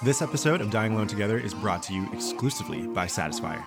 This 0.00 0.22
episode 0.22 0.60
of 0.60 0.70
Dying 0.70 0.92
Alone 0.92 1.08
Together 1.08 1.38
is 1.38 1.52
brought 1.52 1.82
to 1.84 1.92
you 1.92 2.08
exclusively 2.12 2.86
by 2.86 3.06
Satisfyer. 3.06 3.64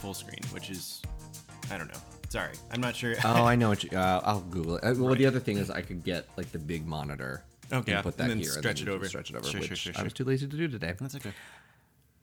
Full 0.00 0.14
screen, 0.14 0.40
which 0.52 0.70
is, 0.70 1.02
I 1.70 1.78
don't 1.78 1.88
know. 1.88 2.00
Sorry, 2.30 2.52
I'm 2.72 2.80
not 2.80 2.94
sure. 2.96 3.14
Oh, 3.24 3.44
I 3.44 3.54
know 3.60 3.68
what 3.68 3.82
you. 3.84 3.96
Uh, 3.96 4.20
I'll 4.24 4.40
Google 4.40 4.76
it. 4.76 4.84
Uh, 4.84 4.94
Well, 4.96 5.14
the 5.14 5.26
other 5.26 5.40
thing 5.40 5.58
is 5.58 5.70
I 5.70 5.82
could 5.82 6.02
get 6.04 6.28
like 6.36 6.50
the 6.52 6.58
big 6.58 6.86
monitor. 6.86 7.44
Okay, 7.72 7.92
and 7.92 8.02
put 8.02 8.16
that 8.16 8.30
and 8.30 8.40
here 8.40 8.50
stretch 8.50 8.80
and 8.80 8.88
it 8.88 8.92
over. 8.92 9.06
Stretch 9.08 9.30
it 9.30 9.36
over, 9.36 9.46
Sure, 9.46 9.60
which 9.60 9.68
sure, 9.68 9.76
sure, 9.76 9.92
I 9.96 10.02
was 10.02 10.12
too 10.12 10.24
lazy 10.24 10.46
to 10.48 10.56
do 10.56 10.66
today. 10.68 10.94
That's 11.00 11.14
okay. 11.16 11.32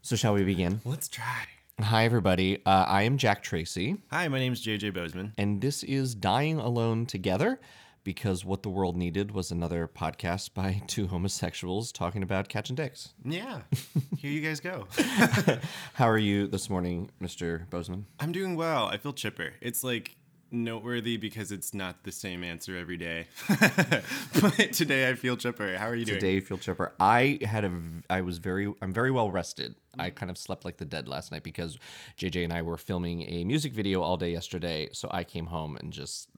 So 0.01 0.15
shall 0.15 0.33
we 0.33 0.43
begin? 0.43 0.81
Let's 0.85 1.07
try. 1.07 1.45
Hi, 1.79 2.05
everybody. 2.05 2.57
Uh, 2.65 2.85
I 2.87 3.03
am 3.03 3.17
Jack 3.17 3.43
Tracy, 3.43 3.97
Hi, 4.09 4.27
my 4.29 4.39
name 4.39 4.51
is 4.53 4.65
JJ 4.65 4.93
Bozeman. 4.93 5.33
and 5.37 5.61
this 5.61 5.83
is 5.83 6.15
Dying 6.15 6.57
Alone 6.57 7.05
Together. 7.05 7.59
Because 8.07 8.45
what 8.45 8.63
the 8.63 8.69
world 8.69 8.95
needed 8.95 9.31
was 9.31 9.51
another 9.51 9.85
podcast 9.85 10.53
by 10.53 10.81
two 10.87 11.07
homosexuals 11.07 11.91
talking 11.91 12.23
about 12.23 12.47
catching 12.47 12.73
dicks. 12.73 13.09
Yeah, 13.25 13.63
here 14.17 14.31
you 14.31 14.39
guys 14.39 14.61
go. 14.61 14.87
How 15.93 16.07
are 16.07 16.17
you 16.17 16.47
this 16.47 16.69
morning, 16.69 17.11
Mr. 17.21 17.69
Bozeman? 17.69 18.05
I'm 18.21 18.31
doing 18.31 18.55
well. 18.55 18.85
I 18.85 18.95
feel 18.95 19.11
chipper. 19.11 19.55
It's 19.59 19.83
like 19.83 20.15
noteworthy 20.51 21.17
because 21.17 21.51
it's 21.51 21.73
not 21.73 22.05
the 22.05 22.13
same 22.13 22.45
answer 22.45 22.77
every 22.77 22.95
day. 22.95 23.27
but 23.49 24.71
today 24.71 25.09
I 25.09 25.15
feel 25.15 25.35
chipper. 25.35 25.75
How 25.75 25.89
are 25.89 25.95
you 25.95 26.05
doing? 26.05 26.19
Today, 26.19 26.35
you 26.35 26.41
feel 26.41 26.57
chipper. 26.57 26.93
I 27.01 27.39
had 27.41 27.65
a 27.65 27.71
I 28.09 28.21
was 28.21 28.37
very, 28.37 28.73
I'm 28.81 28.93
very 28.93 29.11
well 29.11 29.31
rested. 29.31 29.75
I 29.99 30.11
kind 30.11 30.29
of 30.29 30.37
slept 30.37 30.63
like 30.63 30.77
the 30.77 30.85
dead 30.85 31.09
last 31.09 31.33
night 31.33 31.43
because 31.43 31.77
JJ 32.17 32.45
and 32.45 32.53
I 32.53 32.61
were 32.61 32.77
filming 32.77 33.23
a 33.23 33.43
music 33.43 33.73
video 33.73 34.01
all 34.01 34.15
day 34.15 34.31
yesterday. 34.31 34.87
So 34.93 35.09
I 35.11 35.25
came 35.25 35.47
home 35.47 35.75
and 35.75 35.91
just 35.91 36.29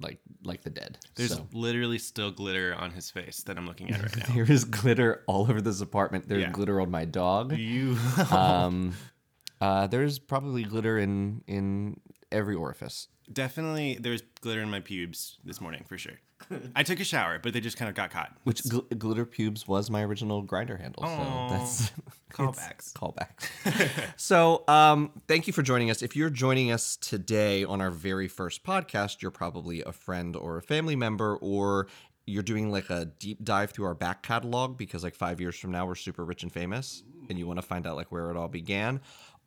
like, 0.00 0.18
like 0.44 0.62
the 0.62 0.70
dead. 0.70 0.98
There's 1.16 1.34
so. 1.34 1.46
literally 1.52 1.98
still 1.98 2.30
glitter 2.30 2.74
on 2.74 2.90
his 2.92 3.10
face 3.10 3.42
that 3.44 3.56
I'm 3.58 3.66
looking 3.66 3.90
at 3.90 4.00
right 4.02 4.16
now. 4.28 4.34
There 4.34 4.50
is 4.50 4.64
glitter 4.64 5.24
all 5.26 5.42
over 5.42 5.60
this 5.60 5.80
apartment. 5.80 6.28
There's 6.28 6.42
Yeah. 6.42 6.50
glitter 6.52 6.80
on 6.80 6.90
my 6.90 7.04
dog. 7.04 7.56
You 7.56 7.96
Um, 8.30 8.94
uh, 9.60 9.86
there's 9.88 10.18
probably 10.18 10.62
glitter 10.64 10.98
in 10.98 11.42
in 11.46 12.00
every 12.30 12.54
orifice. 12.54 13.08
definitely 13.32 13.98
there's 14.00 14.22
glitter 14.40 14.60
in 14.62 14.70
my 14.70 14.80
pubes 14.80 15.38
this 15.44 15.60
morning 15.60 15.84
for 15.88 15.98
sure. 15.98 16.20
I 16.74 16.82
took 16.82 17.00
a 17.00 17.04
shower, 17.04 17.38
but 17.42 17.52
they 17.52 17.60
just 17.60 17.76
kind 17.76 17.88
of 17.88 17.94
got 17.94 18.10
caught. 18.10 18.32
Which 18.44 18.62
gl- 18.62 18.98
glitter 18.98 19.24
pubes 19.24 19.66
was 19.66 19.90
my 19.90 20.02
original 20.02 20.42
Grindr 20.44 20.80
handle. 20.80 21.02
So 21.04 21.46
that's 21.50 21.92
Callbacks. 22.32 22.92
callbacks. 22.92 24.12
so, 24.16 24.64
um, 24.68 25.10
thank 25.26 25.46
you 25.46 25.52
for 25.52 25.62
joining 25.62 25.90
us. 25.90 26.02
If 26.02 26.14
you're 26.16 26.30
joining 26.30 26.70
us 26.70 26.96
today 26.96 27.64
on 27.64 27.80
our 27.80 27.90
very 27.90 28.28
first 28.28 28.64
podcast, 28.64 29.22
you're 29.22 29.30
probably 29.30 29.82
a 29.82 29.92
friend 29.92 30.36
or 30.36 30.58
a 30.58 30.62
family 30.62 30.96
member, 30.96 31.36
or 31.36 31.86
you're 32.26 32.42
doing 32.42 32.70
like 32.70 32.90
a 32.90 33.06
deep 33.06 33.42
dive 33.42 33.70
through 33.70 33.86
our 33.86 33.94
back 33.94 34.22
catalog 34.22 34.76
because, 34.76 35.02
like, 35.02 35.14
five 35.14 35.40
years 35.40 35.56
from 35.58 35.70
now, 35.72 35.86
we're 35.86 35.94
super 35.94 36.24
rich 36.24 36.42
and 36.42 36.52
famous, 36.52 37.02
and 37.28 37.38
you 37.38 37.46
want 37.46 37.58
to 37.58 37.66
find 37.66 37.86
out 37.86 37.96
like 37.96 38.12
where 38.12 38.30
it 38.30 38.36
all 38.36 38.48
began. 38.48 39.00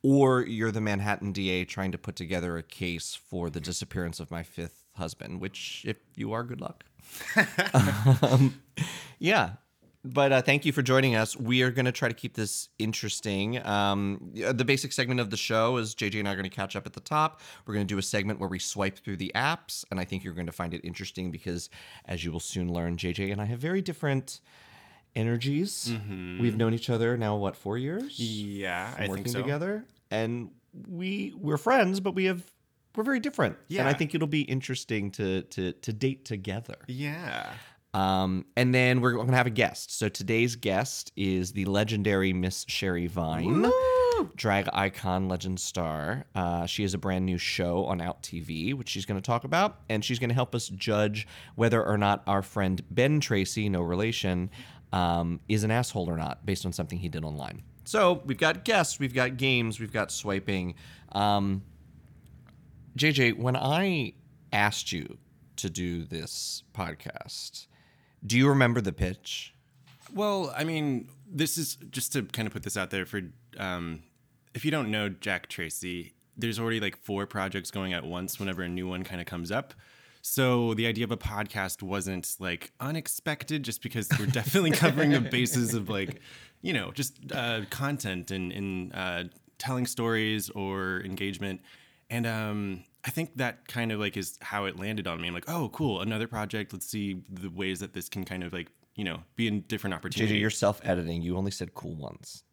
Or 0.03 0.42
you're 0.42 0.72
the 0.72 0.81
Manhattan 0.81 1.31
DA 1.31 1.64
trying 1.64 1.92
to 1.92 1.98
put 2.00 2.16
together 2.16 2.58
a 2.58 2.64
case 2.64 3.14
for 3.14 3.52
the 3.52 3.61
disappearance 3.61 4.20
of 4.20 4.31
my 4.31 4.42
fifth 4.42 4.80
husband, 5.02 5.41
which, 5.41 5.83
if 5.85 5.97
you 6.16 6.31
are, 6.31 6.44
good 6.44 6.61
luck. 6.61 6.85
um, 8.21 8.61
yeah. 9.20 9.53
But 10.03 10.31
uh, 10.31 10.42
thank 10.42 10.65
you 10.65 10.71
for 10.71 10.81
joining 10.81 11.15
us. 11.15 11.37
We 11.37 11.61
are 11.61 11.70
going 11.70 11.86
to 11.86 11.92
try 11.92 12.08
to 12.08 12.14
keep 12.14 12.33
this 12.33 12.70
interesting. 12.80 13.64
Um, 13.64 14.31
the 14.33 14.65
basic 14.65 14.93
segment 14.93 15.20
of 15.20 15.30
the 15.30 15.37
show 15.37 15.77
is 15.77 15.93
JJ 15.93 16.20
and 16.20 16.27
I 16.27 16.31
are 16.31 16.36
going 16.36 16.49
to 16.49 16.55
catch 16.55 16.76
up 16.76 16.87
at 16.87 16.93
the 16.93 17.02
top. 17.02 17.42
We're 17.65 17.76
going 17.76 17.86
to 17.86 17.93
do 17.93 17.99
a 17.99 18.02
segment 18.03 18.39
where 18.39 18.49
we 18.49 18.58
swipe 18.58 18.98
through 18.98 19.17
the 19.17 19.31
apps, 19.36 19.86
and 19.92 19.99
I 19.99 20.05
think 20.05 20.23
you're 20.23 20.33
going 20.33 20.48
to 20.48 20.52
find 20.52 20.73
it 20.73 20.81
interesting 20.83 21.30
because, 21.30 21.70
as 22.05 22.23
you 22.23 22.31
will 22.31 22.39
soon 22.39 22.73
learn, 22.73 22.97
JJ 22.97 23.31
and 23.31 23.39
I 23.39 23.45
have 23.45 23.59
very 23.59 23.81
different 23.81 24.39
energies. 25.15 25.93
We've 26.42 26.58
known 26.58 26.73
each 26.73 26.89
other 26.89 27.15
now 27.15 27.36
what 27.36 27.55
four 27.55 27.77
years? 27.77 28.20
Yeah, 28.20 28.92
from 28.92 29.03
I 29.03 29.08
working 29.08 29.26
think 29.26 29.36
so. 29.36 29.42
together, 29.42 29.86
and 30.09 30.49
we 30.89 31.33
we're 31.37 31.58
friends, 31.58 31.99
but 31.99 32.15
we 32.15 32.26
have 32.26 32.43
we're 32.95 33.03
very 33.03 33.19
different. 33.19 33.57
Yeah. 33.67 33.81
and 33.81 33.89
I 33.89 33.93
think 33.93 34.13
it'll 34.15 34.27
be 34.27 34.41
interesting 34.41 35.11
to 35.11 35.43
to 35.43 35.73
to 35.73 35.93
date 35.93 36.25
together. 36.25 36.77
Yeah. 36.87 37.52
Um, 37.93 38.45
and 38.55 38.73
then 38.73 39.02
we're 39.02 39.11
going 39.11 39.27
to 39.27 39.35
have 39.35 39.47
a 39.47 39.52
guest. 39.52 39.97
So 39.97 40.07
today's 40.07 40.55
guest 40.55 41.11
is 41.17 41.52
the 41.52 41.65
legendary 41.65 42.31
Miss 42.31 42.63
Sherry 42.69 43.07
Vine, 43.07 43.69
drag 44.37 44.69
icon, 44.71 45.27
legend 45.27 45.59
star. 45.59 46.25
Uh, 46.33 46.65
she 46.65 46.83
has 46.83 46.93
a 46.93 46.97
brand 46.97 47.25
new 47.25 47.37
show 47.37 47.83
on 47.85 47.99
Out 47.99 48.23
TV, 48.23 48.73
which 48.73 48.87
she's 48.87 49.05
going 49.05 49.19
to 49.19 49.25
talk 49.25 49.43
about, 49.43 49.79
and 49.89 50.05
she's 50.05 50.19
going 50.19 50.29
to 50.29 50.33
help 50.35 50.55
us 50.55 50.69
judge 50.69 51.27
whether 51.55 51.85
or 51.85 51.97
not 51.97 52.23
our 52.27 52.41
friend 52.41 52.81
Ben 52.91 53.19
Tracy, 53.19 53.67
no 53.67 53.81
relation, 53.81 54.49
um, 54.93 55.41
is 55.49 55.65
an 55.65 55.71
asshole 55.71 56.09
or 56.09 56.15
not, 56.15 56.45
based 56.45 56.65
on 56.65 56.71
something 56.71 56.97
he 56.97 57.09
did 57.09 57.25
online. 57.25 57.61
So 57.83 58.21
we've 58.25 58.37
got 58.37 58.63
guests, 58.63 58.99
we've 58.99 59.13
got 59.13 59.35
games, 59.35 59.81
we've 59.81 59.91
got 59.91 60.11
swiping. 60.13 60.75
Um, 61.11 61.63
JJ, 62.97 63.37
when 63.37 63.55
I 63.55 64.13
asked 64.52 64.91
you 64.91 65.17
to 65.57 65.69
do 65.69 66.03
this 66.03 66.63
podcast, 66.73 67.67
do 68.25 68.37
you 68.37 68.49
remember 68.49 68.81
the 68.81 68.91
pitch? 68.91 69.53
Well, 70.13 70.53
I 70.55 70.63
mean, 70.63 71.09
this 71.25 71.57
is 71.57 71.77
just 71.89 72.13
to 72.13 72.23
kind 72.23 72.47
of 72.47 72.53
put 72.53 72.63
this 72.63 72.75
out 72.75 72.89
there 72.89 73.05
for 73.05 73.21
um, 73.57 74.03
if 74.53 74.65
you 74.65 74.71
don't 74.71 74.91
know 74.91 75.09
Jack 75.09 75.47
Tracy, 75.47 76.13
there's 76.37 76.59
already 76.59 76.79
like 76.79 76.97
four 76.97 77.25
projects 77.25 77.71
going 77.71 77.93
at 77.93 78.03
once 78.03 78.39
whenever 78.39 78.61
a 78.61 78.69
new 78.69 78.87
one 78.87 79.03
kind 79.03 79.21
of 79.21 79.27
comes 79.27 79.52
up. 79.52 79.73
So 80.21 80.73
the 80.75 80.85
idea 80.85 81.03
of 81.03 81.11
a 81.11 81.17
podcast 81.17 81.81
wasn't 81.81 82.35
like 82.39 82.71
unexpected 82.79 83.63
just 83.63 83.81
because 83.81 84.08
we're 84.19 84.27
definitely 84.27 84.71
covering 84.71 85.11
the 85.11 85.19
bases 85.31 85.73
of 85.73 85.89
like, 85.89 86.21
you 86.61 86.73
know, 86.73 86.91
just 86.91 87.17
uh, 87.33 87.61
content 87.69 88.29
and, 88.29 88.52
and 88.52 88.95
uh, 88.95 89.23
telling 89.58 89.87
stories 89.87 90.49
or 90.52 91.02
engagement. 91.03 91.61
And 92.11 92.27
um, 92.27 92.83
I 93.05 93.10
think 93.10 93.38
that 93.38 93.67
kind 93.70 93.92
of 93.92 93.99
like 93.99 94.17
is 94.17 94.38
how 94.42 94.66
it 94.66 94.77
landed 94.77 95.08
on 95.08 95.20
me. 95.22 95.30
I'm 95.30 95.33
like, 95.33 95.49
oh, 95.49 95.70
cool, 95.70 96.02
another 96.02 96.27
project. 96.27 96.73
Let's 96.73 96.86
see 96.86 97.22
the 97.30 97.49
ways 97.49 97.80
that 97.80 97.94
this 97.94 98.10
can 98.10 98.26
kind 98.26 98.44
of 98.44 98.52
like, 98.52 98.70
you 98.95 99.05
know, 99.05 99.23
be 99.38 99.48
in 99.48 99.61
different 99.61 99.94
opportunities. 99.94 100.36
JJ, 100.36 100.42
you're 100.42 100.50
self 100.50 100.82
editing. 100.83 101.21
You 101.21 101.38
only 101.38 101.52
said 101.52 101.73
cool 101.73 101.95
once. 101.95 102.44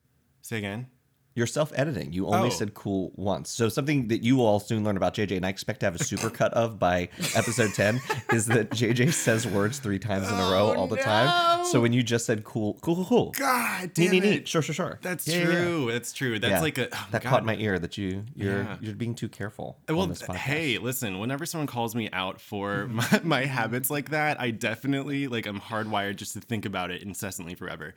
Say 0.43 0.59
again. 0.59 0.87
You're 1.38 1.47
self 1.47 1.72
editing. 1.76 2.12
You 2.12 2.26
only 2.26 2.49
Oh. 2.49 2.50
said 2.50 2.75
cool 2.75 3.12
once. 3.15 3.49
So 3.49 3.69
something 3.69 4.09
that 4.09 4.25
you 4.25 4.34
will 4.34 4.47
all 4.47 4.59
soon 4.59 4.82
learn 4.82 4.97
about 4.97 5.15
JJ, 5.15 5.37
and 5.37 5.47
I 5.47 5.50
expect 5.50 5.78
to 5.81 5.87
have 5.87 5.94
a 5.94 6.03
super 6.03 6.31
cut 6.31 6.53
of 6.53 6.81
by 6.81 7.10
episode 7.37 7.72
10, 7.75 8.00
is 8.32 8.47
that 8.47 8.71
JJ 8.71 9.12
says 9.12 9.47
words 9.47 9.78
three 9.78 10.00
times 10.00 10.26
in 10.26 10.34
a 10.34 10.50
row 10.50 10.75
all 10.76 10.88
the 10.88 10.99
oh, 10.99 11.03
time. 11.03 11.65
So 11.66 11.81
when 11.81 11.93
you 11.93 12.03
just 12.03 12.26
said 12.26 12.43
cool, 12.43 12.76
cool, 12.82 12.97
cool, 12.97 13.04
cool. 13.04 13.31
God 13.38 13.93
damn 13.94 14.15
it. 14.25 14.49
Sure, 14.49 14.62
sure, 14.62 14.75
sure. 14.75 14.99
That's 15.00 15.28
Yeah, 15.28 15.37
yeah, 15.37 15.41
yeah. 15.43 15.62
true. 15.62 15.93
That's 15.93 16.12
true. 16.12 16.38
That's 16.41 16.50
Yeah. 16.50 16.60
like 16.60 16.78
a 16.78 16.88
oh 16.93 17.06
that 17.12 17.22
God. 17.22 17.31
caught 17.31 17.44
my 17.44 17.55
ear 17.55 17.78
that 17.78 17.97
you 17.97 18.25
you're 18.34 18.66
you're 18.81 18.94
being 18.97 19.15
too 19.15 19.28
careful 19.28 19.78
Well, 19.88 20.00
on 20.00 20.09
this 20.09 20.22
podcast. 20.22 20.37
hey, 20.37 20.78
listen. 20.78 21.20
Whenever 21.20 21.47
someone 21.47 21.69
calls 21.69 21.94
me 21.94 22.10
out 22.12 22.41
for 22.41 22.88
mm-hmm. 22.88 23.28
my, 23.28 23.41
my 23.43 23.44
habits 23.47 23.91
like 23.91 24.10
that, 24.10 24.41
I 24.41 24.50
definitely 24.50 25.28
like 25.28 25.47
I'm 25.47 25.60
hardwired 25.60 26.16
just 26.16 26.32
to 26.32 26.41
think 26.41 26.65
about 26.66 26.91
it 26.91 27.03
incessantly 27.03 27.55
forever. 27.55 27.94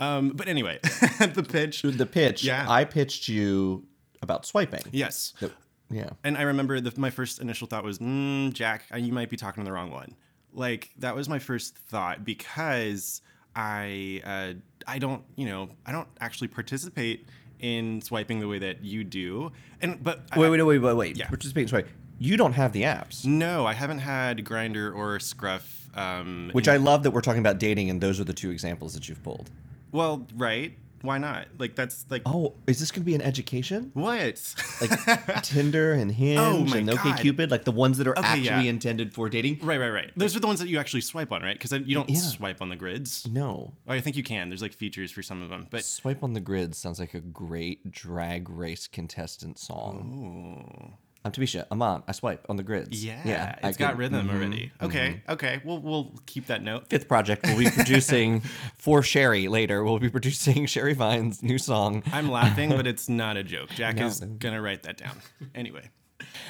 Um, 0.00 0.30
but 0.30 0.48
anyway, 0.48 0.78
the 0.82 1.46
pitch. 1.48 1.82
the 1.82 2.06
pitch. 2.06 2.42
Yeah. 2.42 2.66
I 2.68 2.84
pitched 2.84 3.28
you 3.28 3.84
about 4.22 4.46
swiping. 4.46 4.82
Yes. 4.90 5.34
That- 5.40 5.52
yeah. 5.92 6.10
And 6.24 6.38
I 6.38 6.42
remember 6.42 6.80
the, 6.80 6.92
my 6.98 7.10
first 7.10 7.40
initial 7.40 7.66
thought 7.66 7.82
was, 7.84 7.98
mm, 7.98 8.52
Jack, 8.52 8.84
you 8.96 9.12
might 9.12 9.28
be 9.28 9.36
talking 9.36 9.62
to 9.64 9.68
the 9.68 9.72
wrong 9.72 9.90
one. 9.90 10.14
Like 10.52 10.90
that 10.98 11.14
was 11.14 11.28
my 11.28 11.38
first 11.38 11.76
thought 11.76 12.24
because 12.24 13.22
I 13.56 14.22
uh, 14.24 14.54
I 14.86 14.98
don't 14.98 15.22
you 15.36 15.46
know 15.46 15.68
I 15.86 15.92
don't 15.92 16.08
actually 16.20 16.48
participate 16.48 17.26
in 17.60 18.00
swiping 18.02 18.40
the 18.40 18.48
way 18.48 18.58
that 18.60 18.82
you 18.84 19.04
do. 19.04 19.52
And 19.82 20.02
but 20.02 20.22
I- 20.32 20.38
Wait, 20.38 20.50
wait, 20.50 20.62
wait, 20.62 20.78
wait, 20.78 20.94
wait. 20.94 21.16
Yeah. 21.16 21.28
Participating. 21.28 21.68
Sorry. 21.68 21.84
You 22.18 22.36
don't 22.36 22.52
have 22.52 22.72
the 22.72 22.82
apps, 22.82 23.24
No, 23.24 23.64
I 23.66 23.72
haven't 23.72 24.00
had 24.00 24.44
Grindr 24.44 24.94
or 24.94 25.18
Scruff. 25.20 25.88
Um, 25.94 26.50
which 26.52 26.68
I 26.68 26.76
love 26.76 27.02
that 27.04 27.12
we're 27.12 27.22
talking 27.22 27.40
about 27.40 27.58
dating, 27.58 27.88
and 27.90 28.00
those 28.00 28.20
are 28.20 28.24
the 28.24 28.34
two 28.34 28.50
examples 28.50 28.92
that 28.94 29.08
you've 29.08 29.22
pulled. 29.22 29.50
Well, 29.92 30.26
right. 30.36 30.76
Why 31.02 31.16
not? 31.16 31.46
Like 31.56 31.76
that's 31.76 32.04
like 32.10 32.20
Oh, 32.26 32.52
is 32.66 32.78
this 32.78 32.90
going 32.90 33.00
to 33.00 33.06
be 33.06 33.14
an 33.14 33.22
education? 33.22 33.90
what? 33.94 34.54
Like 34.82 35.42
Tinder 35.42 35.92
and 35.94 36.12
Hinge 36.12 36.38
Oh 36.38 36.76
and 36.76 36.88
God. 36.88 36.98
OkCupid, 36.98 37.50
like 37.50 37.64
the 37.64 37.72
ones 37.72 37.96
that 37.96 38.06
are 38.06 38.18
Okay, 38.18 38.28
actually 38.28 38.44
yeah. 38.44 38.60
intended 38.70 39.14
for 39.14 39.30
dating? 39.30 39.60
right, 39.62 39.78
right, 39.78 39.88
right. 39.88 40.10
Those 40.14 40.36
are 40.36 40.40
the 40.40 40.46
ones 40.46 40.60
that 40.60 40.68
you 40.68 40.78
actually 40.78 41.00
swipe 41.00 41.32
on, 41.32 41.40
right? 41.40 41.58
Because 41.58 41.72
you 41.88 41.94
don't 41.94 42.10
Yeah. 42.10 42.16
swipe 42.20 42.60
on 42.60 42.68
the 42.68 42.76
grids. 42.76 43.26
No. 43.26 43.72
Oh, 43.88 43.92
I 43.94 44.02
think 44.02 44.16
you 44.16 44.22
can. 44.22 44.50
There's 44.50 44.60
like 44.60 44.74
features 44.74 45.10
for 45.10 45.22
some 45.22 45.40
of 45.40 45.48
them, 45.48 45.68
but 45.70 45.86
Swipe 45.86 46.22
on 46.22 46.34
the 46.34 46.40
grid 46.40 46.74
sounds 46.74 47.00
like 47.00 47.14
a 47.14 47.20
great 47.20 47.90
drag 47.90 48.50
race 48.50 48.86
contestant 48.86 49.58
song. 49.58 50.98
I'm 51.24 51.32
Tamisha. 51.32 51.66
I'm 51.70 51.82
on. 51.82 52.02
I 52.08 52.12
swipe 52.12 52.46
on 52.48 52.56
the 52.56 52.62
grids. 52.62 53.04
yeah, 53.04 53.20
yeah. 53.24 53.56
it's 53.62 53.76
I 53.76 53.78
got 53.78 53.98
rhythm 53.98 54.28
mhm. 54.28 54.34
already. 54.34 54.72
Okay, 54.80 55.22
okay. 55.28 55.60
We'll 55.64 55.80
we'll 55.80 56.14
keep 56.24 56.46
that 56.46 56.62
note. 56.62 56.88
Fifth 56.88 57.08
project 57.08 57.44
we'll 57.46 57.58
be 57.58 57.70
producing 57.74 58.40
for 58.78 59.02
Sherry 59.02 59.48
later. 59.48 59.84
We'll 59.84 59.98
be 59.98 60.08
producing 60.08 60.64
Sherry 60.66 60.94
Vine's 60.94 61.42
new 61.42 61.58
song. 61.58 62.02
I'm 62.12 62.30
laughing, 62.30 62.70
but 62.70 62.86
it's 62.86 63.08
not 63.08 63.36
a 63.36 63.42
joke. 63.42 63.68
Jack 63.70 63.96
No. 63.96 64.06
is 64.06 64.20
gonna 64.20 64.62
write 64.62 64.84
that 64.84 64.96
down. 64.96 65.18
Anyway, 65.54 65.90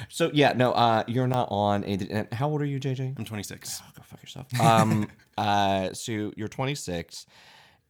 So 0.09 0.31
yeah, 0.33 0.53
no, 0.53 0.71
uh, 0.71 1.03
you're 1.07 1.27
not 1.27 1.49
on. 1.51 1.83
A, 1.83 2.27
how 2.33 2.49
old 2.49 2.61
are 2.61 2.65
you, 2.65 2.79
JJ? 2.79 3.17
I'm 3.17 3.25
26. 3.25 3.81
Go 3.95 4.03
fuck 4.03 4.21
yourself. 4.21 4.59
Um, 4.59 5.09
uh, 5.37 5.91
so 5.93 6.31
you're 6.37 6.47
26. 6.47 7.25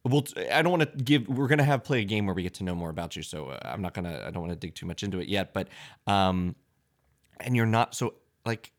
Well, 0.04 0.24
I 0.51 0.63
don't 0.63 0.72
want 0.72 0.98
to 0.98 1.04
give. 1.04 1.28
We're 1.28 1.48
gonna 1.48 1.63
have 1.63 1.83
play 1.83 2.01
a 2.01 2.06
game 2.06 2.25
where 2.25 2.33
we 2.33 2.42
get 2.42 2.56
to 2.56 2.63
know 2.63 2.74
more 2.74 2.89
about 2.89 3.16
you. 3.16 3.22
So 3.22 3.50
uh, 3.50 3.60
I'm 3.63 3.83
not 3.83 3.94
gonna. 3.94 4.24
I 4.25 4.31
don't 4.31 4.42
want 4.42 4.51
to 4.51 4.56
dig 4.56 4.74
too 4.74 4.88
much 4.88 5.04
into 5.04 5.19
it 5.19 5.28
yet. 5.28 5.54
But 5.54 5.68
um, 6.07 6.56
and 7.46 7.56
you're 7.56 7.66
not 7.66 7.96
so 7.96 8.16
like. 8.46 8.72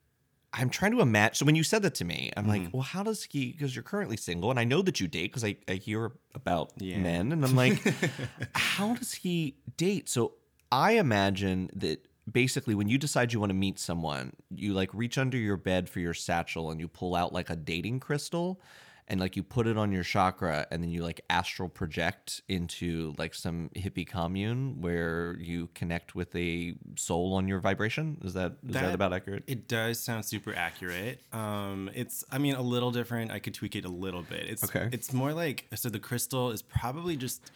I'm 0.55 0.69
trying 0.69 0.93
to 0.93 1.01
imagine. 1.01 1.35
So 1.37 1.47
when 1.47 1.55
you 1.55 1.63
said 1.63 1.81
that 1.81 1.95
to 1.95 2.05
me, 2.05 2.31
I'm 2.37 2.47
like, 2.47 2.61
mm-hmm. 2.61 2.77
well, 2.77 2.83
how 2.83 3.03
does 3.03 3.25
he? 3.25 3.53
Because 3.53 3.75
you're 3.75 3.83
currently 3.83 4.19
single, 4.19 4.51
and 4.51 4.61
I 4.61 4.65
know 4.65 4.83
that 4.83 5.01
you 5.01 5.09
date 5.09 5.29
because 5.33 5.45
I, 5.45 5.57
I 5.67 5.77
hear 5.77 6.13
about 6.35 6.73
Yeah. 6.77 6.99
men, 6.99 7.33
and 7.33 7.43
I'm 7.43 7.57
like, 7.57 7.83
how 8.55 8.95
does 8.95 9.15
he 9.15 9.57
date? 9.79 10.11
So 10.11 10.35
I 10.71 10.93
imagine 10.93 11.71
that 11.77 12.07
basically 12.31 12.75
when 12.75 12.89
you 12.89 12.99
decide 12.99 13.33
you 13.33 13.41
want 13.41 13.49
to 13.51 13.55
meet 13.55 13.79
someone, 13.79 14.35
you 14.55 14.75
like 14.75 14.93
reach 14.93 15.17
under 15.17 15.39
your 15.39 15.57
bed 15.57 15.89
for 15.89 16.01
your 16.01 16.15
satchel 16.15 16.71
and 16.71 16.81
you 16.81 16.87
pull 16.87 17.15
out 17.15 17.33
like 17.33 17.49
a 17.49 17.57
dating 17.57 18.01
crystal 18.01 18.61
and 19.09 19.21
like 19.21 19.37
you 19.37 19.43
put 19.43 19.67
it 19.67 19.77
on 19.77 19.93
your 19.93 20.05
chakra 20.05 20.67
and 20.71 20.83
then 20.83 20.89
you 20.91 21.03
like 21.03 21.21
astral 21.29 21.69
project 21.69 22.41
into 22.49 23.15
like 23.19 23.35
some 23.35 23.69
hippie 23.77 24.07
commune 24.07 24.81
where 24.81 25.37
you 25.39 25.69
connect 25.75 26.15
with 26.15 26.35
a 26.37 26.75
soul 26.97 27.35
on 27.35 27.49
your 27.49 27.59
vibration. 27.59 28.19
Is 28.25 28.35
that 28.35 28.53
is 28.67 28.75
that, 28.75 28.83
That- 28.83 28.95
about 28.95 29.13
accurate? 29.13 29.45
It 29.47 29.69
does 29.69 29.99
sound 29.99 30.25
super 30.25 30.55
accurate. 30.55 31.21
Um, 31.33 31.91
it's, 31.95 32.25
I 32.31 32.39
mean, 32.39 32.55
a 32.55 32.63
little 32.63 32.91
different. 32.93 33.31
I 33.33 33.39
could 33.39 33.55
tweak 33.55 33.77
it 33.77 33.85
a 33.85 33.89
little 33.91 34.23
bit. 34.23 34.47
It's 34.49 34.65
Okay. 34.65 34.89
It's 34.93 35.13
more 35.13 35.33
like 35.35 35.67
so. 35.75 35.89
The 35.89 35.99
crystal 35.99 36.51
is 36.51 36.63
probably 36.63 37.17
just 37.17 37.51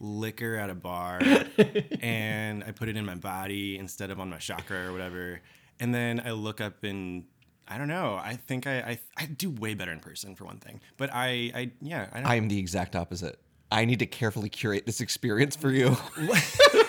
liquor 0.00 0.56
at 0.56 0.68
a 0.70 0.74
bar, 0.74 1.20
and 2.00 2.64
I 2.64 2.72
put 2.72 2.88
it 2.88 2.96
in 2.96 3.04
my 3.04 3.14
body 3.14 3.78
instead 3.78 4.10
of 4.10 4.20
on 4.20 4.30
my 4.30 4.38
chakra 4.38 4.88
or 4.88 4.92
whatever. 4.92 5.40
And 5.78 5.94
then 5.94 6.20
I 6.24 6.30
look 6.32 6.60
up 6.60 6.84
and 6.84 7.24
I 7.68 7.78
don't 7.78 7.88
know. 7.88 8.14
I 8.22 8.36
think 8.36 8.66
I 8.66 8.78
I, 8.78 8.98
I 9.16 9.26
do 9.26 9.50
way 9.50 9.74
better 9.74 9.92
in 9.92 10.00
person 10.00 10.34
for 10.34 10.44
one 10.44 10.58
thing. 10.58 10.80
But 10.96 11.10
I 11.12 11.50
I 11.54 11.70
yeah 11.80 12.08
I 12.12 12.16
don't. 12.18 12.26
I 12.26 12.34
am 12.36 12.48
the 12.48 12.58
exact 12.58 12.94
opposite. 12.96 13.38
I 13.70 13.84
need 13.84 13.98
to 13.98 14.06
carefully 14.06 14.48
curate 14.48 14.86
this 14.86 15.00
experience 15.00 15.56
for 15.56 15.70
you. 15.70 15.88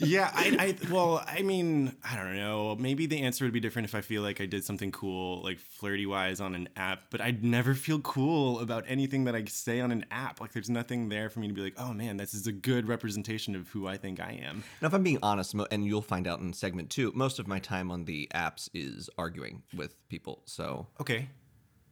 yeah, 0.00 0.30
I, 0.34 0.76
I, 0.84 0.92
well, 0.92 1.24
I 1.26 1.42
mean, 1.42 1.94
I 2.04 2.16
don't 2.16 2.34
know. 2.36 2.76
Maybe 2.76 3.06
the 3.06 3.20
answer 3.22 3.44
would 3.44 3.52
be 3.52 3.60
different 3.60 3.86
if 3.86 3.94
I 3.94 4.00
feel 4.00 4.22
like 4.22 4.40
I 4.40 4.46
did 4.46 4.64
something 4.64 4.90
cool, 4.92 5.42
like 5.42 5.58
flirty 5.58 6.06
wise 6.06 6.40
on 6.40 6.54
an 6.54 6.68
app, 6.76 7.04
but 7.10 7.20
I'd 7.20 7.44
never 7.44 7.74
feel 7.74 8.00
cool 8.00 8.60
about 8.60 8.84
anything 8.88 9.24
that 9.24 9.34
I 9.34 9.44
say 9.44 9.80
on 9.80 9.92
an 9.92 10.04
app. 10.10 10.40
Like, 10.40 10.52
there's 10.52 10.70
nothing 10.70 11.08
there 11.08 11.30
for 11.30 11.40
me 11.40 11.48
to 11.48 11.54
be 11.54 11.60
like, 11.62 11.74
oh 11.78 11.92
man, 11.92 12.16
this 12.16 12.34
is 12.34 12.46
a 12.46 12.52
good 12.52 12.88
representation 12.88 13.54
of 13.54 13.68
who 13.68 13.86
I 13.86 13.96
think 13.96 14.20
I 14.20 14.40
am. 14.44 14.64
Now, 14.80 14.88
if 14.88 14.94
I'm 14.94 15.02
being 15.02 15.18
honest, 15.22 15.54
and 15.70 15.84
you'll 15.86 16.02
find 16.02 16.26
out 16.26 16.40
in 16.40 16.52
segment 16.52 16.90
two, 16.90 17.12
most 17.14 17.38
of 17.38 17.46
my 17.46 17.58
time 17.58 17.90
on 17.90 18.04
the 18.04 18.28
apps 18.34 18.68
is 18.74 19.08
arguing 19.18 19.62
with 19.74 19.94
people. 20.08 20.42
So, 20.46 20.86
Okay. 21.00 21.28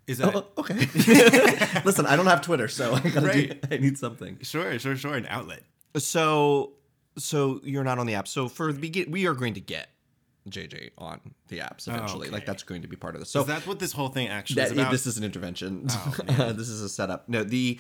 Is 0.07 0.17
that 0.19 0.35
oh, 0.35 0.47
oh, 0.57 0.61
okay. 0.63 0.75
Listen, 1.85 2.07
I 2.07 2.17
don't 2.17 2.25
have 2.27 2.41
Twitter, 2.41 2.67
so 2.67 2.95
I 2.95 3.01
gotta 3.11 3.27
Right. 3.27 3.61
do. 3.61 3.69
I 3.75 3.79
need 3.79 3.99
something. 3.99 4.39
sure, 4.41 4.79
sure, 4.79 4.97
sure, 4.97 5.15
an 5.15 5.27
outlet? 5.27 5.63
So, 5.99 6.73
so 7.19 7.61
you're 7.65 7.85
not 7.85 7.99
on 7.99 8.07
the 8.07 8.15
app. 8.15 8.27
So 8.29 8.49
for 8.49 8.73
the 8.73 8.79
begin, 8.79 9.11
we 9.11 9.27
are 9.27 9.35
going 9.35 9.55
to 9.55 9.61
get 9.61 9.89
JJ 10.49 10.91
on 10.97 11.21
the 11.49 11.59
apps 11.59 11.89
eventually. 11.89 12.29
Like 12.31 12.43
Okay. 12.43 12.47
that's 12.47 12.63
going 12.63 12.83
to 12.83 12.89
be 12.89 12.97
part 12.97 13.15
of 13.15 13.21
this. 13.21 13.31
So 13.31 13.41
Is 13.43 13.47
that 13.49 13.67
what 13.67 13.79
this 13.79 13.93
whole 13.93 14.09
thing 14.09 14.29
actually 14.29 14.57
that, 14.63 14.67
is 14.67 14.73
about? 14.73 14.91
this 14.93 15.07
is 15.07 15.19
an 15.19 15.25
intervention. 15.25 15.87
Oh, 15.91 16.15
Uh, 16.29 16.53
this 16.53 16.69
is 16.69 16.81
a 16.81 16.89
setup. 16.89 17.29
No, 17.29 17.45
the 17.45 17.79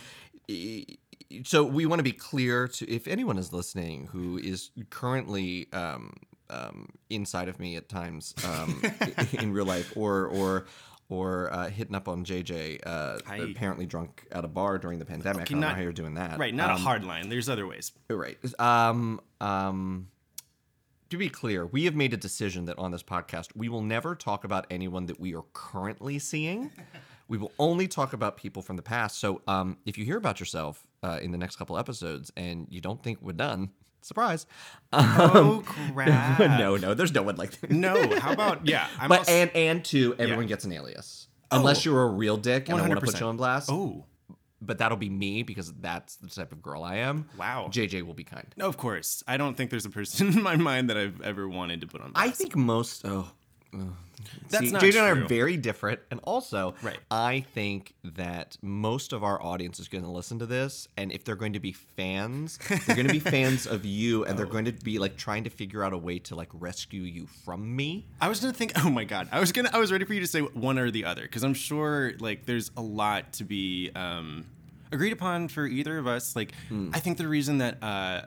so 1.44 1.64
we 1.64 1.84
want 1.86 1.98
to 1.98 2.02
be 2.04 2.12
clear 2.12 2.68
to 2.68 2.90
if 2.90 3.06
anyone 3.06 3.38
is 3.38 3.52
listening 3.52 4.06
who 4.08 4.38
is 4.38 4.70
currently 4.90 5.66
um, 5.72 6.14
um, 6.50 6.88
inside 7.10 7.48
of 7.48 7.58
me 7.60 7.76
at 7.76 7.88
times 7.88 8.34
um, 8.46 8.82
in 9.32 9.52
real 9.52 9.66
life 9.66 9.92
or 9.96 10.26
or 10.26 10.66
or 11.08 11.52
uh, 11.52 11.68
hitting 11.70 11.94
up 11.94 12.06
on 12.08 12.24
JJ, 12.24 12.80
uh, 12.84 13.18
I- 13.26 13.36
apparently 13.38 13.86
drunk 13.86 14.26
at 14.30 14.44
a 14.44 14.48
bar 14.48 14.78
during 14.78 14.98
the 14.98 15.04
pandemic. 15.04 15.42
Okay, 15.42 15.54
I 15.54 15.60
don't 15.60 15.60
know 15.60 15.68
how 15.74 15.80
you're 15.80 15.92
doing 15.92 16.14
that. 16.14 16.38
right, 16.38 16.54
not 16.54 16.70
Um, 16.70 16.76
a 16.76 16.80
hard 16.80 17.04
line. 17.04 17.28
There's 17.28 17.48
other 17.48 17.66
ways. 17.66 17.92
Right. 18.10 18.38
Um, 18.60 19.20
um, 19.40 20.08
to 21.10 21.16
be 21.16 21.30
clear, 21.30 21.64
we 21.66 21.86
have 21.86 21.94
made 21.94 22.12
a 22.12 22.18
decision 22.18 22.66
that 22.66 22.78
on 22.78 22.90
this 22.90 23.02
podcast, 23.02 23.48
we 23.56 23.70
will 23.70 23.80
never 23.80 24.14
talk 24.14 24.44
about 24.44 24.66
anyone 24.70 25.06
that 25.06 25.18
we 25.18 25.34
are 25.34 25.44
currently 25.54 26.18
seeing. 26.18 26.70
We 27.28 27.36
will 27.38 27.52
only 27.58 27.86
talk 27.88 28.12
about 28.14 28.36
people 28.36 28.62
from 28.62 28.76
the 28.76 28.82
past. 28.82 29.18
So 29.18 29.42
um, 29.46 29.76
if 29.84 29.98
you 29.98 30.04
hear 30.04 30.16
about 30.16 30.40
yourself 30.40 30.86
uh, 31.02 31.18
in 31.22 31.30
the 31.30 31.38
next 31.38 31.56
couple 31.56 31.76
episodes 31.78 32.32
and 32.36 32.66
you 32.70 32.80
don't 32.80 33.02
think 33.02 33.18
we're 33.20 33.32
done, 33.32 33.70
surprise. 34.00 34.46
Oh 34.92 35.62
crap! 35.92 36.38
no, 36.58 36.76
no, 36.76 36.94
there's 36.94 37.12
no 37.12 37.22
one 37.22 37.36
like 37.36 37.50
that. 37.60 37.70
no. 37.70 38.18
How 38.18 38.32
about 38.32 38.66
yeah? 38.66 38.88
I'm 39.00 39.08
But 39.08 39.20
also- 39.20 39.32
and 39.32 39.50
and 39.54 39.84
two, 39.84 40.14
everyone 40.18 40.46
gets 40.46 40.64
an 40.64 40.72
alias. 40.72 41.28
Unless 41.50 41.84
you're 41.84 42.02
a 42.02 42.08
real 42.08 42.36
dick 42.36 42.68
and 42.68 42.78
I 42.78 42.82
want 42.88 43.00
to 43.00 43.06
put 43.06 43.14
100%. 43.14 43.20
you 43.20 43.26
on 43.26 43.36
blast. 43.38 43.70
oh 43.70 44.04
But 44.60 44.78
that'll 44.78 44.98
be 44.98 45.08
me 45.08 45.42
because 45.42 45.72
that's 45.74 46.16
the 46.16 46.28
type 46.28 46.52
of 46.52 46.60
girl 46.60 46.82
I 46.82 46.96
am. 46.96 47.26
wow. 47.38 47.68
JJ 47.70 48.02
will 48.02 48.12
be 48.14 48.24
kind. 48.24 48.46
No, 48.56 48.66
of 48.68 48.76
course. 48.76 49.22
I 49.26 49.36
don't 49.38 49.56
think 49.56 49.70
there's 49.70 49.86
a 49.86 49.90
person 49.90 50.28
in 50.28 50.42
my 50.42 50.56
mind 50.56 50.90
that 50.90 50.96
I've 50.98 51.20
ever 51.22 51.48
wanted 51.48 51.80
to 51.82 51.86
put 51.86 52.00
on. 52.02 52.12
I 52.14 52.24
blast. 52.26 52.38
think 52.40 52.54
most. 52.56 53.06
Oh, 53.06 53.30
That's 54.50 54.64
See, 54.66 54.70
not 54.72 54.82
JJ 54.82 54.96
and 54.96 55.06
I 55.06 55.10
are 55.10 55.26
very 55.26 55.56
different, 55.56 56.00
and 56.10 56.20
also, 56.24 56.74
Right. 56.82 56.98
I 57.10 57.44
think 57.54 57.94
that 58.02 58.56
most 58.62 59.12
of 59.12 59.22
our 59.22 59.40
audience 59.42 59.78
is 59.78 59.88
going 59.88 60.04
to 60.04 60.10
listen 60.10 60.38
to 60.40 60.46
this, 60.46 60.88
and 60.96 61.12
if 61.12 61.24
they're 61.24 61.36
going 61.36 61.52
to 61.52 61.60
be 61.60 61.72
fans, 61.72 62.58
they're 62.86 62.96
going 62.96 63.06
to 63.06 63.12
be 63.12 63.20
fans 63.36 63.66
of 63.66 63.84
you, 63.84 64.24
and 64.24 64.38
they're 64.38 64.46
Oh. 64.46 64.50
going 64.50 64.64
to 64.64 64.72
be 64.72 64.98
like 64.98 65.16
trying 65.16 65.44
to 65.44 65.50
figure 65.50 65.84
out 65.84 65.92
a 65.92 65.98
way 65.98 66.18
to 66.20 66.34
like 66.34 66.48
rescue 66.52 67.02
you 67.02 67.26
from 67.44 67.76
me. 67.76 68.06
I 68.20 68.28
was 68.28 68.40
gonna 68.40 68.52
think. 68.52 68.72
Oh 68.84 68.90
my 68.90 69.04
god! 69.04 69.28
I 69.32 69.38
was 69.40 69.52
gonna. 69.52 69.70
I 69.72 69.78
was 69.78 69.92
ready 69.92 70.04
for 70.04 70.14
you 70.14 70.20
to 70.20 70.26
say 70.26 70.40
one 70.40 70.78
or 70.78 70.90
the 70.90 71.04
other 71.04 71.22
because 71.22 71.42
I'm 71.44 71.54
sure 71.54 72.12
like 72.18 72.44
there's 72.46 72.70
a 72.76 72.82
lot 72.82 73.34
to 73.34 73.44
be 73.44 73.90
um, 73.94 74.46
agreed 74.90 75.12
upon 75.12 75.48
for 75.48 75.66
either 75.66 75.98
of 75.98 76.06
us. 76.06 76.34
Like 76.34 76.52
Hmm. 76.68 76.90
I 76.94 77.00
think 77.00 77.18
the 77.18 77.28
reason 77.28 77.58
that 77.58 77.82
uh, 77.82 78.22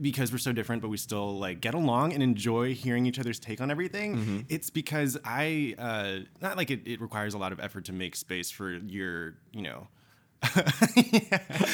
because 0.00 0.32
we're 0.32 0.38
so 0.38 0.52
different, 0.52 0.82
but 0.82 0.88
we 0.88 0.96
still 0.96 1.38
like 1.38 1.60
get 1.60 1.74
along 1.74 2.12
and 2.12 2.22
enjoy 2.22 2.74
hearing 2.74 3.06
each 3.06 3.18
other's 3.18 3.38
take 3.38 3.60
on 3.60 3.70
everything. 3.70 4.16
Mm-hmm. 4.16 4.40
It's 4.48 4.70
because 4.70 5.18
I 5.24 5.74
uh, 5.78 6.18
not 6.40 6.56
like 6.56 6.70
it, 6.70 6.86
it 6.86 7.00
requires 7.00 7.34
a 7.34 7.38
lot 7.38 7.52
of 7.52 7.60
effort 7.60 7.86
to 7.86 7.92
make 7.92 8.16
space 8.16 8.50
for 8.50 8.70
your 8.70 9.34
you 9.52 9.62
know. 9.62 9.88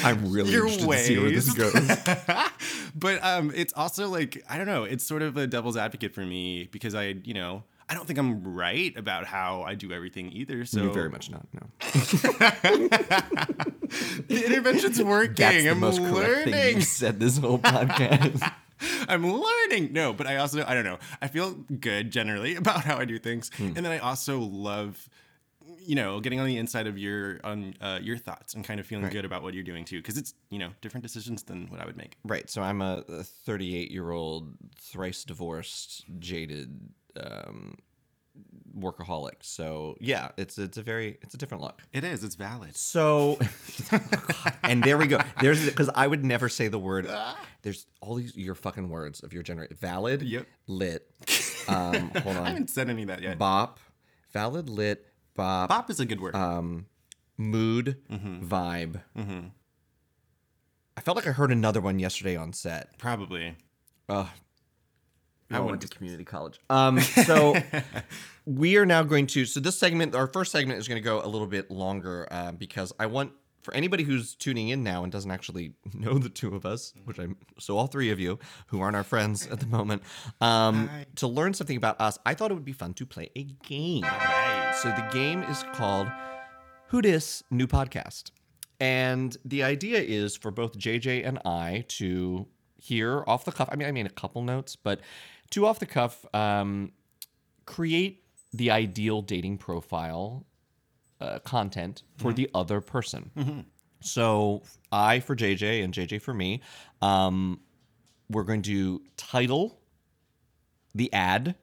I'm 0.05 0.31
really 0.31 0.53
Your 0.53 0.67
interested 0.67 0.91
to 0.91 0.99
see 0.99 1.19
where 1.19 1.31
this 1.31 1.53
goes. 1.53 1.75
but 2.95 3.25
um, 3.25 3.53
it's 3.55 3.73
also 3.75 4.09
like 4.09 4.43
I 4.49 4.57
don't 4.57 4.67
know. 4.67 4.85
It's 4.85 5.05
sort 5.05 5.23
of 5.23 5.37
a 5.37 5.47
devil's 5.47 5.77
advocate 5.77 6.15
for 6.15 6.25
me 6.25 6.69
because 6.71 6.95
I, 6.95 7.17
you 7.25 7.35
know, 7.35 7.65
I 7.91 7.95
don't 7.95 8.07
think 8.07 8.19
I'm 8.21 8.55
right 8.55 8.97
about 8.97 9.27
how 9.27 9.63
I 9.63 9.75
do 9.75 9.93
everything 9.93 10.31
either. 10.33 10.65
So 10.65 10.85
You're 10.85 10.93
very 10.93 11.11
much 11.11 11.29
not. 11.31 11.47
No, 11.53 11.67
the 14.29 14.43
intervention's 14.47 15.03
working. 15.03 15.35
that's 15.35 15.63
the 15.65 15.71
I'm 15.71 15.81
most 15.81 15.99
correct 15.99 16.45
thing 16.45 16.53
learning. 16.53 16.77
you 16.77 16.83
said 16.83 17.19
this 17.21 17.37
whole 17.39 17.59
podcast. 17.59 18.53
I'm 19.09 19.31
learning. 19.31 19.93
No, 19.93 20.13
but 20.13 20.27
I 20.27 20.37
also 20.37 20.65
I 20.67 20.75
don't 20.75 20.85
know. 20.85 20.99
I 21.21 21.29
feel 21.29 21.53
good 21.53 22.11
generally 22.11 22.55
about 22.63 22.85
how 22.85 22.97
I 22.97 23.05
do 23.05 23.19
things, 23.19 23.51
Hmm. 23.57 23.73
and 23.77 23.85
then 23.85 23.93
I 23.93 23.99
also 23.99 24.39
love. 24.41 25.09
You 25.83 25.95
know, 25.95 26.21
getting 26.21 26.39
on 26.41 26.47
the 26.47 26.59
inside 26.59 26.87
of 26.87 26.99
your 26.99 27.41
on 27.43 27.75
uh, 27.81 27.99
your 28.03 28.17
thoughts 28.19 28.55
and 28.55 28.65
kind 28.65 28.81
of 28.81 28.87
feeling 28.87 29.09
good 29.09 29.25
about 29.25 29.43
what 29.43 29.55
you're 29.55 29.65
doing 29.65 29.85
too, 29.85 29.97
because 29.99 30.19
it's 30.19 30.35
you 30.51 30.59
know 30.59 30.71
different 30.83 31.03
decisions 31.03 31.43
than 31.43 31.69
what 31.69 31.81
I 31.81 31.87
would 31.87 31.97
make. 31.97 32.17
right. 32.25 32.49
So 32.51 32.61
I'm 32.63 32.83
a 32.83 33.03
38 33.03 33.91
year 33.91 34.11
old, 34.11 34.53
thrice 34.79 35.25
divorced, 35.25 36.05
jaded. 36.19 36.79
Um, 37.17 37.79
workaholic 38.79 39.33
so 39.41 39.97
yeah 40.01 40.29
it's 40.37 40.57
it's 40.57 40.79
a 40.79 40.83
very 40.83 41.19
it's 41.23 41.35
a 41.35 41.37
different 41.37 41.63
look 41.63 41.83
It 41.93 42.05
is. 42.05 42.23
It's 42.23 42.37
valid. 42.37 42.77
So, 42.77 43.39
and 44.63 44.83
there 44.83 44.97
we 44.97 45.09
go. 45.09 45.19
There's 45.41 45.65
because 45.67 45.91
I 45.95 46.07
would 46.07 46.25
never 46.25 46.49
say 46.49 46.69
the 46.69 46.79
word. 46.79 47.11
There's 47.63 47.87
all 48.01 48.15
these 48.15 48.35
your 48.37 48.55
fucking 48.55 48.89
words 48.89 49.21
of 49.23 49.33
your 49.33 49.43
generation. 49.43 49.77
Valid. 49.81 50.23
Yep. 50.23 50.47
Lit. 50.69 51.11
Um, 51.69 52.11
hold 52.23 52.37
on. 52.37 52.47
I 52.47 52.49
haven't 52.51 52.71
said 52.71 52.89
any 52.91 53.03
of 53.03 53.09
that 53.09 53.23
yet. 53.23 53.39
Bop. 53.39 53.79
Valid. 54.33 54.69
Lit. 54.69 55.07
Bop. 55.37 55.69
Bop 55.69 55.89
is 55.91 56.01
a 56.01 56.07
good 56.07 56.21
word. 56.21 56.35
Um, 56.35 56.87
mood. 57.37 57.99
Mm-hmm. 58.11 58.49
Vibe. 58.49 59.01
I 60.97 61.01
felt 61.01 61.17
like 61.17 61.29
I 61.29 61.33
heard 61.33 61.53
another 61.53 61.81
one 61.81 62.01
yesterday 62.01 62.35
on 62.35 62.53
set. 62.53 62.99
Probably. 62.99 63.57
Ugh. 64.09 64.27
I 65.51 65.57
I 65.57 65.61
went 65.61 65.71
went 65.71 65.83
to 65.83 65.89
community 65.89 66.25
college. 66.25 66.61
Um, 66.71 67.01
so 67.01 67.57
we 68.47 68.77
are 68.77 68.87
now 68.87 69.03
going 69.03 69.27
to. 69.29 69.45
So 69.45 69.61
this 69.61 69.79
segment, 69.79 70.15
our 70.15 70.27
first 70.27 70.53
segment, 70.53 70.79
is 70.79 70.89
going 70.89 71.01
to 71.01 71.05
go 71.05 71.23
a 71.25 71.27
little 71.27 71.47
bit 71.47 71.71
longer 71.71 72.29
uh, 72.31 72.53
because 72.53 72.93
I 72.99 73.07
want 73.07 73.33
for 73.63 73.75
anybody 73.75 74.05
who's 74.05 74.35
tuning 74.35 74.69
in 74.69 74.83
now 74.83 75.03
and 75.03 75.13
doesn't 75.13 75.31
actually 75.31 75.75
know 75.95 76.19
the 76.19 76.29
two 76.29 76.55
of 76.55 76.65
us, 76.65 76.93
which 77.05 77.19
I'm 77.19 77.37
so 77.59 77.77
all 77.77 77.87
three 77.87 78.11
of 78.11 78.19
you 78.19 78.39
who 78.69 78.81
aren't 78.81 78.97
our 78.97 79.05
friends 79.05 79.47
at 79.47 79.61
the 79.61 79.67
moment, 79.67 80.03
um, 80.41 80.89
to 81.17 81.27
learn 81.27 81.55
something 81.55 81.77
about 81.77 82.01
us. 82.01 82.19
I 82.25 82.35
thought 82.35 82.51
it 82.51 82.55
would 82.55 82.65
be 82.65 82.73
fun 82.73 82.95
to 82.95 83.07
play 83.07 83.31
a 83.37 83.45
game. 83.45 84.03
Right. 84.03 84.73
So 84.83 84.89
the 84.89 85.09
game 85.13 85.43
is 85.45 85.65
called 85.73 86.09
Who 86.89 87.03
Dis 87.03 87.43
New 87.51 87.67
Podcast. 87.67 88.31
And 88.79 89.37
the 89.45 89.63
idea 89.63 90.01
is 90.01 90.37
for 90.37 90.51
both 90.51 90.79
JJ 90.79 91.27
and 91.27 91.39
I 91.45 91.85
to 91.89 92.47
hear 92.79 93.23
off 93.27 93.45
the 93.45 93.53
cuff. 93.53 93.69
I 93.71 93.77
mean, 93.77 93.87
I 93.87 93.93
mean 93.93 94.07
a 94.07 94.11
couple 94.11 94.43
notes, 94.43 94.75
but 94.75 95.01
two 95.51 95.67
off 95.67 95.79
the 95.79 95.87
cuff, 95.87 96.25
um, 96.35 96.93
create 97.67 98.25
the 98.53 98.71
ideal 98.71 99.23
dating 99.23 99.59
profile 99.59 100.47
uh, 101.21 101.39
content 101.41 102.03
for 102.17 102.33
the 102.33 102.51
other 102.55 102.81
person. 102.81 103.31
So 104.01 104.63
I 104.91 105.21
for 105.21 105.37
JJ 105.37 105.85
and 105.85 105.93
JJ 105.93 106.23
for 106.23 106.33
me, 106.33 106.63
um, 107.03 107.61
we're 108.31 108.45
going 108.45 108.63
to 108.63 109.03
title 109.17 109.79
the 110.95 111.13
ad, 111.13 111.55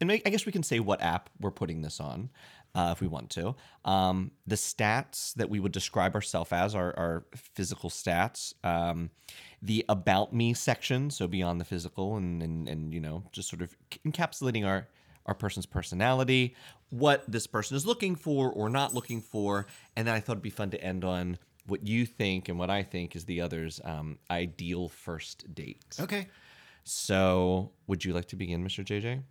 and 0.00 0.10
I 0.10 0.16
guess 0.16 0.46
we 0.46 0.52
can 0.52 0.62
say 0.62 0.80
what 0.80 1.02
app 1.02 1.30
we're 1.40 1.50
putting 1.50 1.82
this 1.82 2.00
on 2.00 2.30
uh, 2.74 2.90
if 2.92 3.00
we 3.00 3.06
want 3.06 3.30
to. 3.30 3.54
Um, 3.84 4.30
the 4.46 4.56
stats 4.56 5.34
that 5.34 5.50
we 5.50 5.60
would 5.60 5.72
describe 5.72 6.14
ourselves 6.14 6.52
as 6.52 6.74
are 6.74 7.26
physical 7.54 7.90
stats. 7.90 8.54
Um, 8.64 9.10
the 9.62 9.84
about 9.88 10.34
me 10.34 10.52
section, 10.52 11.10
so 11.10 11.28
beyond 11.28 11.60
the 11.60 11.64
physical, 11.64 12.16
and, 12.16 12.42
and 12.42 12.68
and 12.68 12.92
you 12.92 13.00
know 13.00 13.22
just 13.32 13.48
sort 13.48 13.62
of 13.62 13.76
encapsulating 14.06 14.66
our 14.66 14.88
our 15.26 15.34
person's 15.34 15.66
personality, 15.66 16.56
what 16.90 17.24
this 17.30 17.46
person 17.46 17.76
is 17.76 17.86
looking 17.86 18.16
for 18.16 18.50
or 18.50 18.68
not 18.68 18.92
looking 18.92 19.20
for, 19.20 19.66
and 19.96 20.06
then 20.06 20.14
I 20.14 20.20
thought 20.20 20.32
it'd 20.32 20.42
be 20.42 20.50
fun 20.50 20.70
to 20.70 20.82
end 20.82 21.04
on 21.04 21.38
what 21.66 21.86
you 21.86 22.06
think 22.06 22.48
and 22.48 22.58
what 22.58 22.70
I 22.70 22.82
think 22.82 23.14
is 23.14 23.24
the 23.24 23.40
other's 23.40 23.80
um, 23.84 24.18
ideal 24.30 24.88
first 24.88 25.54
date. 25.54 25.96
Okay. 26.00 26.26
So, 26.84 27.70
would 27.86 28.04
you 28.04 28.12
like 28.12 28.26
to 28.26 28.36
begin, 28.36 28.64
Mr. 28.64 28.84
JJ? 28.84 29.22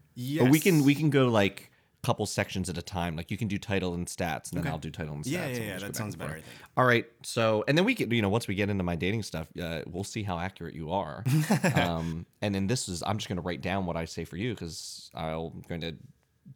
Or 0.42 0.50
we 0.50 0.60
can 0.60 0.84
we 0.84 0.96
can 0.96 1.10
go 1.10 1.28
like 1.28 1.71
couple 2.04 2.26
sections 2.26 2.70
at 2.70 2.78
a 2.78 2.82
time. 2.82 3.16
Like 3.16 3.30
you 3.30 3.38
can 3.38 3.48
do 3.48 3.58
title 3.58 3.94
and 3.94 4.08
stats, 4.08 4.50
and 4.52 4.58
then 4.58 4.62
Okay. 4.62 4.70
I'll 4.70 4.78
do 4.80 4.90
title 4.90 5.14
and 5.14 5.24
stats. 5.24 5.30
Yeah, 5.32 5.48
yeah, 5.48 5.60
yeah. 5.60 5.78
That 5.80 5.96
sounds 5.96 6.16
better, 6.16 6.32
I 6.32 6.36
forth. 6.36 6.46
think. 6.46 6.58
All 6.78 6.86
right. 6.86 7.06
So, 7.24 7.64
and 7.68 7.78
then 7.78 7.86
we 7.86 7.94
can, 7.96 8.10
you 8.12 8.22
know, 8.22 8.30
once 8.30 8.48
we 8.48 8.56
get 8.56 8.70
into 8.70 8.84
my 8.84 8.96
dating 8.96 9.24
stuff, 9.24 9.48
uh, 9.62 9.82
we'll 9.86 10.04
see 10.04 10.24
how 10.24 10.40
accurate 10.40 10.74
you 10.74 10.92
are. 10.92 11.24
um, 11.76 12.26
and 12.42 12.56
then 12.56 12.68
this 12.68 12.90
is, 12.90 13.04
I'm 13.06 13.18
just 13.18 13.28
going 13.30 13.38
to 13.38 13.42
write 13.44 13.62
down 13.62 13.86
what 13.86 13.96
I 13.98 14.06
say 14.06 14.26
for 14.26 14.36
you 14.38 14.54
because 14.54 15.12
I'm 15.14 15.62
going 15.70 15.82
to 15.82 15.96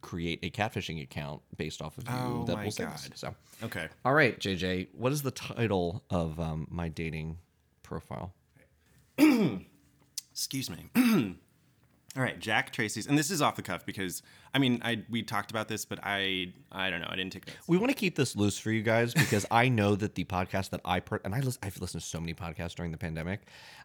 create 0.02 0.40
a 0.42 0.50
catfishing 0.50 1.00
account 1.02 1.42
based 1.56 1.80
off 1.80 1.96
of 1.96 2.04
you 2.08 2.14
Oh 2.14 2.44
that 2.46 2.56
my 2.56 2.64
will 2.64 2.70
say 2.72 2.84
this. 2.84 3.08
God. 3.08 3.16
So, 3.18 3.34
Okay. 3.66 3.88
all 4.04 4.12
right, 4.14 4.38
JJ, 4.38 4.88
what 4.94 5.12
is 5.12 5.22
the 5.22 5.30
title 5.30 6.02
of 6.10 6.38
um, 6.40 6.66
my 6.70 6.88
dating 6.88 7.38
profile? 7.82 8.34
Excuse 10.32 10.68
me. 10.70 10.90
All 12.16 12.22
right, 12.22 12.38
Jack 12.38 12.72
Tracy's, 12.72 13.06
and 13.06 13.18
this 13.18 13.30
is 13.30 13.42
off 13.42 13.56
the 13.56 13.62
cuff 13.62 13.84
because 13.84 14.22
I 14.54 14.58
mean, 14.58 14.80
I 14.82 15.02
we 15.10 15.22
talked 15.22 15.50
about 15.50 15.68
this, 15.68 15.84
but 15.84 15.98
I 16.02 16.54
I 16.72 16.88
don't 16.88 17.00
know, 17.00 17.08
I 17.10 17.16
didn't 17.16 17.32
take 17.32 17.46
notes. 17.46 17.58
We 17.66 17.76
want 17.76 17.90
to 17.90 17.96
keep 17.96 18.16
this 18.16 18.34
loose 18.34 18.58
for 18.58 18.70
you 18.70 18.82
guys 18.82 19.12
because 19.12 19.44
I 19.50 19.68
know 19.68 19.96
that 19.96 20.14
the 20.14 20.24
podcast 20.24 20.70
that 20.70 20.80
I 20.84 21.00
per- 21.00 21.20
and 21.24 21.34
I 21.34 21.40
lis- 21.40 21.58
I've 21.62 21.78
listened 21.78 22.02
to 22.02 22.08
so 22.08 22.18
many 22.18 22.32
podcasts 22.32 22.74
during 22.74 22.90
the 22.90 22.98
pandemic. 22.98 23.42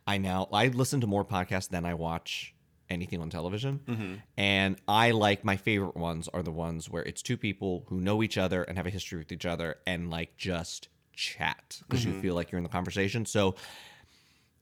I 0.07 0.17
now 0.17 0.47
I 0.53 0.67
listen 0.67 1.01
to 1.01 1.07
more 1.07 1.25
podcasts 1.25 1.67
than 1.67 1.83
I 1.83 1.93
watch 1.93 2.53
anything 2.89 3.19
on 3.21 3.29
television, 3.29 3.81
mm-hmm. 3.85 4.13
and 4.37 4.77
I 4.87 5.11
like 5.11 5.43
my 5.43 5.57
favorite 5.57 5.97
ones 5.97 6.29
are 6.29 6.41
the 6.41 6.51
ones 6.51 6.89
where 6.89 7.03
it's 7.03 7.21
two 7.21 7.35
people 7.35 7.85
who 7.89 7.99
know 7.99 8.23
each 8.23 8.37
other 8.37 8.63
and 8.63 8.77
have 8.77 8.87
a 8.87 8.91
history 8.91 9.19
with 9.19 9.31
each 9.33 9.45
other 9.45 9.75
and 9.85 10.09
like 10.09 10.37
just 10.37 10.87
chat 11.13 11.81
because 11.81 12.05
you 12.05 12.11
mm-hmm. 12.11 12.21
feel 12.21 12.35
like 12.35 12.51
you're 12.51 12.59
in 12.59 12.63
the 12.63 12.69
conversation. 12.69 13.25
So. 13.25 13.55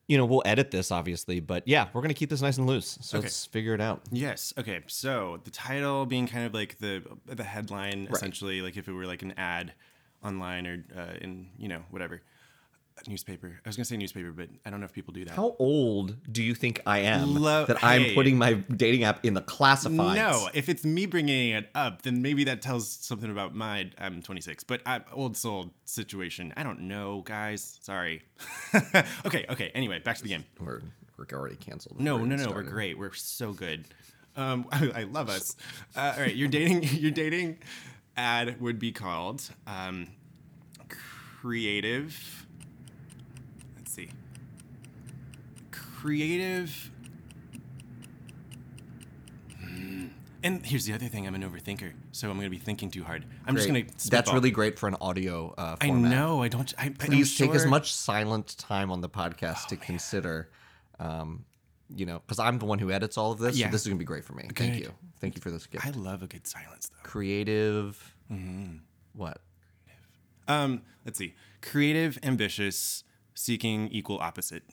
You 0.10 0.18
know, 0.18 0.26
we'll 0.26 0.42
edit 0.44 0.72
this 0.72 0.92
obviously, 0.92 1.40
but 1.40 1.66
yeah, 1.68 1.88
we're 1.94 2.02
gonna 2.02 2.14
keep 2.16 2.30
this 2.32 2.42
nice 2.42 2.58
and 2.58 2.66
loose. 2.68 2.98
So 3.02 3.20
Okay. 3.20 3.28
let's 3.28 3.46
figure 3.46 3.74
it 3.76 3.80
out. 3.80 4.02
Yes. 4.12 4.54
Okay. 4.58 4.82
So 4.88 5.40
the 5.44 5.52
title 5.52 6.06
being 6.06 6.28
kind 6.28 6.46
of 6.46 6.54
like 6.54 6.80
the 6.80 7.04
the 7.28 7.44
headline, 7.44 8.08
essentially, 8.12 8.62
like 8.62 8.76
if 8.76 8.88
it 8.88 8.92
were 8.92 9.06
like 9.06 9.22
an 9.22 9.34
ad 9.38 9.72
online 10.24 10.68
or 10.68 10.84
uh, 10.98 11.14
in 11.22 11.48
you 11.58 11.68
know 11.70 11.84
whatever 11.92 12.22
newspaper. 13.08 13.60
I 13.66 13.70
was 13.70 13.76
gonna 13.76 13.86
say 13.86 13.98
newspaper, 13.98 14.32
but 14.32 14.50
I 14.66 14.70
don't 14.70 14.80
know 14.80 14.86
if 14.86 14.94
people 14.94 15.14
do 15.14 15.26
that. 15.26 15.36
How 15.36 15.56
old 15.60 16.16
do 16.32 16.44
you 16.44 16.56
think 16.56 16.82
I 16.86 17.00
am 17.00 17.36
Lo- 17.36 17.66
that 17.66 17.84
I'm 17.84 18.04
hey. 18.04 18.16
putting 18.16 18.38
my 18.38 18.54
dating 18.54 19.04
app 19.04 19.26
in 19.26 19.34
the 19.34 19.42
classifieds? 19.42 20.16
No, 20.16 20.50
if 20.54 20.70
it's 20.70 20.84
me 20.84 21.06
bringing 21.06 21.52
it 21.52 21.70
up, 21.76 22.02
then 22.02 22.22
maybe 22.22 22.44
that 22.46 22.62
tells 22.62 22.90
something 22.90 23.32
about 23.32 23.56
my. 23.56 23.90
I'm 23.98 24.22
26, 24.22 24.64
but 24.64 24.82
I'm 24.86 25.04
old 25.14 25.38
soul 25.38 25.72
situation. 25.86 26.54
I 26.58 26.64
don't 26.64 26.82
know, 26.82 27.22
guys. 27.26 27.80
Sorry. 27.82 28.22
okay, 29.26 29.46
okay. 29.50 29.72
Anyway, 29.76 30.00
back 30.00 30.18
to 30.18 30.24
the 30.24 30.30
game. 30.30 30.46
We're, 30.60 30.82
we're 31.18 31.26
already 31.38 31.56
canceled. 31.56 32.00
No, 32.00 32.18
before 32.18 32.38
no, 32.38 32.46
no. 32.46 32.52
We're 32.52 32.64
great. 32.64 32.98
We're 32.98 33.14
so 33.14 33.54
good. 33.54 33.86
Um, 34.36 34.68
I, 34.72 34.92
I 34.96 35.04
love 35.04 35.30
us. 35.30 35.56
Uh, 35.96 36.14
all 36.16 36.22
right, 36.22 36.36
your 36.36 36.48
dating, 36.48 36.84
your 36.92 37.12
dating 37.12 37.60
ad 38.18 38.60
would 38.62 38.80
be 38.80 38.92
called 38.92 39.50
um, 39.68 40.08
creative. 41.42 42.46
Let's 43.76 43.92
see. 43.94 44.10
Creative. 46.00 46.92
And 50.42 50.66
here's 50.66 50.86
the 50.86 50.94
other 50.94 51.08
thing: 51.08 51.28
I'm 51.28 51.36
an 51.36 51.44
overthinker, 51.44 51.92
so 52.14 52.30
I'm 52.30 52.38
going 52.38 52.46
to 52.46 52.50
be 52.50 52.58
thinking 52.58 52.90
too 52.90 53.04
hard. 53.04 53.26
I'm 53.46 53.54
just 53.58 53.68
going 53.68 53.86
to. 53.86 54.10
That's 54.10 54.32
really 54.32 54.52
great 54.52 54.80
for 54.80 54.88
an 54.88 54.96
audio 55.02 55.54
uh, 55.58 55.76
I 55.82 55.88
format. 55.88 56.10
know. 56.12 56.42
I 56.42 56.48
don't. 56.48 56.74
I, 56.78 56.88
Please 56.90 57.38
I'm 57.42 57.48
take 57.48 57.56
as 57.56 57.62
sure- 57.64 57.68
Oh, 57.68 57.72
much 57.72 57.94
silent 57.94 58.58
time 58.58 58.92
on 58.92 59.02
the 59.02 59.10
podcast 59.10 59.68
to 59.68 59.76
consider. 59.76 60.50
Um, 61.00 61.44
you 61.94 62.06
know, 62.06 62.20
because 62.20 62.40
I'm 62.40 62.60
the 62.60 62.66
one 62.66 62.80
who 62.80 62.92
edits 62.92 63.18
all 63.18 63.34
of 63.34 63.40
this. 63.40 63.58
Yeah. 63.58 63.66
So 63.68 63.72
this 63.74 63.82
is 63.82 63.88
gonna 63.88 64.00
be 64.00 64.06
great 64.06 64.24
for 64.24 64.34
me. 64.34 64.44
Thank 64.44 64.56
Good. 64.76 64.80
you. 64.84 64.94
Thank 65.20 65.36
you 65.36 65.42
for 65.42 65.52
this 65.52 65.68
gift. 65.68 65.86
I 65.86 65.90
love 65.90 66.24
a 66.24 66.28
good 66.28 66.48
silence, 66.48 66.88
though. 66.90 67.10
Creative. 67.10 68.16
Mm-hmm. 68.32 68.78
What? 69.14 69.42
Um, 70.48 70.84
let's 71.04 71.18
see. 71.18 71.36
Creative, 71.62 72.18
ambitious, 72.24 73.04
seeking 73.34 73.90
equal 73.90 74.20
opposite. 74.20 74.64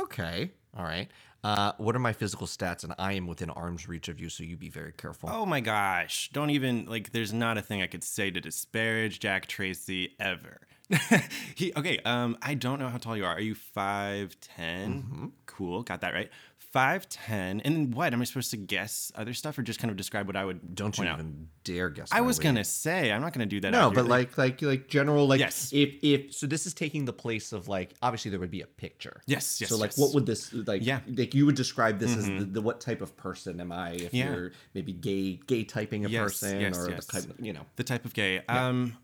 Okay. 0.00 0.52
All 0.76 0.84
right. 0.84 1.08
Uh, 1.42 1.72
what 1.78 1.96
are 1.96 2.00
my 2.00 2.12
physical 2.12 2.46
stats? 2.46 2.84
And 2.84 2.94
I 2.98 3.14
am 3.14 3.26
within 3.26 3.50
arm's 3.50 3.88
reach 3.88 4.08
of 4.08 4.20
you, 4.20 4.28
so 4.28 4.44
you 4.44 4.56
be 4.56 4.68
very 4.68 4.92
careful. 4.92 5.30
Oh 5.32 5.46
my 5.46 5.60
gosh. 5.60 6.30
Don't 6.32 6.50
even 6.50 6.86
like 6.86 7.12
there's 7.12 7.32
not 7.32 7.56
a 7.56 7.62
thing 7.62 7.82
I 7.82 7.86
could 7.86 8.04
say 8.04 8.30
to 8.30 8.40
disparage 8.40 9.20
Jack 9.20 9.46
Tracy 9.46 10.14
ever. 10.20 10.60
he 11.54 11.72
okay, 11.76 11.98
um 12.04 12.36
I 12.42 12.54
don't 12.54 12.78
know 12.78 12.88
how 12.88 12.98
tall 12.98 13.16
you 13.16 13.24
are. 13.24 13.34
Are 13.34 13.40
you 13.40 13.54
5'10? 13.54 14.36
Mm-hmm. 14.58 15.26
Cool, 15.46 15.82
got 15.82 16.00
that 16.02 16.12
right. 16.12 16.30
5'10. 16.74 17.28
And 17.28 17.60
then 17.64 17.90
what? 17.90 18.12
Am 18.12 18.20
I 18.20 18.24
supposed 18.24 18.50
to 18.52 18.56
guess 18.56 19.10
other 19.16 19.34
stuff 19.34 19.58
or 19.58 19.62
just 19.62 19.80
kind 19.80 19.90
of 19.90 19.96
describe 19.96 20.26
what 20.26 20.36
I 20.36 20.44
would 20.44 20.74
Don't 20.74 20.96
you 20.98 21.04
out? 21.04 21.18
even 21.18 21.48
dare 21.64 21.90
guess. 21.90 22.08
I 22.12 22.20
was 22.20 22.38
gonna 22.38 22.64
say, 22.64 23.10
I'm 23.10 23.20
not 23.20 23.32
gonna 23.32 23.46
do 23.46 23.60
that. 23.60 23.70
No, 23.72 23.90
but 23.90 24.06
like 24.06 24.38
like 24.38 24.62
like 24.62 24.88
general 24.88 25.26
like 25.26 25.40
Yes. 25.40 25.72
if 25.72 25.94
if 26.02 26.32
so 26.34 26.46
this 26.46 26.66
is 26.66 26.74
taking 26.74 27.04
the 27.04 27.12
place 27.12 27.52
of 27.52 27.66
like 27.68 27.94
obviously 28.02 28.30
there 28.30 28.40
would 28.40 28.50
be 28.50 28.60
a 28.62 28.66
picture. 28.66 29.20
Yes, 29.26 29.60
yes, 29.60 29.70
So 29.70 29.76
like 29.76 29.90
yes. 29.90 29.98
what 29.98 30.14
would 30.14 30.26
this 30.26 30.52
like 30.52 30.84
Yeah. 30.84 31.00
Mm-hmm. 31.00 31.14
like 31.16 31.34
you 31.34 31.46
would 31.46 31.56
describe 31.56 31.98
this 31.98 32.16
as 32.16 32.26
the, 32.26 32.44
the 32.44 32.60
what 32.62 32.80
type 32.80 33.00
of 33.00 33.16
person 33.16 33.60
am 33.60 33.72
I 33.72 33.90
if 33.92 34.14
Yeah. 34.14 34.30
you're 34.30 34.52
maybe 34.74 34.92
gay 34.92 35.40
gay 35.46 35.64
typing 35.64 36.04
a 36.04 36.08
Yes, 36.08 36.22
person 36.22 36.60
yes, 36.60 36.78
or 36.78 36.90
yes. 36.90 37.06
the 37.06 37.12
type 37.20 37.30
of, 37.30 37.44
you 37.44 37.52
know. 37.52 37.66
the 37.76 37.84
type 37.84 38.04
of 38.04 38.14
gay. 38.14 38.40
Um, 38.48 38.96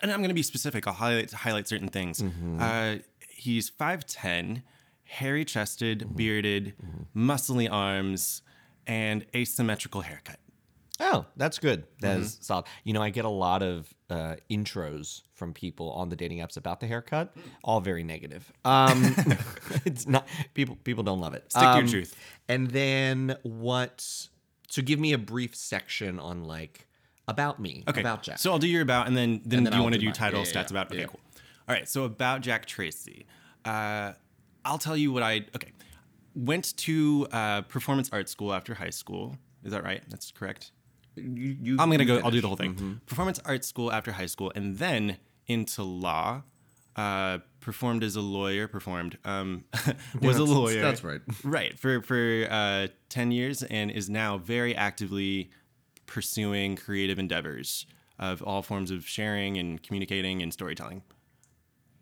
and 0.00 0.10
I'm 0.10 0.18
going 0.18 0.28
to 0.30 0.34
be 0.34 0.42
specific. 0.42 0.86
I'll 0.86 0.92
highlight 0.94 1.30
highlight 1.32 1.68
certain 1.68 1.88
things. 1.88 2.20
Mm-hmm. 2.20 2.60
Uh, 2.60 2.94
he's 3.28 3.68
five 3.68 4.04
ten, 4.06 4.62
hairy 5.12 5.44
chested, 5.44 6.00
Mm-hmm. 6.00 6.16
bearded, 6.16 6.74
muscly 7.14 7.68
arms, 7.70 8.42
and 8.86 9.24
asymmetrical 9.34 10.00
haircut. 10.00 10.38
Oh, 11.00 11.26
that's 11.36 11.58
good. 11.58 11.84
That 12.00 12.18
is 12.20 12.32
Mm-hmm. 12.34 12.42
solid. 12.42 12.64
You 12.84 12.92
know, 12.94 13.02
I 13.02 13.10
get 13.10 13.24
a 13.24 13.28
lot 13.46 13.62
of 13.62 13.92
uh, 14.08 14.36
intros 14.50 15.22
from 15.34 15.52
people 15.52 15.90
on 15.92 16.08
the 16.10 16.16
dating 16.16 16.38
apps 16.38 16.56
about 16.56 16.80
the 16.80 16.86
haircut, 16.86 17.34
all 17.64 17.80
very 17.80 18.04
negative. 18.04 18.52
Um, 18.64 19.14
it's 19.84 20.06
not 20.06 20.26
people. 20.54 20.76
People 20.84 21.02
don't 21.02 21.20
love 21.20 21.34
it. 21.34 21.44
Stick 21.50 21.62
to 21.62 21.66
your 21.68 21.76
Um, 21.84 21.88
truth. 21.88 22.14
And 22.48 22.70
then 22.70 23.36
what? 23.42 24.04
So 24.68 24.80
give 24.82 24.98
me 25.00 25.12
a 25.12 25.18
brief 25.18 25.54
section 25.56 26.18
on 26.18 26.44
like 26.44 26.86
about 27.28 27.58
me, 27.60 27.84
Okay, 27.88 28.00
about 28.00 28.22
Jack. 28.22 28.38
So 28.38 28.50
I'll 28.52 28.58
do 28.58 28.68
your 28.68 28.82
about, 28.82 29.06
and 29.08 29.16
then 29.16 29.40
then, 29.44 29.64
then 29.64 29.72
you 29.74 29.82
want 29.82 29.94
to 29.94 30.00
do 30.00 30.06
do 30.06 30.12
title 30.12 30.40
yeah, 30.40 30.46
stats 30.52 30.54
yeah. 30.70 30.78
about. 30.78 30.86
Okay, 30.90 31.00
Yeah. 31.00 31.06
cool. 31.06 31.20
All 31.68 31.74
right. 31.74 31.88
So 31.88 32.04
about 32.04 32.40
Jack 32.42 32.66
Tracy, 32.66 33.26
uh, 33.64 34.12
I'll 34.64 34.78
tell 34.78 34.96
you 34.96 35.12
what 35.12 35.22
I 35.22 35.46
okay. 35.56 35.72
Went 36.34 36.76
to 36.78 37.26
uh, 37.30 37.62
performance 37.62 38.08
art 38.12 38.28
school 38.28 38.52
after 38.54 38.74
high 38.74 38.90
school. 38.90 39.36
Is 39.64 39.72
that 39.72 39.84
right? 39.84 40.02
That's 40.08 40.30
correct. 40.32 40.72
you, 41.14 41.56
you, 41.60 41.76
I'm 41.78 41.90
gonna 41.90 42.04
go. 42.04 42.20
I'll 42.24 42.30
do 42.30 42.40
the 42.40 42.46
whole 42.48 42.56
thing. 42.56 43.00
Performance 43.06 43.38
art 43.44 43.64
school 43.64 43.92
after 43.92 44.12
high 44.12 44.26
school, 44.26 44.50
and 44.54 44.78
then 44.78 45.18
into 45.46 45.82
law. 45.82 46.42
uh, 46.96 47.38
performed 47.60 48.02
as 48.02 48.16
a 48.16 48.20
lawyer. 48.20 48.68
Performed 48.68 49.18
um, 49.24 49.64
was 50.20 50.36
a 50.38 50.44
lawyer. 50.44 50.82
that's 50.82 51.04
right. 51.04 51.20
Right 51.44 51.78
for 51.78 52.02
for 52.02 52.46
uh, 52.50 52.88
ten 53.08 53.30
years, 53.30 53.62
and 53.62 53.90
is 53.90 54.08
now 54.10 54.38
very 54.38 54.74
actively 54.74 55.50
pursuing 56.06 56.76
creative 56.76 57.18
endeavors 57.18 57.86
of 58.18 58.42
all 58.42 58.62
forms 58.62 58.90
of 58.90 59.06
sharing 59.08 59.56
and 59.58 59.82
communicating 59.82 60.42
and 60.42 60.52
storytelling. 60.52 61.02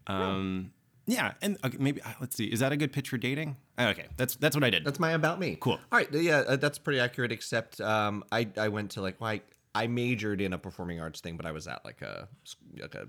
Um, 0.07 0.73
yeah, 1.11 1.33
and 1.43 1.59
okay, 1.65 1.77
maybe 1.79 2.01
uh, 2.03 2.13
let's 2.21 2.37
see. 2.37 2.45
Is 2.47 2.61
that 2.61 2.73
a 2.73 2.77
good 2.77 2.93
pitch 2.93 3.09
for 3.09 3.19
dating? 3.19 3.57
Uh, 3.79 3.89
Okay, 3.91 4.07
that's 4.17 4.37
that's 4.37 4.55
what 4.57 4.65
I 4.65 4.71
did. 4.71 4.85
That's 4.85 5.01
my 5.01 5.13
about 5.13 5.39
me. 5.41 5.57
Cool. 5.61 5.75
All 5.93 5.99
right. 5.99 6.09
Yeah, 6.13 6.39
uh, 6.47 6.57
that's 6.57 6.79
pretty 6.79 7.01
accurate. 7.01 7.33
Except 7.33 7.81
um, 7.81 8.25
I 8.31 8.49
I 8.57 8.69
went 8.69 8.93
to 8.93 9.01
like 9.03 9.21
like 9.21 9.45
I 9.75 9.87
majored 9.87 10.41
in 10.41 10.53
a 10.53 10.59
performing 10.59 11.01
arts 11.01 11.21
thing, 11.21 11.37
but 11.37 11.47
I 11.47 11.53
was 11.53 11.67
at 11.67 11.85
like 11.85 12.03
a 12.03 12.29
like 12.81 12.95
a 12.95 13.09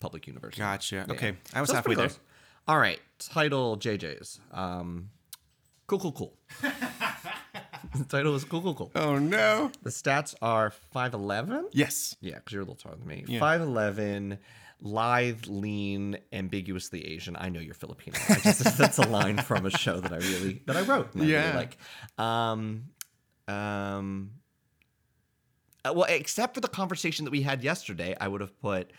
public 0.00 0.26
university. 0.26 0.60
Gotcha. 0.62 1.04
Yeah. 1.08 1.12
Okay, 1.14 1.36
I 1.54 1.60
was 1.60 1.70
So 1.70 1.76
halfway 1.76 1.94
there. 1.94 2.08
close. 2.08 2.18
All 2.68 2.78
right. 2.78 3.00
Title 3.18 3.76
JJ's. 3.76 4.40
Um, 4.52 5.10
cool, 5.86 5.98
cool, 5.98 6.12
cool. 6.12 6.34
the 7.96 8.04
title 8.04 8.34
is 8.34 8.44
cool, 8.44 8.60
cool, 8.62 8.74
cool. 8.74 8.90
Oh 8.94 9.18
no. 9.18 9.70
The 9.82 9.90
stats 9.90 10.34
are 10.42 10.70
five 10.70 11.14
eleven. 11.14 11.68
Yes. 11.72 12.16
Yeah, 12.20 12.34
because 12.36 12.52
you're 12.52 12.62
a 12.62 12.64
little 12.64 12.76
taller 12.76 12.96
than 12.96 13.06
me. 13.06 13.24
Yeah. 13.26 13.40
Five 13.40 13.60
eleven, 13.60 14.38
lithe, 14.80 15.46
lean, 15.46 16.18
ambiguously 16.32 17.06
Asian. 17.06 17.36
I 17.38 17.48
know 17.48 17.60
you're 17.60 17.74
Filipino. 17.74 18.18
I 18.28 18.34
just, 18.40 18.64
that's 18.78 18.98
a 18.98 19.06
line 19.08 19.38
from 19.38 19.66
a 19.66 19.70
show 19.70 20.00
that 20.00 20.12
I 20.12 20.16
really 20.16 20.62
that 20.66 20.76
I 20.76 20.82
wrote. 20.82 21.14
And 21.14 21.22
I 21.22 21.26
Yeah. 21.26 21.44
really 21.46 21.56
like. 21.56 21.78
Um, 22.18 22.84
um. 23.48 24.30
uh, 25.84 25.92
well, 25.94 26.06
except 26.08 26.54
for 26.54 26.60
the 26.60 26.68
conversation 26.68 27.24
that 27.24 27.30
we 27.30 27.42
had 27.42 27.62
yesterday, 27.64 28.16
I 28.20 28.28
would 28.28 28.40
have 28.40 28.58
put 28.60 28.92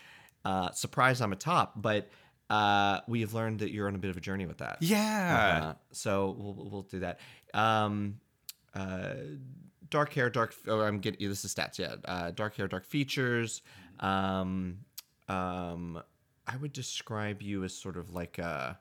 uh, 0.44 0.70
surprise 0.72 1.20
on 1.20 1.30
the 1.30 1.36
top, 1.36 1.74
but. 1.76 2.08
Uh, 2.50 3.00
we 3.08 3.22
have 3.22 3.32
learned 3.32 3.60
that 3.60 3.72
you're 3.72 3.88
on 3.88 3.94
a 3.94 3.98
bit 3.98 4.10
of 4.10 4.16
a 4.18 4.20
journey 4.20 4.44
with 4.44 4.58
that. 4.58 4.76
Yeah. 4.82 5.60
Uh, 5.70 5.74
so 5.92 6.36
we'll, 6.38 6.68
we'll 6.70 6.82
do 6.82 6.98
that. 6.98 7.18
Um, 7.54 8.18
uh, 8.74 9.14
dark 9.90 10.12
hair, 10.12 10.30
dark. 10.30 10.54
Oh, 10.66 10.80
I'm 10.80 10.98
getting 10.98 11.28
this 11.28 11.44
is 11.44 11.54
stats. 11.54 11.78
Yeah, 11.78 11.96
uh, 12.04 12.30
dark 12.32 12.56
hair, 12.56 12.68
dark 12.68 12.84
features. 12.84 13.62
Um, 14.00 14.78
um, 15.28 16.02
I 16.46 16.56
would 16.56 16.72
describe 16.72 17.42
you 17.42 17.64
as 17.64 17.74
sort 17.74 17.96
of 17.96 18.12
like 18.12 18.38
a. 18.38 18.78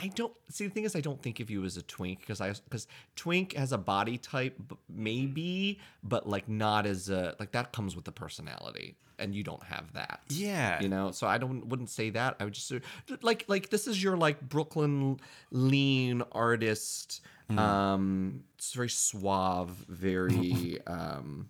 I 0.00 0.08
don't 0.08 0.32
see 0.48 0.66
the 0.66 0.72
thing 0.72 0.84
is 0.84 0.94
I 0.94 1.00
don't 1.00 1.20
think 1.20 1.40
of 1.40 1.50
you 1.50 1.64
as 1.64 1.76
a 1.76 1.82
twink 1.82 2.20
because 2.20 2.40
I 2.40 2.52
because 2.52 2.86
twink 3.16 3.54
has 3.54 3.72
a 3.72 3.78
body 3.78 4.16
type 4.18 4.56
maybe 4.88 5.80
but 6.02 6.28
like 6.28 6.48
not 6.48 6.86
as 6.86 7.08
a 7.10 7.34
like 7.40 7.52
that 7.52 7.72
comes 7.72 7.96
with 7.96 8.04
the 8.04 8.12
personality 8.12 8.96
and 9.18 9.34
you 9.34 9.42
don't 9.42 9.62
have 9.64 9.92
that 9.94 10.20
yeah. 10.28 10.80
you 10.80 10.88
know 10.88 11.10
so 11.10 11.26
i 11.26 11.38
don't 11.38 11.66
wouldn't 11.66 11.90
say 11.90 12.08
that 12.10 12.36
i 12.38 12.44
would 12.44 12.52
just 12.54 12.68
say- 12.68 12.80
like 13.22 13.44
like 13.48 13.68
this 13.68 13.88
is 13.88 14.00
your 14.00 14.16
like 14.16 14.40
brooklyn 14.48 15.18
lean 15.50 16.22
artist 16.30 17.20
um 17.56 18.44
it's 18.56 18.74
very 18.74 18.88
suave 18.88 19.70
very 19.88 20.78
um 20.86 21.48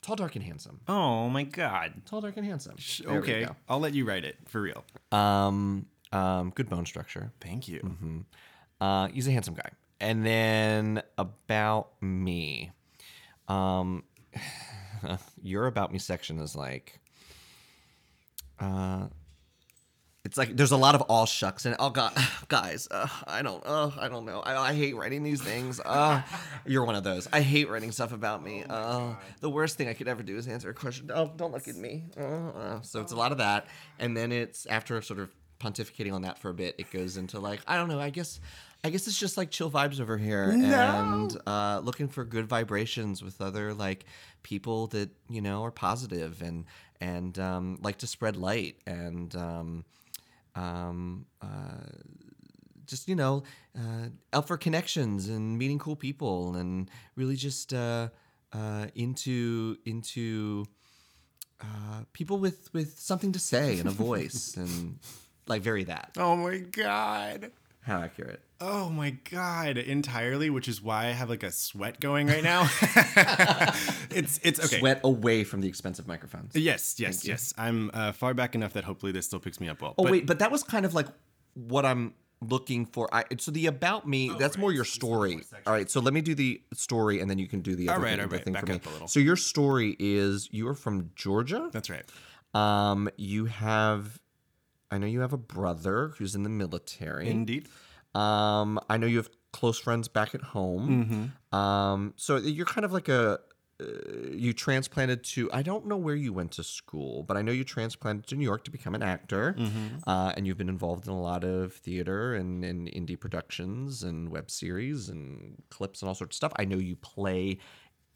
tall 0.00 0.16
dark 0.16 0.34
and 0.36 0.44
handsome 0.44 0.80
Oh 0.88 1.28
my 1.28 1.42
god. 1.42 1.92
tall 2.06 2.20
dark 2.22 2.36
and 2.38 2.46
handsome 2.46 2.76
Okay. 3.04 3.46
I'll 3.68 3.80
let 3.80 3.92
you 3.92 4.04
write 4.06 4.24
it 4.24 4.36
for 4.46 4.62
real. 4.62 4.82
um 5.12 5.86
um 6.12 6.50
good 6.50 6.68
bone 6.68 6.86
structure. 6.86 7.32
Thank 7.40 7.68
you. 7.68 7.80
Mm-hmm. 7.80 8.18
uh 8.80 9.08
he's 9.08 9.28
a 9.28 9.32
handsome 9.32 9.54
guy. 9.54 9.70
And 10.00 10.24
then 10.24 11.02
about 11.18 11.90
me. 12.00 12.72
Um 13.48 14.04
your 15.42 15.66
about 15.66 15.92
me 15.92 15.98
section 15.98 16.38
is 16.38 16.54
like 16.54 16.98
uh 18.58 19.06
it's 20.24 20.36
like 20.36 20.54
there's 20.54 20.70
a 20.70 20.76
lot 20.76 20.94
of 20.94 21.00
all 21.02 21.24
shucks 21.24 21.64
and 21.64 21.74
oh 21.78 21.88
god 21.90 22.12
guys 22.48 22.86
uh, 22.90 23.08
i 23.26 23.40
don't 23.40 23.62
uh, 23.64 23.90
i 23.98 24.08
don't 24.08 24.26
know. 24.26 24.40
I, 24.40 24.70
I 24.70 24.74
hate 24.74 24.94
writing 24.94 25.22
these 25.22 25.40
things. 25.40 25.80
Uh, 25.80 26.22
you're 26.66 26.84
one 26.84 26.94
of 26.94 27.04
those. 27.04 27.26
I 27.32 27.40
hate 27.40 27.70
writing 27.70 27.90
stuff 27.90 28.12
about 28.12 28.44
me. 28.44 28.64
Uh, 28.68 29.14
the 29.40 29.50
worst 29.50 29.76
thing 29.76 29.88
i 29.88 29.94
could 29.94 30.08
ever 30.08 30.22
do 30.22 30.36
is 30.36 30.46
answer 30.46 30.70
a 30.70 30.74
question. 30.74 31.10
Oh 31.12 31.32
don't 31.36 31.52
look 31.52 31.68
at 31.68 31.76
me. 31.76 32.04
Uh, 32.18 32.22
uh. 32.22 32.80
so 32.82 33.00
it's 33.00 33.12
a 33.12 33.16
lot 33.16 33.32
of 33.32 33.38
that. 33.38 33.66
And 33.98 34.16
then 34.16 34.30
it's 34.30 34.66
after 34.66 35.00
sort 35.00 35.20
of 35.20 35.30
pontificating 35.60 36.12
on 36.12 36.22
that 36.22 36.38
for 36.38 36.50
a 36.50 36.54
bit 36.54 36.74
it 36.78 36.90
goes 36.90 37.16
into 37.16 37.38
like 37.38 37.60
i 37.66 37.76
don't 37.76 37.88
know 37.88 38.00
i 38.00 38.10
guess 38.10 38.40
I 38.82 38.88
guess 38.88 39.06
it's 39.06 39.18
just 39.18 39.36
like 39.36 39.50
chill 39.50 39.70
vibes 39.70 40.00
over 40.00 40.16
here, 40.16 40.50
and 40.50 41.36
uh, 41.46 41.80
looking 41.84 42.08
for 42.08 42.24
good 42.24 42.46
vibrations 42.48 43.22
with 43.22 43.40
other 43.42 43.74
like 43.74 44.06
people 44.42 44.86
that 44.88 45.10
you 45.28 45.42
know 45.42 45.62
are 45.64 45.70
positive 45.70 46.40
and 46.40 46.64
and 47.00 47.38
um, 47.38 47.78
like 47.82 47.98
to 47.98 48.06
spread 48.06 48.36
light 48.36 48.76
and 48.86 49.34
um, 49.36 49.84
um, 50.54 51.26
uh, 51.42 51.84
just 52.86 53.06
you 53.08 53.14
know 53.14 53.42
uh, 53.78 54.08
out 54.32 54.46
for 54.46 54.56
connections 54.56 55.28
and 55.28 55.58
meeting 55.58 55.78
cool 55.78 55.96
people 55.96 56.56
and 56.56 56.90
really 57.16 57.36
just 57.36 57.74
uh, 57.74 58.08
uh, 58.54 58.86
into 58.94 59.76
into 59.84 60.64
uh, 61.60 62.02
people 62.14 62.38
with 62.38 62.72
with 62.72 62.98
something 62.98 63.32
to 63.32 63.38
say 63.38 63.78
and 63.78 63.88
a 63.88 63.92
voice 63.92 64.56
and 64.56 64.98
like 65.50 65.62
very 65.62 65.84
that. 65.84 66.12
Oh 66.16 66.36
my 66.36 66.58
god. 66.58 67.50
How 67.82 68.00
accurate. 68.02 68.42
Oh 68.60 68.90
my 68.90 69.10
god, 69.30 69.78
entirely, 69.78 70.50
which 70.50 70.68
is 70.68 70.82
why 70.82 71.06
I 71.06 71.10
have 71.12 71.30
like 71.30 71.42
a 71.42 71.50
sweat 71.50 71.98
going 71.98 72.26
right 72.26 72.42
now. 72.44 72.68
it's 74.10 74.38
it's 74.42 74.64
okay. 74.64 74.78
Sweat 74.78 75.00
away 75.04 75.44
from 75.44 75.60
the 75.60 75.68
expensive 75.68 76.06
microphones. 76.06 76.54
Yes, 76.54 76.98
yes, 76.98 77.26
yes. 77.26 77.54
I'm 77.56 77.90
uh, 77.94 78.12
far 78.12 78.34
back 78.34 78.54
enough 78.54 78.74
that 78.74 78.84
hopefully 78.84 79.12
this 79.12 79.26
still 79.26 79.38
picks 79.40 79.60
me 79.60 79.68
up 79.68 79.80
well. 79.80 79.94
Oh 79.98 80.02
But- 80.04 80.12
wait, 80.12 80.26
but 80.26 80.38
that 80.40 80.50
was 80.50 80.62
kind 80.62 80.84
of 80.84 80.94
like 80.94 81.06
what 81.54 81.86
I'm 81.86 82.14
looking 82.42 82.84
for. 82.86 83.08
I 83.14 83.24
so 83.38 83.50
the 83.50 83.66
about 83.66 84.06
me. 84.06 84.30
that's 84.38 84.58
more 84.58 84.72
your 84.72 84.84
story. 84.84 85.40
All 85.66 85.72
right, 85.72 85.90
so 85.90 86.00
let 86.00 86.12
me 86.14 86.20
do 86.20 86.34
the 86.34 86.60
story, 86.74 87.20
and 87.20 87.30
then 87.30 87.38
you 87.38 87.48
can 87.48 87.60
do 87.60 87.74
the 87.74 87.88
other 87.88 87.96
All 87.98 88.02
right, 88.04 88.10
thing, 88.12 88.20
all 88.20 88.26
right, 88.28 88.44
thing 88.44 88.52
back 88.52 88.66
for 88.66 88.72
me. 88.72 88.76
up 88.76 88.86
a 88.86 88.90
little. 88.90 89.08
So 89.08 89.20
your 89.20 89.36
story 89.36 89.96
is 89.98 90.48
you 90.52 90.68
are 90.68 90.74
from 90.74 91.10
Georgia. 91.16 91.70
That's 91.72 91.88
right. 91.90 92.04
Um, 92.52 93.08
you 93.16 93.44
have, 93.46 94.18
I 94.90 94.98
know 94.98 95.06
you 95.06 95.20
have 95.20 95.32
a 95.32 95.38
brother 95.38 96.12
who's 96.18 96.34
in 96.34 96.42
the 96.42 96.48
military. 96.48 97.28
Indeed. 97.28 97.68
Um, 98.14 98.80
I 98.88 98.96
know 98.96 99.06
you 99.06 99.18
have 99.18 99.30
close 99.52 99.78
friends 99.78 100.08
back 100.08 100.34
at 100.34 100.42
home. 100.42 101.32
Mm-hmm. 101.52 101.56
Um, 101.56 102.14
so 102.16 102.36
you're 102.36 102.66
kind 102.66 102.84
of 102.84 102.92
like 102.92 103.08
a 103.08 103.38
uh, 103.80 103.84
you 104.32 104.52
transplanted 104.52 105.24
to 105.24 105.50
I 105.52 105.62
don't 105.62 105.86
know 105.86 105.96
where 105.96 106.14
you 106.14 106.32
went 106.32 106.52
to 106.52 106.64
school, 106.64 107.22
but 107.22 107.36
I 107.36 107.42
know 107.42 107.52
you 107.52 107.64
transplanted 107.64 108.26
to 108.26 108.34
New 108.36 108.44
York 108.44 108.64
to 108.64 108.70
become 108.70 108.94
an 108.94 109.02
actor, 109.02 109.54
Mm-hmm. 109.58 110.08
uh, 110.08 110.32
and 110.36 110.46
you've 110.46 110.58
been 110.58 110.68
involved 110.68 111.06
in 111.06 111.12
a 111.12 111.20
lot 111.20 111.44
of 111.44 111.72
theater 111.74 112.34
and, 112.34 112.64
and 112.64 112.88
indie 112.88 113.18
productions 113.18 114.02
and 114.02 114.28
web 114.28 114.50
series 114.50 115.08
and 115.08 115.62
clips 115.70 116.02
and 116.02 116.08
all 116.08 116.14
sorts 116.14 116.34
of 116.34 116.36
stuff. 116.36 116.52
I 116.56 116.64
know 116.64 116.76
you 116.78 116.96
play. 116.96 117.58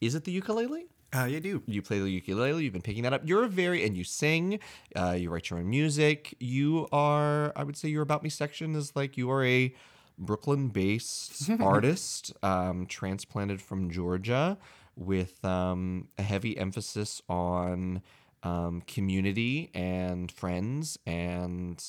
Is 0.00 0.14
it 0.14 0.24
the 0.24 0.32
ukulele? 0.32 0.86
Uh, 1.14 1.24
you 1.24 1.40
do. 1.40 1.62
You 1.66 1.80
play 1.82 2.00
the 2.00 2.10
ukulele. 2.10 2.64
You've 2.64 2.72
been 2.72 2.82
picking 2.82 3.04
that 3.04 3.12
up. 3.12 3.22
You're 3.24 3.44
a 3.44 3.48
very 3.48 3.84
and 3.84 3.96
you 3.96 4.04
sing. 4.04 4.58
Uh, 4.96 5.12
you 5.12 5.30
write 5.30 5.50
your 5.50 5.60
own 5.60 5.70
music. 5.70 6.34
You 6.40 6.88
are. 6.92 7.52
I 7.54 7.62
would 7.62 7.76
say 7.76 7.88
your 7.88 8.02
about 8.02 8.22
me 8.22 8.28
section 8.30 8.74
is 8.74 8.94
like 8.96 9.16
you 9.16 9.30
are 9.30 9.44
a 9.44 9.74
Brooklyn-based 10.18 11.50
artist, 11.60 12.32
um, 12.42 12.86
transplanted 12.86 13.62
from 13.62 13.90
Georgia, 13.90 14.58
with 14.96 15.44
um, 15.44 16.08
a 16.18 16.22
heavy 16.22 16.56
emphasis 16.58 17.22
on 17.28 18.02
um, 18.42 18.82
community 18.86 19.70
and 19.74 20.30
friends, 20.30 20.98
and 21.06 21.82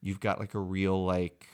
you've 0.00 0.20
got 0.20 0.40
like 0.40 0.54
a 0.54 0.60
real 0.60 1.04
like. 1.04 1.48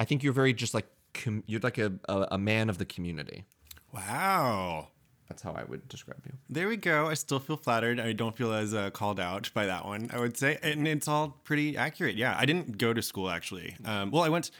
I 0.00 0.04
think 0.04 0.22
you're 0.22 0.32
very 0.32 0.52
just 0.54 0.74
like 0.74 0.86
com- 1.12 1.44
you're 1.46 1.60
like 1.60 1.78
a, 1.78 1.92
a 2.08 2.28
a 2.32 2.38
man 2.38 2.70
of 2.70 2.78
the 2.78 2.86
community. 2.86 3.44
Wow. 3.92 4.88
That's 5.32 5.42
how 5.42 5.52
I 5.52 5.64
would 5.64 5.88
describe 5.88 6.20
you. 6.26 6.32
There 6.50 6.68
we 6.68 6.76
go. 6.76 7.08
I 7.08 7.14
still 7.14 7.38
feel 7.38 7.56
flattered. 7.56 7.98
I 7.98 8.12
don't 8.12 8.36
feel 8.36 8.52
as 8.52 8.74
uh, 8.74 8.90
called 8.90 9.18
out 9.18 9.50
by 9.54 9.64
that 9.64 9.86
one, 9.86 10.10
I 10.12 10.20
would 10.20 10.36
say. 10.36 10.58
And 10.62 10.86
it's 10.86 11.08
all 11.08 11.38
pretty 11.44 11.74
accurate. 11.74 12.16
Yeah. 12.16 12.36
I 12.38 12.44
didn't 12.44 12.76
go 12.76 12.92
to 12.92 13.00
school, 13.00 13.30
actually. 13.30 13.74
Um, 13.86 14.10
well, 14.10 14.22
I 14.24 14.28
went 14.28 14.50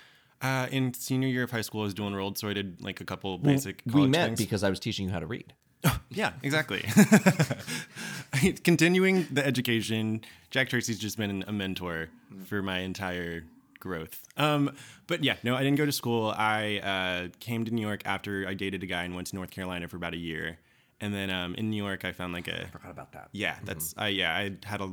uh, 0.41 0.69
in 0.71 0.95
senior 0.95 1.29
year 1.29 1.43
of 1.43 1.51
high 1.51 1.61
school, 1.61 1.83
I 1.83 1.85
was 1.85 1.93
doing 1.93 2.09
enrolled, 2.13 2.39
So 2.39 2.49
I 2.49 2.55
did 2.55 2.81
like 2.81 3.03
a 3.03 3.05
couple 3.05 3.37
basic 3.37 3.83
we 3.85 4.07
met 4.09 4.29
things. 4.29 4.39
because 4.39 4.65
I 4.65 4.71
was 4.71 4.81
teaching 4.81 5.05
you 5.09 5.13
how 5.13 5.21
to 5.21 5.27
read. 5.27 5.53
Yeah, 6.15 6.33
exactly. 6.43 6.83
Continuing 8.65 9.27
the 9.31 9.45
education, 9.45 10.23
Jack 10.51 10.69
Tracy's 10.69 10.99
just 10.99 11.17
been 11.19 11.43
a 11.47 11.53
mentor 11.53 12.09
for 12.45 12.63
my 12.63 12.79
entire 12.81 13.45
growth. 13.83 14.23
Um, 14.37 14.71
but 15.09 15.25
yeah, 15.25 15.37
no, 15.43 15.57
I 15.57 15.63
didn't 15.65 15.77
go 15.77 15.85
to 15.85 15.93
school. 15.93 16.33
I 16.37 16.79
uh, 16.79 17.29
came 17.41 17.65
to 17.65 17.71
New 17.75 17.83
York 17.83 18.03
after 18.05 18.47
I 18.47 18.55
dated 18.55 18.83
a 18.85 18.87
guy 18.87 19.03
and 19.03 19.15
went 19.17 19.27
to 19.29 19.37
North 19.37 19.51
Carolina 19.51 19.89
for 19.89 19.97
about 19.97 20.15
a 20.15 20.19
year. 20.19 20.59
And 21.01 21.13
then 21.13 21.31
um, 21.31 21.57
in 21.57 21.69
New 21.69 21.83
York, 21.83 22.05
I 22.05 22.13
found 22.13 22.33
like 22.33 22.47
a 22.47 22.69
Forgot 22.71 22.93
about 22.93 23.13
that. 23.13 23.29
yeah. 23.33 23.57
That's 23.65 23.93
I 23.99 24.09
yeah. 24.09 24.33
I 24.37 24.53
had 24.65 24.81
a 24.81 24.89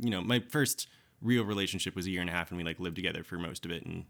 you 0.00 0.10
know 0.10 0.20
my 0.20 0.40
first 0.50 0.88
real 1.22 1.44
relationship 1.44 1.96
was 1.96 2.06
a 2.06 2.10
year 2.10 2.20
and 2.20 2.28
a 2.28 2.32
half, 2.34 2.50
and 2.50 2.58
we 2.58 2.64
like 2.64 2.78
lived 2.78 2.96
together 2.96 3.24
for 3.24 3.38
most 3.38 3.64
of 3.64 3.70
it. 3.70 3.82
And 3.86 4.04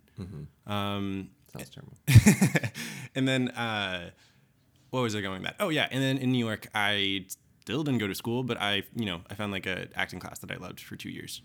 um, 0.67 1.31
Sounds 1.53 1.71
terrible. 1.71 1.97
and 3.15 3.29
then 3.29 3.49
uh, 3.51 4.11
what 4.91 5.03
was 5.03 5.15
I 5.15 5.21
going 5.21 5.43
with 5.43 5.45
that? 5.45 5.57
Oh 5.61 5.69
yeah, 5.69 5.87
and 5.93 6.03
then 6.03 6.19
in 6.19 6.33
New 6.33 6.45
York, 6.45 6.67
I 6.75 7.27
still 7.61 7.85
didn't 7.85 8.01
go 8.01 8.09
to 8.09 8.15
school, 8.17 8.43
but 8.43 8.61
I 8.61 8.83
you 8.97 9.07
know 9.07 9.21
I 9.31 9.35
found 9.35 9.53
like 9.53 9.67
a 9.67 9.87
acting 9.95 10.19
class 10.19 10.41
that 10.41 10.51
I 10.51 10.57
loved 10.57 10.81
for 10.81 10.97
two 10.97 11.11
years. 11.11 11.41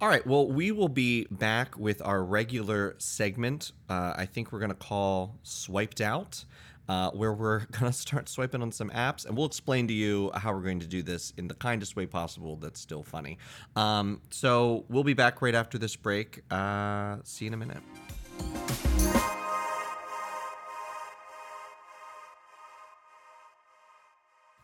All 0.00 0.08
right. 0.08 0.24
Well, 0.24 0.46
we 0.46 0.70
will 0.70 0.88
be 0.88 1.26
back 1.28 1.76
with 1.76 2.00
our 2.02 2.22
regular 2.22 2.94
segment. 2.98 3.72
Uh, 3.88 4.14
I 4.16 4.26
think 4.26 4.52
we're 4.52 4.60
going 4.60 4.70
to 4.70 4.76
call 4.76 5.34
Swiped 5.42 6.00
Out, 6.00 6.44
uh, 6.88 7.10
where 7.10 7.32
we're 7.32 7.58
going 7.72 7.90
to 7.90 7.92
start 7.92 8.28
swiping 8.28 8.62
on 8.62 8.70
some 8.70 8.90
apps, 8.90 9.26
and 9.26 9.36
we'll 9.36 9.46
explain 9.46 9.88
to 9.88 9.94
you 9.94 10.30
how 10.34 10.52
we're 10.52 10.62
going 10.62 10.78
to 10.78 10.86
do 10.86 11.02
this 11.02 11.32
in 11.36 11.48
the 11.48 11.54
kindest 11.54 11.96
way 11.96 12.06
possible 12.06 12.54
that's 12.54 12.80
still 12.80 13.02
funny. 13.02 13.38
Um, 13.74 14.20
so 14.30 14.84
we'll 14.88 15.02
be 15.02 15.14
back 15.14 15.42
right 15.42 15.54
after 15.54 15.78
this 15.78 15.96
break. 15.96 16.42
Uh, 16.48 17.16
see 17.24 17.46
you 17.46 17.48
in 17.48 17.54
a 17.54 17.56
minute. 17.56 17.82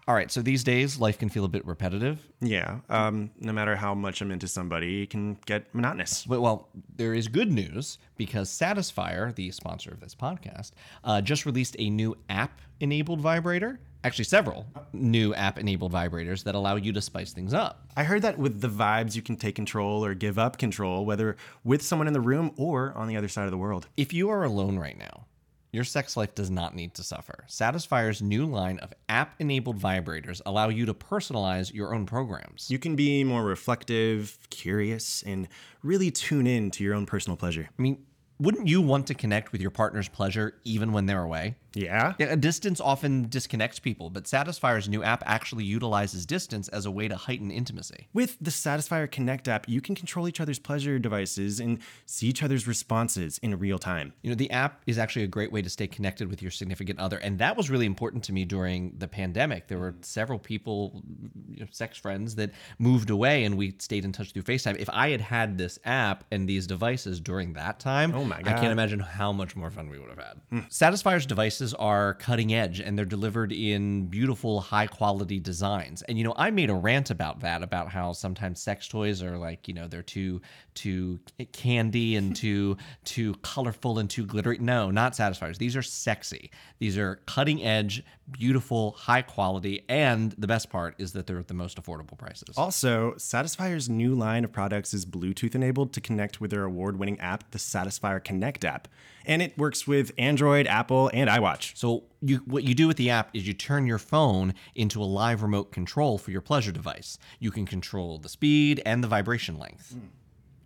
All 0.07 0.15
right, 0.15 0.31
so 0.31 0.43
these 0.43 0.63
days 0.63 1.01
life 1.01 1.19
can 1.19 1.31
feel 1.31 1.47
a 1.47 1.49
bit 1.49 1.67
repetitive. 1.67 2.19
Yeah. 2.43 2.81
Um, 2.91 3.31
no 3.41 3.53
matter 3.55 3.75
how 3.75 3.95
much 3.95 4.21
I'm 4.21 4.31
into 4.31 4.47
somebody, 4.47 5.05
it 5.05 5.11
can 5.11 5.39
get 5.47 5.75
monotonous. 5.75 6.27
But, 6.27 6.43
well, 6.43 6.69
there 6.95 7.15
is 7.15 7.27
good 7.27 7.51
news 7.51 7.97
because 8.19 8.51
Satisfyer, 8.51 9.35
the 9.35 9.51
sponsor 9.51 9.93
of 9.93 10.01
this 10.01 10.15
podcast, 10.15 10.73
uh, 11.05 11.23
just 11.23 11.47
released 11.47 11.75
a 11.79 11.89
new 11.89 12.15
app 12.29 12.61
enabled 12.81 13.23
vibrator. 13.23 13.81
Actually, 14.05 14.25
several 14.25 14.67
new 14.93 15.33
app 15.33 15.59
enabled 15.59 15.91
vibrators 15.91 16.45
that 16.45 16.55
allow 16.55 16.77
you 16.77 16.93
to 16.93 17.01
spice 17.01 17.33
things 17.33 17.55
up. 17.55 17.89
I 17.97 18.05
heard 18.05 18.21
that 18.21 18.37
with 18.37 18.61
the 18.61 18.69
vibes, 18.69 19.17
you 19.17 19.23
can 19.23 19.37
take 19.37 19.55
control 19.55 20.05
or 20.05 20.13
give 20.13 20.39
up 20.39 20.59
control, 20.59 21.07
whether 21.07 21.39
with 21.65 21.81
someone 21.81 22.07
in 22.07 22.13
the 22.13 22.21
room 22.21 22.53
or 22.59 22.93
on 22.95 23.09
the 23.09 23.17
other 23.17 23.29
side 23.29 23.47
of 23.47 23.51
the 23.51 23.57
world. 23.57 23.87
If 23.97 24.13
you 24.13 24.29
are 24.29 24.45
alone 24.45 24.79
right 24.79 24.99
now, 24.99 25.25
your 25.75 25.85
sex 25.85 26.17
life 26.17 26.35
does 26.35 26.51
not 26.51 26.75
need 26.75 26.95
to 26.95 27.03
suffer. 27.03 27.45
Satisfyer's 27.47 28.23
new 28.23 28.47
line 28.47 28.79
of 28.79 28.93
app 29.09 29.35
enabled 29.39 29.79
vibrators 29.79 30.41
allow 30.47 30.69
you 30.69 30.87
to 30.87 30.95
personalize 30.95 31.73
your 31.73 31.95
own 31.95 32.07
programs. 32.07 32.71
You 32.71 32.79
can 32.79 32.97
be 32.97 33.25
more 33.25 33.45
reflective, 33.45 34.39
curious, 34.51 35.23
and 35.27 35.49
really 35.83 36.11
tune 36.11 36.47
in 36.47 36.71
to 36.73 36.85
your 36.85 36.95
own 36.95 37.07
personal 37.07 37.37
pleasure. 37.37 37.69
I 37.79 37.83
mean, 37.83 38.05
wouldn't 38.39 38.67
you 38.67 38.81
want 38.81 39.07
to 39.09 39.15
connect 39.15 39.53
with 39.53 39.61
your 39.61 39.71
partner's 39.71 40.09
pleasure 40.09 40.55
even 40.65 40.93
when 40.93 41.07
they're 41.07 41.23
away? 41.23 41.57
Yeah? 41.75 42.15
Yeah, 42.19 42.35
distance 42.37 42.81
often 42.81 43.29
disconnects 43.29 43.79
people, 43.79 44.11
but 44.11 44.25
Satisfyer's 44.25 44.89
new 44.89 45.03
app 45.03 45.23
actually 45.27 45.65
utilizes 45.65 46.27
distance 46.27 46.69
as 46.69 46.87
a 46.87 46.91
way 46.91 47.09
to 47.09 47.17
heighten 47.17 47.51
intimacy. 47.51 48.09
With 48.13 48.37
the 48.41 48.51
Satisfyer 48.51 49.11
Connect 49.11 49.49
app, 49.49 49.69
you 49.69 49.81
can 49.81 49.95
control 49.95 50.29
each 50.29 50.41
other's 50.41 50.59
pleasure 50.59 50.99
devices 50.99 51.61
and 51.61 51.79
see 52.07 52.29
each 52.29 52.43
other's 52.43 52.67
responses 52.67 53.39
in 53.39 53.59
real 53.59 53.79
time. 53.79 54.13
You 54.23 54.31
know, 54.31 54.37
the 54.37 54.51
app 54.51 54.83
is 54.87 54.99
actually 54.99 55.25
a 55.25 55.29
great 55.29 55.53
way 55.53 55.63
to 55.63 55.71
stay 55.71 55.87
connected 55.87 56.29
with 56.29 56.43
your 56.43 56.51
significant 56.51 56.99
other, 56.99 57.19
and 57.19 57.39
that 57.39 57.57
was 57.57 57.71
really 57.71 57.87
important 57.87 58.25
to 58.25 58.33
me 58.33 58.45
during 58.45 58.95
the 58.99 59.09
pandemic. 59.09 59.69
There 59.69 59.79
were 59.79 59.95
several 60.03 60.39
people, 60.39 61.03
you 61.51 61.61
know, 61.61 61.67
sex 61.71 61.99
friends, 61.99 62.35
that 62.37 62.51
moved 62.79 63.11
away, 63.11 63.45
and 63.45 63.57
we 63.57 63.75
stayed 63.79 64.05
in 64.05 64.13
touch 64.13 64.33
through 64.33 64.43
FaceTime. 64.43 64.77
If 64.79 64.91
I 64.91 65.11
had 65.11 65.21
had 65.21 65.59
this 65.59 65.79
app 65.85 66.25
and 66.31 66.49
these 66.49 66.67
devices 66.67 67.21
during 67.21 67.53
that 67.55 67.81
time, 67.81 68.15
Oh 68.15 68.25
my 68.25 68.43
God. 68.43 68.55
I 68.55 68.61
can't 68.61 68.73
imagine 68.73 69.01
how 69.01 69.33
much 69.33 69.57
more 69.57 69.71
fun 69.71 69.89
we 69.89 69.99
would 69.99 70.11
have 70.11 70.19
had. 70.19 70.41
Hmm. 70.51 70.59
Satisfyer's 70.69 71.27
devices 71.27 71.64
are 71.73 72.15
cutting 72.15 72.53
edge, 72.53 72.81
and 72.81 72.99
they're 72.99 73.05
delivered 73.05 73.53
in 73.53 74.07
beautiful, 74.07 74.61
high 74.61 74.87
quality 74.87 75.41
designs. 75.41 76.03
And 76.03 76.19
you 76.19 76.25
know, 76.25 76.35
I 76.37 76.51
made 76.51 76.69
a 76.69 76.75
rant 76.75 77.11
about 77.11 77.41
that, 77.41 77.63
about 77.63 77.89
how 77.91 78.13
sometimes 78.13 78.61
sex 78.61 78.89
toys 78.89 79.23
are 79.23 79.39
like, 79.39 79.69
you 79.69 79.75
know, 79.75 79.89
they're 79.89 80.03
too 80.03 80.43
too 80.75 81.21
candy 81.53 82.17
and 82.17 82.35
too 82.45 82.77
too 83.05 83.35
colorful 83.43 83.99
and 83.99 84.11
too 84.11 84.27
glittery. 84.27 84.59
No, 84.59 84.91
not 84.91 85.17
Satisfyers. 85.17 85.59
These 85.59 85.77
are 85.77 85.83
sexy. 85.83 86.51
These 86.79 86.99
are 86.99 87.21
cutting 87.27 87.63
edge, 87.63 88.03
beautiful, 88.31 88.93
high 88.93 89.23
quality, 89.23 89.85
and 89.89 90.33
the 90.33 90.47
best 90.47 90.71
part 90.71 90.97
is 90.99 91.13
that 91.13 91.27
they're 91.27 91.39
at 91.39 91.49
the 91.49 91.55
most 91.55 91.81
affordable 91.81 92.19
prices. 92.19 92.57
Also, 92.57 93.15
Satisfyer's 93.17 93.89
new 93.89 94.15
line 94.15 94.45
of 94.45 94.53
products 94.53 94.93
is 94.93 95.07
Bluetooth 95.07 95.55
enabled 95.55 95.93
to 95.93 96.01
connect 96.01 96.41
with 96.41 96.51
their 96.51 96.65
award 96.65 96.99
winning 96.99 97.19
app, 97.21 97.51
the 97.53 97.59
Satisfyer 97.59 98.23
Connect 98.23 98.65
app. 98.65 98.89
And 99.27 99.41
it 99.41 99.57
works 99.57 99.87
with 99.87 100.13
Android, 100.19 100.67
Apple, 100.67 101.11
and 101.15 101.31
iWatch. 101.31 101.54
So 101.75 102.05
you 102.21 102.39
what 102.47 102.65
you 102.65 102.75
do 102.75 102.87
with 102.89 102.97
the 102.97 103.11
app 103.11 103.31
is 103.35 103.47
you 103.47 103.55
turn 103.55 103.87
your 103.87 103.99
phone 103.99 104.55
into 104.75 105.03
a 105.03 105.05
live 105.05 105.43
remote 105.43 105.73
control 105.73 106.19
for 106.19 106.31
your 106.31 106.41
pleasure 106.41 106.73
device. 106.73 107.19
You 107.39 107.51
can 107.51 107.67
control 107.67 108.19
the 108.19 108.29
speed 108.29 108.83
and 108.85 109.03
the 109.03 109.09
vibration 109.09 109.59
length. 109.59 109.97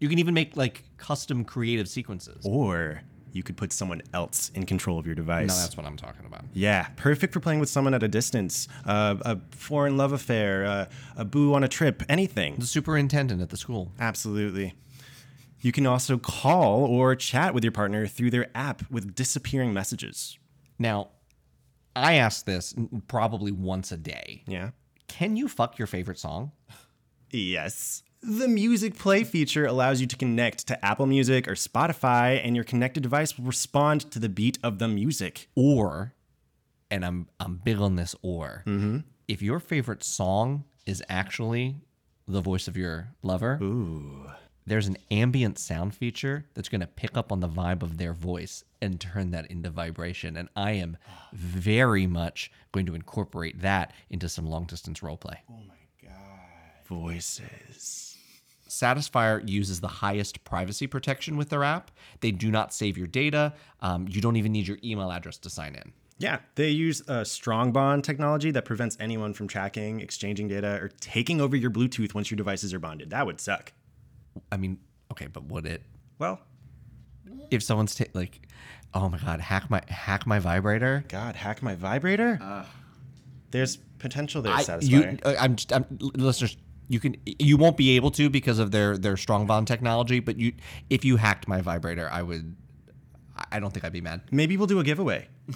You 0.01 0.09
can 0.09 0.19
even 0.19 0.35
make 0.35 0.57
like 0.57 0.85
custom 0.97 1.45
creative 1.45 1.89
sequences. 1.89 2.45
Or 2.45 3.03
you 3.33 3.43
could 3.43 3.57
put 3.57 3.73
someone 3.73 4.03
else 4.15 4.51
in 4.55 4.65
control 4.65 4.99
of 4.99 5.07
your 5.07 5.15
device. 5.15 5.49
No, 5.49 5.55
that's 5.55 5.77
what 5.77 5.87
I'm 5.87 5.97
talking 5.97 6.25
about. 6.27 6.45
Yeah, 6.53 6.89
perfect 6.97 7.33
for 7.33 7.41
playing 7.41 7.61
with 7.61 7.69
someone 7.69 7.95
at 7.95 8.03
a 8.03 8.09
distance, 8.09 8.69
uh, 8.87 9.17
a 9.21 9.39
foreign 9.51 9.97
love 9.97 10.13
affair, 10.13 10.65
uh, 10.65 10.87
a 11.17 11.25
boo 11.25 11.55
on 11.55 11.63
a 11.63 11.69
trip, 11.69 12.03
anything. 12.09 12.57
The 12.57 12.67
superintendent 12.67 13.43
at 13.43 13.51
the 13.51 13.57
school. 13.57 13.93
Absolutely. 14.01 14.75
You 15.61 15.73
can 15.73 15.87
also 15.87 16.19
call 16.19 16.85
or 16.85 17.15
chat 17.17 17.53
with 17.53 17.65
your 17.65 17.73
partner 17.73 18.07
through 18.07 18.31
their 18.31 18.49
app 18.55 18.89
with 18.91 19.15
disappearing 19.15 19.73
messages. 19.73 20.39
Now, 20.79 21.09
I 21.97 22.15
ask 22.15 22.45
this 22.45 22.75
probably 23.09 23.53
once 23.53 23.93
a 23.93 23.97
day. 23.97 24.45
Yeah. 24.47 24.71
Can 25.09 25.37
you 25.37 25.49
fuck 25.49 25.79
your 25.79 25.87
favorite 25.87 26.19
song? 26.19 26.53
Yes. 27.31 28.03
The 28.23 28.49
music 28.49 28.97
play 28.97 29.25
feature 29.25 29.65
allows 29.65 30.01
you 30.01 30.07
to 30.09 30.17
connect 30.17 30.67
to 30.69 30.85
Apple 30.85 31.07
Music 31.07 31.47
or 31.47 31.53
Spotify, 31.53 32.41
and 32.45 32.57
your 32.57 32.65
connected 32.65 33.03
device 33.03 33.39
will 33.39 33.47
respond 33.47 34.11
to 34.11 34.19
the 34.19 34.29
beat 34.29 34.59
of 34.63 34.79
the 34.79 34.89
music. 34.89 35.49
Or, 35.55 36.15
and 36.91 37.05
I'm 37.05 37.29
I'm 37.39 37.57
big 37.57 37.79
on 37.79 37.97
this 37.97 38.17
or, 38.23 38.63
mm-hmm. 38.67 38.99
if 39.29 39.41
your 39.41 39.61
favorite 39.61 40.03
song 40.03 40.65
is 40.85 41.03
actually 41.09 41.77
the 42.27 42.41
voice 42.41 42.67
of 42.67 42.77
your 42.77 43.11
lover, 43.23 43.59
there's 44.69 44.87
an 44.87 44.97
ambient 45.11 45.59
sound 45.59 45.95
feature 45.95 46.47
that's 46.55 46.69
going 46.69 46.81
to 46.81 46.87
pick 46.87 47.17
up 47.17 47.33
on 47.33 47.41
the 47.41 47.49
vibe 47.49 47.83
of 47.83 47.99
their 47.99 48.13
voice 48.13 48.65
and 48.81 49.01
turn 49.01 49.31
that 49.31 49.51
into 49.51 49.71
vibration. 49.71 50.37
And 50.37 50.49
I 50.55 50.73
am 50.73 50.97
very 51.33 52.07
much 52.07 52.51
going 52.73 52.87
to 52.87 52.95
incorporate 52.95 53.61
that 53.63 53.93
into 54.11 54.29
some 54.29 54.47
long 54.47 54.65
distance 54.65 55.01
roleplay. 55.01 55.37
Voices. 56.87 58.17
Satisfyer 58.69 59.47
uses 59.49 59.81
the 59.81 59.89
highest 59.89 60.45
privacy 60.45 60.87
protection 60.87 61.37
with 61.37 61.49
their 61.49 61.65
app. 61.65 61.91
They 62.21 62.31
do 62.31 62.51
not 62.51 62.73
save 62.73 62.97
your 62.97 63.07
data. 63.07 63.55
Um, 63.81 64.07
you 64.09 64.21
don't 64.21 64.37
even 64.37 64.53
need 64.53 64.69
your 64.69 64.79
email 64.85 65.11
address 65.11 65.39
to 65.39 65.51
sign 65.51 65.75
in. 65.75 65.93
Yeah, 66.19 66.41
they 66.57 66.71
use 66.71 67.03
a 67.07 67.25
strong 67.25 67.73
bond 67.73 68.05
technology 68.05 68.51
that 68.51 68.65
prevents 68.65 68.97
anyone 68.99 69.35
from 69.35 69.47
tracking, 69.49 70.01
exchanging 70.01 70.49
data, 70.49 70.79
or 70.81 70.89
taking 71.01 71.41
over 71.41 71.57
your 71.57 71.71
Bluetooth 71.71 72.13
once 72.13 72.31
your 72.31 72.37
devices 72.37 72.75
are 72.75 72.81
bonded. 72.81 73.11
That 73.11 73.25
would 73.25 73.41
suck. 73.41 73.73
I 74.53 74.57
mean, 74.57 74.79
okay, 75.13 75.27
but 75.27 75.45
would 75.47 75.67
it? 75.67 75.83
Well, 76.19 76.41
If 77.51 77.63
someone's 77.63 77.95
ta- 77.95 78.05
like, 78.15 78.41
oh 78.95 79.09
my 79.09 79.19
god, 79.19 79.41
hack 79.41 79.69
my 79.71 79.83
hack 79.89 80.27
my 80.27 80.39
vibrator. 80.39 81.05
God, 81.09 81.37
hack 81.37 81.63
my 81.63 81.75
vibrator? 81.75 82.39
There's 83.51 83.77
potential 83.99 84.43
there, 84.43 84.53
I, 84.53 84.63
Satisfyer. 84.63 84.89
you, 85.13 85.19
uh, 85.25 85.35
I'm 85.39 85.57
just, 85.57 85.73
I'm, 85.73 85.85
listeners. 86.01 86.57
You 86.91 87.01
can, 87.01 87.17
you 87.27 87.57
won't 87.59 87.77
be 87.77 87.97
able 87.97 88.11
to 88.13 88.31
because 88.31 88.59
of 88.59 88.71
their 88.71 88.97
their 88.97 89.17
strong 89.19 89.47
bond 89.47 89.67
technology. 89.67 90.21
But 90.21 90.39
you, 90.39 90.53
if 90.89 91.05
you 91.05 91.17
hacked 91.17 91.47
my 91.49 91.61
vibrator, 91.61 92.09
I 92.11 92.23
would. 92.23 92.57
I- 93.37 93.45
I 93.53 93.61
don't 93.61 93.73
think 93.73 93.85
I'd 93.85 93.93
be 93.93 94.01
mad. 94.01 94.23
Maybe 94.33 94.57
we'll 94.57 94.67
do 94.67 94.81
a 94.81 94.85
giveaway. 94.85 95.29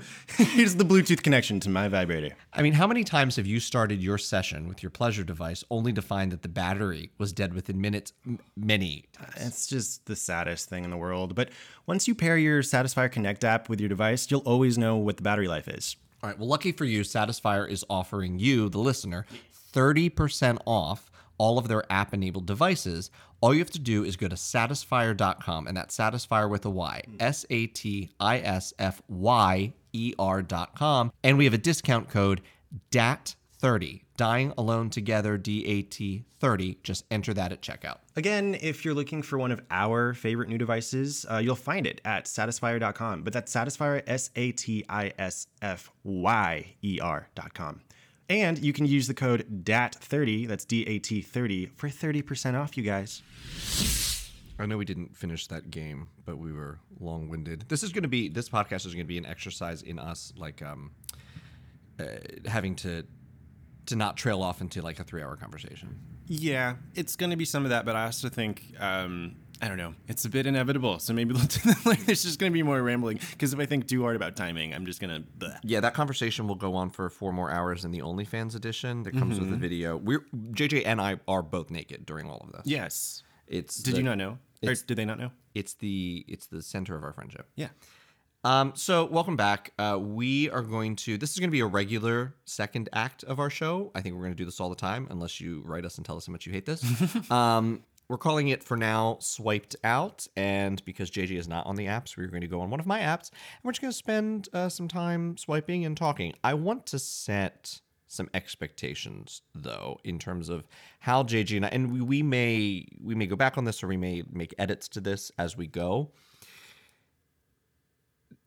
Here's 0.36 0.76
the 0.76 0.84
Bluetooth 0.84 1.22
connection 1.22 1.60
to 1.60 1.70
my 1.70 1.88
vibrator. 1.88 2.34
I 2.52 2.62
mean, 2.62 2.72
how 2.72 2.86
many 2.86 3.04
times 3.04 3.36
have 3.36 3.46
you 3.46 3.60
started 3.60 4.02
your 4.02 4.18
session 4.18 4.68
with 4.68 4.82
your 4.82 4.90
pleasure 4.90 5.24
device 5.24 5.64
only 5.70 5.92
to 5.92 6.02
find 6.02 6.32
that 6.32 6.42
the 6.42 6.48
battery 6.48 7.10
was 7.18 7.32
dead 7.32 7.54
within 7.54 7.80
minutes? 7.80 8.12
M- 8.26 8.38
many. 8.56 9.04
It's 9.36 9.66
just 9.66 10.06
the 10.06 10.16
saddest 10.16 10.68
thing 10.68 10.84
in 10.84 10.90
the 10.90 10.96
world. 10.96 11.34
But 11.34 11.50
once 11.86 12.08
you 12.08 12.14
pair 12.14 12.36
your 12.36 12.62
Satisfyer 12.62 13.10
Connect 13.10 13.44
app 13.44 13.68
with 13.68 13.80
your 13.80 13.88
device, 13.88 14.30
you'll 14.30 14.40
always 14.40 14.78
know 14.78 14.96
what 14.96 15.16
the 15.16 15.22
battery 15.22 15.48
life 15.48 15.68
is. 15.68 15.96
All 16.22 16.30
right. 16.30 16.38
Well, 16.38 16.48
lucky 16.48 16.72
for 16.72 16.84
you, 16.84 17.02
Satisfyer 17.02 17.68
is 17.68 17.84
offering 17.90 18.38
you, 18.38 18.68
the 18.68 18.78
listener, 18.78 19.26
30% 19.74 20.58
off 20.66 21.10
all 21.38 21.58
of 21.58 21.68
their 21.68 21.90
app 21.90 22.14
enabled 22.14 22.46
devices. 22.46 23.10
All 23.40 23.52
you 23.52 23.58
have 23.58 23.70
to 23.70 23.80
do 23.80 24.04
is 24.04 24.16
go 24.16 24.28
to 24.28 24.36
satisfyer.com, 24.36 25.66
and 25.66 25.76
that's 25.76 25.96
Satisfyer 25.96 26.48
with 26.48 26.64
a 26.64 26.70
Y, 26.70 27.02
S 27.18 27.44
A 27.50 27.66
T 27.66 28.12
I 28.20 28.38
S 28.38 28.72
F 28.78 29.02
Y 29.08 29.72
E 29.92 30.14
R.com. 30.18 31.12
And 31.22 31.38
we 31.38 31.44
have 31.44 31.54
a 31.54 31.58
discount 31.58 32.08
code 32.08 32.40
DAT30, 32.90 34.02
Dying 34.16 34.52
Alone 34.56 34.90
Together, 34.90 35.36
D 35.36 35.64
A 35.66 35.82
T 35.82 36.24
30. 36.40 36.78
Just 36.82 37.04
enter 37.10 37.32
that 37.34 37.52
at 37.52 37.62
checkout. 37.62 37.98
Again, 38.16 38.56
if 38.60 38.84
you're 38.84 38.94
looking 38.94 39.22
for 39.22 39.38
one 39.38 39.52
of 39.52 39.60
our 39.70 40.14
favorite 40.14 40.48
new 40.48 40.58
devices, 40.58 41.24
uh, 41.30 41.36
you'll 41.36 41.54
find 41.54 41.86
it 41.86 42.00
at 42.04 42.24
satisfyer.com. 42.24 43.22
But 43.22 43.32
that's 43.32 43.52
Satisfyer, 43.52 44.02
S 44.06 44.30
A 44.36 44.52
T 44.52 44.84
I 44.88 45.12
S 45.18 45.46
F 45.60 45.90
Y 46.04 46.74
E 46.82 46.98
R.com. 47.00 47.80
And 48.28 48.58
you 48.58 48.72
can 48.72 48.86
use 48.86 49.08
the 49.08 49.14
code 49.14 49.64
DAT30, 49.64 50.48
that's 50.48 50.64
D 50.64 50.84
A 50.86 50.98
T 50.98 51.20
30, 51.20 51.66
for 51.66 51.88
30% 51.88 52.58
off, 52.58 52.76
you 52.76 52.82
guys. 52.82 53.22
I 54.58 54.66
know 54.66 54.76
we 54.76 54.84
didn't 54.84 55.16
finish 55.16 55.46
that 55.48 55.70
game, 55.70 56.08
but 56.24 56.38
we 56.38 56.52
were 56.52 56.78
long 57.00 57.28
winded. 57.28 57.64
This 57.68 57.82
is 57.82 57.92
going 57.92 58.02
to 58.02 58.08
be 58.08 58.28
this 58.28 58.48
podcast 58.48 58.86
is 58.86 58.94
going 58.94 59.04
to 59.06 59.08
be 59.08 59.18
an 59.18 59.26
exercise 59.26 59.82
in 59.82 59.98
us, 59.98 60.32
like 60.36 60.62
um, 60.62 60.92
uh, 61.98 62.04
having 62.46 62.76
to 62.76 63.04
to 63.86 63.96
not 63.96 64.16
trail 64.16 64.42
off 64.42 64.60
into 64.60 64.82
like 64.82 65.00
a 65.00 65.04
three 65.04 65.22
hour 65.22 65.36
conversation. 65.36 65.98
Yeah, 66.26 66.76
it's 66.94 67.16
going 67.16 67.30
to 67.30 67.36
be 67.36 67.44
some 67.44 67.64
of 67.64 67.70
that, 67.70 67.84
but 67.84 67.96
I 67.96 68.04
also 68.04 68.28
think 68.28 68.74
um, 68.78 69.36
I 69.60 69.68
don't 69.68 69.76
know. 69.76 69.94
It's 70.08 70.24
a 70.24 70.28
bit 70.28 70.46
inevitable, 70.46 70.98
so 70.98 71.12
maybe 71.12 71.34
like 71.84 72.04
there's 72.04 72.22
just 72.22 72.38
going 72.38 72.50
to 72.50 72.54
be 72.54 72.62
more 72.62 72.82
rambling. 72.82 73.20
Because 73.30 73.52
if 73.52 73.60
I 73.60 73.66
think 73.66 73.86
too 73.86 74.02
hard 74.02 74.16
about 74.16 74.36
timing, 74.36 74.74
I'm 74.74 74.86
just 74.86 75.00
going 75.00 75.24
to. 75.40 75.58
Yeah, 75.62 75.80
that 75.80 75.94
conversation 75.94 76.46
will 76.46 76.56
go 76.56 76.74
on 76.74 76.90
for 76.90 77.08
four 77.10 77.32
more 77.32 77.50
hours 77.50 77.84
in 77.84 77.90
the 77.90 78.00
OnlyFans 78.00 78.54
edition 78.54 79.02
that 79.04 79.16
comes 79.16 79.38
with 79.38 79.50
the 79.50 79.56
video. 79.56 79.96
We're 79.96 80.24
JJ 80.50 80.82
and 80.84 81.00
I 81.00 81.20
are 81.26 81.42
both 81.42 81.70
naked 81.70 82.06
during 82.06 82.28
all 82.28 82.38
of 82.38 82.52
this. 82.52 82.62
Yes. 82.64 83.22
It's 83.52 83.76
Did 83.76 83.94
the- 83.94 83.98
you 83.98 84.04
not 84.04 84.18
know? 84.18 84.38
Or 84.64 84.74
did 84.74 84.96
they 84.96 85.04
not 85.04 85.18
know? 85.18 85.30
It's 85.54 85.74
the 85.74 86.24
it's 86.28 86.46
the 86.46 86.62
center 86.62 86.96
of 86.96 87.02
our 87.02 87.12
friendship. 87.12 87.48
Yeah. 87.56 87.68
Um, 88.44 88.72
so 88.74 89.04
welcome 89.04 89.36
back. 89.36 89.72
Uh, 89.78 89.98
we 90.00 90.48
are 90.50 90.62
going 90.62 90.96
to. 90.96 91.18
This 91.18 91.32
is 91.32 91.38
going 91.38 91.50
to 91.50 91.52
be 91.52 91.60
a 91.60 91.66
regular 91.66 92.34
second 92.44 92.88
act 92.92 93.24
of 93.24 93.38
our 93.38 93.50
show. 93.50 93.90
I 93.94 94.00
think 94.00 94.14
we're 94.14 94.22
going 94.22 94.32
to 94.32 94.36
do 94.36 94.44
this 94.44 94.58
all 94.60 94.70
the 94.70 94.76
time, 94.76 95.06
unless 95.10 95.40
you 95.40 95.62
write 95.64 95.84
us 95.84 95.96
and 95.96 96.06
tell 96.06 96.16
us 96.16 96.26
how 96.26 96.32
much 96.32 96.46
you 96.46 96.52
hate 96.52 96.64
this. 96.64 96.82
um, 97.30 97.82
we're 98.08 98.18
calling 98.18 98.48
it 98.48 98.64
for 98.64 98.76
now 98.76 99.18
"Swiped 99.20 99.76
Out," 99.84 100.26
and 100.36 100.82
because 100.84 101.10
JJ 101.10 101.32
is 101.36 101.46
not 101.48 101.66
on 101.66 101.76
the 101.76 101.86
apps, 101.86 102.16
we're 102.16 102.28
going 102.28 102.40
to 102.40 102.48
go 102.48 102.60
on 102.62 102.70
one 102.70 102.80
of 102.80 102.86
my 102.86 103.00
apps, 103.00 103.30
and 103.30 103.64
we're 103.64 103.72
just 103.72 103.82
going 103.82 103.92
to 103.92 103.98
spend 103.98 104.48
uh, 104.54 104.68
some 104.68 104.88
time 104.88 105.36
swiping 105.36 105.84
and 105.84 105.96
talking. 105.96 106.32
I 106.42 106.54
want 106.54 106.86
to 106.86 106.98
set 106.98 107.81
some 108.12 108.28
expectations 108.34 109.42
though 109.54 109.98
in 110.04 110.18
terms 110.18 110.48
of 110.48 110.66
how 111.00 111.22
JJ 111.22 111.56
and 111.56 111.66
I, 111.66 111.68
and 111.68 111.92
we, 111.92 112.00
we 112.00 112.22
may 112.22 112.86
we 113.00 113.14
may 113.14 113.26
go 113.26 113.36
back 113.36 113.56
on 113.56 113.64
this 113.64 113.82
or 113.82 113.86
we 113.86 113.96
may 113.96 114.22
make 114.30 114.54
edits 114.58 114.88
to 114.88 115.00
this 115.00 115.32
as 115.38 115.56
we 115.56 115.66
go. 115.66 116.10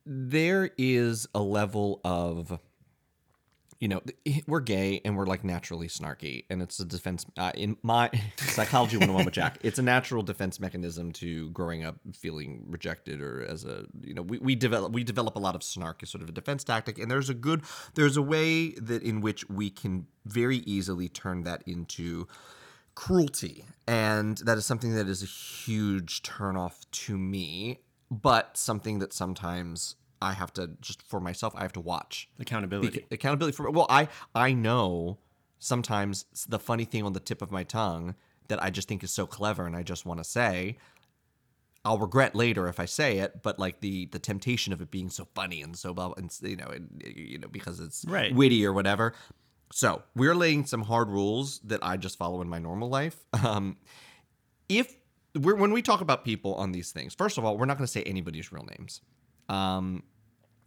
There 0.05 0.69
is 0.77 1.27
a 1.33 1.41
level 1.41 1.99
of 2.05 2.59
you 3.85 3.89
know 3.89 4.01
we're 4.47 4.61
gay 4.61 4.99
and 5.05 5.15
we're 5.15 5.27
like 5.27 5.43
naturally 5.43 5.87
snarky 5.87 6.45
and 6.49 6.59
it's 6.59 6.79
a 6.79 6.85
defense 6.85 7.23
uh, 7.37 7.51
in 7.53 7.77
my 7.83 8.09
psychology 8.37 8.97
101 8.97 9.25
with 9.25 9.33
jack 9.35 9.59
it's 9.61 9.77
a 9.77 9.83
natural 9.83 10.23
defense 10.23 10.59
mechanism 10.59 11.11
to 11.11 11.51
growing 11.51 11.85
up 11.85 11.95
feeling 12.11 12.65
rejected 12.67 13.21
or 13.21 13.45
as 13.47 13.63
a 13.63 13.85
you 14.01 14.15
know 14.15 14.23
we, 14.23 14.39
we 14.39 14.55
develop 14.55 14.91
we 14.91 15.03
develop 15.03 15.35
a 15.35 15.39
lot 15.39 15.53
of 15.53 15.61
snark 15.61 16.01
as 16.01 16.09
sort 16.09 16.23
of 16.23 16.29
a 16.29 16.31
defense 16.31 16.63
tactic 16.63 16.97
and 16.97 17.11
there's 17.11 17.29
a 17.29 17.35
good 17.35 17.61
there's 17.93 18.17
a 18.17 18.23
way 18.23 18.71
that 18.71 19.03
in 19.03 19.21
which 19.21 19.47
we 19.51 19.69
can 19.69 20.07
very 20.25 20.57
easily 20.65 21.07
turn 21.07 21.43
that 21.43 21.61
into 21.67 22.27
cruelty 22.95 23.65
and 23.87 24.39
that 24.39 24.57
is 24.57 24.65
something 24.65 24.95
that 24.95 25.07
is 25.07 25.21
a 25.21 25.27
huge 25.27 26.23
turnoff 26.23 26.89
to 26.89 27.19
me 27.19 27.81
but 28.09 28.57
something 28.57 28.97
that 28.97 29.13
sometimes 29.13 29.95
i 30.25 30.33
have 30.33 30.51
to 30.53 30.63
just 30.81 31.01
for 31.03 31.19
myself 31.19 31.53
i 31.55 31.61
have 31.61 31.73
to 31.73 31.79
watch 31.93 32.29
Accountability. 32.39 32.99
Beca- 32.99 33.13
accountability 33.17 33.55
for 33.55 33.69
well 33.71 33.87
i 33.89 34.07
i 34.33 34.53
know 34.53 35.17
sometimes 35.59 36.25
the 36.47 36.59
funny 36.59 36.85
thing 36.85 37.03
on 37.03 37.13
the 37.13 37.19
tip 37.19 37.41
of 37.41 37.51
my 37.51 37.63
tongue 37.63 38.15
that 38.49 38.61
i 38.63 38.69
just 38.69 38.87
think 38.87 39.03
is 39.03 39.11
so 39.11 39.25
clever 39.25 39.65
and 39.65 39.75
i 39.75 39.83
just 39.83 40.05
want 40.05 40.19
to 40.19 40.23
say 40.23 40.77
I'll 41.87 41.99
regret 41.99 42.33
later 42.33 42.67
if 42.67 42.79
I 42.79 42.85
say 42.85 43.19
it, 43.19 43.43
but 43.43 43.59
like 43.59 43.79
the 43.79 44.07
the 44.07 44.17
temptation 44.17 44.73
of 44.73 44.81
it 44.81 44.89
being 44.89 45.11
so 45.11 45.27
funny 45.35 45.61
and 45.61 45.77
so 45.77 45.93
blah, 45.93 46.13
and 46.17 46.35
you 46.41 46.55
know, 46.55 46.65
and, 46.65 47.03
you 47.05 47.37
know, 47.37 47.47
because 47.47 47.79
it's 47.79 48.03
Right. 48.07 48.33
witty 48.33 48.65
or 48.65 48.73
whatever. 48.73 49.13
So 49.71 50.01
we're 50.15 50.33
laying 50.33 50.65
some 50.65 50.81
hard 50.81 51.09
rules 51.09 51.59
that 51.65 51.81
I 51.83 51.97
just 51.97 52.17
follow 52.17 52.41
in 52.41 52.49
my 52.49 52.57
normal 52.57 52.89
life. 52.89 53.17
Um, 53.45 53.77
if 54.67 54.95
we're 55.39 55.53
when 55.53 55.71
we 55.73 55.83
talk 55.83 56.01
about 56.01 56.25
people 56.25 56.55
on 56.55 56.71
these 56.71 56.91
things, 56.91 57.13
first 57.13 57.37
of 57.37 57.45
all, 57.45 57.55
we're 57.55 57.67
not 57.67 57.77
going 57.77 57.85
to 57.85 57.91
say 57.91 58.01
anybody's 58.01 58.51
real 58.51 58.65
names. 58.65 59.01
Um, 59.47 60.01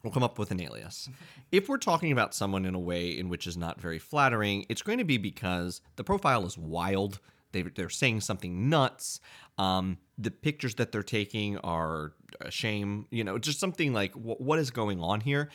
we'll 0.02 0.12
come 0.12 0.22
up 0.22 0.38
with 0.38 0.50
an 0.50 0.60
alias. 0.60 1.08
If 1.50 1.68
we're 1.68 1.78
talking 1.78 2.12
about 2.12 2.34
someone 2.34 2.64
in 2.64 2.74
a 2.74 2.78
way 2.78 3.10
in 3.10 3.28
which 3.28 3.46
is 3.46 3.56
not 3.56 3.80
very 3.80 3.98
flattering, 3.98 4.66
it's 4.68 4.82
going 4.82 4.98
to 4.98 5.04
be 5.04 5.18
because 5.18 5.80
the 5.96 6.04
profile 6.04 6.46
is 6.46 6.56
wild. 6.56 7.20
They, 7.52 7.62
they're 7.62 7.88
saying 7.88 8.20
something 8.20 8.68
nuts. 8.68 9.20
Um, 9.56 9.98
the 10.18 10.30
pictures 10.30 10.74
that 10.76 10.92
they're 10.92 11.02
taking 11.02 11.56
are 11.58 12.12
a 12.40 12.50
shame. 12.50 13.06
You 13.10 13.24
know, 13.24 13.38
just 13.38 13.58
something 13.58 13.92
like 13.92 14.12
wh- 14.12 14.40
what 14.40 14.58
is 14.58 14.70
going 14.70 15.00
on 15.00 15.20
here. 15.20 15.48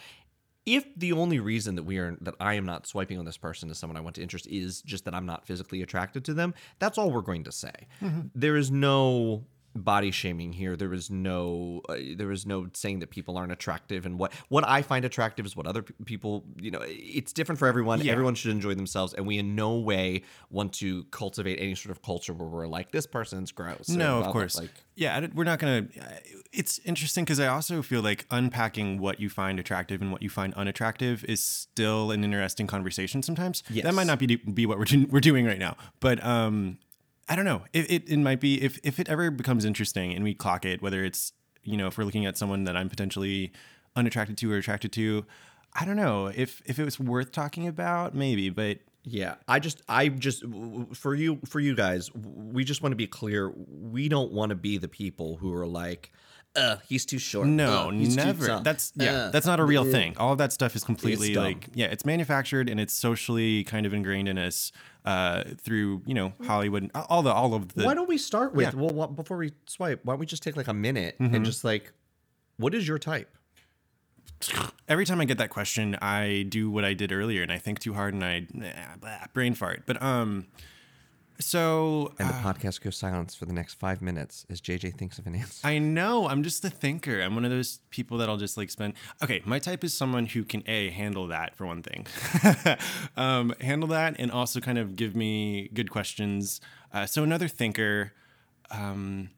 If 0.66 0.86
the 0.96 1.12
only 1.12 1.40
reason 1.40 1.76
that 1.76 1.84
we 1.84 1.98
are 1.98 2.18
that 2.22 2.36
I 2.40 2.54
am 2.54 2.66
not 2.66 2.88
swiping 2.88 3.20
on 3.20 3.26
this 3.26 3.36
person 3.38 3.70
as 3.70 3.78
someone 3.78 3.98
I 3.98 4.00
want 4.00 4.16
to 4.16 4.22
interest 4.22 4.48
is 4.48 4.82
just 4.82 5.04
that 5.06 5.14
I'm 5.14 5.26
not 5.26 5.46
physically 5.46 5.82
attracted 5.82 6.24
to 6.26 6.34
them, 6.34 6.54
that's 6.80 6.98
all 6.98 7.12
we're 7.12 7.22
going 7.22 7.44
to 7.44 7.52
say. 7.52 7.74
There 8.34 8.56
is 8.56 8.72
no 8.72 9.44
body 9.76 10.12
shaming 10.12 10.54
here. 10.54 10.76
There 10.76 10.94
is 10.94 11.10
no 11.10 11.82
uh, 11.90 11.96
there 12.16 12.32
is 12.32 12.46
no 12.46 12.68
saying 12.74 13.00
that 13.00 13.10
people 13.10 13.38
aren't 13.38 13.52
attractive 13.52 14.06
and 14.06 14.20
what 14.20 14.32
what 14.50 14.68
I 14.68 14.82
find 14.82 15.04
attractive 15.06 15.46
is 15.46 15.56
what 15.56 15.66
other 15.68 15.82
pe- 15.82 15.94
people, 16.06 16.44
you 16.60 16.72
know, 16.72 16.82
it's 16.84 17.34
different 17.34 17.60
for 17.60 17.68
everyone. 17.68 18.02
Yeah. 18.02 18.12
Everyone 18.12 18.36
should 18.36 18.52
enjoy 18.52 18.74
themselves 18.76 19.14
and 19.14 19.26
we 19.26 19.38
in 19.38 19.56
no 19.56 19.76
way 19.78 20.24
want 20.50 20.74
to 20.74 21.04
cultivate 21.06 21.58
any 21.60 21.76
sort 21.76 21.92
of 21.92 22.02
culture 22.02 22.34
where 22.34 22.48
we're 22.48 22.68
like 22.68 22.92
this 22.92 23.08
person's 23.08 23.52
gross. 23.52 23.90
No, 23.90 24.20
of 24.22 24.32
course. 24.32 24.58
Like 24.58 24.72
yeah, 24.96 25.26
we're 25.34 25.44
not 25.44 25.60
gonna. 25.60 25.88
It's 26.52 26.80
interesting 26.86 27.24
because 27.26 27.40
I 27.40 27.48
also 27.48 27.82
feel 27.82 28.02
like 28.02 28.28
unpacking 28.30 29.00
what 29.00 29.20
you 29.20 29.28
find 29.30 29.60
attractive 29.60 30.02
and 30.02 30.12
what 30.12 30.22
you 30.22 30.30
find 30.30 30.54
unattractive 30.54 31.24
is 31.26 31.44
still 31.44 32.12
an 32.12 32.24
interesting 32.24 32.68
conversation. 32.68 33.24
Sometimes 33.24 33.64
Yes. 33.70 33.86
that 33.86 33.94
might 33.96 34.06
not 34.08 34.20
be 34.20 34.36
be 34.36 34.66
what 34.68 34.78
we're 34.78 34.86
do- 34.86 35.08
we're 35.10 35.20
doing 35.20 35.46
right 35.46 35.58
now, 35.58 35.76
but 36.00 36.24
um, 36.24 36.78
I 37.34 37.36
don't 37.36 37.46
know. 37.46 37.64
It, 37.74 37.90
it 37.90 38.10
it 38.12 38.20
might 38.20 38.40
be 38.40 38.62
if 38.62 38.80
if 38.84 39.00
it 39.00 39.10
ever 39.10 39.32
becomes 39.32 39.66
interesting 39.66 40.14
and 40.14 40.24
we 40.24 40.36
clock 40.36 40.66
it, 40.66 40.84
whether 40.84 41.04
it's 41.04 41.34
you 41.64 41.78
know 41.78 41.88
if 41.88 41.98
we're 41.98 42.04
looking 42.04 42.28
at 42.28 42.38
someone 42.38 42.66
that 42.66 42.78
I'm 42.78 42.90
potentially 42.90 43.52
unattracted 43.96 44.38
to 44.38 44.52
or 44.52 44.58
attracted 44.58 44.92
to. 44.92 45.26
I 45.74 45.84
don't 45.84 45.96
know 45.96 46.28
if 46.28 46.62
if 46.68 46.78
it 46.78 46.86
was 46.86 47.00
worth 47.00 47.32
talking 47.32 47.68
about, 47.68 48.14
maybe, 48.14 48.52
but 48.52 48.78
Yeah, 49.06 49.36
I 49.48 49.60
just, 49.60 49.82
I 49.90 50.08
just, 50.08 50.44
for 50.94 51.14
you, 51.14 51.40
for 51.46 51.60
you 51.60 51.76
guys, 51.76 52.10
we 52.14 52.64
just 52.64 52.82
want 52.82 52.94
to 52.94 52.98
be 52.98 53.08
clear. 53.08 53.52
We 53.52 54.08
don't 54.08 54.32
want 54.32 54.52
to 54.52 54.56
be 54.56 54.78
the 54.78 54.88
people 54.88 55.36
who 55.38 55.54
are 55.54 55.68
like, 55.68 56.14
uh, 56.56 56.78
he's 56.88 57.06
too 57.06 57.18
short. 57.18 57.48
No, 57.48 57.90
uh, 57.90 57.92
he's 57.92 58.16
too 58.16 58.26
never. 58.26 58.48
tall, 58.48 58.62
That's 58.62 58.94
yeah, 58.96 59.14
uh, 59.14 59.32
that's 59.32 59.46
not 59.46 59.60
a 59.60 59.64
real 59.64 59.84
uh." 59.84 59.92
thing. 59.92 60.16
All 60.18 60.32
of 60.32 60.38
that 60.38 60.52
stuff 60.52 60.76
is 60.76 60.84
completely 60.84 61.36
like 61.36 61.68
yeah, 61.74 61.88
it's 61.88 62.06
manufactured 62.06 62.70
and 62.70 62.80
it's 62.80 62.94
socially 62.94 63.64
kind 63.64 63.86
of 63.86 63.94
ingrained 63.94 64.28
in 64.28 64.38
us 64.38 64.72
uh, 65.06 65.44
through 65.58 66.02
you 66.06 66.14
know 66.14 66.34
Hollywood, 66.46 66.84
and 66.84 66.92
all 67.10 67.24
the 67.24 67.34
all 67.34 67.54
of 67.54 67.74
the. 67.74 67.86
Why 67.86 67.94
don't 67.94 68.10
we 68.10 68.18
start 68.18 68.54
with 68.54 68.66
Yeah. 68.66 68.72
Mm-hmm. 68.72 68.80
well, 68.82 68.94
what, 68.94 69.16
before 69.16 69.38
we 69.38 69.54
swipe? 69.66 70.02
Why 70.04 70.14
don't 70.14 70.20
we 70.20 70.26
just 70.26 70.44
take 70.44 70.56
like 70.56 70.68
a 70.68 70.74
minute 70.74 71.16
and 71.20 71.44
just 71.46 71.64
like, 71.64 71.92
what 72.58 72.74
is 72.74 72.88
your 72.88 73.00
type? 73.00 73.30
every 74.88 75.06
time 75.06 75.22
I 75.22 75.26
get 75.26 75.38
that 75.38 75.50
question, 75.50 75.96
I 76.02 76.46
do 76.48 76.70
what 76.70 76.86
I 76.86 76.94
did 76.94 77.12
earlier 77.12 77.44
and 77.44 77.52
I 77.52 77.58
think 77.58 77.80
too 77.80 77.94
hard 77.94 78.14
and 78.14 78.24
I 78.24 78.48
blah, 79.00 79.20
brain 79.34 79.54
fart. 79.54 79.84
But 79.86 80.02
um, 80.02 80.48
so 81.40 82.14
And 82.20 82.30
the 82.30 82.34
podcast 82.34 82.82
goes 82.82 82.96
silence 82.98 83.36
for 83.36 83.46
the 83.46 83.54
next 83.54 83.76
five 83.76 84.02
minutes 84.02 84.46
as 84.50 84.62
JJ 84.62 84.96
thinks 84.96 85.18
of 85.18 85.28
an 85.28 85.36
answer. 85.36 85.66
I 85.68 85.80
know. 85.80 86.28
I'm 86.28 86.44
just 86.44 86.64
a 86.66 86.70
thinker. 86.70 87.22
I'm 87.22 87.36
one 87.36 87.46
of 87.46 87.52
those 87.52 87.80
people 87.90 88.18
that'll 88.18 88.38
just 88.38 88.58
like 88.58 88.70
spend. 88.70 88.94
Okay, 89.24 89.42
my 89.46 89.60
type 89.60 89.84
is 89.84 89.94
someone 89.94 90.26
who 90.26 90.44
can 90.44 90.64
a 90.68 90.90
handle 90.90 91.28
that 91.28 91.56
for 91.56 91.66
one 91.66 91.84
thing, 91.84 92.08
um, 93.18 93.54
handle 93.62 93.90
that, 93.90 94.16
and 94.20 94.32
also 94.32 94.60
kind 94.60 94.78
of 94.78 94.96
give 94.96 95.16
me 95.16 95.70
good 95.74 95.90
questions. 95.90 96.62
Uh, 96.94 97.06
so 97.06 97.24
another 97.24 97.48
thinker. 97.48 98.14
Um, 98.72 99.30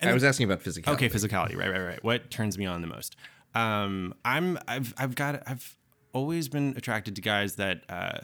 and 0.00 0.10
I 0.10 0.14
was 0.14 0.24
asking 0.24 0.44
about 0.44 0.62
physicality. 0.62 0.94
Okay, 0.94 1.08
physicality. 1.08 1.56
Right, 1.56 1.70
right, 1.70 1.80
right. 1.80 2.04
What 2.04 2.30
turns 2.30 2.58
me 2.58 2.66
on 2.66 2.80
the 2.80 2.86
most? 2.88 3.16
Um, 3.54 4.14
I'm 4.24 4.58
I've 4.66 4.92
I've 4.98 5.14
got 5.14 5.42
I've 5.46 5.76
always 6.12 6.48
been 6.48 6.74
attracted 6.76 7.16
to 7.16 7.22
guys 7.22 7.56
that 7.56 7.82
uh, 7.88 8.18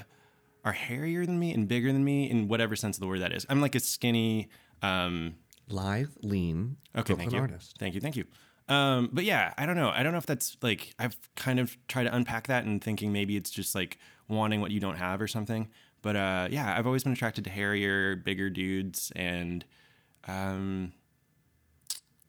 are 0.64 0.72
hairier 0.72 1.24
than 1.26 1.38
me 1.38 1.52
and 1.54 1.66
bigger 1.68 1.92
than 1.92 2.04
me 2.04 2.30
in 2.30 2.48
whatever 2.48 2.76
sense 2.76 2.96
of 2.96 3.00
the 3.00 3.06
word 3.06 3.20
that 3.20 3.32
is. 3.32 3.46
I'm 3.48 3.60
like 3.60 3.74
a 3.74 3.80
skinny. 3.80 4.48
Um, 4.82 5.36
Lithe, 5.68 6.08
lean, 6.22 6.76
Okay, 6.96 7.14
thank 7.14 7.32
you. 7.32 7.38
artist. 7.38 7.76
Thank 7.78 7.94
you, 7.94 8.00
thank 8.00 8.16
you. 8.16 8.24
Um, 8.68 9.08
but 9.12 9.24
yeah, 9.24 9.52
I 9.56 9.66
don't 9.66 9.76
know. 9.76 9.90
I 9.90 10.02
don't 10.02 10.12
know 10.12 10.18
if 10.18 10.26
that's 10.26 10.56
like 10.62 10.94
I've 10.98 11.16
kind 11.36 11.58
of 11.60 11.76
tried 11.88 12.04
to 12.04 12.14
unpack 12.14 12.46
that 12.48 12.64
and 12.64 12.82
thinking 12.82 13.12
maybe 13.12 13.36
it's 13.36 13.50
just 13.50 13.74
like 13.74 13.98
wanting 14.28 14.60
what 14.60 14.70
you 14.70 14.80
don't 14.80 14.96
have 14.96 15.20
or 15.20 15.28
something. 15.28 15.68
But 16.02 16.16
uh, 16.16 16.48
yeah, 16.50 16.74
I've 16.76 16.86
always 16.86 17.04
been 17.04 17.12
attracted 17.12 17.44
to 17.44 17.50
hairier, 17.50 18.16
bigger 18.16 18.48
dudes, 18.50 19.12
and 19.14 19.64
um, 20.26 20.92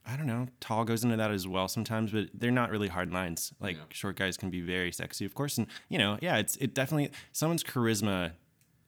I 0.05 0.17
don't 0.17 0.27
know. 0.27 0.47
Tall 0.59 0.83
goes 0.83 1.03
into 1.03 1.17
that 1.17 1.31
as 1.31 1.47
well 1.47 1.67
sometimes, 1.67 2.11
but 2.11 2.29
they're 2.33 2.51
not 2.51 2.71
really 2.71 2.87
hard 2.87 3.13
lines. 3.13 3.53
Like 3.59 3.77
short 3.89 4.15
guys 4.15 4.35
can 4.37 4.49
be 4.49 4.61
very 4.61 4.91
sexy, 4.91 5.25
of 5.25 5.35
course, 5.35 5.57
and 5.57 5.67
you 5.89 5.97
know, 5.97 6.17
yeah, 6.21 6.37
it's 6.37 6.55
it 6.57 6.73
definitely 6.73 7.11
someone's 7.31 7.63
charisma 7.63 8.31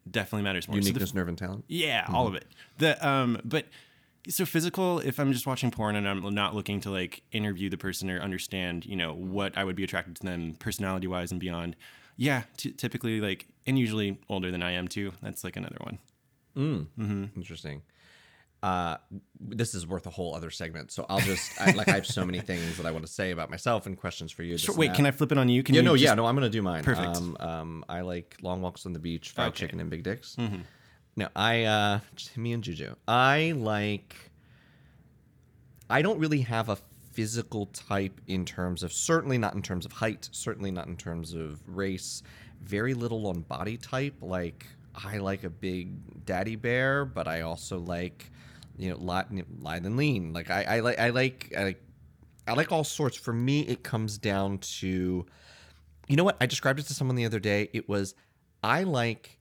definitely 0.10 0.44
matters 0.44 0.68
more. 0.68 0.76
So 0.76 0.82
the 0.82 0.88
Uniqueness, 0.88 1.14
nerve, 1.14 1.28
and 1.28 1.38
talent. 1.38 1.66
yeah, 1.68 2.06
all 2.12 2.28
of 2.28 2.36
it. 2.36 2.46
The 2.80 3.08
um, 3.08 3.40
but 3.46 3.68
so 4.28 4.46
physical. 4.46 5.00
If 5.00 5.20
I'm 5.20 5.32
just 5.34 5.46
watching 5.46 5.72
porn 5.72 5.96
and 5.96 6.08
I'm 6.08 6.34
not 6.34 6.56
looking 6.56 6.80
to 6.82 6.90
like 6.90 7.22
interview 7.32 7.70
the 7.70 7.78
person 7.78 8.10
or 8.10 8.20
understand, 8.20 8.86
you 8.86 8.96
know, 8.96 9.14
what 9.14 9.58
I 9.58 9.64
would 9.64 9.76
be 9.76 9.84
attracted 9.84 10.16
to 10.18 10.24
them 10.24 10.56
personality 10.60 11.08
wise 11.08 11.32
and 11.32 11.40
beyond. 11.40 11.76
Yeah, 12.16 12.44
t- 12.58 12.72
typically 12.72 13.20
like, 13.20 13.48
and 13.66 13.78
usually 13.78 14.20
older 14.30 14.52
than 14.52 14.62
I 14.62 14.72
am 14.72 14.88
too. 14.88 15.14
That's 15.22 15.44
like 15.44 15.58
another 15.58 15.78
one. 15.80 16.00
Mm. 16.56 16.88
hmm. 16.96 17.26
Interesting. 17.36 17.82
Uh, 18.64 18.98
this 19.42 19.76
is 19.76 19.86
worth 19.86 20.08
a 20.08 20.10
whole 20.10 20.34
other 20.34 20.50
segment. 20.50 20.90
So 20.92 21.06
I'll 21.10 21.20
just 21.20 21.52
I, 21.62 21.72
like 21.72 21.90
I 21.90 21.96
have 21.96 22.06
so 22.08 22.26
many 22.26 22.40
things 22.40 22.78
that 22.78 22.86
I 22.86 22.92
want 22.92 23.06
to 23.06 23.12
say 23.12 23.32
about 23.32 23.50
myself 23.50 23.86
and 23.88 23.98
questions 23.98 24.32
for 24.32 24.42
you. 24.44 24.58
Sure, 24.58 24.74
wait, 24.76 24.94
can 24.94 25.06
I 25.06 25.12
flip 25.12 25.34
it 25.34 25.38
on 25.38 25.50
you? 25.50 25.64
Can 25.64 25.76
Yeah, 25.76 25.82
you 25.82 25.86
no, 25.86 25.94
just- 25.96 26.04
yeah, 26.06 26.14
no. 26.16 26.26
I'm 26.26 26.34
gonna 26.36 26.50
do 26.50 26.62
mine. 26.62 26.84
Perfect. 26.84 27.18
Um, 27.18 27.36
um, 27.42 27.86
I 27.90 28.02
like 28.02 28.38
long 28.42 28.62
walks 28.62 28.86
on 28.86 28.94
the 28.94 29.00
beach, 29.00 29.32
fried 29.32 29.50
Okay. 29.50 29.58
chicken, 29.66 29.82
and 29.82 29.90
big 29.90 30.04
dicks. 30.04 30.38
No, 31.16 31.28
I 31.36 31.64
uh 31.66 32.00
me 32.38 32.54
and 32.54 32.64
Juju. 32.64 32.96
I 33.08 33.54
like 33.56 34.16
I 35.90 36.02
don't 36.02 36.20
really 36.20 36.42
have 36.42 36.70
a 36.70 36.78
physical 37.12 37.68
type 37.68 38.20
in 38.28 38.46
terms 38.46 38.82
of 38.82 38.92
certainly 38.92 39.38
not 39.38 39.54
in 39.54 39.62
terms 39.62 39.86
of 39.86 39.92
height, 39.92 40.30
certainly 40.32 40.72
not 40.72 40.88
in 40.88 40.96
terms 40.98 41.34
of 41.34 41.60
race, 41.68 42.24
very 42.62 42.94
little 42.94 43.28
on 43.28 43.42
body 43.42 43.78
type. 43.78 44.16
Like 44.22 44.66
I 44.96 45.18
like 45.18 45.44
a 45.44 45.50
big 45.50 46.26
daddy 46.26 46.56
bear, 46.56 47.06
but 47.06 47.28
I 47.28 47.42
also 47.42 47.78
like 47.80 48.32
you 48.78 48.90
know 48.90 48.98
light, 48.98 49.28
light 49.62 49.84
and 49.84 49.98
lean. 49.98 50.34
Like 50.34 50.50
I, 50.50 50.64
I 50.64 50.80
like 50.80 51.00
I 51.00 51.10
like 51.10 51.54
I 51.58 51.64
like 51.64 51.84
I 52.48 52.54
like 52.54 52.72
all 52.72 52.84
sorts. 52.84 53.18
For 53.18 53.34
me, 53.34 53.62
it 53.62 53.84
comes 53.84 54.18
down 54.18 54.60
to 54.60 55.26
you 56.08 56.16
know 56.16 56.24
what 56.24 56.38
I 56.42 56.46
described 56.46 56.80
it 56.80 56.84
to 56.88 56.94
someone 56.94 57.16
the 57.16 57.26
other 57.26 57.40
day. 57.40 57.70
It 57.74 57.88
was 57.88 58.16
I 58.64 58.84
like 58.84 59.40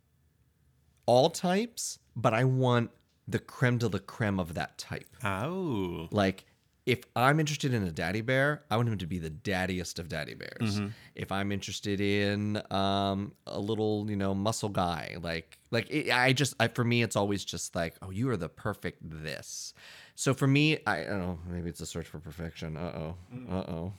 all 1.07 1.31
types, 1.31 1.99
but 2.17 2.35
I 2.35 2.45
want 2.45 2.91
the 3.29 3.39
creme 3.39 3.79
de 3.79 3.89
la 3.89 3.99
creme 3.99 4.39
of 4.39 4.55
that 4.55 4.79
type. 4.79 5.09
Oh. 5.25 6.09
Like, 6.11 6.45
if 6.85 7.05
I'm 7.15 7.39
interested 7.39 7.73
in 7.73 7.85
a 7.85 7.93
daddy 7.93 8.21
bear, 8.21 8.65
I 8.71 8.77
want 8.77 8.89
him 8.89 8.99
to 8.99 9.07
be 9.07 9.19
the 9.19 9.31
daddiest 9.31 9.99
of 9.99 10.09
daddy 10.09 10.35
bears. 10.35 10.81
If 11.15 11.31
I'm 11.31 11.53
interested 11.53 12.01
in 12.01 12.61
um, 12.71 13.33
a 13.47 13.61
little, 13.61 14.07
you 14.11 14.17
know, 14.17 14.35
muscle 14.35 14.69
guy, 14.69 15.17
like, 15.21 15.59
like 15.71 15.89
it, 15.91 16.11
I 16.11 16.33
just, 16.33 16.55
I, 16.59 16.69
for 16.69 16.85
me, 16.85 17.03
it's 17.03 17.15
always 17.15 17.45
just 17.45 17.77
like, 17.77 17.95
oh, 18.03 18.11
you 18.11 18.29
are 18.31 18.37
the 18.37 18.49
perfect 18.49 18.99
this. 19.03 19.75
So 20.17 20.35
for 20.35 20.47
me, 20.47 20.79
I, 20.87 21.03
I 21.03 21.05
don't 21.05 21.21
know, 21.21 21.39
maybe 21.49 21.71
it's 21.71 21.81
a 21.81 21.87
search 21.87 22.07
for 22.07 22.19
perfection. 22.19 22.77
Uh 22.77 22.93
oh, 22.97 23.17
uh 23.51 23.71
oh. 23.71 23.93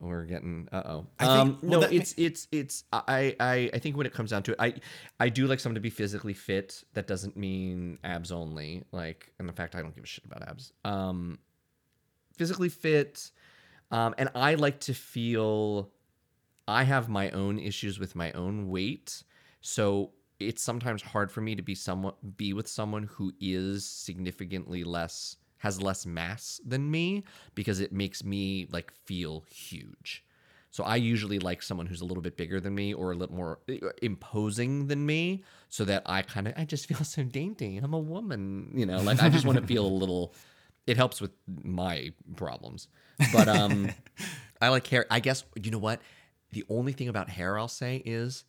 We're 0.00 0.24
getting 0.24 0.68
uh 0.72 0.82
oh. 0.86 1.06
Um, 1.20 1.58
well, 1.62 1.82
no, 1.82 1.86
it's 1.86 2.14
it's 2.18 2.48
it's 2.50 2.84
I, 2.92 3.36
I 3.38 3.70
I 3.72 3.78
think 3.78 3.96
when 3.96 4.06
it 4.06 4.12
comes 4.12 4.30
down 4.30 4.42
to 4.42 4.52
it, 4.52 4.56
I 4.58 4.74
I 5.20 5.28
do 5.28 5.46
like 5.46 5.60
someone 5.60 5.76
to 5.76 5.80
be 5.80 5.88
physically 5.88 6.34
fit. 6.34 6.82
That 6.94 7.06
doesn't 7.06 7.36
mean 7.36 7.98
abs 8.02 8.32
only. 8.32 8.82
Like, 8.90 9.32
and 9.38 9.48
in 9.48 9.54
fact, 9.54 9.76
I 9.76 9.82
don't 9.82 9.94
give 9.94 10.04
a 10.04 10.06
shit 10.06 10.24
about 10.24 10.46
abs. 10.48 10.72
Um, 10.84 11.38
physically 12.36 12.68
fit, 12.68 13.30
um, 13.90 14.14
and 14.18 14.28
I 14.34 14.54
like 14.54 14.80
to 14.80 14.94
feel. 14.94 15.90
I 16.66 16.84
have 16.84 17.10
my 17.10 17.30
own 17.30 17.58
issues 17.58 17.98
with 17.98 18.16
my 18.16 18.32
own 18.32 18.68
weight, 18.68 19.22
so 19.60 20.12
it's 20.40 20.62
sometimes 20.62 21.02
hard 21.02 21.30
for 21.30 21.40
me 21.40 21.54
to 21.54 21.62
be 21.62 21.74
someone 21.74 22.14
be 22.36 22.52
with 22.52 22.68
someone 22.68 23.04
who 23.04 23.32
is 23.40 23.86
significantly 23.86 24.84
less 24.84 25.36
has 25.58 25.80
less 25.80 26.04
mass 26.04 26.60
than 26.66 26.90
me 26.90 27.24
because 27.54 27.80
it 27.80 27.92
makes 27.92 28.22
me 28.22 28.66
like 28.70 28.92
feel 28.92 29.44
huge. 29.50 30.24
So 30.70 30.84
I 30.84 30.96
usually 30.96 31.38
like 31.38 31.62
someone 31.62 31.86
who's 31.86 32.00
a 32.00 32.04
little 32.04 32.22
bit 32.22 32.36
bigger 32.36 32.60
than 32.60 32.74
me 32.74 32.92
or 32.92 33.12
a 33.12 33.14
little 33.14 33.34
more 33.34 33.60
uh, 33.70 33.90
imposing 34.02 34.88
than 34.88 35.06
me 35.06 35.42
so 35.68 35.84
that 35.84 36.02
I 36.04 36.20
kind 36.22 36.48
of 36.48 36.54
I 36.56 36.64
just 36.64 36.86
feel 36.86 36.98
so 37.04 37.22
dainty. 37.22 37.78
I'm 37.78 37.94
a 37.94 37.98
woman, 37.98 38.72
you 38.74 38.84
know, 38.84 38.98
like 38.98 39.22
I 39.22 39.28
just 39.28 39.46
want 39.46 39.58
to 39.58 39.66
feel 39.66 39.86
a 39.86 39.88
little 39.88 40.34
it 40.86 40.96
helps 40.96 41.20
with 41.20 41.30
my 41.46 42.12
problems. 42.36 42.88
But 43.32 43.48
um 43.48 43.90
I 44.60 44.68
like 44.68 44.86
hair. 44.86 45.06
I 45.10 45.20
guess 45.20 45.44
you 45.60 45.70
know 45.70 45.78
what? 45.78 46.00
The 46.52 46.64
only 46.68 46.92
thing 46.92 47.08
about 47.08 47.28
hair 47.30 47.58
I'll 47.58 47.68
say 47.68 48.02
is 48.04 48.44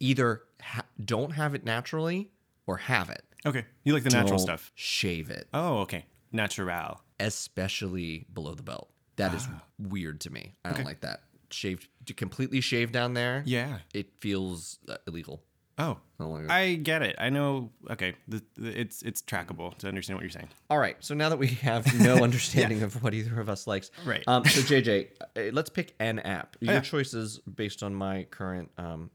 either 0.00 0.42
ha- 0.60 0.84
don't 1.04 1.30
have 1.32 1.54
it 1.54 1.64
naturally 1.64 2.30
or 2.66 2.76
have 2.78 3.10
it. 3.10 3.22
Okay. 3.46 3.64
You 3.84 3.94
like 3.94 4.02
the 4.04 4.10
natural 4.10 4.38
Don't 4.38 4.38
stuff. 4.40 4.72
Shave 4.74 5.30
it, 5.30 5.48
Oh, 5.54 5.78
okay. 5.78 6.04
Natural. 6.32 7.00
especially 7.20 8.26
below 8.32 8.54
the 8.54 8.62
belt. 8.62 8.90
That 9.16 9.34
is 9.34 9.46
Ah. 9.50 9.62
weird 9.78 10.20
to 10.22 10.30
me. 10.30 10.54
I 10.64 10.72
don't 10.72 10.84
like 10.84 11.00
that. 11.00 11.20
Shaved, 11.50 11.88
completely 12.16 12.60
shave 12.60 12.92
down 12.92 13.14
there. 13.14 13.42
Yeah. 13.46 13.78
it 13.94 14.12
feels 14.18 14.78
uh, 14.88 14.96
illegal. 15.06 15.42
Oh. 15.78 15.98
I 16.18 16.24
don't 16.24 16.32
like 16.32 16.44
it. 16.44 16.50
I 16.50 16.74
get 16.74 17.02
it. 17.02 17.16
I 17.18 17.30
know. 17.30 17.70
Okay. 17.90 18.14
The, 18.26 18.42
the, 18.56 18.80
it's 18.80 19.02
it's 19.02 19.22
trackable 19.22 19.76
to 19.78 19.88
understand 19.88 20.16
what 20.16 20.22
you're 20.22 20.30
saying. 20.30 20.48
All 20.68 20.78
right, 20.78 20.96
so 20.98 21.14
now 21.14 21.28
that 21.28 21.38
we 21.38 21.46
have 21.48 21.98
no 22.00 22.16
understanding 22.24 22.82
of 22.82 23.02
what 23.02 23.14
either 23.14 23.40
of 23.40 23.48
us 23.48 23.66
likes, 23.66 23.90
Right. 24.04 24.24
Um, 24.26 24.44
so 24.44 24.60
JJ, 24.60 25.08
uh, 25.20 25.40
let's 25.52 25.70
pick 25.70 25.94
an 26.00 26.18
app. 26.20 26.56
Your 26.60 26.74
yeah. 26.74 26.80
choices 26.80 27.38
based 27.38 27.82
on 27.82 27.94
my 27.94 28.24
current 28.24 28.70
um, 28.78 29.10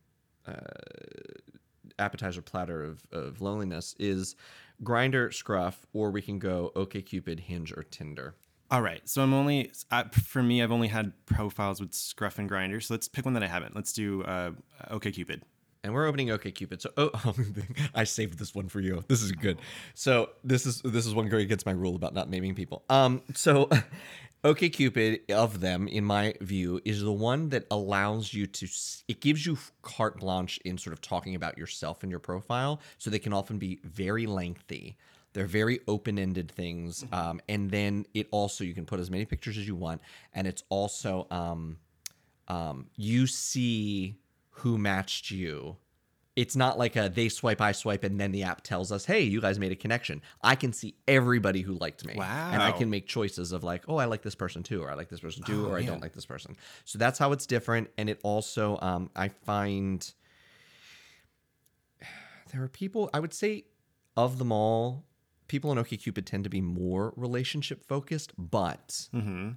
uh, 0.48 0.54
appetizer 2.00 2.42
platter 2.42 2.84
of, 2.84 3.04
of 3.12 3.42
loneliness 3.42 3.96
is 4.00 4.36
Grindr, 4.82 5.34
Scruff, 5.34 5.86
or 5.94 6.12
we 6.12 6.22
can 6.22 6.40
go 6.40 6.72
OkCupid, 6.76 7.42
Hinge, 7.42 7.74
or 7.74 7.84
Tinder. 7.84 8.36
All 8.72 8.82
right. 8.82 9.08
So 9.08 9.22
I'm 9.22 9.34
only 9.34 9.72
I, 9.92 10.06
for 10.06 10.42
me. 10.42 10.64
I've 10.64 10.72
only 10.72 10.88
had 10.88 11.14
profiles 11.26 11.80
with 11.80 11.94
Scruff 11.94 12.40
and 12.40 12.50
Grindr. 12.50 12.82
So 12.82 12.94
let's 12.94 13.08
pick 13.08 13.26
one 13.26 13.34
that 13.36 13.44
I 13.44 13.48
haven't. 13.48 13.76
Let's 13.76 13.94
do 13.94 14.24
uh, 14.24 14.52
OkCupid. 14.90 15.42
And 15.84 15.94
we're 15.94 16.08
opening 16.08 16.30
OkCupid. 16.30 16.82
So 16.82 16.92
oh, 16.98 17.36
I 17.94 18.06
saved 18.06 18.40
this 18.40 18.56
one 18.56 18.70
for 18.70 18.80
you. 18.80 19.04
This 19.08 19.22
is 19.22 19.32
good. 19.34 19.60
So 19.94 20.30
this 20.44 20.66
is 20.66 20.82
this 20.82 21.06
is 21.06 21.14
one 21.14 21.28
going 21.28 21.44
against 21.44 21.66
my 21.66 21.74
rule 21.74 21.96
about 21.96 22.14
not 22.14 22.30
naming 22.30 22.56
people. 22.56 22.84
Um, 22.90 23.22
so 23.34 23.70
OkCupid 24.44 25.32
of 25.32 25.60
them, 25.60 25.88
in 25.88 26.06
my 26.06 26.36
view, 26.40 26.80
is 26.86 27.02
the 27.02 27.12
one 27.12 27.50
that 27.50 27.66
allows 27.70 28.34
you 28.34 28.48
to. 28.48 28.68
It 29.10 29.20
gives 29.20 29.46
you 29.46 29.58
carte 29.82 30.20
blanche 30.20 30.58
in 30.64 30.78
sort 30.78 30.94
of 30.94 31.02
talking 31.02 31.36
about 31.36 31.58
yourself 31.58 32.04
and 32.04 32.10
your 32.10 32.20
profile. 32.20 32.80
So 32.98 33.10
they 33.10 33.20
can 33.20 33.34
often 33.34 33.58
be 33.58 33.80
very 33.84 34.26
lengthy. 34.26 34.98
They're 35.34 35.48
very 35.48 35.80
open-ended 35.88 36.52
things, 36.52 37.04
um, 37.12 37.42
and 37.50 37.72
then 37.72 38.06
it 38.14 38.28
also 38.30 38.64
you 38.64 38.76
can 38.76 38.86
put 38.86 39.00
as 39.00 39.10
many 39.10 39.26
pictures 39.26 39.58
as 39.58 39.66
you 39.66 39.76
want, 39.76 40.00
and 40.34 40.46
it's 40.46 40.64
also 40.70 41.26
um, 41.32 41.78
um, 42.48 42.86
you 42.96 43.26
see 43.26 44.16
who 44.58 44.78
matched 44.78 45.32
you. 45.32 45.78
It's 46.36 46.56
not 46.56 46.80
like 46.80 46.96
a 46.96 47.10
they 47.14 47.30
swipe, 47.30 47.62
I 47.62 47.74
swipe, 47.74 48.04
and 48.04 48.20
then 48.20 48.32
the 48.32 48.42
app 48.42 48.64
tells 48.64 48.92
us, 48.92 49.06
hey, 49.06 49.22
you 49.22 49.40
guys 49.40 49.60
made 49.60 49.72
a 49.72 49.76
connection. 49.76 50.20
I 50.42 50.56
can 50.56 50.74
see 50.74 50.96
everybody 51.08 51.62
who 51.62 51.74
liked 51.74 52.04
me. 52.06 52.16
And 52.18 52.64
I 52.64 52.72
can 52.72 52.90
make 52.90 53.06
choices 53.06 53.52
of 53.52 53.64
like, 53.64 53.84
oh, 53.88 53.98
I 53.98 54.06
like 54.06 54.24
this 54.24 54.34
person 54.34 54.64
too, 54.64 54.82
or 54.82 54.90
I 54.90 54.96
like 54.96 55.10
this 55.10 55.20
person 55.20 55.44
too, 55.44 55.66
Oh, 55.66 55.70
or 55.70 55.78
I 55.78 55.82
yeah. 55.82 55.88
don't 55.88 56.02
like 56.02 56.14
this 56.14 56.26
person. 56.26 56.56
So 56.86 56.98
that's 56.98 57.20
how 57.20 57.34
it's 57.34 57.46
different. 57.46 57.92
And 58.00 58.10
it 58.10 58.20
also, 58.24 58.80
um, 58.82 59.12
I 59.16 59.28
find 59.28 60.12
there 62.52 62.64
are 62.64 62.68
people, 62.70 63.10
I 63.14 63.20
would 63.20 63.34
say, 63.34 63.66
of 64.18 64.38
them 64.40 64.52
all, 64.52 65.06
people 65.48 65.70
on 65.72 65.78
OkCupid 65.78 66.26
tend 66.26 66.44
to 66.46 66.50
be 66.50 66.62
more 66.62 67.14
relationship 67.16 67.84
focused, 67.86 68.34
but 68.38 69.08
Mm-hmm. 69.14 69.52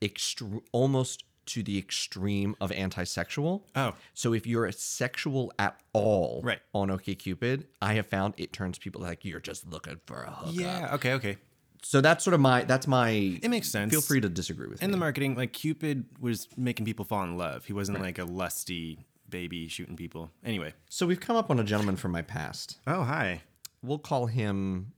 extre- 0.00 0.62
almost 0.72 1.24
to 1.46 1.62
the 1.62 1.78
extreme 1.78 2.54
of 2.60 2.70
anti-sexual. 2.72 3.66
Oh. 3.76 3.94
So 4.14 4.32
if 4.32 4.46
you're 4.46 4.66
a 4.66 4.72
sexual 4.72 5.52
at 5.58 5.80
all 5.92 6.40
Right. 6.44 6.60
on 6.72 6.88
OkCupid, 6.88 7.64
I 7.82 7.94
have 7.94 8.06
found 8.06 8.34
it 8.36 8.52
turns 8.52 8.78
people 8.78 9.02
like 9.02 9.24
you're 9.24 9.40
just 9.40 9.66
looking 9.66 10.00
for 10.06 10.22
a 10.22 10.30
hookup. 10.30 10.54
Yeah. 10.54 10.94
Okay. 10.94 11.12
Okay. 11.14 11.36
So 11.82 12.00
that's 12.00 12.24
sort 12.24 12.32
of 12.34 12.40
my 12.40 12.64
that's 12.64 12.86
my 12.86 13.10
It 13.42 13.48
makes 13.50 13.68
sense. 13.68 13.92
feel 13.92 14.00
free 14.00 14.20
to 14.20 14.28
disagree 14.28 14.68
with 14.68 14.80
me. 14.80 14.84
In 14.86 14.90
me. 14.90 14.92
the 14.94 14.98
marketing, 15.00 15.34
like 15.36 15.52
Cupid 15.52 16.06
was 16.18 16.48
making 16.56 16.86
people 16.86 17.04
fall 17.04 17.22
in 17.24 17.36
love. 17.36 17.66
He 17.66 17.72
wasn't 17.74 18.00
like 18.00 18.18
a 18.18 18.24
lusty 18.24 19.04
baby 19.28 19.68
shooting 19.68 19.96
people. 19.96 20.30
Anyway. 20.44 20.72
so 20.88 21.06
we've 21.06 21.20
come 21.20 21.36
up 21.36 21.50
on 21.50 21.58
a 21.60 21.64
gentleman 21.64 21.96
from 21.96 22.12
my 22.12 22.22
past. 22.22 22.78
Oh, 22.86 23.02
hi. 23.02 23.42
We'll 23.82 23.98
call 23.98 24.26
him 24.26 24.92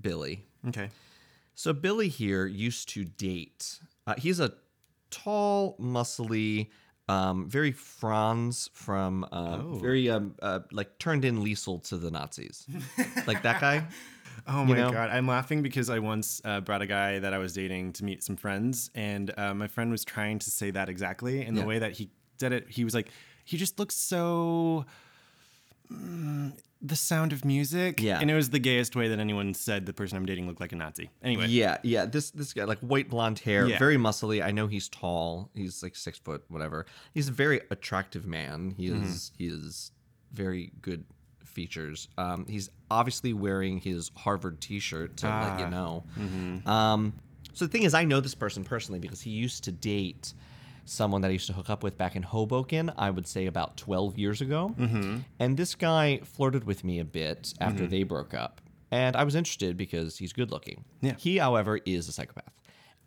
Billy. 0.00 0.46
Okay. 0.68 0.90
So 1.54 1.72
Billy 1.72 2.08
here 2.08 2.46
used 2.46 2.88
to 2.90 3.04
date. 3.04 3.78
Uh, 4.06 4.14
he's 4.18 4.40
a 4.40 4.54
tall, 5.22 5.76
muscly, 5.78 6.68
um, 7.08 7.48
very 7.48 7.72
Franz 7.72 8.70
from 8.72 9.24
uh, 9.30 9.58
Oh. 9.62 9.78
very 9.80 10.10
um, 10.10 10.34
uh, 10.42 10.60
like 10.72 10.98
turned 10.98 11.24
in 11.24 11.44
Liesel 11.44 11.82
to 11.88 11.96
the 11.96 12.10
Nazis, 12.10 12.66
like 13.26 13.42
that 13.42 13.60
guy. 13.60 13.86
Oh 14.46 14.64
my 14.64 14.76
know? 14.80 14.90
god, 14.90 15.10
I'm 15.10 15.28
laughing 15.28 15.62
because 15.62 15.88
I 15.90 15.98
once 16.00 16.40
uh, 16.44 16.60
brought 16.60 16.82
a 16.82 16.86
guy 16.86 17.18
that 17.20 17.32
I 17.32 17.38
was 17.38 17.52
dating 17.54 17.92
to 17.94 18.04
meet 18.04 18.22
some 18.24 18.36
friends, 18.36 18.90
and 18.94 19.26
uh, 19.38 19.54
my 19.54 19.68
friend 19.68 19.90
was 19.90 20.04
trying 20.04 20.38
to 20.40 20.50
say 20.50 20.70
that 20.72 20.88
exactly, 20.88 21.42
and 21.46 21.56
Yeah. 21.56 21.62
the 21.62 21.68
way 21.68 21.78
that 21.78 21.92
he 21.92 22.10
did 22.38 22.52
it, 22.52 22.64
he 22.68 22.82
was 22.84 22.94
like, 22.94 23.08
he 23.44 23.56
just 23.56 23.78
looks 23.78 23.96
so. 23.96 24.84
mm, 25.92 26.52
the 26.86 26.94
sound 26.96 27.32
of 27.32 27.44
music, 27.46 28.00
Yeah. 28.02 28.18
and 28.20 28.30
it 28.30 28.34
was 28.34 28.50
the 28.50 28.58
gayest 28.58 28.94
way 28.94 29.08
that 29.08 29.18
anyone 29.18 29.54
said 29.54 29.86
the 29.86 29.94
person 29.94 30.18
I'm 30.18 30.26
dating 30.26 30.46
looked 30.46 30.60
like 30.60 30.72
a 30.72 30.76
Nazi. 30.76 31.08
Anyway, 31.22 31.46
Yeah, 31.48 31.78
yeah. 31.82 32.04
This 32.04 32.30
this 32.30 32.52
guy, 32.52 32.64
like 32.64 32.78
white 32.80 33.08
blonde 33.08 33.38
hair, 33.38 33.66
Yeah. 33.66 33.78
very 33.78 33.96
muscly. 33.96 34.44
I 34.44 34.50
know 34.50 34.66
he's 34.66 34.88
tall. 34.90 35.50
He's 35.54 35.82
like 35.82 35.96
six 35.96 36.18
foot, 36.18 36.44
whatever. 36.48 36.84
He's 37.14 37.28
a 37.28 37.32
very 37.32 37.62
attractive 37.70 38.26
man. 38.26 38.74
He 38.76 38.88
Mm-hmm. 38.90 39.04
is 39.04 39.32
he 39.38 39.46
is 39.46 39.92
very 40.32 40.72
good 40.82 41.04
features. 41.44 42.08
Um, 42.18 42.44
he's 42.48 42.68
obviously 42.90 43.32
wearing 43.32 43.78
his 43.78 44.10
Harvard 44.16 44.60
T-shirt 44.60 45.16
to 45.18 45.26
let 45.26 45.58
you 45.60 45.66
Ah. 45.66 45.70
know. 45.70 46.04
Mm-hmm. 46.18 46.68
Um, 46.68 47.12
so 47.52 47.64
the 47.64 47.70
thing 47.70 47.84
is, 47.84 47.94
I 47.94 48.04
know 48.04 48.20
this 48.20 48.34
person 48.34 48.64
personally 48.64 48.98
because 48.98 49.20
he 49.22 49.30
used 49.30 49.64
to 49.64 49.72
date 49.72 50.34
someone 50.84 51.20
that 51.22 51.28
I 51.28 51.32
used 51.32 51.46
to 51.48 51.52
hook 51.52 51.70
up 51.70 51.82
with 51.82 51.96
back 51.98 52.16
in 52.16 52.22
Hoboken. 52.22 52.92
I 52.96 53.10
would 53.10 53.26
say 53.26 53.46
about 53.46 53.76
twelve 53.76 54.18
years 54.18 54.40
ago, 54.40 54.74
Mm-hmm. 54.78 55.18
and 55.38 55.56
this 55.56 55.74
guy 55.74 56.20
flirted 56.24 56.64
with 56.64 56.84
me 56.84 56.98
a 57.00 57.04
bit 57.04 57.54
after 57.60 57.86
they 57.86 58.02
broke 58.02 58.34
up. 58.34 58.60
And 58.90 59.16
I 59.16 59.24
was 59.24 59.34
interested 59.34 59.76
because 59.76 60.18
he's 60.18 60.32
good 60.32 60.50
looking. 60.52 60.84
Yeah. 61.00 61.14
He, 61.18 61.38
however, 61.38 61.80
is 61.84 62.08
a 62.08 62.12
psychopath. 62.12 62.52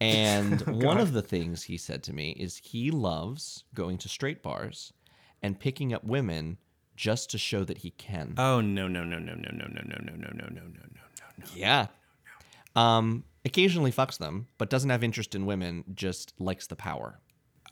And 0.01 0.61
one 0.83 0.97
of 0.99 1.13
the 1.13 1.21
things 1.21 1.63
he 1.63 1.77
said 1.77 2.03
to 2.03 2.13
me 2.13 2.31
is 2.31 2.57
he 2.63 2.91
loves 2.91 3.63
going 3.73 3.97
to 3.99 4.09
straight 4.09 4.43
bars 4.43 4.91
and 5.41 5.59
picking 5.59 5.93
up 5.93 6.03
women 6.03 6.57
just 6.95 7.29
to 7.31 7.37
show 7.37 7.63
that 7.63 7.79
he 7.79 7.91
can. 7.91 8.33
Oh 8.37 8.59
no, 8.59 8.87
no 8.87 9.03
no 9.03 9.17
no 9.19 9.33
no 9.35 9.49
no 9.51 9.65
no 9.67 9.81
no 9.85 9.95
no 9.95 9.97
no 10.03 10.15
no 10.15 10.31
no 10.33 10.47
no 10.49 10.49
no 10.49 10.61
no 10.61 11.01
no. 11.37 11.45
yeah. 11.55 11.87
Um, 12.75 13.23
occasionally 13.45 13.91
fucks 13.91 14.17
them, 14.17 14.47
but 14.57 14.69
doesn't 14.69 14.89
have 14.89 15.03
interest 15.03 15.35
in 15.35 15.45
women. 15.45 15.83
Just 15.93 16.33
likes 16.39 16.67
the 16.67 16.75
power. 16.75 17.19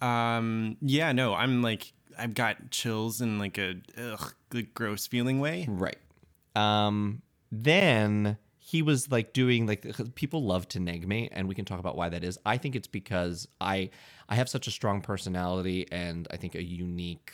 Um. 0.02 0.78
Yeah. 0.82 1.12
No. 1.12 1.34
I'm 1.34 1.62
like 1.62 1.94
I've 2.18 2.34
got 2.34 2.72
chills 2.72 3.22
in 3.22 3.40
like 3.40 3.58
a 3.58 3.76
ugh, 3.98 4.34
like 4.54 4.74
gross 4.74 5.08
feeling 5.08 5.40
way. 5.40 5.66
Right. 5.68 5.98
Um, 6.56 7.22
then 7.52 8.38
he 8.58 8.82
was 8.82 9.12
like 9.12 9.34
doing 9.34 9.68
like 9.68 9.86
people 10.16 10.44
love 10.44 10.68
to 10.70 10.80
neg 10.80 11.08
me, 11.08 11.30
and 11.32 11.48
we 11.48 11.56
can 11.56 11.66
talk 11.66 11.80
about 11.80 11.96
why 11.96 12.10
that 12.10 12.24
is. 12.24 12.38
I 12.46 12.58
think 12.58 12.76
it's 12.76 12.88
because 12.88 13.48
I 13.62 13.90
I 14.30 14.36
have 14.36 14.50
such 14.50 14.68
a 14.68 14.72
strong 14.72 15.02
personality 15.02 15.88
and 15.92 16.28
I 16.32 16.38
think 16.38 16.56
a 16.56 16.64
unique. 16.64 17.32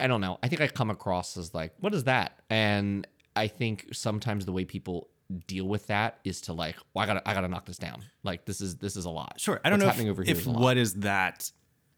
I 0.00 0.06
don't 0.08 0.20
know. 0.20 0.38
I 0.42 0.48
think 0.48 0.60
I 0.60 0.66
come 0.66 0.90
across 0.90 1.36
as 1.36 1.54
like, 1.54 1.72
what 1.78 1.94
is 1.94 2.04
that? 2.04 2.40
And 2.50 3.06
I 3.36 3.46
think 3.46 3.88
sometimes 3.92 4.44
the 4.44 4.52
way 4.52 4.64
people 4.64 5.08
deal 5.46 5.66
with 5.66 5.86
that 5.88 6.18
is 6.24 6.40
to 6.42 6.52
like, 6.52 6.76
well, 6.92 7.02
I 7.02 7.06
gotta, 7.06 7.28
I 7.28 7.34
gotta 7.34 7.48
knock 7.48 7.66
this 7.66 7.78
down. 7.78 8.02
Like 8.22 8.44
this 8.44 8.60
is, 8.60 8.76
this 8.76 8.96
is 8.96 9.04
a 9.04 9.10
lot. 9.10 9.40
Sure. 9.40 9.60
I 9.64 9.70
don't 9.70 9.78
What's 9.78 9.82
know 9.84 9.86
happening 9.88 10.06
if, 10.08 10.12
over 10.12 10.22
here 10.22 10.32
if 10.32 10.40
is 10.40 10.46
what 10.46 10.76
is 10.76 10.94
that 10.94 11.50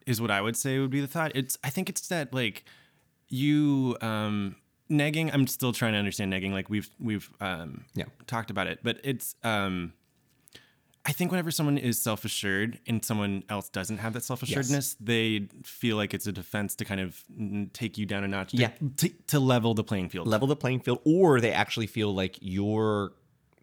is 0.07 0.21
what 0.21 0.31
I 0.31 0.41
would 0.41 0.57
say 0.57 0.79
would 0.79 0.91
be 0.91 1.01
the 1.01 1.07
thought. 1.07 1.33
It's 1.35 1.59
I 1.65 1.71
think 1.71 1.89
it's 1.89 2.07
that 2.09 2.33
like 2.33 2.65
you 3.29 3.97
um 4.01 4.57
negging. 4.91 5.31
I'm 5.33 5.47
still 5.47 5.73
trying 5.73 5.93
to 5.93 5.99
understand 5.99 6.33
negging. 6.33 6.53
Like 6.53 6.71
we've 6.71 6.89
we've 7.01 7.29
um 7.41 7.85
Yeah. 7.95 8.05
talked 8.27 8.51
about 8.51 8.67
it, 8.69 8.81
but 8.83 9.01
it's 9.03 9.35
um 9.43 9.93
I 11.07 11.13
think 11.13 11.31
whenever 11.31 11.53
someone 11.53 11.79
is 11.79 11.99
self 11.99 12.25
assured 12.25 12.81
and 12.87 13.05
someone 13.05 13.45
else 13.49 13.69
doesn't 13.69 13.99
have 13.99 14.13
that 14.15 14.25
self 14.25 14.43
assuredness, 14.43 14.97
they 15.01 15.49
feel 15.65 15.97
like 15.97 16.13
it's 16.13 16.27
a 16.27 16.33
defense 16.33 16.75
to 16.77 16.85
kind 16.85 17.01
of 17.01 17.23
take 17.73 17.97
you 17.97 18.07
down 18.07 18.25
a 18.25 18.29
notch. 18.29 18.51
to- 18.51 18.57
Yeah. 18.57 18.73
To, 18.97 19.09
to 19.29 19.41
level 19.41 19.73
the 19.75 19.85
playing 19.85 20.09
field. 20.09 20.27
level 20.27 20.49
the 20.49 20.57
playing 20.57 20.81
field, 20.81 21.01
or 21.05 21.41
they 21.41 21.53
actually 21.53 21.87
feel 21.87 22.13
like 22.13 22.39
you're 22.41 23.13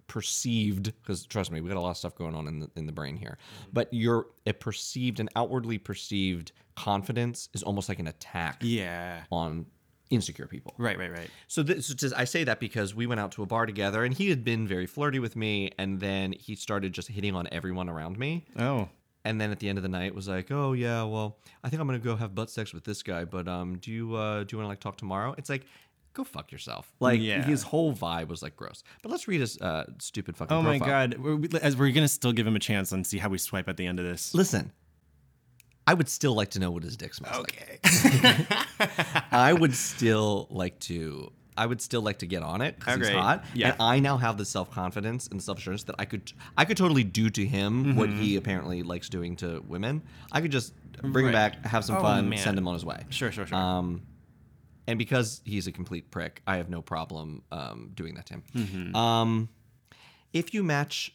perceived 0.08 0.94
because 1.02 1.26
trust 1.26 1.50
me 1.50 1.62
we 1.62 1.70
got 1.70 1.78
a 1.78 1.80
lot 1.80 1.89
of 1.91 1.98
stuff 1.98 2.14
going 2.14 2.36
on 2.36 2.46
in 2.48 2.60
the 2.60 2.70
in 2.76 2.86
the 2.86 2.91
brain 2.91 3.16
here 3.16 3.38
mm-hmm. 3.39 3.70
but 3.72 3.91
your 3.91 4.28
a 4.46 4.54
perceived 4.54 5.20
and 5.20 5.30
outwardly 5.36 5.78
perceived 5.78 6.52
confidence 6.76 7.50
is 7.54 7.64
almost 7.64 7.89
like 7.89 8.00
an 8.00 8.08
attack 8.08 8.58
yeah. 8.62 9.22
on 9.32 9.66
insecure 10.14 10.47
people 10.47 10.74
Right. 10.78 10.97
Right. 10.97 11.11
Right. 11.11 11.30
so 11.47 11.64
this 11.64 11.89
is 11.89 11.95
just, 11.95 12.16
I 12.16 12.26
say 12.26 12.43
that 12.43 12.59
because 12.59 12.93
we 12.95 13.05
went 13.07 13.20
out 13.20 13.32
to 13.34 13.43
a 13.43 13.45
bar 13.45 13.66
together 13.66 14.03
and 14.03 14.14
he 14.14 14.30
had 14.30 14.43
been 14.43 14.68
very 14.68 14.86
flirty 14.86 15.20
with 15.20 15.36
me 15.36 15.72
and 15.78 15.99
then 15.99 16.32
he 16.34 16.55
started 16.55 16.93
just 16.93 17.07
hitting 17.09 17.36
on 17.36 17.47
everyone 17.51 17.89
around 17.89 18.18
me 18.18 18.45
Oh. 18.57 18.89
and 19.26 19.39
then 19.41 19.51
at 19.51 19.59
the 19.59 19.70
end 19.70 19.78
of 19.78 19.84
the 19.84 19.89
night 19.89 20.14
was 20.16 20.28
like 20.28 20.51
oh 20.51 20.74
yeah 20.74 21.03
well 21.03 21.38
I 21.64 21.70
think 21.70 21.80
I'm 21.82 21.88
gonna 21.88 21.99
go 21.99 22.16
have 22.16 22.34
butt 22.36 22.49
sex 22.49 22.74
with 22.74 22.84
this 22.84 23.03
guy 23.03 23.26
but 23.26 23.47
um 23.47 23.78
do 23.78 23.91
you 23.91 24.16
uh 24.16 24.43
do 24.43 24.55
you 24.55 24.57
want 24.59 24.66
to 24.66 24.70
like 24.70 24.80
talk 24.80 24.97
tomorrow 24.97 25.34
it's 25.38 25.49
like 25.49 25.66
go 26.14 26.24
fuck 26.24 26.51
yourself 26.51 26.93
like 26.99 27.20
Yeah. 27.20 27.41
his 27.43 27.64
whole 27.64 27.91
vibe 27.93 28.28
was 28.28 28.43
like 28.43 28.55
gross 28.55 28.84
but 29.01 29.09
let's 29.11 29.28
read 29.28 29.41
his 29.41 29.59
uh 29.61 29.86
stupid 29.99 30.38
fucking 30.38 30.55
Oh 30.55 30.61
my. 30.61 30.78
God! 30.78 31.16
We're, 31.18 31.39
as 31.61 31.76
we're 31.76 31.91
gonna 31.91 32.07
still 32.07 32.34
give 32.34 32.45
him 32.45 32.55
a 32.55 32.59
chance 32.59 32.91
and 32.91 33.05
see 33.07 33.18
how 33.18 33.30
we 33.30 33.39
swipe 33.39 33.68
at 33.68 33.78
the 33.78 33.88
end 33.88 33.99
of 33.99 34.05
this. 34.05 34.34
listen 34.36 34.72
I 35.86 35.94
would 35.94 36.08
still 36.10 36.34
like 36.34 36.52
to 36.52 36.60
know 36.60 36.72
what 36.72 36.84
his 36.84 36.96
dick 36.96 37.14
smells 37.14 37.38
like 37.40 37.80
Okay. 37.84 38.46
I 39.32 39.54
would 39.54 39.74
still 39.76 40.48
like 40.50 40.80
to. 40.82 41.32
I 41.56 41.68
would 41.68 41.82
still 41.82 42.02
like 42.02 42.18
to 42.20 42.26
get 42.26 42.42
on 42.42 42.62
it 42.62 42.80
because 42.80 42.98
he's 42.98 43.08
Okay. 43.10 43.16
hot, 43.18 43.46
Yeah. 43.54 43.74
and 43.74 43.76
I 43.82 44.00
now 44.00 44.18
have 44.18 44.38
the 44.38 44.46
self 44.46 44.72
confidence 44.72 45.28
and 45.28 45.42
self 45.42 45.60
assurance 45.60 45.84
that 45.84 45.96
I 46.00 46.06
could. 46.06 46.32
I 46.58 46.66
could 46.66 46.78
totally 46.78 47.04
do 47.04 47.30
to 47.30 47.46
him 47.46 47.96
what 47.96 48.10
he 48.10 48.38
apparently 48.38 48.82
likes 48.82 49.08
doing 49.10 49.36
to 49.38 49.62
women. 49.68 50.02
I 50.32 50.42
could 50.42 50.52
just 50.52 50.74
bring 51.04 51.28
him 51.28 51.32
back, 51.32 51.64
have 51.66 51.86
some 51.86 51.98
Oh, 51.98 52.02
fun, 52.02 52.30
man. 52.30 52.40
send 52.40 52.58
him 52.58 52.68
on 52.68 52.74
his 52.74 52.84
way. 52.86 53.04
Sure, 53.10 53.32
sure, 53.32 53.46
sure. 53.46 53.58
Um, 53.58 54.02
and 54.88 54.98
because 54.98 55.42
he's 55.46 55.68
a 55.68 55.72
complete 55.72 56.10
prick, 56.12 56.42
I 56.48 56.58
have 56.58 56.70
no 56.70 56.82
problem 56.82 57.44
um, 57.52 57.92
doing 57.94 58.16
that 58.16 58.26
to 58.28 58.34
him. 58.36 58.44
Mm-hmm. 58.56 58.96
Um, 58.96 59.50
if 60.34 60.54
you 60.56 60.64
match 60.64 61.14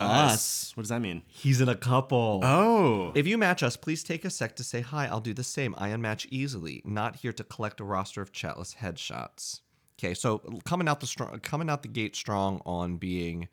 us, 0.00 0.72
What 0.76 0.82
does 0.82 0.88
that 0.90 1.00
mean? 1.00 1.22
he's 1.26 1.60
in 1.60 1.68
a 1.68 1.74
couple. 1.74 2.40
Oh. 2.42 3.12
If 3.14 3.26
you 3.26 3.36
match 3.38 3.62
us, 3.62 3.76
please 3.76 4.02
take 4.04 4.24
a 4.24 4.30
sec 4.30 4.56
to 4.56 4.64
say 4.64 4.80
hi. 4.80 5.06
I'll 5.06 5.20
do 5.20 5.34
the 5.34 5.44
same. 5.44 5.74
I 5.78 5.90
unmatch 5.90 6.26
easily. 6.30 6.82
Not 6.84 7.16
here 7.16 7.32
to 7.32 7.44
collect 7.44 7.80
a 7.80 7.84
roster 7.84 8.22
of 8.22 8.32
chatless 8.32 8.76
headshots. 8.76 9.60
Okay, 9.98 10.14
so 10.14 10.38
coming 10.64 10.86
out 10.88 11.00
the 11.00 11.06
strong, 11.08 11.38
coming 11.40 11.68
out 11.68 11.82
the 11.82 11.88
gate 11.88 12.14
strong 12.14 12.60
on 12.64 12.96
being 12.98 13.48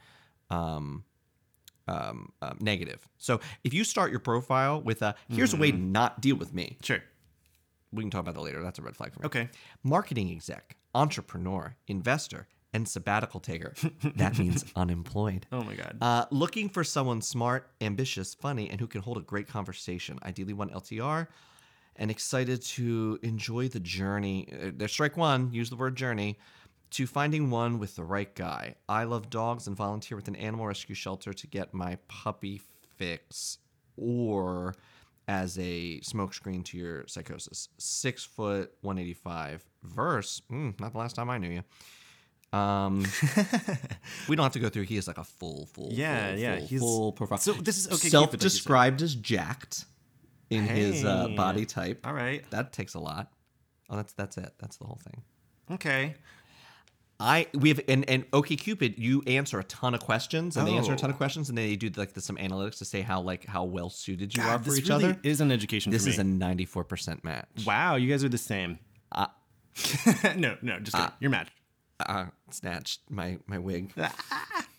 um, 0.52 1.04
um, 1.88 2.32
um, 2.42 2.58
negative. 2.62 3.08
So 3.18 3.40
if 3.64 3.74
you 3.74 3.84
start 3.84 4.12
your 4.12 4.20
profile 4.20 4.80
with 4.80 5.02
a 5.02 5.16
"Here's 5.28 5.54
a 5.56 5.58
way 5.58 5.72
to 5.72 5.78
not 5.78 6.22
deal 6.22 6.36
with 6.36 6.54
me," 6.54 6.78
Sure. 6.84 7.00
we 7.92 8.04
can 8.04 8.12
talk 8.12 8.22
about 8.22 8.36
that 8.36 8.42
later. 8.42 8.62
That's 8.62 8.78
a 8.78 8.84
red 8.84 8.96
flag 8.96 9.14
for 9.14 9.22
me. 9.22 9.26
Okay. 9.26 9.50
Marketing 9.84 10.30
exec, 10.32 10.78
entrepreneur, 10.94 11.76
investor, 11.88 12.48
and 12.76 12.88
sabbatical 12.88 13.40
taker. 13.40 13.74
that 14.16 14.38
means 14.38 14.66
unemployed. 14.76 15.48
Oh 15.52 15.64
my 15.64 15.76
God. 15.76 15.98
Uh, 16.02 16.26
looking 16.30 16.68
for 16.68 16.84
someone 16.84 17.22
smart, 17.22 17.70
ambitious, 17.80 18.34
funny, 18.34 18.70
and 18.70 18.80
who 18.80 18.88
can 18.88 19.02
hold 19.02 19.18
a 19.18 19.22
great 19.22 19.48
conversation. 19.48 20.20
Ideally, 20.24 20.54
one 20.54 20.70
LTR, 20.70 21.28
and 21.96 22.12
excited 22.12 22.62
to 22.62 23.18
enjoy 23.24 23.70
the 23.70 23.80
journey. 23.80 24.50
Uh, 24.52 24.72
there's 24.76 24.92
strike 24.92 25.16
one. 25.16 25.52
Use 25.54 25.70
the 25.70 25.78
word 25.78 25.96
journey. 25.96 26.38
To 26.92 27.08
finding 27.08 27.50
one 27.50 27.80
with 27.80 27.96
the 27.96 28.04
right 28.04 28.34
guy. 28.36 28.76
I 28.88 29.06
love 29.06 29.30
dogs 29.30 29.68
and 29.68 29.76
volunteer 29.76 30.16
with 30.16 30.28
an 30.28 30.36
animal 30.36 30.68
rescue 30.68 30.96
shelter 30.96 31.34
to 31.34 31.48
get 31.48 31.74
my 31.74 31.98
puppy 32.08 32.62
fix, 32.98 33.58
or 33.98 34.76
as 35.28 35.58
a 35.58 36.00
smokescreen 36.02 36.64
to 36.66 36.78
your 36.78 37.08
psychosis. 37.08 37.70
Six 37.80 38.24
foot, 38.24 38.72
one 38.82 38.98
eighty 38.98 39.14
five. 39.14 39.64
Verse. 39.84 40.42
Mm, 40.52 40.80
not 40.80 40.92
the 40.94 40.98
last 41.00 41.16
time 41.16 41.30
I 41.30 41.38
knew 41.38 41.50
you. 41.50 41.64
Um, 42.56 43.00
we 44.28 44.36
don't 44.36 44.44
have 44.44 44.54
to 44.54 44.60
go 44.60 44.70
through. 44.70 44.84
He 44.84 44.98
is 44.98 45.08
like 45.08 45.18
a 45.18 45.24
full, 45.24 45.66
full, 45.74 45.90
Yeah, 45.92 46.30
full, 46.32 46.40
yeah, 46.40 46.58
full, 46.58 46.68
he's- 46.68 46.82
full 46.82 47.12
profile. 47.12 47.38
so 47.38 47.54
this 47.54 47.78
is 47.78 47.88
okay, 47.88 48.10
Cupid, 48.10 48.12
like 48.12 48.14
you 48.14 48.20
said. 48.30 48.42
Self-described 48.42 49.02
as 49.02 49.16
jacked 49.16 49.86
in 50.50 50.64
his 50.66 51.04
uh, 51.04 51.30
body 51.30 51.66
type. 51.66 52.06
All 52.06 52.14
right. 52.14 52.50
That 52.52 52.72
takes 52.72 52.94
a 52.94 53.00
lot. 53.00 53.32
Oh, 53.90 53.96
that's 53.98 54.14
that's 54.14 54.38
it. 54.38 54.54
That's 54.60 54.78
the 54.78 54.86
whole 54.86 55.00
thing. 55.04 55.22
Okay. 55.72 56.16
I 57.20 57.48
we 57.54 57.70
have 57.70 57.80
and 57.88 58.08
and 58.10 58.26
OK 58.34 58.56
Cupid, 58.58 58.96
you 58.98 59.24
answer 59.26 59.58
a 59.60 59.64
ton 59.64 59.94
of 59.94 60.02
questions, 60.02 60.58
and 60.58 60.68
they 60.68 60.74
answer 60.74 60.92
a 60.92 60.96
Oh. 60.96 60.98
ton 60.98 61.10
of 61.10 61.16
questions, 61.18 61.48
and 61.50 61.58
they 61.58 61.76
do 61.78 61.90
like 61.96 62.14
the, 62.14 62.20
some 62.22 62.36
analytics 62.36 62.78
to 62.80 62.86
say 62.86 63.02
how 63.02 63.22
like 63.22 63.46
how 63.46 63.64
well 63.64 63.90
suited 63.90 64.36
you 64.36 64.44
are 64.44 64.60
for 64.60 64.76
each 64.76 64.90
really 64.90 65.06
other. 65.06 65.20
is 65.24 65.40
an 65.40 65.50
education 65.52 65.92
This 65.92 66.04
for 66.04 66.08
me. 66.10 66.14
is 66.14 66.20
a 66.20 66.24
ninety 66.26 66.66
four 66.66 66.84
percent 66.84 67.24
match. 67.24 67.48
wow. 67.66 67.96
You 67.96 68.10
guys 68.10 68.24
are 68.24 68.30
the 68.30 68.38
same. 68.38 68.80
Uh, 69.12 69.28
no, 70.36 70.58
no, 70.62 70.80
just 70.80 70.96
kidding. 70.96 71.12
You're 71.22 71.32
matched. 71.32 71.52
Uh, 72.00 72.26
snatched 72.52 73.02
my 73.10 73.38
my 73.48 73.58
wig. 73.60 73.94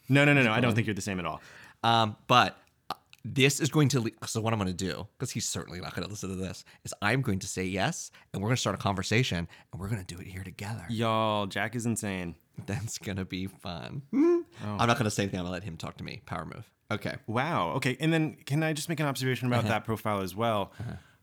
No, 0.09 0.25
no, 0.25 0.33
no, 0.35 0.45
no. 0.45 0.53
I 0.53 0.61
don't 0.61 0.73
think 0.73 0.87
you're 0.87 0.95
the 0.95 1.03
same 1.03 1.19
at 1.19 1.27
all. 1.27 1.41
Um, 1.83 2.17
but 2.29 2.57
uh, 2.91 2.95
this 3.25 3.59
is 3.59 3.71
going 3.71 3.89
to. 3.89 4.01
Le- 4.03 4.11
so 4.27 4.41
what 4.41 4.53
I'm 4.53 4.59
going 4.61 4.71
to 4.71 4.73
do, 4.73 5.09
because 5.19 5.33
he's 5.33 5.49
certainly 5.49 5.81
not 5.81 5.97
going 5.97 6.05
to 6.05 6.09
listen 6.09 6.29
to 6.31 6.37
this, 6.37 6.65
is 6.85 6.95
I'm 7.03 7.23
going 7.23 7.41
to 7.41 7.49
say 7.49 7.65
yes, 7.65 8.13
and 8.33 8.41
we're 8.41 8.51
going 8.51 8.55
to 8.55 8.61
start 8.61 8.77
a 8.77 8.79
conversation, 8.79 9.49
and 9.73 9.81
we're 9.81 9.89
going 9.89 10.05
to 10.05 10.15
do 10.15 10.21
it 10.21 10.29
here 10.29 10.45
together. 10.45 10.85
Y'all, 10.89 11.47
Jack 11.47 11.75
is 11.75 11.87
insane. 11.87 12.37
That's 12.67 12.99
going 12.99 13.17
to 13.17 13.25
be 13.25 13.49
fun. 13.49 14.03
I'm 14.13 14.45
not 14.87 14.97
going 14.97 15.05
to 15.05 15.11
say 15.11 15.25
anything. 15.25 15.41
I'm 15.41 15.47
going 15.47 15.51
to 15.51 15.61
let 15.61 15.65
him 15.65 15.77
talk 15.77 15.97
to 15.97 16.05
me. 16.05 16.23
Power 16.25 16.45
move. 16.45 16.71
Okay. 16.91 17.17
Wow. 17.27 17.71
Okay. 17.73 17.97
And 17.99 18.13
then 18.13 18.37
can 18.47 18.63
I 18.63 18.73
just 18.75 18.89
make 18.89 19.01
an 19.01 19.07
observation 19.07 19.49
about 19.49 19.65
that 19.65 19.85
profile 19.85 20.21
as 20.23 20.37
well? 20.37 20.73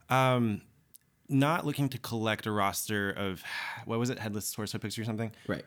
Um, 0.09 0.61
not 1.29 1.65
looking 1.65 1.87
to 1.89 1.97
collect 1.97 2.45
a 2.45 2.51
roster 2.51 3.09
of 3.11 3.43
what 3.85 3.97
was 3.97 4.09
it, 4.09 4.19
headless 4.19 4.51
torso 4.51 4.77
pics 4.77 4.99
or 4.99 5.05
something. 5.05 5.31
Right. 5.47 5.63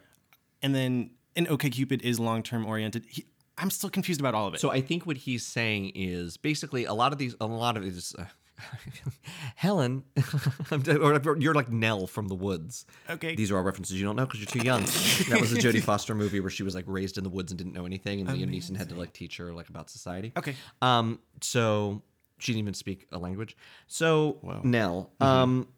And 0.63 0.75
then 0.75 1.11
and 1.35 1.47
OkCupid 1.49 2.03
is 2.03 2.19
long 2.19 2.43
term 2.43 2.67
oriented. 2.67 3.05
He, 3.09 3.27
I'm 3.59 3.71
still 3.71 3.91
confused 3.91 4.21
about 4.21 4.35
all 4.35 4.47
of 4.49 4.55
it. 4.55 4.61
So 4.61 4.71
I 4.71 4.81
think 4.81 5.07
what 5.07 5.17
he's 5.17 5.45
saying 5.45 5.93
is 5.95 6.37
basically 6.37 6.85
a 6.85 6.93
lot 6.95 7.13
of 7.13 7.19
these, 7.19 7.35
a 7.41 7.47
lot 7.47 7.77
of 7.77 7.85
it 7.85 7.89
is. 7.89 8.15
Uh, 8.19 8.25
Helen, 9.57 10.03
or 10.73 11.37
you're 11.39 11.55
like 11.55 11.71
Nell 11.71 12.07
from 12.07 12.29
the 12.29 12.35
woods. 12.35 12.87
Okay. 13.09 13.35
These 13.35 13.51
are 13.51 13.57
all 13.59 13.63
references 13.63 13.99
you 13.99 14.07
don't 14.07 14.17
know 14.17 14.25
because 14.25 14.41
you're 14.41 14.47
too 14.47 14.65
young. 14.67 14.81
that 15.29 15.39
was 15.41 15.53
a 15.53 15.57
Jodie 15.57 15.83
Foster 15.83 16.15
movie 16.15 16.41
where 16.41 16.49
she 16.51 16.63
was 16.63 16.75
like 16.75 16.85
raised 16.87 17.19
in 17.19 17.25
the 17.25 17.31
woods 17.31 17.53
and 17.53 17.59
didn't 17.59 17.75
know 17.75 17.85
anything, 17.85 18.21
and 18.21 18.31
Liam 18.31 18.51
Neeson 18.51 18.77
had 18.77 18.89
to 18.89 18.95
like 18.95 19.13
teach 19.13 19.37
her 19.37 19.53
like 19.53 19.69
about 19.69 19.91
society. 19.91 20.33
okay. 20.37 20.55
Um, 20.81 21.19
so 21.43 22.03
she 22.39 22.53
didn't 22.53 22.61
even 22.65 22.75
speak 22.75 23.07
a 23.13 23.19
language. 23.19 23.57
So 23.87 24.39
Wow. 24.43 24.61
Nell, 24.65 25.11
um, 25.21 25.69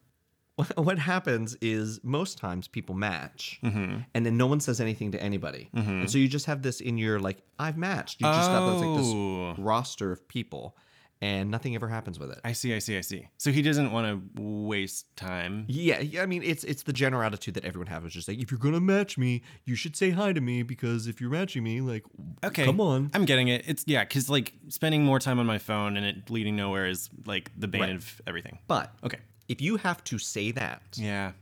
what, 0.59 0.77
what 0.77 0.99
happens 0.99 1.57
is 1.61 2.01
most 2.03 2.37
times 2.39 2.67
people 2.69 2.95
match, 2.95 3.61
mm-hmm. 3.63 3.99
and 4.15 4.27
then 4.27 4.37
no 4.37 4.47
one 4.47 4.61
says 4.61 4.81
anything 4.81 5.13
to 5.13 5.23
anybody, 5.23 5.71
mm-hmm. 5.75 5.91
and 6.01 6.11
so 6.11 6.19
you 6.19 6.27
just 6.29 6.47
have 6.47 6.63
this 6.63 6.81
in 6.81 6.99
your 6.99 7.21
like 7.21 7.39
I've 7.59 7.77
matched. 7.77 8.21
You 8.21 8.27
just 8.27 8.51
got 8.51 8.73
this, 8.73 8.81
like 8.81 8.89
Oh. 8.89 9.51
this 9.51 9.59
roster 9.59 10.11
of 10.13 10.27
people, 10.27 10.77
and 11.21 11.51
nothing 11.51 11.75
ever 11.75 11.89
happens 11.89 12.19
with 12.19 12.31
it. 12.31 12.39
I 12.45 12.53
see. 12.53 12.75
I 12.75 12.79
see. 12.81 12.97
I 12.97 13.01
see. 13.03 13.29
So 13.39 13.51
he 13.53 13.63
doesn't 13.63 13.91
want 13.93 14.07
to 14.37 14.43
waste 14.43 15.17
time. 15.17 15.65
Yeah, 15.69 16.01
yeah, 16.01 16.23
I 16.23 16.27
mean, 16.27 16.43
it's 16.43 16.65
it's 16.65 16.83
the 16.83 16.93
general 16.93 17.23
attitude 17.23 17.55
that 17.55 17.65
everyone 17.65 17.87
has, 17.89 18.03
which 18.03 18.17
is 18.17 18.27
like, 18.29 18.39
if 18.39 18.51
you're 18.51 18.59
gonna 18.61 18.81
match 18.81 19.17
me, 19.19 19.43
you 19.65 19.75
should 19.77 19.97
say 19.97 20.11
hi 20.11 20.33
to 20.33 20.41
me 20.41 20.63
because 20.63 21.07
if 21.07 21.21
you're 21.21 21.31
matching 21.31 21.63
me, 21.63 21.81
like, 21.81 22.05
Okay. 22.45 22.65
come 22.65 22.81
on. 22.81 23.11
I'm 23.15 23.25
getting 23.25 23.49
it. 23.49 23.65
It's 23.67 23.85
yeah, 23.87 24.05
because 24.05 24.29
like 24.29 24.55
spending 24.69 25.05
more 25.05 25.19
time 25.21 25.39
on 25.39 25.47
my 25.47 25.59
phone 25.59 25.97
and 25.97 26.05
it 26.05 26.31
leading 26.31 26.57
nowhere 26.57 26.87
is 26.87 27.11
like 27.27 27.51
the 27.57 27.69
bane 27.69 27.81
Right. 27.83 27.91
of 27.97 28.21
everything. 28.27 28.59
But 28.69 28.93
Okay. 29.05 29.19
If 29.49 29.61
you 29.61 29.77
have 29.77 30.03
to 30.05 30.19
say 30.19 30.51
that, 30.53 30.83
Yeah. 30.97 31.33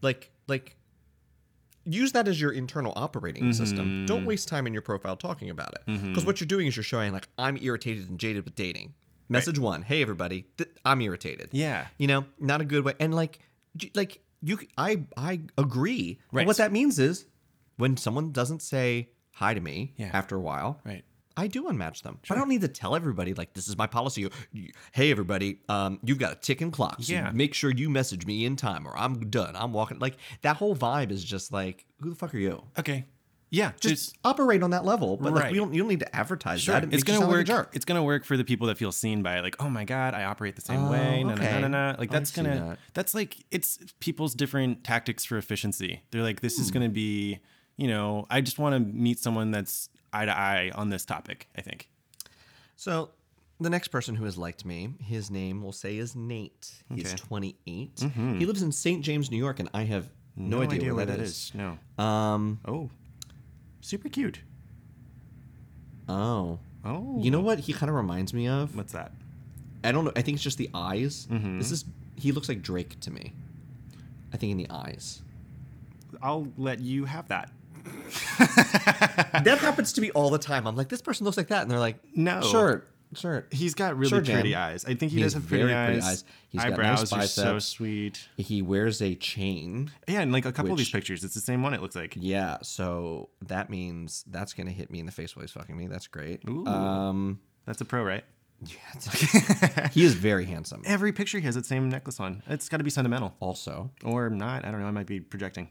like 0.00 0.30
like 0.48 0.76
use 1.84 2.12
that 2.12 2.28
as 2.28 2.40
your 2.40 2.52
internal 2.52 2.92
operating 2.96 3.52
system. 3.52 3.86
Mm-hmm. 3.86 4.06
Don't 4.06 4.24
waste 4.24 4.46
time 4.48 4.66
in 4.66 4.72
your 4.72 4.82
profile 4.82 5.16
talking 5.16 5.50
about 5.50 5.74
it. 5.74 5.90
Mm-hmm. 5.90 6.08
Because 6.08 6.24
what 6.24 6.40
you're 6.40 6.46
doing 6.46 6.66
is 6.68 6.76
you're 6.76 6.84
showing 6.84 7.12
like 7.12 7.28
I'm 7.38 7.56
irritated 7.60 8.08
and 8.08 8.18
jaded 8.18 8.44
with 8.44 8.54
dating. 8.54 8.94
Message 9.28 9.58
one, 9.58 9.82
hey 9.82 10.02
everybody, 10.02 10.46
th- 10.58 10.70
I'm 10.84 11.00
irritated. 11.00 11.48
Yeah. 11.52 11.86
You 11.98 12.06
know, 12.06 12.24
not 12.38 12.60
a 12.60 12.64
good 12.64 12.84
way. 12.84 12.94
And 13.00 13.14
like 13.14 13.38
like 13.94 14.20
you 14.42 14.58
i 14.76 15.00
i 15.16 15.40
agree. 15.56 16.18
Right. 16.32 16.46
what 16.46 16.58
that 16.58 16.72
means 16.72 16.98
is 16.98 17.26
when 17.76 17.96
someone 17.96 18.32
doesn't 18.32 18.60
say 18.62 19.08
hi 19.32 19.54
to 19.54 19.60
me 19.60 19.94
Yeah. 19.96 20.10
after 20.12 20.36
a 20.36 20.40
while, 20.40 20.80
Right. 20.84 21.04
I 21.36 21.46
do 21.46 21.64
unmatch 21.64 22.02
them. 22.02 22.18
I 22.30 22.34
don't 22.34 22.48
need 22.48 22.60
to 22.62 22.68
tell 22.68 22.94
everybody 22.94 23.34
like 23.34 23.54
this 23.54 23.68
is 23.68 23.76
my 23.76 23.86
policy. 23.86 24.28
Hey 24.92 25.10
everybody, 25.10 25.58
um, 25.68 25.98
you've 26.04 26.18
got 26.18 26.32
a 26.32 26.36
ticking 26.36 26.70
clock. 26.70 27.02
So 27.02 27.12
Yeah. 27.12 27.30
make 27.32 27.54
sure 27.54 27.70
you 27.70 27.88
message 27.90 28.26
me 28.26 28.44
in 28.44 28.56
time 28.56 28.86
or 28.86 28.96
I'm 28.96 29.30
done. 29.30 29.56
I'm 29.56 29.72
walking. 29.72 29.98
Like 29.98 30.16
that 30.42 30.56
whole 30.56 30.76
vibe 30.76 31.10
is 31.10 31.24
just 31.24 31.52
like, 31.52 31.86
who 32.00 32.10
the 32.10 32.16
fuck 32.16 32.34
are 32.34 32.38
you? 32.38 32.64
Okay. 32.78 33.06
Yeah. 33.50 33.72
Just 33.80 34.16
operate 34.24 34.62
on 34.62 34.70
that 34.70 34.84
level, 34.86 35.18
but 35.18 35.34
like 35.34 35.50
we 35.52 35.58
don't. 35.58 35.74
You 35.74 35.80
don't 35.82 35.88
need 35.88 36.00
to 36.00 36.16
advertise 36.16 36.62
Sure. 36.62 36.74
that. 36.74 36.84
It 36.84 36.94
It's 36.94 37.02
gonna 37.04 37.20
like 37.20 37.28
work. 37.28 37.46
jerk. 37.46 37.70
it's 37.74 37.84
gonna 37.84 38.02
work 38.02 38.24
for 38.24 38.38
the 38.38 38.44
people 38.44 38.66
that 38.68 38.78
feel 38.78 38.92
seen 38.92 39.22
by 39.22 39.36
it. 39.38 39.42
Like, 39.42 39.56
oh 39.60 39.68
my 39.68 39.84
god, 39.84 40.14
I 40.14 40.24
operate 40.24 40.56
the 40.56 40.62
same 40.62 40.84
Oh, 40.86 40.90
way. 40.90 41.22
No, 41.22 41.34
no, 41.34 41.42
okay. 41.42 41.60
no, 41.60 41.68
no, 41.68 41.92
no. 41.92 41.96
Like 41.98 42.10
that's 42.10 42.32
see 42.32 42.42
gonna. 42.42 42.54
that. 42.70 42.78
That's 42.94 43.14
like 43.14 43.36
it's 43.50 43.78
people's 44.00 44.34
different 44.34 44.84
tactics 44.84 45.26
for 45.26 45.36
efficiency. 45.36 46.02
They're 46.12 46.22
like, 46.22 46.40
this 46.40 46.58
is 46.58 46.68
Hmm. 46.68 46.72
gonna 46.74 46.88
be. 46.88 47.40
You 47.76 47.88
know, 47.88 48.26
I 48.30 48.40
just 48.42 48.58
want 48.58 48.74
to 48.74 48.80
meet 48.80 49.18
someone 49.18 49.50
that's 49.50 49.88
eye 50.12 50.24
to 50.26 50.36
eye 50.36 50.70
on 50.74 50.90
this 50.90 51.04
topic. 51.04 51.48
I 51.56 51.60
think. 51.62 51.88
So 52.76 53.10
the 53.60 53.70
next 53.70 53.88
person 53.88 54.14
who 54.16 54.24
has 54.24 54.36
liked 54.36 54.64
me, 54.64 54.90
his 55.00 55.30
name 55.30 55.62
we'll 55.62 55.72
say 55.72 55.96
is 55.98 56.16
Nate. 56.16 56.72
He's 56.94 57.06
Okay. 57.14 57.16
28. 57.16 58.04
He 58.38 58.46
lives 58.46 58.62
in 58.62 58.72
St. 58.72 59.02
James, 59.04 59.30
New 59.30 59.36
York, 59.36 59.60
and 59.60 59.68
I 59.72 59.84
have 59.84 60.08
no, 60.34 60.62
idea, 60.62 60.94
where 60.94 61.04
that 61.06 61.20
is. 61.20 61.52
No. 61.54 61.78
Um. 62.02 62.58
Oh. 62.64 62.90
Super 63.80 64.08
cute. 64.08 64.40
Oh. 66.08 66.58
Oh. 66.84 67.18
You 67.20 67.30
know 67.30 67.40
what 67.40 67.60
he 67.60 67.72
kind 67.72 67.88
of 67.90 67.96
reminds 67.96 68.34
me 68.34 68.48
of? 68.48 68.74
What's 68.76 68.92
that? 68.92 69.12
I 69.84 69.92
don't 69.92 70.04
know. 70.04 70.12
I 70.16 70.22
think 70.22 70.36
it's 70.36 70.44
just 70.44 70.58
the 70.58 70.70
eyes. 70.74 71.26
This 71.30 71.70
is 71.70 71.84
he 72.16 72.32
looks 72.32 72.48
like 72.48 72.62
Drake 72.62 72.98
to 73.00 73.10
me. 73.10 73.32
I 74.32 74.36
think 74.36 74.52
in 74.52 74.56
the 74.58 74.70
eyes. 74.70 75.22
I'll 76.22 76.48
let 76.56 76.80
you 76.80 77.04
have 77.04 77.28
that. 77.28 77.50
that 78.38 79.58
happens 79.60 79.92
to 79.94 80.00
me 80.00 80.10
all 80.10 80.30
the 80.30 80.38
time. 80.38 80.66
I'm 80.66 80.76
like, 80.76 80.88
this 80.88 81.02
person 81.02 81.24
looks 81.24 81.36
like 81.36 81.48
that, 81.48 81.62
and 81.62 81.70
they're 81.70 81.78
like, 81.78 81.96
No. 82.14 82.40
sure, 82.42 82.84
sure. 83.14 83.46
He's 83.50 83.74
got 83.74 83.96
really 83.96 84.10
Sure, 84.10 84.20
pretty 84.22 84.54
eyes. 84.54 84.84
I 84.84 84.94
think 84.94 85.12
he, 85.12 85.18
He 85.18 85.22
does 85.22 85.34
have 85.34 85.46
pretty, 85.46 85.64
very 85.64 85.74
eyes. 85.74 85.86
pretty 85.86 86.06
eyes. 86.06 86.24
He's 86.48 86.60
got 86.62 86.70
nice 86.70 86.78
Eyebrows 86.78 87.12
are 87.12 87.26
so 87.26 87.58
sweet. 87.58 88.28
He 88.36 88.62
wears 88.62 89.00
a 89.02 89.14
chain. 89.14 89.90
Yeah, 90.08 90.20
and 90.20 90.32
like 90.32 90.44
a 90.44 90.52
couple 90.52 90.72
of 90.72 90.78
these 90.78 90.90
pictures, 90.90 91.24
it's 91.24 91.34
the 91.34 91.40
same 91.40 91.62
one. 91.62 91.74
It 91.74 91.80
looks 91.82 91.96
like. 91.96 92.14
Yeah, 92.18 92.58
so 92.62 93.30
that 93.46 93.70
means 93.70 94.24
that's 94.28 94.52
gonna 94.52 94.70
hit 94.70 94.90
me 94.90 95.00
in 95.00 95.06
the 95.06 95.12
face 95.12 95.34
while 95.36 95.42
he's 95.42 95.52
fucking 95.52 95.76
me. 95.76 95.86
That's 95.86 96.06
great. 96.06 96.42
Ooh. 96.48 96.66
Um, 96.66 97.40
That's 97.66 97.80
a 97.80 97.84
pro, 97.84 98.02
right? 98.04 98.24
Yeah, 98.64 99.88
he 99.88 100.04
is 100.04 100.14
very 100.14 100.44
handsome. 100.44 100.82
Every 100.86 101.12
picture 101.12 101.38
he 101.40 101.44
has 101.46 101.56
that 101.56 101.66
same 101.66 101.88
necklace 101.88 102.20
on. 102.20 102.44
It's 102.46 102.68
got 102.68 102.76
to 102.76 102.84
be 102.84 102.90
sentimental, 102.90 103.34
Also, 103.40 103.90
or 104.04 104.30
not. 104.30 104.64
I 104.64 104.70
don't 104.70 104.80
know. 104.80 104.86
I 104.86 104.92
might 104.92 105.06
be 105.08 105.18
projecting. 105.18 105.68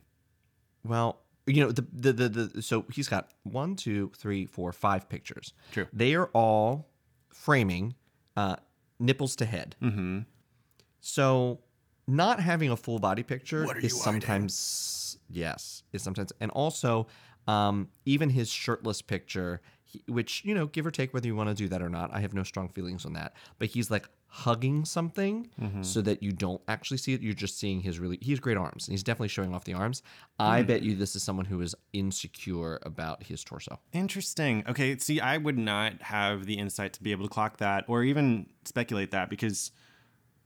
well, 0.83 1.21
you 1.45 1.63
know 1.63 1.71
the, 1.71 1.85
the 1.93 2.13
the 2.13 2.29
the 2.29 2.61
so 2.61 2.85
he's 2.91 3.07
got 3.07 3.31
one, 3.43 3.75
two, 3.75 4.11
three, 4.15 4.45
four, 4.45 4.71
five 4.71 5.09
pictures. 5.09 5.53
True. 5.71 5.87
They 5.91 6.15
are 6.15 6.27
all 6.33 6.89
framing 7.29 7.95
uh, 8.37 8.57
nipples 8.99 9.35
to 9.37 9.45
head. 9.45 9.75
Mm-hmm. 9.81 10.19
So 10.99 11.59
not 12.07 12.39
having 12.39 12.69
a 12.69 12.77
full 12.77 12.99
body 12.99 13.23
picture 13.23 13.63
is 13.63 13.69
you 13.69 13.73
hiding? 13.75 13.89
sometimes 13.89 15.17
yes, 15.29 15.83
is 15.93 16.01
sometimes 16.01 16.31
and 16.39 16.51
also 16.51 17.07
um, 17.47 17.89
even 18.05 18.29
his 18.29 18.49
shirtless 18.49 19.01
picture, 19.01 19.61
he, 19.83 20.03
which 20.07 20.45
you 20.45 20.53
know, 20.53 20.67
give 20.67 20.85
or 20.85 20.91
take 20.91 21.13
whether 21.13 21.27
you 21.27 21.35
want 21.35 21.49
to 21.49 21.55
do 21.55 21.67
that 21.69 21.81
or 21.81 21.89
not, 21.89 22.13
I 22.13 22.19
have 22.19 22.33
no 22.33 22.43
strong 22.43 22.69
feelings 22.69 23.05
on 23.05 23.13
that. 23.13 23.33
But 23.57 23.69
he's 23.69 23.89
like 23.89 24.07
hugging 24.33 24.85
something 24.85 25.49
Mm-hmm. 25.61 25.83
so 25.83 26.01
that 26.01 26.23
you 26.23 26.31
don't 26.31 26.61
actually 26.69 26.97
see 26.97 27.13
it. 27.13 27.21
You're 27.21 27.33
just 27.33 27.59
seeing 27.59 27.81
his 27.81 27.99
really. 27.99 28.17
He 28.21 28.31
has 28.31 28.39
great 28.39 28.57
arms, 28.57 28.87
and 28.87 28.93
he's 28.93 29.03
definitely 29.03 29.27
showing 29.27 29.53
off 29.53 29.65
the 29.65 29.73
arms. 29.73 30.01
I 30.39 30.61
bet 30.63 30.81
you 30.83 30.95
this 30.95 31.15
is 31.15 31.21
someone 31.23 31.45
who 31.45 31.61
is 31.61 31.75
insecure 31.93 32.79
about 32.83 33.23
his 33.23 33.43
torso. 33.43 33.79
Interesting. 33.93 34.63
Okay. 34.67 34.97
See, 34.97 35.19
I 35.19 35.37
would 35.37 35.57
not 35.57 36.01
have 36.01 36.45
the 36.45 36.57
insight 36.57 36.93
to 36.93 37.03
be 37.03 37.11
able 37.11 37.25
to 37.25 37.29
clock 37.29 37.57
that 37.57 37.85
or 37.87 38.03
even 38.03 38.47
speculate 38.65 39.11
that 39.11 39.29
because 39.29 39.71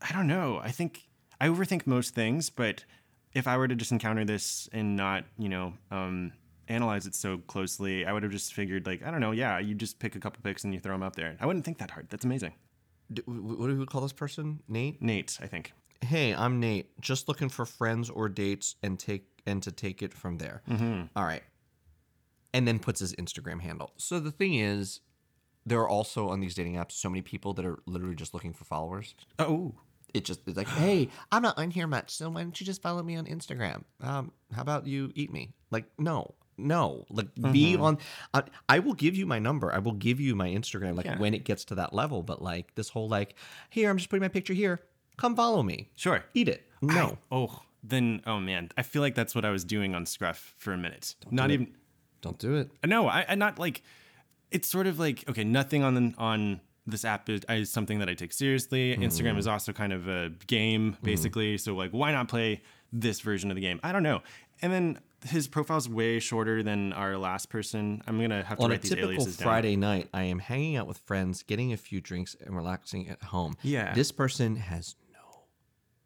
I 0.02 0.12
don't 0.14 0.28
know. 0.28 0.60
I 0.62 0.72
think 0.72 1.04
I 1.40 1.48
overthink 1.48 1.86
most 1.86 2.16
things, 2.16 2.50
but 2.50 2.84
if 3.34 3.48
I 3.48 3.56
were 3.58 3.68
to 3.68 3.76
just 3.76 3.92
encounter 3.92 4.26
this 4.26 4.68
and 4.74 4.96
not, 4.96 5.26
you 5.38 5.50
know, 5.50 5.74
um, 5.92 6.32
analyze 6.68 7.06
it 7.06 7.14
so 7.14 7.38
closely, 7.38 8.06
I 8.06 8.14
would 8.14 8.24
have 8.24 8.32
just 8.32 8.54
figured, 8.54 8.86
like, 8.88 9.04
I 9.06 9.12
don't 9.12 9.20
know. 9.22 9.32
Yeah, 9.32 9.60
you 9.60 9.76
just 9.76 10.00
pick 10.00 10.16
a 10.16 10.20
couple 10.20 10.40
picks 10.44 10.64
and 10.64 10.74
you 10.74 10.80
throw 10.80 10.94
them 10.94 11.04
up 11.04 11.16
there. 11.16 11.38
I 11.40 11.46
wouldn't 11.46 11.64
think 11.66 11.78
that 11.78 11.92
hard. 11.92 12.08
That's 12.10 12.26
amazing. 12.26 12.54
What 13.26 13.68
do 13.68 13.78
we 13.78 13.86
call 13.86 14.02
this 14.02 14.14
person? 14.14 14.62
Nate. 14.68 15.02
Nate, 15.02 15.38
I 15.42 15.48
think. 15.48 15.74
hey 16.02 16.34
i'm 16.34 16.60
nate. 16.60 16.90
Just 17.00 17.28
looking 17.28 17.50
for 17.50 17.66
friends 17.66 18.10
or 18.10 18.30
dates 18.30 18.76
and 18.84 18.98
take 19.00 19.26
and 19.46 19.62
to 19.64 19.72
take 19.72 20.02
it 20.02 20.14
from 20.14 20.38
there. 20.38 20.62
All 21.16 21.24
right. 21.24 21.44
And 22.54 22.68
then 22.68 22.80
puts 22.80 23.00
his 23.00 23.14
instagram 23.16 23.62
handle. 23.62 23.92
So 23.98 24.20
the 24.20 24.32
thing 24.32 24.56
is 24.56 25.02
there 25.66 25.80
are 25.80 25.90
also 25.90 26.30
on 26.30 26.40
these 26.40 26.54
dating 26.56 26.76
apps 26.76 26.92
so 26.94 27.10
many 27.10 27.22
people 27.22 27.54
that 27.56 27.66
are 27.66 27.80
literally 27.86 28.16
just 28.16 28.34
looking 28.34 28.54
for 28.54 28.66
followers. 28.66 29.14
Oh, 29.40 29.74
it 30.14 30.24
just 30.24 30.42
it's 30.48 30.56
like 30.56 30.68
hey 30.70 31.10
i'm 31.32 31.42
not 31.42 31.58
on 31.58 31.70
here 31.72 31.88
much 31.88 32.10
so 32.10 32.30
why 32.30 32.42
don't 32.42 32.58
you 32.62 32.66
just 32.66 32.82
follow 32.82 33.04
me 33.04 33.16
on 33.18 33.26
instagram? 33.26 33.84
Um 34.02 34.32
how 34.54 34.62
about 34.62 34.88
you 34.88 35.12
eat 35.16 35.32
me? 35.32 35.54
Like 35.72 35.86
no 36.00 36.36
no 36.58 37.06
like 37.10 37.34
be 37.36 37.74
mm-hmm. 37.74 37.82
on 37.82 37.98
I, 38.34 38.44
I 38.70 38.80
will 38.80 38.94
give 38.94 39.16
you 39.16 39.26
my 39.26 39.40
number 39.40 39.74
i 39.74 39.80
will 39.80 39.94
give 39.94 40.20
you 40.20 40.36
my 40.36 40.48
instagram 40.48 40.96
like 40.96 41.06
Yeah. 41.06 41.18
when 41.18 41.34
it 41.34 41.44
gets 41.44 41.66
to 41.66 41.76
that 41.76 41.94
level 41.94 42.24
but 42.24 42.42
like 42.42 42.74
this 42.76 42.90
whole 42.90 43.10
like 43.10 43.36
here 43.70 43.90
i'm 43.90 43.98
just 43.98 44.10
putting 44.10 44.22
my 44.22 44.30
picture 44.30 44.54
here 44.54 44.80
come 45.18 45.36
follow 45.36 45.64
me 45.64 45.90
sure. 45.96 46.24
eat 46.34 46.48
it 46.48 46.70
no 46.82 47.18
I- 47.32 47.36
oh, 47.36 47.62
then, 47.88 48.22
oh 48.26 48.40
man, 48.40 48.70
I 48.78 48.82
feel 48.82 49.02
like 49.02 49.16
that's 49.16 49.36
what 49.36 49.46
I 49.46 49.52
was 49.52 49.64
doing 49.64 49.94
on 49.96 50.06
Scruff 50.06 50.56
for 50.58 50.74
a 50.74 50.78
minute. 50.78 51.16
not 51.30 51.52
even. 51.52 51.74
don't 52.22 52.38
do 52.40 52.56
it 52.56 52.72
No, 52.86 53.08
I, 53.08 53.26
I 53.30 53.36
not 53.36 53.60
like. 53.60 53.84
It's 54.52 54.68
sort 54.68 54.88
of 54.88 55.00
like 55.00 55.28
okay, 55.30 55.44
nothing 55.44 55.84
on 55.84 55.94
the, 55.96 56.14
on 56.18 56.62
this 56.88 57.04
app 57.04 57.30
is, 57.30 57.42
is 57.50 57.72
something 57.72 58.00
that 58.00 58.10
I 58.10 58.14
take 58.14 58.32
seriously. 58.32 58.96
Instagram 58.96 59.38
is 59.38 59.46
mm-hmm. 59.46 59.54
also 59.54 59.74
kind 59.74 59.92
of 59.92 60.08
a 60.08 60.32
game, 60.48 60.94
mm-hmm. 60.94 61.06
basically. 61.06 61.58
So 61.58 61.76
like, 61.76 61.92
why 61.92 62.12
not 62.12 62.28
play 62.28 62.62
this 62.94 63.20
version 63.22 63.52
of 63.52 63.56
the 63.56 63.62
game? 63.62 63.80
I 63.84 63.92
don't 63.92 64.04
know. 64.04 64.22
And 64.62 64.72
then 64.72 65.00
his 65.28 65.48
profile's 65.48 65.90
way 65.90 66.20
shorter 66.20 66.62
than 66.64 66.94
our 66.94 67.18
last 67.18 67.50
person. 67.50 68.02
I'm 68.08 68.20
gonna 68.22 68.44
have 68.44 68.58
to 68.60 68.64
on 68.64 68.70
write 68.72 68.82
these 68.82 68.94
aliases 68.94 69.38
down. 69.38 69.46
friday 69.46 69.76
night 69.76 70.08
i 70.14 70.24
am 70.24 70.40
hanging 70.40 70.76
out 70.76 70.88
with 70.88 71.00
friends 71.00 71.44
getting 71.44 71.74
a 71.74 71.78
few 71.78 72.00
drinks 72.02 72.36
and 72.40 72.56
relaxing 72.56 73.10
at 73.10 73.22
home 73.24 73.56
Yeah. 73.64 73.94
this 73.94 74.12
person 74.12 74.56
has 74.56 74.96
no 75.12 75.44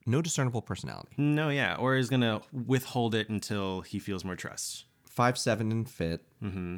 no 0.05 0.21
discernible 0.21 0.61
personality 0.61 1.13
No, 1.17 1.49
yeah, 1.49 1.75
or 1.75 1.95
is 1.97 2.09
gonna 2.09 2.41
withhold 2.51 3.13
it 3.15 3.29
until 3.29 3.81
he 3.81 3.99
feels 3.99 4.23
more 4.23 4.35
trust. 4.35 4.85
five 5.05 5.37
seven 5.37 5.71
and 5.71 5.89
fit 5.89 6.21
Mm-hmm. 6.43 6.77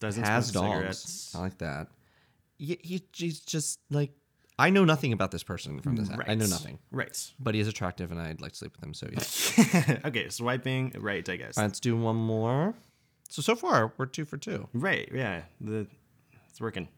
Doesn't 0.00 0.24
has 0.24 0.48
smoke 0.48 0.62
dogs 0.64 0.74
cigarettes. 0.76 1.34
I 1.34 1.38
like 1.40 1.58
that 1.58 1.88
he, 2.58 2.78
he, 2.82 3.02
he's 3.14 3.40
just 3.40 3.80
like 3.90 4.12
i 4.58 4.70
know 4.70 4.84
nothing 4.84 5.12
about 5.12 5.30
this 5.30 5.42
person 5.42 5.80
from 5.80 5.96
this 5.96 6.10
app. 6.10 6.20
i 6.28 6.34
know 6.34 6.46
nothing 6.46 6.78
Right. 6.90 7.30
but 7.38 7.54
he 7.54 7.60
is 7.60 7.68
attractive 7.68 8.10
and 8.10 8.20
i'd 8.20 8.40
like 8.40 8.52
to 8.52 8.58
sleep 8.58 8.72
with 8.74 8.82
him 8.84 8.94
so 8.94 9.08
yeah 9.12 9.98
okay, 10.04 10.28
swiping 10.28 10.92
right, 10.98 11.28
I 11.28 11.36
guess. 11.36 11.56
let's 11.56 11.80
do 11.80 11.96
one 11.96 12.16
more 12.16 12.74
so 13.28 13.42
so 13.42 13.54
far 13.56 13.92
we're 13.98 14.06
two 14.06 14.24
for 14.24 14.36
two 14.38 14.68
Right, 14.72 15.08
yeah. 15.12 15.42
The 15.60 15.86
it's 16.48 16.60
working. 16.60 16.88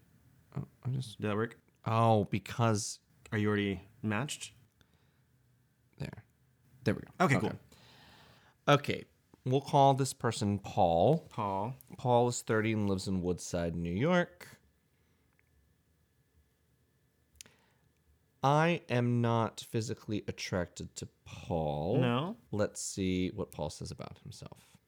Oh, 0.57 0.65
i 0.87 0.91
just 0.91 1.21
Did 1.21 1.31
that 1.31 1.37
work? 1.37 1.57
oh 1.87 2.25
because 2.31 3.01
Are 3.33 3.39
you 3.39 3.49
already 3.49 3.83
matched? 4.03 4.53
there 5.99 6.25
there 6.85 6.95
we 6.95 7.01
go 7.01 7.25
Okay, 7.25 7.39
cool. 7.41 7.53
okay 8.69 9.05
we'll 9.45 9.61
call 9.61 9.95
this 9.95 10.13
person 10.13 10.59
paul 10.59 11.27
Paul. 11.31 11.75
Paul 11.97 12.29
is 12.29 12.43
30 12.43 12.73
and 12.75 12.89
lives 12.91 13.09
in 13.09 13.23
Woodside, 13.23 13.75
New 13.75 13.93
York. 13.93 14.47
I 18.43 18.82
am 18.89 19.20
not 19.20 19.64
physically 19.68 20.24
attracted 20.28 20.95
to 20.97 21.09
Paul. 21.24 21.99
No. 22.01 22.36
Let's 22.53 22.80
see 22.80 23.30
what 23.34 23.51
Paul 23.51 23.70
says 23.70 23.91
about 23.91 24.18
himself. 24.22 24.78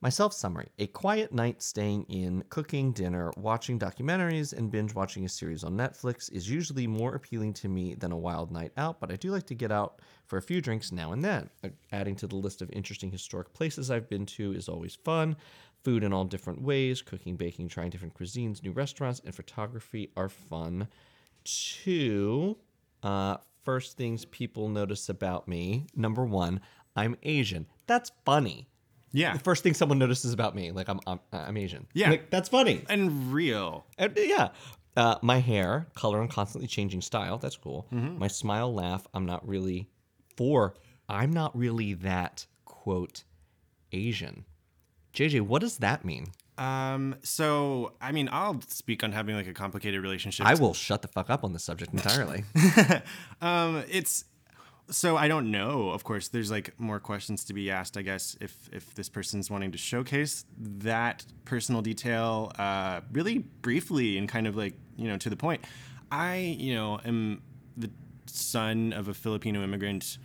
My 0.00 0.10
self 0.10 0.34
summary 0.34 0.68
A 0.78 0.86
quiet 0.88 1.32
night 1.32 1.62
staying 1.62 2.04
in, 2.10 2.44
cooking 2.50 2.92
dinner, 2.92 3.32
watching 3.38 3.78
documentaries, 3.78 4.52
and 4.52 4.70
binge 4.70 4.94
watching 4.94 5.24
a 5.24 5.28
series 5.30 5.64
on 5.64 5.78
Netflix 5.78 6.30
is 6.30 6.50
usually 6.50 6.86
more 6.86 7.14
appealing 7.14 7.54
to 7.54 7.68
me 7.68 7.94
than 7.94 8.12
a 8.12 8.18
wild 8.18 8.50
night 8.50 8.72
out, 8.76 9.00
but 9.00 9.10
I 9.10 9.16
do 9.16 9.30
like 9.30 9.46
to 9.46 9.54
get 9.54 9.72
out 9.72 10.00
for 10.26 10.36
a 10.36 10.42
few 10.42 10.60
drinks 10.60 10.92
now 10.92 11.12
and 11.12 11.24
then. 11.24 11.48
Uh, 11.62 11.70
Adding 11.92 12.16
to 12.16 12.26
the 12.26 12.36
list 12.36 12.60
of 12.60 12.70
interesting 12.70 13.10
historic 13.10 13.54
places 13.54 13.90
I've 13.90 14.10
been 14.10 14.26
to 14.26 14.52
is 14.52 14.68
always 14.68 14.94
fun. 14.94 15.36
Food 15.84 16.04
in 16.04 16.12
all 16.12 16.24
different 16.24 16.60
ways, 16.60 17.00
cooking, 17.00 17.36
baking, 17.36 17.68
trying 17.68 17.88
different 17.88 18.14
cuisines, 18.14 18.62
new 18.62 18.72
restaurants, 18.72 19.22
and 19.24 19.34
photography 19.34 20.10
are 20.16 20.28
fun 20.28 20.88
too. 21.44 22.56
Uh, 23.02 23.36
first 23.64 23.96
things 23.96 24.24
people 24.24 24.68
notice 24.68 25.08
about 25.08 25.46
me. 25.48 25.86
Number 25.94 26.24
one, 26.24 26.60
I'm 26.96 27.16
Asian. 27.22 27.66
That's 27.86 28.10
funny. 28.24 28.68
Yeah. 29.12 29.34
The 29.34 29.38
first 29.38 29.62
thing 29.62 29.74
someone 29.74 29.98
notices 29.98 30.32
about 30.32 30.54
me, 30.54 30.72
like 30.72 30.88
I'm 30.88 31.00
I'm, 31.06 31.20
I'm 31.32 31.56
Asian. 31.56 31.86
Yeah. 31.92 32.10
Like, 32.10 32.30
that's 32.30 32.48
funny. 32.48 32.84
And 32.88 33.32
real. 33.32 33.86
And, 33.96 34.12
yeah. 34.16 34.48
Uh, 34.96 35.16
my 35.22 35.38
hair, 35.38 35.88
color, 35.94 36.20
and 36.20 36.30
constantly 36.30 36.68
changing 36.68 37.00
style. 37.00 37.36
That's 37.38 37.56
cool. 37.56 37.86
My 37.90 38.28
smile, 38.28 38.72
laugh. 38.72 39.06
I'm 39.12 39.26
not 39.26 39.46
really 39.46 39.88
for. 40.36 40.74
I'm 41.08 41.32
not 41.32 41.56
really 41.56 41.94
that 41.94 42.46
quote 42.64 43.24
Asian. 43.92 44.44
JJ, 45.12 45.42
what 45.42 45.62
does 45.62 45.78
that 45.78 46.04
mean? 46.04 46.26
Um, 46.56 47.16
so 47.22 47.94
I 48.00 48.12
mean, 48.12 48.28
I'll 48.30 48.60
speak 48.68 49.02
on 49.02 49.12
having 49.12 49.34
like 49.34 49.48
a 49.48 49.54
complicated 49.54 50.00
relationship. 50.02 50.46
I 50.46 50.54
will 50.54 50.74
shut 50.74 51.02
the 51.02 51.08
fuck 51.08 51.30
up 51.30 51.44
on 51.44 51.52
this 51.52 51.64
subject 51.64 51.92
entirely. 51.92 52.44
um, 53.40 53.84
it's 53.88 54.24
so 54.90 55.16
I 55.16 55.28
don't 55.28 55.50
know. 55.50 55.90
Of 55.90 56.04
course, 56.04 56.28
there's 56.28 56.50
like 56.50 56.78
more 56.78 57.00
questions 57.00 57.44
to 57.44 57.54
be 57.54 57.70
asked. 57.70 57.96
I 57.96 58.02
guess 58.02 58.36
if 58.40 58.68
if 58.72 58.94
this 58.94 59.08
person's 59.08 59.50
wanting 59.50 59.72
to 59.72 59.78
showcase 59.78 60.44
that 60.58 61.24
personal 61.44 61.82
detail, 61.82 62.52
uh, 62.58 63.00
really 63.12 63.38
briefly 63.38 64.18
and 64.18 64.28
kind 64.28 64.46
of 64.46 64.56
like 64.56 64.74
you 64.96 65.08
know 65.08 65.16
to 65.18 65.30
the 65.30 65.36
point. 65.36 65.64
I 66.12 66.56
you 66.58 66.74
know 66.74 67.00
am 67.04 67.42
the 67.76 67.90
son 68.26 68.92
of 68.92 69.08
a 69.08 69.14
Filipino 69.14 69.62
immigrant, 69.64 70.18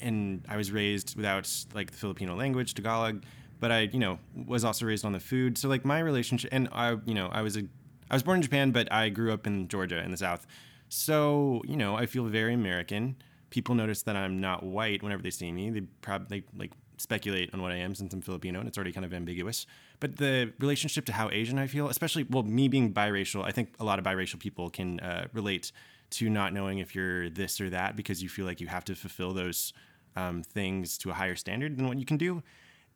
and 0.00 0.44
I 0.48 0.56
was 0.56 0.70
raised 0.72 1.16
without 1.16 1.50
like 1.74 1.90
the 1.90 1.96
Filipino 1.96 2.34
language, 2.34 2.74
Tagalog. 2.74 3.24
But 3.64 3.72
I 3.72 3.80
you 3.94 3.98
know 3.98 4.18
was 4.46 4.62
also 4.62 4.84
raised 4.84 5.06
on 5.06 5.12
the 5.12 5.20
food. 5.20 5.56
So 5.56 5.70
like 5.70 5.86
my 5.86 5.98
relationship, 6.00 6.50
and 6.52 6.68
I 6.70 6.98
you 7.06 7.14
know 7.14 7.30
I 7.32 7.40
was 7.40 7.56
a 7.56 7.62
I 8.10 8.14
was 8.14 8.22
born 8.22 8.36
in 8.36 8.42
Japan, 8.42 8.72
but 8.72 8.92
I 8.92 9.08
grew 9.08 9.32
up 9.32 9.46
in 9.46 9.68
Georgia 9.68 10.04
in 10.04 10.10
the 10.10 10.18
South. 10.18 10.46
So, 10.90 11.62
you 11.66 11.78
know, 11.78 11.96
I 11.96 12.04
feel 12.04 12.24
very 12.26 12.52
American. 12.52 13.16
People 13.48 13.74
notice 13.74 14.02
that 14.02 14.16
I'm 14.16 14.38
not 14.38 14.62
white 14.62 15.02
whenever 15.02 15.22
they 15.22 15.30
see 15.30 15.50
me. 15.50 15.70
They 15.70 15.80
probably 16.02 16.44
like 16.54 16.72
speculate 16.98 17.54
on 17.54 17.62
what 17.62 17.72
I 17.72 17.76
am 17.76 17.94
since 17.94 18.12
I'm 18.12 18.20
Filipino 18.20 18.60
and 18.60 18.68
it's 18.68 18.76
already 18.76 18.92
kind 18.92 19.06
of 19.06 19.14
ambiguous. 19.14 19.64
But 19.98 20.18
the 20.18 20.52
relationship 20.58 21.06
to 21.06 21.12
how 21.12 21.30
Asian 21.30 21.58
I 21.58 21.66
feel, 21.66 21.88
especially, 21.88 22.26
well, 22.28 22.42
me 22.42 22.68
being 22.68 22.92
biracial, 22.92 23.44
I 23.44 23.50
think 23.50 23.74
a 23.80 23.84
lot 23.84 23.98
of 23.98 24.04
biracial 24.04 24.38
people 24.38 24.68
can 24.68 25.00
uh, 25.00 25.28
relate 25.32 25.72
to 26.10 26.28
not 26.28 26.52
knowing 26.52 26.78
if 26.78 26.94
you're 26.94 27.30
this 27.30 27.60
or 27.60 27.70
that 27.70 27.96
because 27.96 28.22
you 28.22 28.28
feel 28.28 28.44
like 28.44 28.60
you 28.60 28.68
have 28.68 28.84
to 28.84 28.94
fulfill 28.94 29.32
those 29.32 29.72
um, 30.16 30.42
things 30.42 30.98
to 30.98 31.10
a 31.10 31.14
higher 31.14 31.34
standard 31.34 31.78
than 31.78 31.88
what 31.88 31.98
you 31.98 32.04
can 32.04 32.18
do. 32.18 32.42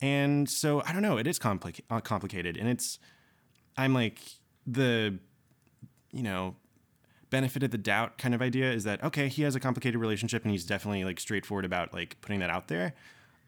And 0.00 0.48
so, 0.48 0.82
I 0.86 0.92
don't 0.92 1.02
know, 1.02 1.18
it 1.18 1.26
is 1.26 1.40
uh, 1.42 2.00
complicated. 2.00 2.56
And 2.56 2.68
it's, 2.68 2.98
I'm 3.76 3.94
like, 3.94 4.20
the, 4.66 5.18
you 6.12 6.22
know, 6.22 6.56
benefit 7.30 7.62
of 7.62 7.70
the 7.70 7.78
doubt 7.78 8.18
kind 8.18 8.34
of 8.34 8.40
idea 8.40 8.72
is 8.72 8.84
that 8.84 9.02
okay 9.04 9.28
he 9.28 9.42
has 9.42 9.54
a 9.54 9.60
complicated 9.60 10.00
relationship 10.00 10.42
and 10.44 10.52
he's 10.52 10.64
definitely 10.64 11.04
like 11.04 11.20
straightforward 11.20 11.64
about 11.64 11.92
like 11.92 12.18
putting 12.22 12.40
that 12.40 12.48
out 12.50 12.68
there 12.68 12.94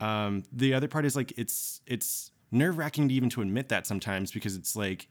um, 0.00 0.42
the 0.52 0.74
other 0.74 0.88
part 0.88 1.06
is 1.06 1.16
like 1.16 1.32
it's 1.38 1.80
it's 1.86 2.30
nerve-wracking 2.50 3.08
to 3.08 3.14
even 3.14 3.30
to 3.30 3.40
admit 3.40 3.68
that 3.70 3.86
sometimes 3.86 4.32
because 4.32 4.54
it's 4.56 4.76
like 4.76 5.08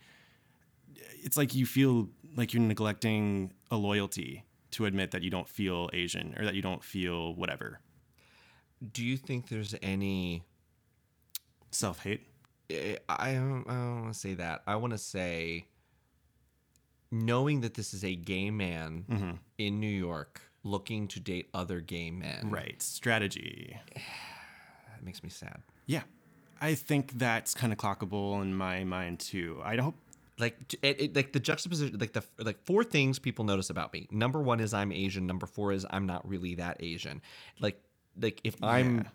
it's 1.23 1.37
like 1.37 1.55
you 1.55 1.65
feel 1.65 2.09
like 2.35 2.53
you're 2.53 2.61
neglecting 2.61 3.51
a 3.71 3.75
loyalty 3.75 4.45
to 4.71 4.85
admit 4.85 5.11
that 5.11 5.23
you 5.23 5.31
don't 5.31 5.49
feel 5.49 5.89
asian 5.93 6.35
or 6.37 6.45
that 6.45 6.53
you 6.53 6.61
don't 6.61 6.83
feel 6.83 7.33
whatever 7.33 7.79
Do 8.93 9.03
you 9.03 9.17
think 9.17 9.49
there's 9.49 9.75
any? 9.81 10.43
Self-hate 11.71 12.27
eh, 12.69 12.95
I 13.07 13.33
don't, 13.33 13.65
I 13.67 13.73
don't 13.73 14.01
want 14.01 14.13
to 14.13 14.19
say 14.19 14.33
that. 14.35 14.61
I 14.67 14.75
want 14.75 14.91
to 14.93 14.97
say, 14.97 15.65
knowing 17.11 17.61
that 17.61 17.73
this 17.73 17.93
is 17.93 18.03
a 18.03 18.15
gay 18.15 18.51
man 18.51 19.39
in 19.57 19.79
New 19.79 19.87
York 19.87 20.41
looking 20.63 21.07
to 21.07 21.19
date 21.19 21.49
other 21.53 21.79
gay 21.79 22.11
men, 22.11 22.49
right 22.49 22.81
strategy 22.81 23.77
that 23.95 25.03
makes 25.03 25.23
me 25.23 25.29
sad. 25.29 25.61
yeah 25.85 26.01
i 26.59 26.75
think 26.75 27.17
that's 27.17 27.53
kind 27.53 27.71
of 27.71 27.79
clockable 27.79 28.41
in 28.41 28.53
my 28.53 28.83
mind 28.83 29.19
too 29.19 29.61
i 29.63 29.77
don't 29.77 29.95
Like 30.37 30.57
it, 30.81 31.01
it, 31.01 31.15
like 31.15 31.31
the 31.31 31.39
juxtaposition, 31.39 31.97
like 31.97 32.11
the 32.13 32.23
like 32.37 32.59
four 32.65 32.83
things 32.83 33.19
people 33.19 33.45
notice 33.45 33.69
about 33.69 33.91
me. 33.93 34.07
Number 34.11 34.41
one 34.41 34.59
is 34.59 34.73
I'm 34.73 34.91
Asian. 34.91 35.25
Number 35.27 35.45
four 35.45 35.71
is 35.73 35.85
I'm 35.89 36.05
not 36.05 36.27
really 36.27 36.55
that 36.55 36.77
Asian. 36.81 37.21
Like 37.59 37.81
like 38.21 38.41
if 38.43 38.61
I'm 38.63 39.07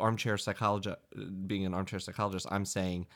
armchair 0.00 0.36
psychologist, 0.38 0.96
being 1.46 1.64
an 1.66 1.74
armchair 1.74 1.98
psychologist, 2.00 2.46
I'm 2.50 2.64
saying 2.64 3.06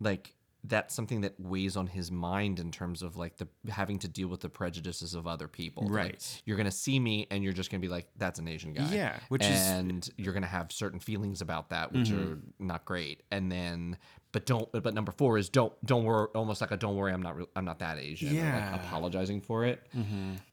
like 0.00 0.34
that's 0.66 0.94
something 0.94 1.20
that 1.20 1.38
weighs 1.38 1.76
on 1.76 1.86
his 1.86 2.10
mind 2.10 2.58
in 2.58 2.70
terms 2.72 3.02
of 3.02 3.16
like 3.18 3.36
the 3.36 3.46
having 3.70 3.98
to 3.98 4.08
deal 4.08 4.28
with 4.28 4.40
the 4.40 4.48
prejudices 4.48 5.14
of 5.14 5.26
other 5.26 5.46
people. 5.46 5.82
Like, 5.82 5.92
Right. 5.92 6.42
you're 6.46 6.56
gonna 6.56 6.70
see 6.70 6.98
me 6.98 7.26
and 7.30 7.44
you're 7.44 7.52
just 7.52 7.70
gonna 7.70 7.82
be 7.82 7.88
like, 7.88 8.06
"That's 8.16 8.38
an 8.38 8.48
Asian 8.48 8.72
guy." 8.72 8.88
Yeah, 8.90 9.18
which 9.28 9.42
is- 9.44 9.48
Mm-hmm. 9.50 9.90
and 9.90 10.10
you're 10.16 10.32
gonna 10.32 10.46
have 10.46 10.72
certain 10.72 11.00
feelings 11.00 11.42
about 11.42 11.68
that, 11.68 11.92
which 11.92 12.10
are 12.12 12.38
not 12.58 12.86
great. 12.86 13.24
And 13.30 13.52
then, 13.52 13.98
but 14.32 14.46
don't. 14.46 14.72
But 14.72 14.94
number 14.94 15.12
four 15.12 15.36
is 15.36 15.50
don't 15.50 15.74
don't 15.84 16.04
worry. 16.04 16.28
Almost 16.34 16.62
like 16.62 16.70
a 16.70 16.78
don't 16.78 16.96
worry. 16.96 17.12
I'm 17.12 17.20
not. 17.22 17.36
Re- 17.36 17.46
I'm 17.54 17.66
not 17.66 17.80
that 17.80 17.98
Asian. 17.98 18.34
Yeah. 18.34 18.70
like 18.72 18.80
apologizing 18.86 19.42
for 19.42 19.66
it. 19.66 19.86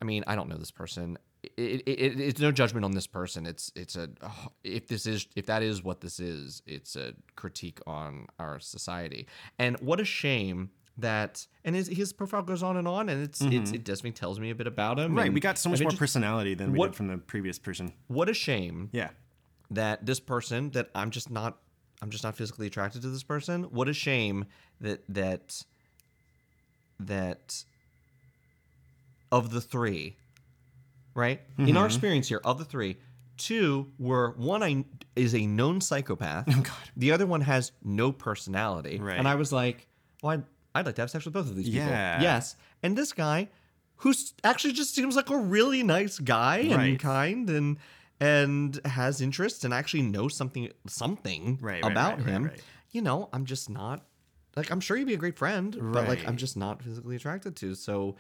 I 0.02 0.04
mean, 0.04 0.26
I 0.28 0.36
don't 0.36 0.50
know 0.50 0.58
this 0.58 0.72
person. 0.72 1.18
It, 1.44 1.82
it, 1.88 1.90
it, 1.90 2.20
it's 2.20 2.40
no 2.40 2.52
judgment 2.52 2.86
on 2.86 2.92
this 2.92 3.08
person. 3.08 3.48
It's 3.48 3.72
it's 3.76 3.96
a 3.96 4.10
if 4.64 4.88
this 4.88 5.06
is 5.06 5.28
if 5.36 5.48
that 5.48 5.64
is 5.64 5.84
what 5.84 6.02
this 6.02 6.20
is, 6.20 6.62
it's 6.68 6.96
a 6.96 7.14
critique 7.36 7.80
on 7.88 8.28
our 8.38 8.60
society. 8.60 9.28
And 9.58 9.80
what 9.80 10.00
a 10.00 10.06
shame 10.06 10.70
that 10.98 11.48
and 11.66 11.76
his 11.76 11.88
his 11.88 12.14
profile 12.14 12.44
goes 12.44 12.62
on 12.62 12.78
and 12.78 12.88
on, 12.88 13.10
and 13.10 13.24
it's 13.24 13.42
it's 13.42 13.54
mm-hmm. 13.54 13.76
it 13.76 13.84
definitely 13.84 14.12
tells 14.12 14.40
me 14.40 14.52
a 14.52 14.56
bit 14.56 14.68
about 14.68 15.00
him. 15.00 15.16
right 15.16 15.34
we 15.34 15.40
got 15.40 15.58
so 15.58 15.70
much 15.70 15.80
I'm 15.80 15.86
more 15.86 15.92
interest- 15.92 16.00
personality 16.00 16.54
than 16.54 16.74
we 16.74 16.80
What- 16.80 16.92
did 16.92 16.96
from 16.98 17.08
the 17.08 17.18
previous 17.18 17.58
person 17.58 17.94
What 18.08 18.30
a 18.30 18.34
shame 18.34 18.90
yeah 18.92 19.10
that 19.72 20.06
this 20.06 20.20
person 20.20 20.70
that 20.72 20.90
I'm 20.94 21.10
just 21.10 21.32
not 21.32 21.58
I'm 22.02 22.10
just 22.10 22.24
not 22.24 22.36
physically 22.36 22.68
attracted 22.68 23.02
to 23.04 23.10
this 23.10 23.24
person. 23.24 23.64
What 23.64 23.88
a 23.88 23.94
shame 23.94 24.46
that 24.80 25.04
that 25.10 25.64
that 27.00 27.64
of 29.32 29.52
the 29.52 29.62
three, 29.62 30.18
right? 31.14 31.42
In 31.58 31.66
Mm-hmm. 31.68 31.78
our 31.78 31.86
experience 31.86 32.28
here, 32.28 32.42
of 32.44 32.58
the 32.58 32.66
three, 32.66 32.98
two 33.38 33.92
were 34.00 34.34
one 34.38 34.64
I 34.64 34.86
is 35.16 35.34
a 35.36 35.46
known 35.46 35.82
psychopath. 35.82 36.46
Oh, 36.50 36.62
God. 36.62 36.74
The 36.96 37.12
other 37.12 37.26
one 37.26 37.42
has 37.42 37.72
no 37.84 38.12
personality. 38.12 39.00
Right. 39.00 39.18
And 39.18 39.28
I 39.28 39.36
was 39.36 39.52
like, 39.52 39.88
well, 40.24 40.34
I'd, 40.34 40.44
I'd 40.76 40.86
like 40.86 40.96
to 40.96 41.02
have 41.02 41.12
sex 41.12 41.26
with 41.26 41.34
both 41.34 41.50
of 41.50 41.56
these 41.56 41.70
people. 41.70 41.88
Yeah. 41.88 42.22
Yes. 42.22 42.56
And 42.84 42.98
this 42.98 43.12
guy, 43.14 43.50
who 43.98 44.14
actually 44.44 44.74
just 44.74 44.96
seems 44.96 45.16
like 45.16 45.30
a 45.30 45.38
really 45.38 45.84
nice 45.84 46.18
guy 46.20 46.58
and 46.58 47.00
kind 47.00 47.50
and 47.50 47.78
and 48.20 48.80
has 48.86 49.20
interests 49.22 49.64
and 49.64 49.74
actually 49.74 50.02
knows 50.04 50.36
something 50.36 50.70
something 50.88 51.58
Right, 51.62 51.84
right, 51.84 51.92
about 51.92 52.18
right, 52.18 52.26
right, 52.26 52.28
him. 52.34 52.44
right. 52.46 52.62
You 52.92 53.02
know, 53.02 53.30
I'm 53.34 53.46
just 53.46 53.70
not 53.70 54.06
like 54.56 54.72
I'm 54.72 54.80
sure 54.80 54.98
he'd 54.98 55.06
be 55.08 55.14
a 55.14 55.18
great 55.18 55.38
friend, 55.38 55.76
but 55.94 56.08
like 56.08 56.28
I'm 56.28 56.38
just 56.38 56.56
not 56.58 56.82
physically 56.82 57.16
attracted 57.16 57.56
to. 57.58 57.76
So 57.76 58.16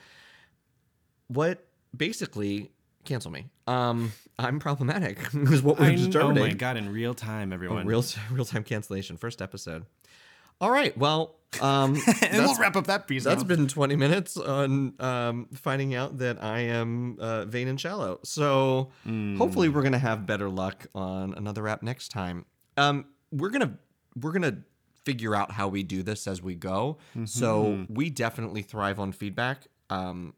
what 1.27 1.65
basically 1.95 2.71
cancel 3.05 3.31
me. 3.31 3.45
Um 3.67 4.11
I'm 4.39 4.59
problematic 4.59 5.19
is 5.33 5.61
what 5.61 5.79
we're 5.79 5.85
I 5.85 5.89
kn- 5.95 6.01
oh 6.01 6.05
determining. 6.07 6.43
my 6.43 6.53
god 6.53 6.77
in 6.77 6.91
real 6.91 7.13
time 7.13 7.53
everyone 7.53 7.85
Real 7.85 8.03
real 8.31 8.45
time 8.45 8.63
cancellation. 8.63 9.17
First 9.17 9.41
episode. 9.41 9.85
All 10.59 10.69
right. 10.69 10.95
Well, 10.95 11.37
um, 11.59 11.99
and 12.21 12.37
we'll 12.45 12.55
wrap 12.57 12.75
up 12.75 12.85
that 12.85 13.07
piece 13.07 13.23
that's 13.23 13.41
now. 13.41 13.47
been 13.47 13.67
20 13.67 13.95
minutes 13.95 14.37
on 14.37 14.93
um, 14.99 15.47
finding 15.55 15.95
out 15.95 16.19
that 16.19 16.43
I 16.43 16.59
am 16.59 17.17
uh, 17.19 17.45
vain 17.45 17.67
and 17.67 17.81
shallow. 17.81 18.19
So 18.23 18.91
hopefully 19.37 19.67
we're 19.69 19.81
gonna 19.81 19.97
have 19.97 20.27
better 20.27 20.49
luck 20.49 20.85
on 20.93 21.33
another 21.33 21.67
app 21.67 21.81
next 21.81 22.09
time. 22.09 22.45
Um, 22.77 23.05
we're 23.31 23.49
gonna 23.49 23.77
we're 24.21 24.33
gonna 24.33 24.59
figure 25.03 25.33
out 25.33 25.51
how 25.51 25.67
we 25.67 25.81
do 25.81 26.03
this 26.03 26.27
as 26.27 26.43
we 26.43 26.53
go. 26.53 26.99
So 27.25 27.85
we 27.89 28.11
definitely 28.11 28.61
thrive 28.61 28.99
on 28.99 29.11
feedback. 29.11 29.65
Um, 29.89 30.35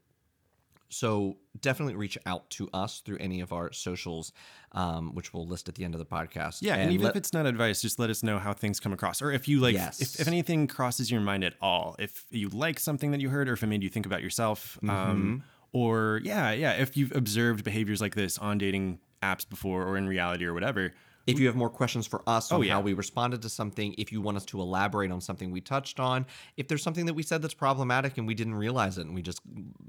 so 0.94 1.36
definitely 1.60 1.94
reach 1.96 2.16
out 2.26 2.48
to 2.50 2.68
us 2.72 3.00
through 3.00 3.18
any 3.18 3.40
of 3.40 3.52
our 3.52 3.72
socials, 3.72 4.32
um, 4.72 5.14
which 5.14 5.32
we'll 5.34 5.46
list 5.46 5.68
at 5.68 5.74
the 5.74 5.84
end 5.84 5.94
of 5.94 5.98
the 5.98 6.06
podcast. 6.06 6.58
Yeah, 6.62 6.76
and, 6.76 6.92
even 6.92 7.04
let- 7.04 7.10
if 7.10 7.16
it's 7.16 7.32
not 7.32 7.46
advice, 7.46 7.82
just 7.82 7.98
let 7.98 8.10
us 8.10 8.22
know 8.22 8.38
how 8.38 8.52
things 8.52 8.80
come 8.80 8.92
across, 8.92 9.20
or 9.22 9.30
if 9.32 9.48
you 9.48 9.60
like, 9.60 9.74
Yes. 9.74 10.00
if, 10.00 10.20
if 10.20 10.28
anything 10.28 10.66
crosses 10.66 11.10
your 11.10 11.20
mind 11.20 11.44
at 11.44 11.54
all, 11.60 11.96
if 11.98 12.24
you 12.30 12.48
like 12.48 12.78
something 12.78 13.10
that 13.12 13.20
you 13.20 13.28
heard, 13.30 13.48
or 13.48 13.52
if 13.54 13.62
it 13.62 13.66
made 13.66 13.82
you 13.82 13.88
think 13.90 14.06
about 14.06 14.22
yourself, 14.22 14.78
Mm-hmm. 14.82 14.90
um, 14.90 15.42
or 15.72 16.20
yeah, 16.22 16.52
yeah, 16.52 16.72
if 16.72 16.96
you've 16.96 17.14
observed 17.16 17.64
behaviors 17.64 18.00
like 18.00 18.14
this 18.14 18.38
on 18.38 18.58
dating 18.58 19.00
apps 19.22 19.48
before, 19.48 19.82
or 19.84 19.96
in 19.96 20.06
reality, 20.06 20.44
or 20.44 20.54
whatever. 20.54 20.92
If 21.26 21.38
you 21.38 21.46
have 21.46 21.56
more 21.56 21.70
questions 21.70 22.06
for 22.06 22.22
us 22.26 22.52
on 22.52 22.58
Oh, 22.58 22.62
yeah. 22.62 22.74
how 22.74 22.80
we 22.80 22.92
responded 22.92 23.42
to 23.42 23.48
something, 23.48 23.94
if 23.98 24.12
you 24.12 24.20
want 24.20 24.36
us 24.36 24.44
to 24.46 24.60
elaborate 24.60 25.10
on 25.10 25.20
something 25.20 25.50
we 25.50 25.60
touched 25.60 25.98
on, 25.98 26.26
if 26.56 26.68
there's 26.68 26.82
something 26.82 27.06
that 27.06 27.14
we 27.14 27.22
said 27.22 27.40
that's 27.42 27.54
problematic 27.54 28.18
and 28.18 28.26
we 28.26 28.34
didn't 28.34 28.54
realize 28.56 28.98
it 28.98 29.06
and 29.06 29.14
we 29.14 29.22
just 29.22 29.40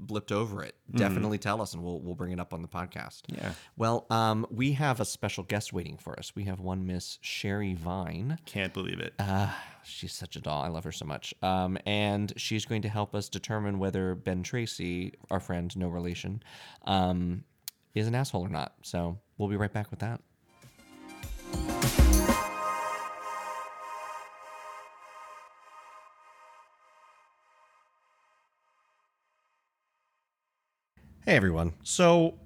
blipped 0.06 0.32
over 0.32 0.62
it, 0.62 0.74
definitely 0.94 1.38
tell 1.38 1.60
us 1.60 1.74
and 1.74 1.82
we'll 1.82 2.00
we'll 2.00 2.14
bring 2.14 2.32
it 2.32 2.40
up 2.40 2.54
on 2.54 2.62
the 2.62 2.68
podcast. 2.68 3.22
Yeah. 3.28 3.52
Well, 3.76 4.06
um, 4.10 4.46
we 4.50 4.72
have 4.72 5.00
a 5.00 5.04
special 5.04 5.44
guest 5.44 5.72
waiting 5.72 5.96
for 5.98 6.18
us. 6.18 6.34
We 6.34 6.44
have 6.44 6.60
one 6.60 6.86
Miss 6.86 7.18
Sherry 7.20 7.74
Vine. 7.74 8.38
Can't 8.46 8.72
believe 8.72 9.00
it. 9.00 9.14
Uh, 9.18 9.50
she's 9.84 10.12
such 10.12 10.36
a 10.36 10.40
doll. 10.40 10.62
I 10.62 10.68
love 10.68 10.84
her 10.84 10.92
so 10.92 11.04
much. 11.04 11.34
Um, 11.42 11.76
and 11.86 12.32
she's 12.36 12.64
going 12.64 12.82
to 12.82 12.88
help 12.88 13.14
us 13.14 13.28
determine 13.28 13.78
whether 13.78 14.14
Ben 14.14 14.42
Tracy, 14.42 15.12
our 15.30 15.40
friend, 15.40 15.76
no 15.76 15.88
relation, 15.88 16.42
um, 16.86 17.44
is 17.94 18.06
an 18.06 18.14
asshole 18.14 18.42
or 18.42 18.48
not. 18.48 18.74
So 18.82 19.18
we'll 19.38 19.48
be 19.48 19.56
right 19.56 19.72
back 19.72 19.90
with 19.90 20.00
that. 20.00 20.20
Hey 31.26 31.34
everyone. 31.34 31.72
So 31.82 32.38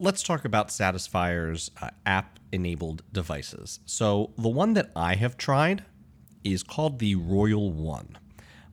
let's 0.00 0.24
talk 0.24 0.44
about 0.44 0.72
Satisfyer's 0.72 1.70
uh, 1.80 1.90
app 2.04 2.40
enabled 2.50 3.04
devices. 3.12 3.78
So 3.86 4.32
the 4.36 4.48
one 4.48 4.74
that 4.74 4.90
I 4.96 5.14
have 5.14 5.36
tried 5.36 5.84
is 6.42 6.64
called 6.64 6.98
the 6.98 7.14
Royal 7.14 7.70
One. 7.70 8.18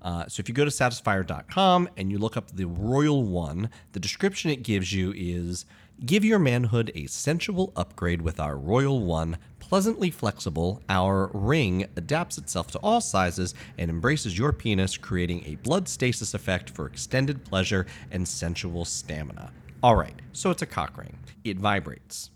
Uh, 0.02 0.26
so 0.28 0.42
if 0.42 0.50
you 0.50 0.56
go 0.56 0.66
to 0.66 0.72
satisfyer.com 0.72 1.90
and 1.96 2.12
you 2.12 2.18
look 2.18 2.36
up 2.36 2.56
the 2.56 2.66
Royal 2.66 3.22
One, 3.22 3.70
the 3.92 4.00
description 4.00 4.50
it 4.50 4.64
gives 4.64 4.94
you 4.94 5.14
is 5.16 5.66
give 6.04 6.26
your 6.26 6.40
manhood 6.40 6.92
a 6.96 7.06
sensual 7.06 7.72
upgrade 7.76 8.22
with 8.22 8.40
our 8.40 8.58
Royal 8.58 9.04
One. 9.04 9.38
Pleasantly 9.60 10.12
flexible, 10.12 10.82
our 10.90 11.32
ring 11.34 11.88
adapts 11.96 12.38
itself 12.38 12.70
to 12.72 12.80
all 12.80 13.02
sizes 13.02 13.54
and 13.78 13.90
embraces 13.90 14.38
your 14.38 14.52
penis, 14.52 14.98
creating 14.98 15.44
a 15.46 15.56
blood 15.56 15.88
stasis 15.88 16.34
effect 16.34 16.70
for 16.70 16.86
extended 16.86 17.44
pleasure 17.46 17.86
and 18.12 18.28
sensual 18.28 18.86
stamina. 18.86 19.52
All 19.82 19.96
right, 19.96 20.20
so 20.34 20.52
it's 20.52 20.62
a 20.62 20.68
cock 20.68 20.98
ring. 20.98 21.18
It 21.44 21.58
vibrates. 21.58 22.32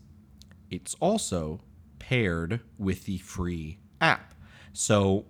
It's 0.70 0.96
also 1.00 1.60
paired 2.00 2.62
with 2.78 3.06
the 3.06 3.18
free 3.20 3.80
app. 4.02 4.34
So 4.74 5.26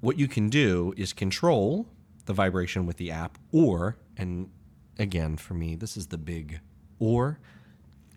what 0.00 0.18
you 0.18 0.26
can 0.26 0.48
do 0.48 0.94
is 0.96 1.12
control 1.12 1.86
the 2.26 2.32
vibration 2.32 2.86
with 2.86 2.96
the 2.96 3.10
app, 3.10 3.38
or, 3.52 3.96
and 4.16 4.48
again, 4.98 5.36
for 5.36 5.54
me, 5.54 5.74
this 5.74 5.96
is 5.96 6.06
the 6.06 6.18
big 6.18 6.60
or, 6.98 7.38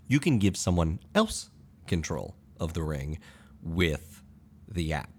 you 0.08 0.20
can 0.20 0.40
give 0.40 0.56
someone 0.56 1.00
else 1.14 1.50
control 1.86 2.36
of 2.60 2.74
the 2.74 2.84
ring 2.84 3.20
with 3.62 4.24
the 4.68 4.94
app. 4.94 5.10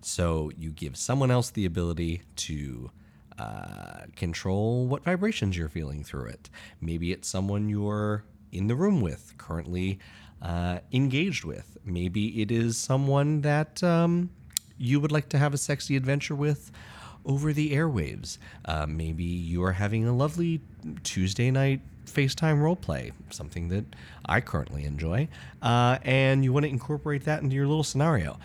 So 0.00 0.50
you 0.56 0.70
give 0.70 0.96
someone 0.96 1.30
else 1.30 1.50
the 1.50 1.66
ability 1.66 2.22
to 2.36 2.90
uh, 3.38 4.06
control 4.16 4.86
what 4.86 5.04
vibrations 5.04 5.56
you're 5.56 5.68
feeling 5.68 6.04
through 6.04 6.26
it. 6.26 6.50
Maybe 6.80 7.12
it's 7.12 7.28
someone 7.28 7.68
you're 7.68 8.24
in 8.52 8.66
the 8.66 8.74
room 8.74 9.00
with, 9.00 9.34
currently 9.38 9.98
uh, 10.42 10.80
engaged 10.92 11.44
with. 11.44 11.76
Maybe 11.84 12.42
it 12.42 12.50
is 12.50 12.76
someone 12.76 13.42
that 13.42 13.82
um, 13.82 14.30
you 14.78 15.00
would 15.00 15.12
like 15.12 15.28
to 15.30 15.38
have 15.38 15.54
a 15.54 15.58
sexy 15.58 15.96
adventure 15.96 16.34
with 16.34 16.70
over 17.24 17.52
the 17.52 17.72
airwaves. 17.72 18.38
Uh, 18.64 18.86
maybe 18.86 19.24
you 19.24 19.62
are 19.62 19.72
having 19.72 20.06
a 20.06 20.14
lovely 20.14 20.60
Tuesday 21.02 21.50
night 21.50 21.80
FaceTime 22.10 22.58
roleplay, 22.60 23.12
something 23.30 23.68
that 23.68 23.84
I 24.26 24.40
currently 24.40 24.84
enjoy, 24.84 25.28
uh, 25.62 25.98
and 26.02 26.44
you 26.44 26.52
want 26.52 26.64
to 26.64 26.70
incorporate 26.70 27.24
that 27.24 27.42
into 27.42 27.54
your 27.56 27.66
little 27.66 27.84
scenario. 27.84 28.38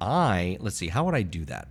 I, 0.00 0.56
let's 0.60 0.76
see, 0.76 0.88
how 0.88 1.04
would 1.04 1.14
I 1.14 1.22
do 1.22 1.44
that? 1.46 1.68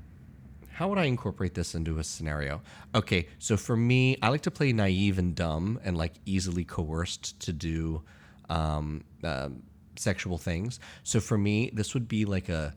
How 0.70 0.88
would 0.88 0.97
I 0.97 1.04
incorporate 1.04 1.54
this 1.54 1.76
into 1.76 1.99
a 1.99 2.04
scenario? 2.04 2.62
Okay, 2.95 3.28
so 3.39 3.58
for 3.58 3.76
me, 3.76 4.18
I 4.22 4.30
like 4.30 4.41
to 4.41 4.52
play 4.52 4.74
naive 4.74 5.20
and 5.20 5.36
dumb 5.36 5.80
and 5.84 5.97
like 5.97 6.14
easily 6.26 6.64
coerced 6.64 7.39
to 7.41 7.54
do 7.54 8.02
um, 8.49 9.04
uh, 9.24 9.49
sexual 9.95 10.38
things. 10.38 10.80
So 11.04 11.20
for 11.20 11.38
me, 11.38 11.72
this 11.74 11.93
would 11.93 12.08
be 12.08 12.26
like 12.26 12.49
a, 12.49 12.74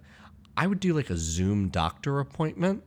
I 0.56 0.66
would 0.66 0.80
do 0.80 0.92
like 0.92 1.10
a 1.10 1.16
Zoom 1.16 1.68
doctor 1.68 2.20
appointment. 2.20 2.82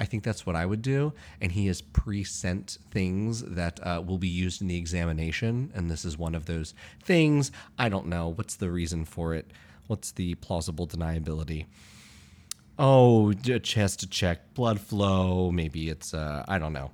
I 0.00 0.04
think 0.04 0.22
that's 0.22 0.46
what 0.46 0.56
I 0.56 0.66
would 0.66 0.82
do. 0.82 1.12
And 1.40 1.52
he 1.52 1.66
has 1.66 1.80
pre 1.80 2.24
sent 2.24 2.78
things 2.90 3.42
that 3.42 3.80
uh, 3.84 4.02
will 4.04 4.18
be 4.18 4.28
used 4.28 4.62
in 4.62 4.68
the 4.68 4.76
examination. 4.76 5.70
And 5.74 5.90
this 5.90 6.04
is 6.04 6.16
one 6.16 6.34
of 6.34 6.46
those 6.46 6.74
things. 7.02 7.50
I 7.78 7.88
don't 7.88 8.06
know. 8.06 8.28
What's 8.28 8.56
the 8.56 8.70
reason 8.70 9.04
for 9.04 9.34
it? 9.34 9.50
What's 9.86 10.12
the 10.12 10.34
plausible 10.36 10.86
deniability? 10.86 11.66
Oh, 12.78 13.30
a 13.30 13.58
chest 13.58 14.00
to 14.00 14.06
check, 14.06 14.54
blood 14.54 14.80
flow. 14.80 15.50
Maybe 15.50 15.88
it's, 15.88 16.14
uh, 16.14 16.44
I 16.46 16.58
don't 16.58 16.72
know 16.72 16.92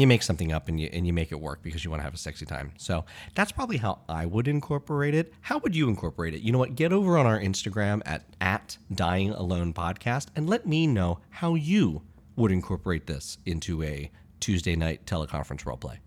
you 0.00 0.06
make 0.06 0.22
something 0.22 0.52
up 0.52 0.68
and 0.68 0.78
you 0.80 0.88
and 0.92 1.06
you 1.06 1.12
make 1.12 1.32
it 1.32 1.40
work 1.40 1.62
because 1.62 1.84
you 1.84 1.90
want 1.90 2.00
to 2.00 2.04
have 2.04 2.14
a 2.14 2.18
sexy 2.18 2.46
time. 2.46 2.72
So 2.78 3.04
that's 3.34 3.52
probably 3.52 3.78
how 3.78 4.00
I 4.08 4.26
would 4.26 4.48
incorporate 4.48 5.14
it. 5.14 5.32
How 5.40 5.58
would 5.58 5.74
you 5.74 5.88
incorporate 5.88 6.34
it? 6.34 6.42
You 6.42 6.52
know 6.52 6.58
what? 6.58 6.74
Get 6.74 6.92
over 6.92 7.18
on 7.18 7.26
our 7.26 7.38
Instagram 7.38 8.02
at 8.06 8.24
at 8.40 8.78
Dying 8.92 9.30
Alone 9.30 9.72
Podcast 9.72 10.28
and 10.36 10.48
let 10.48 10.66
me 10.66 10.86
know 10.86 11.20
how 11.30 11.54
you 11.54 12.02
would 12.38 12.52
incorporate 12.52 13.06
this 13.06 13.38
into 13.44 13.82
a 13.82 14.10
Tuesday 14.40 14.76
night 14.76 15.04
teleconference 15.06 15.64
roleplay. 15.64 15.98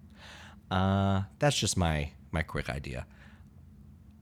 Uh, 0.69 1.23
that's 1.39 1.57
just 1.57 1.77
my 1.77 2.11
my 2.31 2.41
quick 2.41 2.69
idea. 2.69 3.05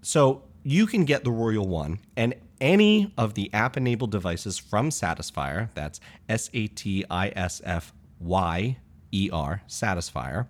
So 0.02 0.44
you 0.64 0.88
can 0.88 1.06
get 1.06 1.24
the 1.24 1.32
Royal 1.32 1.68
One 1.68 2.00
and 2.18 2.34
any 2.60 3.14
of 3.18 3.36
the 3.36 3.54
app 3.54 3.78
enabled 3.78 4.12
devices 4.12 4.58
from 4.58 4.90
Satisfyer. 4.90 5.70
That's 5.74 6.00
S 6.28 6.50
A 6.54 6.68
T 6.68 7.06
I 7.10 7.30
S 7.36 7.62
F 7.64 7.94
Y 8.20 8.78
ER 9.14 9.62
Satisfyer, 9.68 10.48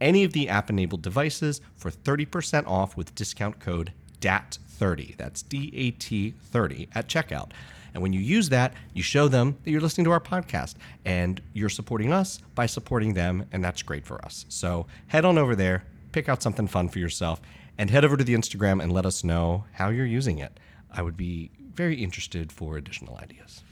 any 0.00 0.24
of 0.24 0.32
the 0.32 0.48
app 0.48 0.70
enabled 0.70 1.02
devices 1.02 1.60
for 1.74 1.90
30% 1.90 2.66
off 2.66 2.96
with 2.96 3.14
discount 3.14 3.58
code 3.58 3.92
DAT30. 4.20 5.16
That's 5.16 5.42
D 5.42 5.72
A 5.74 5.90
T 5.92 6.32
30 6.32 6.88
at 6.94 7.08
checkout. 7.08 7.50
And 7.96 8.02
when 8.02 8.12
you 8.12 8.20
use 8.20 8.50
that, 8.50 8.74
you 8.92 9.02
show 9.02 9.26
them 9.26 9.56
that 9.64 9.70
you're 9.70 9.80
listening 9.80 10.04
to 10.04 10.10
our 10.10 10.20
podcast 10.20 10.74
and 11.06 11.40
you're 11.54 11.70
supporting 11.70 12.12
us 12.12 12.40
by 12.54 12.66
supporting 12.66 13.14
them, 13.14 13.46
and 13.52 13.64
that's 13.64 13.80
great 13.80 14.04
for 14.04 14.22
us. 14.22 14.44
So 14.50 14.86
head 15.06 15.24
on 15.24 15.38
over 15.38 15.56
there, 15.56 15.82
pick 16.12 16.28
out 16.28 16.42
something 16.42 16.66
fun 16.66 16.90
for 16.90 16.98
yourself, 16.98 17.40
and 17.78 17.88
head 17.88 18.04
over 18.04 18.18
to 18.18 18.22
the 18.22 18.34
Instagram 18.34 18.82
and 18.82 18.92
let 18.92 19.06
us 19.06 19.24
know 19.24 19.64
how 19.72 19.88
you're 19.88 20.04
using 20.04 20.36
it. 20.36 20.60
I 20.90 21.00
would 21.00 21.16
be 21.16 21.52
very 21.72 21.94
interested 21.94 22.52
for 22.52 22.76
additional 22.76 23.16
ideas. 23.16 23.62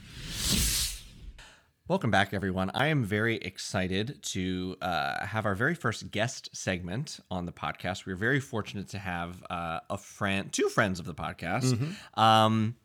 Welcome 1.86 2.10
back, 2.10 2.32
everyone. 2.32 2.70
I 2.72 2.86
am 2.86 3.04
very 3.04 3.36
excited 3.36 4.22
to 4.22 4.76
uh, 4.80 5.26
have 5.26 5.44
our 5.44 5.54
very 5.54 5.74
first 5.74 6.10
guest 6.10 6.48
segment 6.54 7.20
on 7.30 7.44
the 7.44 7.52
podcast. 7.52 8.06
We're 8.06 8.16
very 8.16 8.40
fortunate 8.40 8.88
to 8.88 8.98
have 8.98 9.44
uh, 9.50 9.80
a 9.90 9.98
friend, 9.98 10.50
two 10.50 10.70
friends 10.70 10.98
of 10.98 11.04
the 11.04 11.12
podcast. 11.12 11.74
Mm-hmm. 11.74 12.18
Um, 12.18 12.76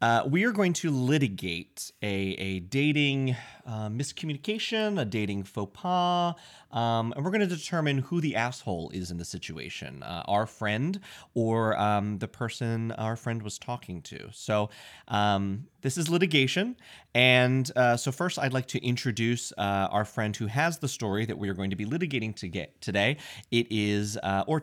uh, 0.00 0.22
we 0.28 0.44
are 0.44 0.52
going 0.52 0.72
to 0.74 0.90
litigate 0.90 1.90
a, 2.02 2.06
a 2.06 2.60
dating 2.60 3.36
uh, 3.66 3.88
miscommunication, 3.88 5.00
a 5.00 5.04
dating 5.04 5.44
faux 5.44 5.70
pas, 5.74 6.34
um, 6.72 7.12
and 7.16 7.24
we're 7.24 7.30
going 7.30 7.46
to 7.46 7.54
determine 7.56 7.98
who 7.98 8.20
the 8.20 8.36
asshole 8.36 8.90
is 8.90 9.10
in 9.10 9.18
the 9.18 9.24
situation 9.24 10.02
uh, 10.02 10.22
our 10.26 10.46
friend 10.46 11.00
or 11.34 11.78
um, 11.78 12.18
the 12.18 12.28
person 12.28 12.92
our 12.92 13.16
friend 13.16 13.42
was 13.42 13.58
talking 13.58 14.02
to. 14.02 14.28
So, 14.32 14.70
um, 15.08 15.66
this 15.82 15.96
is 15.96 16.08
litigation. 16.08 16.76
And 17.14 17.70
uh, 17.76 17.96
so, 17.96 18.10
first, 18.10 18.38
I'd 18.38 18.52
like 18.52 18.66
to 18.68 18.84
introduce 18.84 19.52
uh, 19.52 19.88
our 19.90 20.04
friend 20.04 20.34
who 20.34 20.46
has 20.46 20.78
the 20.78 20.88
story 20.88 21.24
that 21.26 21.38
we 21.38 21.48
are 21.48 21.54
going 21.54 21.70
to 21.70 21.76
be 21.76 21.86
litigating 21.86 22.34
to 22.36 22.48
get 22.48 22.80
today. 22.80 23.18
It 23.50 23.68
is, 23.70 24.18
uh, 24.22 24.44
or 24.46 24.60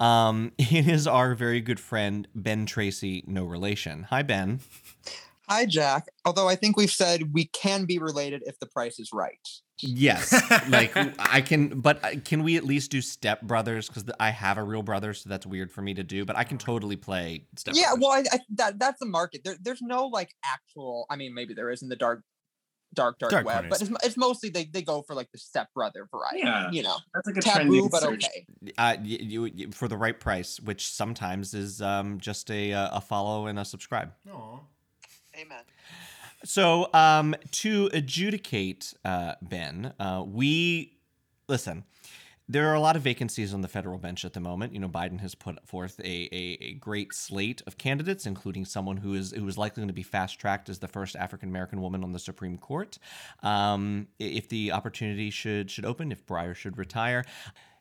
um, 0.00 0.52
it 0.58 0.88
is 0.88 1.06
our 1.06 1.34
very 1.34 1.60
good 1.60 1.80
friend, 1.80 2.28
Ben 2.34 2.66
Tracy, 2.66 3.24
no 3.26 3.44
relation. 3.44 4.04
Hi, 4.04 4.22
Ben. 4.22 4.60
Hi, 5.48 5.66
Jack. 5.66 6.06
Although 6.24 6.48
I 6.48 6.56
think 6.56 6.76
we've 6.76 6.90
said 6.90 7.34
we 7.34 7.46
can 7.46 7.84
be 7.84 7.98
related 7.98 8.42
if 8.46 8.58
the 8.58 8.66
price 8.66 8.98
is 8.98 9.10
right. 9.12 9.38
Yes, 9.80 10.32
like 10.68 10.96
I 11.18 11.40
can, 11.40 11.80
but 11.80 12.02
uh, 12.04 12.10
can 12.24 12.44
we 12.44 12.56
at 12.56 12.64
least 12.64 12.90
do 12.90 13.00
Step 13.00 13.42
Brothers? 13.42 13.88
Because 13.88 14.04
I 14.20 14.30
have 14.30 14.56
a 14.56 14.62
real 14.62 14.82
brother, 14.82 15.12
so 15.12 15.28
that's 15.28 15.46
weird 15.46 15.72
for 15.72 15.82
me 15.82 15.94
to 15.94 16.04
do. 16.04 16.24
But 16.24 16.36
I 16.36 16.44
can 16.44 16.58
totally 16.58 16.96
play 16.96 17.46
Step. 17.56 17.74
Yeah, 17.76 17.88
Brothers. 17.88 18.00
well, 18.02 18.12
I, 18.12 18.36
I, 18.36 18.38
that 18.54 18.78
that's 18.78 19.00
the 19.00 19.06
market. 19.06 19.42
There, 19.44 19.56
there's 19.60 19.82
no 19.82 20.06
like 20.06 20.30
actual. 20.44 21.06
I 21.10 21.16
mean, 21.16 21.34
maybe 21.34 21.54
there 21.54 21.70
is 21.70 21.82
in 21.82 21.88
the 21.88 21.96
dark, 21.96 22.22
dark, 22.94 23.18
dark, 23.18 23.32
dark 23.32 23.46
web, 23.46 23.54
corners. 23.56 23.70
but 23.70 23.82
it's, 23.82 24.06
it's 24.06 24.16
mostly 24.16 24.48
they, 24.48 24.64
they 24.66 24.82
go 24.82 25.02
for 25.02 25.14
like 25.14 25.30
the 25.32 25.38
Step 25.38 25.66
Brother 25.74 26.06
variety. 26.10 26.38
Yeah, 26.38 26.70
you 26.70 26.84
know, 26.84 26.96
that's 27.12 27.26
like 27.26 27.36
a 27.36 27.42
taboo, 27.42 27.88
but 27.90 28.02
search. 28.02 28.24
okay. 28.24 28.46
Uh, 28.78 28.96
you, 29.02 29.46
you, 29.46 29.72
for 29.72 29.88
the 29.88 29.96
right 29.96 30.18
price, 30.18 30.60
which 30.60 30.86
sometimes 30.86 31.52
is 31.52 31.82
um 31.82 32.20
just 32.20 32.48
a 32.50 32.70
a 32.70 33.00
follow 33.00 33.48
and 33.48 33.58
a 33.58 33.64
subscribe. 33.64 34.12
Aww. 34.28 34.60
Amen. 35.38 35.62
So, 36.44 36.92
um, 36.92 37.34
to 37.52 37.88
adjudicate 37.92 38.94
uh, 39.04 39.34
Ben, 39.40 39.94
uh, 39.98 40.22
we 40.26 40.98
listen. 41.48 41.84
There 42.46 42.68
are 42.68 42.74
a 42.74 42.80
lot 42.80 42.94
of 42.94 43.00
vacancies 43.00 43.54
on 43.54 43.62
the 43.62 43.68
federal 43.68 43.96
bench 43.96 44.22
at 44.22 44.34
the 44.34 44.40
moment. 44.40 44.74
You 44.74 44.80
know, 44.80 44.88
Biden 44.88 45.20
has 45.20 45.34
put 45.34 45.66
forth 45.66 45.98
a, 46.00 46.28
a, 46.30 46.58
a 46.60 46.74
great 46.74 47.14
slate 47.14 47.62
of 47.66 47.78
candidates, 47.78 48.26
including 48.26 48.66
someone 48.66 48.98
who 48.98 49.14
is 49.14 49.32
who 49.32 49.48
is 49.48 49.56
likely 49.56 49.80
going 49.80 49.88
to 49.88 49.94
be 49.94 50.02
fast 50.02 50.38
tracked 50.38 50.68
as 50.68 50.78
the 50.78 50.88
first 50.88 51.16
African 51.16 51.48
American 51.48 51.80
woman 51.80 52.04
on 52.04 52.12
the 52.12 52.18
Supreme 52.18 52.58
Court. 52.58 52.98
Um, 53.42 54.08
if 54.18 54.50
the 54.50 54.72
opportunity 54.72 55.30
should 55.30 55.70
should 55.70 55.86
open, 55.86 56.12
if 56.12 56.26
Breyer 56.26 56.54
should 56.54 56.76
retire. 56.76 57.24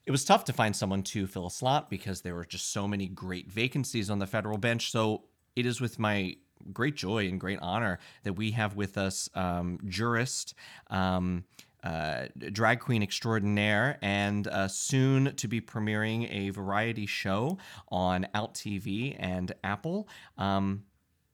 It 0.05 0.11
was 0.11 0.23
tough 0.25 0.45
to 0.45 0.53
find 0.53 0.75
someone 0.75 1.03
to 1.03 1.27
fill 1.27 1.47
a 1.47 1.51
slot 1.51 1.89
because 1.89 2.21
there 2.21 2.35
were 2.35 2.45
just 2.45 2.71
so 2.71 2.87
many 2.87 3.07
great 3.07 3.49
vacancies 3.49 4.09
on 4.09 4.19
the 4.19 4.27
federal 4.27 4.57
bench. 4.57 4.91
So 4.91 5.23
it 5.55 5.65
is 5.65 5.79
with 5.79 5.97
my 5.99 6.35
great 6.71 6.95
joy 6.95 7.27
and 7.27 7.39
great 7.39 7.59
honor 7.61 7.99
that 8.23 8.33
we 8.33 8.51
have 8.51 8.75
with 8.75 8.97
us 8.97 9.29
um, 9.35 9.79
jurist, 9.87 10.53
um, 10.89 11.43
uh, 11.83 12.27
drag 12.51 12.79
queen 12.79 13.03
extraordinaire 13.03 13.97
and 14.01 14.47
uh, 14.47 14.67
soon 14.67 15.35
to 15.35 15.47
be 15.47 15.59
premiering 15.59 16.27
a 16.31 16.49
variety 16.49 17.05
show 17.05 17.57
on 17.89 18.25
Out 18.33 18.53
TV 18.53 19.15
and 19.19 19.51
Apple. 19.63 20.07
Um, 20.37 20.83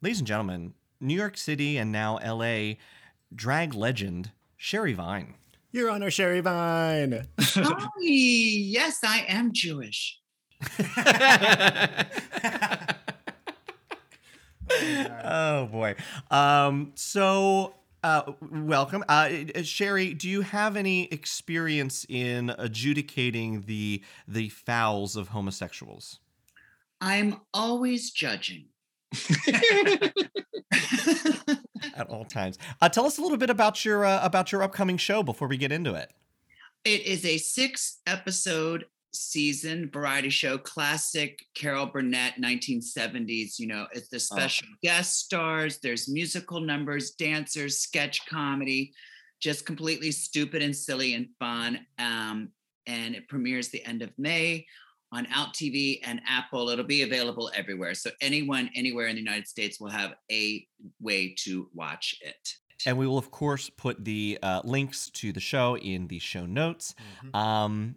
ladies 0.02 0.20
and 0.20 0.28
gentlemen, 0.28 0.74
New 1.00 1.16
York 1.16 1.38
City 1.38 1.78
and 1.78 1.92
now 1.92 2.20
LA 2.26 2.74
drag 3.34 3.76
legend 3.76 4.32
Sherry 4.58 4.94
Vine. 4.94 5.36
Your 5.72 5.92
Honor, 5.92 6.10
Sherry 6.10 6.42
Vine. 6.42 7.28
Hi, 7.40 7.90
yes, 8.00 9.02
I 9.04 9.24
am 9.28 9.52
Jewish. 9.54 10.20
oh 14.72 15.68
boy. 15.72 15.96
Um, 16.32 16.92
so 16.96 17.76
uh, 18.04 18.32
welcome, 18.52 19.04
uh, 19.10 19.30
uh, 19.56 19.62
Sherry. 19.64 20.14
Do 20.14 20.30
you 20.30 20.42
have 20.42 20.76
any 20.78 21.06
experience 21.06 22.06
in 22.08 22.54
adjudicating 22.58 23.64
the 23.64 24.04
the 24.28 24.50
fouls 24.50 25.16
of 25.16 25.30
homosexuals? 25.30 26.20
I'm 27.02 27.42
always 27.54 28.12
judging. 28.12 28.66
At 31.96 32.10
all 32.10 32.26
times. 32.26 32.58
Uh, 32.82 32.90
tell 32.90 33.06
us 33.06 33.18
a 33.18 33.22
little 33.22 33.38
bit 33.38 33.50
about 33.50 33.84
your 33.84 34.06
uh, 34.06 34.24
about 34.24 34.52
your 34.52 34.64
upcoming 34.64 34.98
show 34.98 35.24
before 35.24 35.48
we 35.48 35.58
get 35.58 35.72
into 35.72 35.94
it. 35.94 36.12
It 36.86 37.06
is 37.06 37.26
a 37.26 37.38
six 37.38 38.00
episode 38.08 38.86
season 39.14 39.90
variety 39.92 40.30
show, 40.30 40.58
classic 40.58 41.46
Carol 41.56 41.88
Burnett 41.88 42.36
1970s. 42.42 43.60
You 43.60 43.68
know, 43.68 43.88
it's 43.94 44.10
the 44.10 44.18
oh. 44.18 44.20
special 44.20 44.68
oh. 44.72 44.78
guest 44.84 45.20
stars, 45.20 45.80
there's 45.80 46.10
musical 46.10 46.60
numbers, 46.60 47.12
dancers, 47.12 47.80
sketch 47.80 48.26
comedy, 48.28 48.94
just 49.40 49.66
completely 49.66 50.12
stupid 50.12 50.62
and 50.62 50.76
silly 50.76 51.14
and 51.14 51.28
fun. 51.40 51.80
Um, 51.98 52.50
and 52.88 53.16
it 53.16 53.28
premieres 53.28 53.70
the 53.70 53.86
end 53.86 54.02
of 54.02 54.12
May 54.18 54.66
on 55.12 55.28
Out 55.34 55.54
TV 55.54 56.00
and 56.04 56.22
Apple. 56.28 56.70
It'll 56.70 56.86
be 56.86 57.04
available 57.04 57.52
everywhere. 57.56 57.94
So 57.94 58.12
anyone 58.22 58.70
anywhere 58.76 59.08
in 59.08 59.16
the 59.16 59.22
United 59.22 59.48
States 59.48 59.80
will 59.80 59.90
have 59.90 60.14
a 60.32 60.66
way 61.00 61.34
to 61.40 61.70
watch 61.74 62.16
it. 62.22 62.56
And 62.86 62.98
we 62.98 63.08
will, 63.08 63.18
of 63.18 63.30
course, 63.32 63.70
put 63.70 64.06
the 64.06 64.40
uh, 64.42 64.62
links 64.64 65.10
to 65.12 65.34
the 65.34 65.40
show 65.40 65.76
in 65.78 66.08
the 66.08 66.20
show 66.20 66.46
notes. 66.46 66.96
Mm-hmm. 67.24 67.36
Um, 67.36 67.96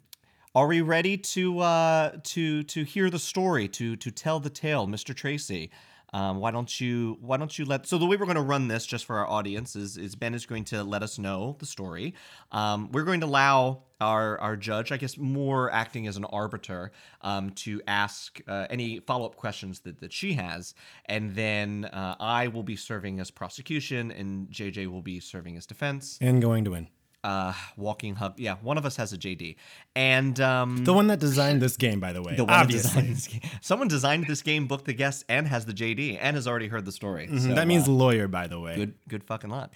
are 0.54 0.66
we 0.66 0.80
ready 0.80 1.16
to 1.16 1.60
uh, 1.60 2.12
to 2.24 2.62
to 2.64 2.84
hear 2.84 3.10
the 3.10 3.18
story, 3.18 3.68
to 3.68 3.96
to 3.96 4.10
tell 4.10 4.40
the 4.40 4.50
tale, 4.50 4.86
Mr. 4.86 5.14
Tracy? 5.14 5.70
Um, 6.14 6.40
why 6.40 6.50
don't 6.50 6.78
you 6.78 7.16
why 7.22 7.38
don't 7.38 7.58
you 7.58 7.64
let 7.64 7.86
so 7.86 7.96
the 7.96 8.04
way 8.04 8.16
we're 8.16 8.26
going 8.26 8.36
to 8.36 8.42
run 8.42 8.68
this 8.68 8.84
just 8.84 9.06
for 9.06 9.16
our 9.16 9.26
audience 9.26 9.74
is 9.74 9.96
is 9.96 10.14
Ben 10.14 10.34
is 10.34 10.44
going 10.44 10.64
to 10.64 10.84
let 10.84 11.02
us 11.02 11.18
know 11.18 11.56
the 11.58 11.64
story. 11.64 12.14
Um, 12.50 12.90
we're 12.92 13.04
going 13.04 13.20
to 13.20 13.26
allow 13.26 13.84
our 13.98 14.38
our 14.40 14.54
judge, 14.54 14.92
I 14.92 14.98
guess, 14.98 15.16
more 15.16 15.72
acting 15.72 16.06
as 16.06 16.18
an 16.18 16.26
arbiter, 16.26 16.92
um, 17.22 17.50
to 17.50 17.80
ask 17.86 18.42
uh, 18.46 18.66
any 18.68 19.00
follow 19.00 19.24
up 19.24 19.36
questions 19.36 19.80
that 19.80 20.00
that 20.00 20.12
she 20.12 20.34
has, 20.34 20.74
and 21.06 21.34
then 21.34 21.86
uh, 21.86 22.16
I 22.20 22.48
will 22.48 22.62
be 22.62 22.76
serving 22.76 23.18
as 23.18 23.30
prosecution, 23.30 24.10
and 24.10 24.50
JJ 24.50 24.88
will 24.88 25.02
be 25.02 25.18
serving 25.18 25.56
as 25.56 25.64
defense, 25.64 26.18
and 26.20 26.42
going 26.42 26.64
to 26.64 26.72
win 26.72 26.88
uh, 27.24 27.52
Walking 27.76 28.16
Hub. 28.16 28.38
Yeah, 28.38 28.56
one 28.62 28.78
of 28.78 28.86
us 28.86 28.96
has 28.96 29.12
a 29.12 29.18
JD, 29.18 29.56
and 29.94 30.38
um, 30.40 30.84
the 30.84 30.92
one 30.92 31.06
that 31.08 31.20
designed 31.20 31.62
this 31.62 31.76
game, 31.76 32.00
by 32.00 32.12
the 32.12 32.22
way. 32.22 32.36
The 32.36 32.44
one 32.44 32.54
obviously. 32.54 33.02
This 33.02 33.26
game. 33.26 33.40
Someone 33.60 33.88
designed 33.88 34.26
this 34.26 34.42
game, 34.42 34.66
booked 34.66 34.86
the 34.86 34.92
guests, 34.92 35.24
and 35.28 35.46
has 35.46 35.64
the 35.64 35.72
JD, 35.72 36.18
and 36.20 36.36
has 36.36 36.46
already 36.46 36.68
heard 36.68 36.84
the 36.84 36.92
story. 36.92 37.26
Mm-hmm. 37.26 37.38
So, 37.38 37.54
that 37.54 37.66
means 37.66 37.88
uh, 37.88 37.92
lawyer, 37.92 38.28
by 38.28 38.46
the 38.46 38.60
way. 38.60 38.76
Good, 38.76 38.94
good 39.08 39.24
fucking 39.24 39.50
luck. 39.50 39.72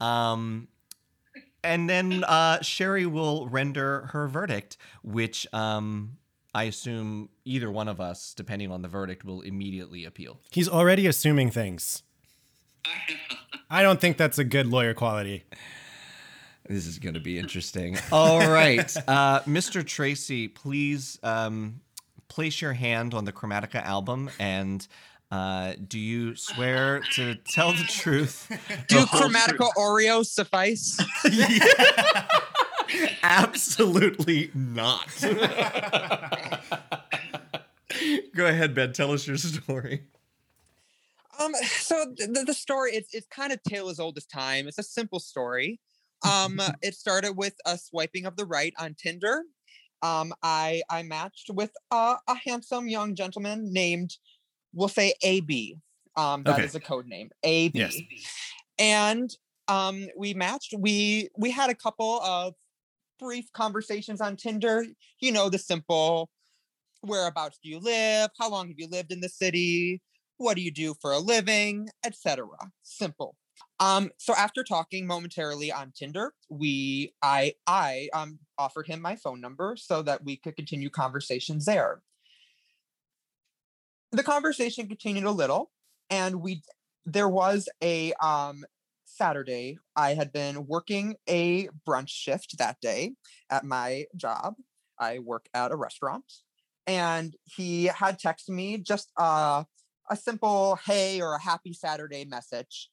Um, 0.00 0.68
and 1.62 1.90
then 1.90 2.24
uh, 2.24 2.62
Sherry 2.62 3.06
will 3.06 3.48
render 3.48 4.08
her 4.12 4.28
verdict, 4.28 4.76
which 5.02 5.46
um, 5.52 6.18
I 6.54 6.64
assume 6.64 7.28
either 7.44 7.70
one 7.70 7.88
of 7.88 8.00
us, 8.00 8.34
depending 8.34 8.70
on 8.70 8.82
the 8.82 8.88
verdict, 8.88 9.24
will 9.24 9.40
immediately 9.42 10.04
appeal. 10.04 10.40
He's 10.50 10.68
already 10.68 11.06
assuming 11.06 11.50
things. 11.50 12.02
I 13.70 13.82
don't 13.82 14.00
think 14.00 14.16
that's 14.16 14.38
a 14.38 14.44
good 14.44 14.66
lawyer 14.66 14.94
quality. 14.94 15.44
This 16.68 16.86
is 16.86 16.98
going 16.98 17.14
to 17.14 17.20
be 17.20 17.38
interesting. 17.38 17.96
All 18.12 18.40
right. 18.40 18.94
Uh, 19.08 19.40
Mr. 19.40 19.86
Tracy, 19.86 20.48
please 20.48 21.18
um, 21.22 21.80
place 22.28 22.60
your 22.60 22.72
hand 22.72 23.14
on 23.14 23.24
the 23.24 23.32
Chromatica 23.32 23.82
album 23.84 24.30
and 24.38 24.86
uh, 25.30 25.74
do 25.88 25.98
you 25.98 26.36
swear 26.36 27.00
to 27.14 27.34
tell 27.34 27.72
the 27.72 27.84
truth? 27.88 28.46
Do 28.88 28.98
Chromatica 29.06 29.56
truth? 29.56 29.70
Oreos 29.76 30.26
suffice? 30.26 31.00
Absolutely 33.24 34.52
not. 34.54 35.08
Go 38.36 38.46
ahead, 38.46 38.74
Ben. 38.76 38.92
Tell 38.92 39.10
us 39.10 39.26
your 39.26 39.36
story. 39.36 40.04
Um, 41.40 41.54
so 41.54 42.06
the, 42.16 42.44
the 42.46 42.54
story 42.54 42.92
it's 42.92 43.12
it's 43.12 43.26
kind 43.26 43.52
of 43.52 43.60
tale 43.64 43.88
as 43.88 43.98
old 43.98 44.16
as 44.16 44.26
time. 44.26 44.68
It's 44.68 44.78
a 44.78 44.82
simple 44.82 45.18
story. 45.18 45.80
Um, 46.24 46.60
it 46.82 46.94
started 46.94 47.32
with 47.32 47.54
a 47.66 47.78
swiping 47.78 48.26
of 48.26 48.36
the 48.36 48.46
right 48.46 48.74
on 48.78 48.94
Tinder. 48.94 49.42
Um, 50.02 50.32
I 50.42 50.82
I 50.90 51.02
matched 51.02 51.50
with 51.50 51.72
a, 51.90 52.16
a 52.28 52.34
handsome 52.44 52.88
young 52.88 53.14
gentleman 53.14 53.72
named, 53.72 54.16
we'll 54.72 54.88
say 54.88 55.14
AB. 55.22 55.78
Um, 56.16 56.42
that 56.44 56.54
okay. 56.54 56.64
is 56.64 56.74
a 56.74 56.80
code 56.80 57.06
name, 57.06 57.30
AB. 57.42 57.78
Yes. 57.78 57.96
And 58.78 59.30
um, 59.68 60.06
we 60.16 60.34
matched. 60.34 60.74
We 60.78 61.28
we 61.36 61.50
had 61.50 61.70
a 61.70 61.74
couple 61.74 62.20
of 62.20 62.54
brief 63.18 63.52
conversations 63.52 64.20
on 64.20 64.36
Tinder. 64.36 64.84
You 65.20 65.32
know 65.32 65.48
the 65.48 65.58
simple, 65.58 66.30
whereabouts 67.02 67.58
do 67.62 67.70
you 67.70 67.78
live? 67.78 68.30
How 68.38 68.50
long 68.50 68.68
have 68.68 68.78
you 68.78 68.88
lived 68.88 69.12
in 69.12 69.20
the 69.20 69.28
city? 69.28 70.02
What 70.38 70.56
do 70.56 70.62
you 70.62 70.70
do 70.70 70.94
for 71.00 71.12
a 71.12 71.18
living, 71.18 71.88
etc. 72.04 72.46
Simple. 72.82 73.34
Um, 73.78 74.10
so 74.18 74.34
after 74.34 74.64
talking 74.64 75.06
momentarily 75.06 75.70
on 75.70 75.92
Tinder, 75.94 76.32
we 76.48 77.12
I 77.22 77.54
I 77.66 78.08
um 78.14 78.38
offered 78.58 78.86
him 78.86 79.00
my 79.00 79.16
phone 79.16 79.40
number 79.40 79.76
so 79.76 80.02
that 80.02 80.24
we 80.24 80.36
could 80.36 80.56
continue 80.56 80.90
conversations 80.90 81.66
there. 81.66 82.02
The 84.12 84.22
conversation 84.22 84.88
continued 84.88 85.24
a 85.24 85.30
little, 85.30 85.70
and 86.08 86.40
we 86.40 86.62
there 87.04 87.28
was 87.28 87.68
a 87.82 88.12
um 88.14 88.64
Saturday. 89.04 89.78
I 89.94 90.14
had 90.14 90.32
been 90.32 90.66
working 90.66 91.16
a 91.28 91.68
brunch 91.86 92.08
shift 92.08 92.58
that 92.58 92.80
day 92.80 93.14
at 93.50 93.64
my 93.64 94.06
job. 94.16 94.54
I 94.98 95.18
work 95.18 95.46
at 95.54 95.72
a 95.72 95.76
restaurant, 95.76 96.24
and 96.86 97.34
he 97.44 97.86
had 97.86 98.18
texted 98.18 98.50
me 98.50 98.78
just 98.78 99.10
uh, 99.18 99.64
a 100.10 100.16
simple 100.16 100.78
"Hey" 100.84 101.20
or 101.20 101.34
a 101.34 101.42
"Happy 101.42 101.72
Saturday" 101.74 102.24
message 102.24 102.88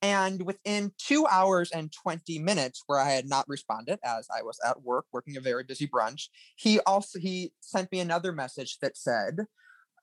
and 0.00 0.42
within 0.46 0.92
two 0.98 1.26
hours 1.26 1.70
and 1.72 1.92
20 1.92 2.38
minutes, 2.38 2.82
where 2.86 3.00
I 3.00 3.10
had 3.10 3.28
not 3.28 3.48
responded 3.48 3.98
as 4.04 4.28
I 4.34 4.42
was 4.42 4.58
at 4.64 4.82
work 4.82 5.06
working 5.12 5.36
a 5.36 5.40
very 5.40 5.64
busy 5.64 5.88
brunch, 5.88 6.28
he 6.56 6.78
also 6.80 7.18
he 7.18 7.52
sent 7.60 7.90
me 7.90 8.00
another 8.00 8.32
message 8.32 8.78
that 8.80 8.96
said, 8.96 9.46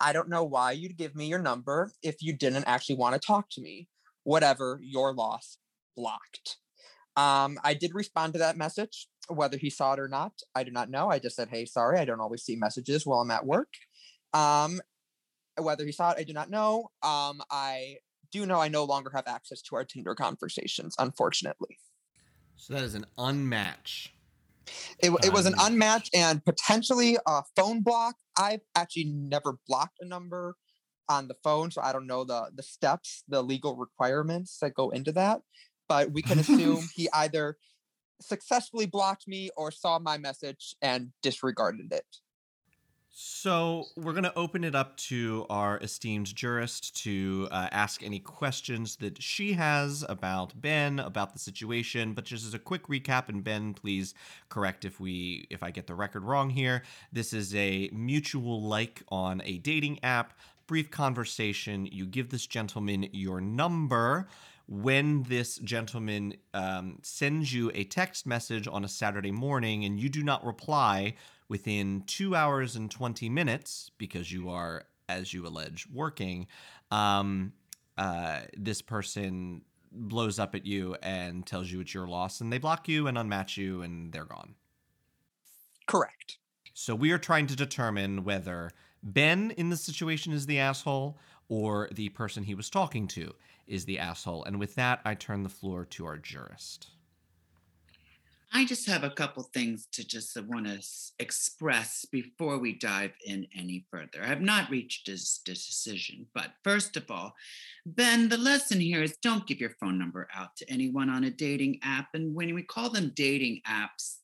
I 0.01 0.11
don't 0.11 0.29
know 0.29 0.43
why 0.43 0.73
you'd 0.73 0.97
give 0.97 1.15
me 1.15 1.27
your 1.27 1.39
number 1.39 1.93
if 2.03 2.17
you 2.21 2.33
didn't 2.33 2.65
actually 2.65 2.95
want 2.97 3.13
to 3.13 3.25
talk 3.25 3.49
to 3.51 3.61
me. 3.61 3.87
Whatever, 4.23 4.79
your 4.81 5.13
loss, 5.13 5.57
blocked. 5.95 6.57
Um, 7.15 7.57
I 7.63 7.73
did 7.73 7.93
respond 7.93 8.33
to 8.33 8.39
that 8.39 8.57
message. 8.57 9.07
Whether 9.29 9.57
he 9.57 9.69
saw 9.69 9.93
it 9.93 9.99
or 9.99 10.07
not, 10.07 10.33
I 10.53 10.63
do 10.63 10.71
not 10.71 10.89
know. 10.89 11.09
I 11.09 11.19
just 11.19 11.35
said, 11.35 11.49
hey, 11.49 11.65
sorry, 11.65 11.99
I 11.99 12.05
don't 12.05 12.19
always 12.19 12.43
see 12.43 12.55
messages 12.55 13.05
while 13.05 13.21
I'm 13.21 13.31
at 13.31 13.45
work. 13.45 13.69
Um, 14.33 14.81
whether 15.57 15.85
he 15.85 15.91
saw 15.91 16.11
it, 16.11 16.17
I 16.19 16.23
do 16.23 16.33
not 16.33 16.49
know. 16.49 16.89
Um, 17.01 17.41
I 17.49 17.97
do 18.35 18.45
know 18.45 18.59
I 18.59 18.67
no 18.67 18.83
longer 18.83 19.11
have 19.15 19.27
access 19.27 19.61
to 19.63 19.75
our 19.75 19.85
Tinder 19.85 20.13
conversations, 20.13 20.95
unfortunately. 20.99 21.79
So 22.57 22.73
that 22.73 22.83
is 22.83 22.95
an 22.95 23.05
unmatch. 23.17 24.09
It, 24.99 25.11
it 25.23 25.31
was 25.31 25.45
an 25.45 25.53
unmatch 25.53 26.09
and 26.13 26.43
potentially 26.43 27.17
a 27.25 27.43
phone 27.55 27.81
block. 27.81 28.15
I've 28.37 28.61
actually 28.75 29.05
never 29.05 29.57
blocked 29.67 29.97
a 30.01 30.05
number 30.05 30.55
on 31.07 31.27
the 31.27 31.35
phone, 31.43 31.71
so 31.71 31.81
I 31.81 31.93
don't 31.93 32.07
know 32.07 32.23
the 32.23 32.49
the 32.53 32.63
steps, 32.63 33.23
the 33.27 33.43
legal 33.43 33.75
requirements 33.75 34.57
that 34.61 34.73
go 34.73 34.89
into 34.89 35.11
that. 35.13 35.41
But 35.87 36.11
we 36.11 36.21
can 36.21 36.39
assume 36.39 36.89
he 36.95 37.07
either 37.13 37.57
successfully 38.19 38.87
blocked 38.87 39.27
me 39.27 39.49
or 39.55 39.71
saw 39.71 39.99
my 39.99 40.17
message 40.17 40.75
and 40.81 41.11
disregarded 41.21 41.91
it. 41.91 42.07
So 43.17 43.85
we're 43.95 44.11
going 44.11 44.25
to 44.25 44.37
open 44.37 44.65
it 44.65 44.75
up 44.75 44.97
to 44.97 45.45
our 45.49 45.77
esteemed 45.77 46.35
jurist 46.35 47.01
to 47.03 47.47
uh, 47.49 47.69
ask 47.71 48.03
any 48.03 48.19
questions 48.19 48.97
that 48.97 49.23
she 49.23 49.53
has 49.53 50.03
about 50.09 50.59
Ben, 50.59 50.99
about 50.99 51.31
the 51.31 51.39
situation. 51.39 52.11
But 52.11 52.25
just 52.25 52.45
as 52.45 52.53
a 52.53 52.59
quick 52.59 52.87
recap, 52.87 53.29
and 53.29 53.41
Ben, 53.41 53.73
please 53.73 54.15
correct 54.49 54.83
if 54.83 54.99
we 54.99 55.47
if 55.49 55.63
I 55.63 55.71
get 55.71 55.87
the 55.87 55.95
record 55.95 56.25
wrong 56.25 56.49
here. 56.49 56.83
This 57.13 57.31
is 57.31 57.55
a 57.55 57.89
mutual 57.93 58.61
like 58.61 59.01
on 59.07 59.41
a 59.45 59.59
dating 59.59 60.03
app. 60.03 60.37
Brief 60.67 60.91
conversation. 60.91 61.85
You 61.85 62.05
give 62.05 62.31
this 62.31 62.45
gentleman 62.45 63.07
your 63.13 63.39
number 63.39 64.27
when 64.67 65.23
this 65.23 65.57
gentleman 65.59 66.33
um, 66.53 66.97
sends 67.01 67.53
you 67.53 67.71
a 67.73 67.85
text 67.85 68.25
message 68.25 68.67
on 68.67 68.83
a 68.83 68.89
Saturday 68.89 69.31
morning 69.31 69.85
and 69.85 69.99
you 69.99 70.09
do 70.09 70.23
not 70.23 70.43
reply 70.43 71.13
within 71.47 72.03
two 72.07 72.35
hours 72.35 72.75
and 72.75 72.89
20 72.89 73.29
minutes 73.29 73.91
because 73.97 74.31
you 74.31 74.49
are, 74.49 74.85
as 75.07 75.33
you 75.33 75.45
allege, 75.45 75.87
working, 75.93 76.47
um, 76.91 77.53
uh, 77.97 78.41
this 78.57 78.81
person 78.81 79.61
blows 79.91 80.39
up 80.39 80.55
at 80.55 80.65
you 80.65 80.95
and 81.01 81.45
tells 81.45 81.71
you 81.71 81.79
it's 81.79 81.93
your 81.93 82.07
loss 82.07 82.41
and 82.41 82.51
they 82.51 82.57
block 82.57 82.87
you 82.87 83.07
and 83.07 83.17
unmatch 83.17 83.57
you 83.57 83.81
and 83.81 84.11
they're 84.11 84.25
gone. 84.25 84.55
Correct. 85.87 86.37
So 86.73 86.93
we 86.95 87.11
are 87.11 87.17
trying 87.17 87.47
to 87.47 87.55
determine 87.55 88.23
whether 88.23 88.71
Ben 89.01 89.51
in 89.51 89.69
the 89.69 89.77
situation 89.77 90.33
is 90.33 90.45
the 90.45 90.59
asshole 90.59 91.17
or 91.47 91.87
the 91.93 92.09
person 92.09 92.43
he 92.43 92.55
was 92.55 92.69
talking 92.69 93.07
to 93.09 93.33
is 93.67 93.85
the 93.85 93.99
asshole. 93.99 94.43
And 94.43 94.59
with 94.59 94.75
that, 94.75 94.99
I 95.05 95.13
turn 95.13 95.43
the 95.43 95.49
floor 95.49 95.85
to 95.85 96.05
our 96.05 96.17
jurist. 96.17 96.87
I 98.55 98.63
just 98.63 98.87
have 98.87 99.03
a 99.03 99.09
couple 99.09 99.43
things 99.43 99.85
to 99.91 100.07
just 100.07 100.41
want 100.43 100.65
to 100.65 100.79
express 101.19 102.05
before 102.09 102.57
we 102.57 102.71
dive 102.71 103.11
in 103.25 103.45
any 103.53 103.85
further. 103.91 104.23
I 104.23 104.27
have 104.27 104.39
not 104.39 104.69
reached 104.69 105.07
this, 105.07 105.41
this 105.45 105.67
decision, 105.67 106.25
but 106.33 106.51
first 106.63 106.95
of 106.95 107.11
all, 107.11 107.35
Ben, 107.85 108.29
the 108.29 108.37
lesson 108.37 108.79
here 108.79 109.03
is 109.03 109.17
don't 109.17 109.45
give 109.45 109.59
your 109.59 109.75
phone 109.81 109.99
number 109.99 110.29
out 110.33 110.55
to 110.55 110.71
anyone 110.71 111.09
on 111.09 111.25
a 111.25 111.29
dating 111.29 111.79
app. 111.83 112.07
And 112.13 112.33
when 112.33 112.55
we 112.55 112.63
call 112.63 112.89
them 112.89 113.11
dating 113.13 113.59
apps, 113.67 114.19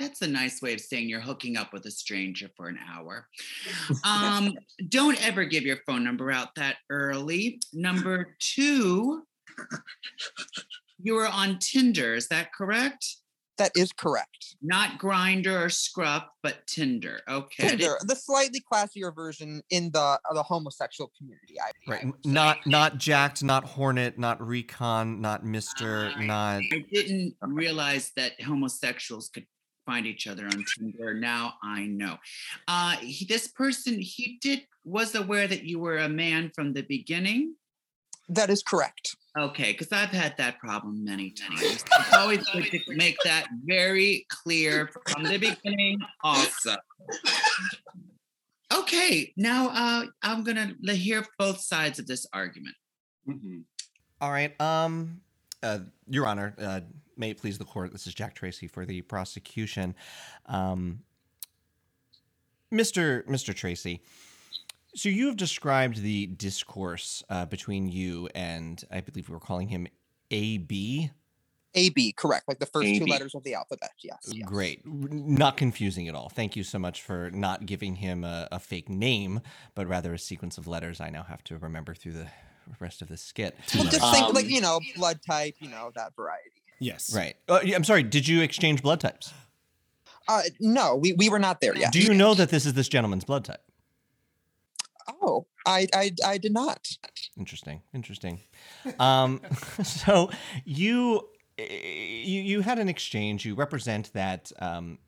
that's 0.00 0.20
a 0.20 0.26
nice 0.26 0.60
way 0.60 0.74
of 0.74 0.80
saying 0.80 1.08
you're 1.08 1.20
hooking 1.20 1.56
up 1.56 1.72
with 1.72 1.86
a 1.86 1.92
stranger 1.92 2.50
for 2.56 2.66
an 2.66 2.78
hour. 2.92 3.28
Um, 4.04 4.54
don't 4.88 5.24
ever 5.24 5.44
give 5.44 5.62
your 5.62 5.78
phone 5.86 6.02
number 6.02 6.32
out 6.32 6.56
that 6.56 6.78
early. 6.90 7.60
Number 7.72 8.34
two, 8.40 9.22
you 11.00 11.14
were 11.14 11.28
on 11.28 11.60
Tinder, 11.60 12.14
is 12.14 12.26
that 12.28 12.52
correct? 12.52 13.06
That 13.60 13.72
is 13.76 13.92
correct. 13.92 14.56
Not 14.62 14.98
Grindr 14.98 15.66
or 15.66 15.68
Scruff, 15.68 16.24
but 16.42 16.66
Tinder. 16.66 17.20
Okay. 17.28 17.68
Tinder, 17.68 17.98
the 18.06 18.16
slightly 18.16 18.60
classier 18.72 19.14
version 19.14 19.62
in 19.68 19.90
the 19.92 20.00
uh, 20.00 20.16
the 20.32 20.42
homosexual 20.42 21.12
community. 21.16 21.56
I, 21.60 21.70
Right. 21.90 22.06
I. 22.06 22.12
Not 22.24 22.66
not 22.66 22.96
Jacked, 22.96 23.42
not 23.44 23.64
Hornet, 23.64 24.18
not 24.18 24.40
Recon, 24.40 25.20
not 25.20 25.44
Mister, 25.44 26.10
I- 26.16 26.24
not 26.24 26.62
I 26.72 26.84
didn't 26.90 27.36
realize 27.42 28.12
that 28.16 28.40
homosexuals 28.40 29.28
could 29.28 29.44
find 29.84 30.06
each 30.06 30.26
other 30.26 30.46
on 30.46 30.64
Tinder. 30.78 31.12
Now 31.14 31.54
I 31.62 31.86
know. 31.86 32.16
Uh, 32.66 32.96
he, 32.96 33.26
this 33.26 33.48
person, 33.48 34.00
he 34.00 34.38
did 34.40 34.62
was 34.84 35.14
aware 35.14 35.46
that 35.46 35.64
you 35.64 35.78
were 35.78 35.98
a 35.98 36.08
man 36.08 36.50
from 36.54 36.72
the 36.72 36.82
beginning. 36.82 37.54
That 38.30 38.48
is 38.48 38.62
correct. 38.62 39.16
Okay, 39.36 39.72
because 39.72 39.90
I've 39.92 40.10
had 40.10 40.36
that 40.38 40.58
problem 40.60 41.04
many 41.04 41.30
times. 41.48 41.60
It's 41.62 42.14
always 42.14 42.48
good 42.50 42.70
to 42.70 42.80
make 42.94 43.16
that 43.24 43.48
very 43.64 44.24
clear 44.28 44.88
from 45.08 45.24
the 45.24 45.36
beginning, 45.36 45.98
also. 46.22 46.76
Okay, 48.72 49.32
now 49.36 49.68
uh, 49.70 50.06
I'm 50.22 50.44
gonna 50.44 50.74
hear 50.92 51.26
both 51.38 51.60
sides 51.60 51.98
of 51.98 52.06
this 52.06 52.24
argument. 52.32 52.76
Mhm. 53.28 53.64
All 54.20 54.30
right. 54.30 54.58
Um, 54.60 55.20
uh, 55.62 55.80
Your 56.08 56.26
Honor, 56.26 56.54
uh, 56.58 56.80
may 57.16 57.30
it 57.30 57.38
please 57.38 57.58
the 57.58 57.64
court. 57.64 57.90
This 57.90 58.06
is 58.06 58.14
Jack 58.14 58.34
Tracy 58.36 58.68
for 58.68 58.86
the 58.86 59.02
prosecution. 59.02 59.96
Um, 60.46 61.00
Mr. 62.72 63.26
Mr. 63.26 63.52
Tracy, 63.52 64.02
so 64.94 65.08
you 65.08 65.26
have 65.26 65.36
described 65.36 66.02
the 66.02 66.26
discourse 66.26 67.22
uh, 67.28 67.46
between 67.46 67.88
you 67.88 68.28
and 68.34 68.82
I 68.90 69.00
believe 69.00 69.28
we 69.28 69.34
were 69.34 69.40
calling 69.40 69.68
him 69.68 69.86
AB. 70.30 71.10
AB, 71.74 72.12
correct. 72.12 72.48
Like 72.48 72.58
the 72.58 72.66
first 72.66 72.88
two 72.96 73.06
letters 73.06 73.34
of 73.34 73.44
the 73.44 73.54
alphabet. 73.54 73.90
Yes. 74.02 74.18
yes. 74.32 74.44
Great. 74.44 74.82
Not 74.84 75.56
confusing 75.56 76.08
at 76.08 76.14
all. 76.14 76.28
Thank 76.28 76.56
you 76.56 76.64
so 76.64 76.78
much 76.78 77.02
for 77.02 77.30
not 77.30 77.64
giving 77.64 77.96
him 77.96 78.24
a, 78.24 78.48
a 78.50 78.58
fake 78.58 78.88
name, 78.88 79.40
but 79.74 79.86
rather 79.86 80.12
a 80.12 80.18
sequence 80.18 80.58
of 80.58 80.66
letters 80.66 81.00
I 81.00 81.10
now 81.10 81.22
have 81.22 81.44
to 81.44 81.58
remember 81.58 81.94
through 81.94 82.12
the 82.12 82.26
rest 82.80 83.02
of 83.02 83.08
the 83.08 83.16
skit. 83.16 83.56
Well, 83.74 83.84
just 83.84 84.00
think 84.12 84.34
like 84.34 84.46
Um, 84.46 84.50
you 84.50 84.60
know, 84.60 84.80
blood 84.96 85.20
type, 85.24 85.54
you 85.60 85.68
know, 85.68 85.92
that 85.94 86.16
variety. 86.16 86.50
Yes. 86.80 87.14
Right. 87.14 87.36
Uh, 87.48 87.60
I'm 87.74 87.84
sorry. 87.84 88.02
Did 88.02 88.26
you 88.26 88.42
exchange 88.42 88.82
blood 88.82 89.00
types? 89.00 89.32
Uh, 90.26 90.42
no, 90.58 90.96
we, 90.96 91.12
we 91.12 91.28
were 91.28 91.38
not 91.38 91.60
there 91.60 91.76
yet. 91.76 91.92
Do 91.92 92.00
you 92.00 92.14
know 92.14 92.34
that 92.34 92.50
this 92.50 92.66
is 92.66 92.74
this 92.74 92.88
gentleman's 92.88 93.24
blood 93.24 93.44
type? 93.44 93.62
Oh, 95.22 95.46
I, 95.66 95.86
I 95.94 96.12
I 96.24 96.38
did 96.38 96.52
not. 96.52 96.88
Interesting. 97.38 97.82
Interesting. 97.94 98.40
Um, 98.98 99.40
so 99.82 100.30
you 100.64 101.28
you 101.58 102.40
you 102.40 102.60
had 102.60 102.78
an 102.78 102.88
exchange. 102.88 103.44
You 103.44 103.54
represent 103.54 104.12
that. 104.12 104.52
Um, 104.58 104.98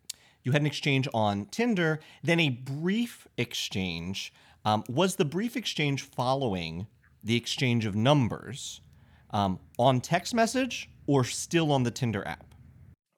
you 0.44 0.52
had 0.52 0.60
an 0.60 0.66
exchange 0.66 1.06
on 1.14 1.46
Tinder, 1.46 2.00
then 2.22 2.40
a 2.40 2.48
brief 2.48 3.28
exchange. 3.36 4.32
Um, 4.64 4.82
was 4.88 5.16
the 5.16 5.24
brief 5.24 5.56
exchange 5.56 6.02
following 6.02 6.88
the 7.22 7.36
exchange 7.36 7.86
of 7.86 7.94
numbers 7.94 8.80
um, 9.30 9.60
on 9.78 10.00
text 10.00 10.34
message 10.34 10.90
or 11.06 11.24
still 11.24 11.72
on 11.72 11.84
the 11.84 11.90
Tinder 11.90 12.26
app? 12.26 12.54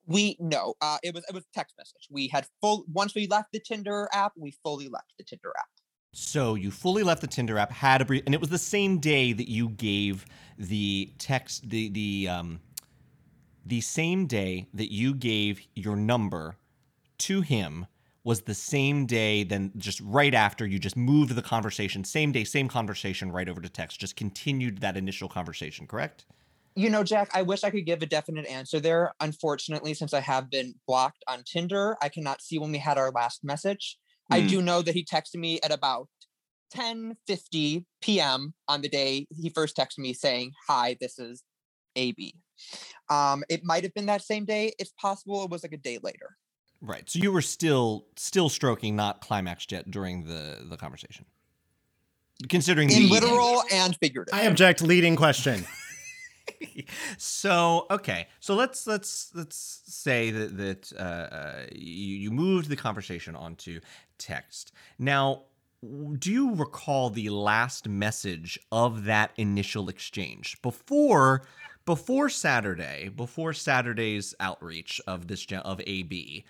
We 0.07 0.37
no. 0.39 0.75
Uh, 0.83 0.99
it 1.03 1.15
was 1.15 1.25
it 1.29 1.35
was 1.35 1.45
text 1.55 1.75
message. 1.79 2.09
We 2.11 2.29
had 2.29 2.47
full 2.61 2.85
once 2.93 3.15
we 3.15 3.27
left 3.27 3.53
the 3.53 3.61
Tinder 3.61 4.09
app, 4.13 4.33
we 4.37 4.55
fully 4.63 4.89
left 4.89 5.15
the 5.17 5.25
Tinder 5.25 5.53
app. 5.59 5.69
So 6.17 6.55
you 6.55 6.71
fully 6.71 7.03
left 7.03 7.21
the 7.21 7.27
Tinder 7.27 7.59
app, 7.59 7.73
had 7.73 8.01
a 8.01 8.05
brief, 8.05 8.23
and 8.25 8.35
it 8.35 8.41
was 8.41 8.49
the 8.49 8.57
same 8.57 8.99
day 8.99 9.33
that 9.33 9.51
you 9.51 9.71
gave 9.71 10.25
the 10.57 11.13
text, 11.19 11.69
the 11.69 11.89
the 11.89 12.29
um, 12.29 12.61
the 13.67 13.81
same 13.81 14.27
day 14.27 14.69
that 14.75 14.93
you 14.93 15.13
gave 15.13 15.61
your 15.75 15.97
number 15.97 16.57
to 17.19 17.41
him 17.41 17.87
was 18.23 18.43
the 18.43 18.55
same 18.55 19.07
day. 19.07 19.43
Then 19.43 19.73
just 19.77 20.01
right 20.03 20.35
after 20.35 20.65
you 20.65 20.79
just 20.79 20.97
moved 20.97 21.35
the 21.35 21.43
conversation, 21.43 22.05
same 22.05 22.31
day, 22.31 22.45
same 22.45 22.69
conversation, 22.69 23.33
right 23.33 23.49
over 23.49 23.61
to 23.61 23.69
text. 23.69 23.99
Just 23.99 24.15
continued 24.15 24.79
that 24.83 24.97
initial 24.97 25.29
conversation, 25.29 25.85
correct? 25.85 26.27
You 26.77 26.91
know, 26.91 27.03
Jack, 27.03 27.31
I 27.35 27.43
wish 27.43 27.65
I 27.65 27.71
could 27.71 27.87
give 27.87 28.03
a 28.03 28.07
definite 28.07 28.47
answer 28.47 28.79
there. 28.79 29.15
Unfortunately, 29.21 29.95
since 29.95 30.15
I 30.15 30.21
have 30.21 30.49
been 30.49 30.77
blocked 30.87 31.25
on 31.27 31.43
Tinder, 31.43 31.97
I 32.01 32.09
cannot 32.09 32.41
see 32.41 32.61
when 32.61 32.71
we 32.71 32.79
had 32.79 32.99
our 32.99 33.11
last 33.11 33.43
message. 33.43 33.99
I 34.31 34.41
Hmm. 34.41 34.47
do 34.49 34.63
know 34.63 34.83
that 34.83 34.95
he 34.95 35.05
texted 35.05 35.37
me 35.37 35.61
at 35.63 35.73
about 35.73 36.09
10:50 36.75 37.85
p.m. 38.01 38.55
on 38.69 38.81
the 38.83 38.89
day 38.89 39.27
he 39.31 39.51
first 39.51 39.77
texted 39.77 39.99
me 39.99 40.13
saying, 40.13 40.53
"Hi, 40.69 40.97
this 41.01 41.19
is 41.19 41.43
AB." 41.97 42.35
Um, 43.09 43.45
it 43.49 43.65
might 43.65 43.85
have 43.85 43.95
been 43.95 44.07
that 44.07 44.23
same 44.23 44.45
day. 44.45 44.73
It's 44.79 44.93
possible 45.01 45.45
it 45.45 45.51
was 45.51 45.63
like 45.63 45.73
a 45.73 45.77
day 45.79 45.99
later. 46.03 46.37
Right. 46.81 47.09
So 47.09 47.19
you 47.19 47.33
were 47.33 47.43
still 47.43 48.07
still 48.17 48.49
stroking, 48.49 48.97
not 48.97 49.21
climaxed 49.21 49.73
yet 49.73 49.91
during 49.91 50.25
the 50.25 50.65
the 50.69 50.77
conversation. 50.77 51.27
Considering 52.49 52.91
In 52.91 53.05
the 53.05 53.09
literal 53.09 53.63
and 53.73 53.97
figurative. 53.97 54.35
I 54.35 54.43
object. 54.43 54.83
Leading 54.83 55.17
question. 55.17 55.65
so 57.19 57.87
okay 57.91 58.27
so 58.41 58.55
let's 58.55 58.87
let's 58.87 59.31
let's 59.35 59.83
say 59.87 60.31
that 60.31 60.57
that 60.57 60.93
uh, 60.99 61.03
uh, 61.03 61.67
you, 61.73 62.17
you 62.17 62.31
moved 62.31 62.69
the 62.69 62.77
conversation 62.77 63.35
onto 63.35 63.81
text 64.19 64.73
now 64.99 65.43
do 66.19 66.33
you 66.33 66.55
recall 66.55 67.11
the 67.11 67.29
last 67.29 67.89
message 67.89 68.59
of 68.73 69.05
that 69.05 69.33
initial 69.37 69.89
exchange 69.89 70.61
before 70.63 71.43
before 71.85 72.29
saturday 72.29 73.09
before 73.09 73.53
saturday's 73.53 74.35
outreach 74.41 75.01
of 75.07 75.29
this 75.29 75.47
of 75.53 75.81
ab 75.87 76.45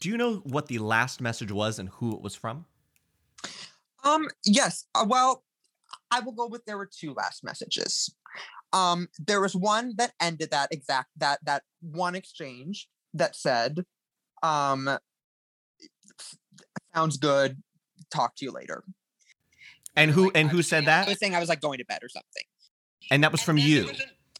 do 0.00 0.08
you 0.08 0.16
know 0.16 0.36
what 0.44 0.66
the 0.66 0.78
last 0.78 1.20
message 1.20 1.52
was 1.52 1.78
and 1.78 1.88
who 1.90 2.14
it 2.14 2.20
was 2.20 2.34
from 2.34 2.64
Um, 4.04 4.28
yes. 4.44 4.84
Uh, 4.94 5.04
well, 5.08 5.44
I 6.10 6.20
will 6.20 6.32
go 6.32 6.46
with 6.46 6.64
there 6.64 6.78
were 6.78 6.90
two 6.90 7.14
last 7.14 7.44
messages. 7.44 8.14
Um, 8.72 9.08
there 9.18 9.40
was 9.40 9.54
one 9.54 9.94
that 9.98 10.12
ended 10.20 10.50
that 10.52 10.68
exact 10.72 11.10
that 11.16 11.40
that 11.44 11.62
one 11.80 12.14
exchange 12.14 12.88
that 13.14 13.34
said, 13.34 13.84
um, 14.42 14.88
sounds 16.94 17.16
good. 17.16 17.62
Talk 18.12 18.36
to 18.36 18.44
you 18.44 18.50
later. 18.52 18.82
and 19.96 20.10
who 20.10 20.24
Like, 20.26 20.36
and 20.36 20.50
who 20.50 20.58
was 20.58 20.68
said 20.68 20.84
saying- 20.84 20.88
I 20.88 21.00
that 21.02 21.08
was 21.08 21.18
saying 21.18 21.34
I 21.34 21.40
was 21.40 21.48
like 21.48 21.60
going 21.60 21.78
to 21.78 21.84
bed 21.84 22.00
or 22.02 22.08
something. 22.08 22.44
and 23.10 23.22
that 23.24 23.32
was 23.32 23.42
from 23.42 23.58
you 23.58 23.90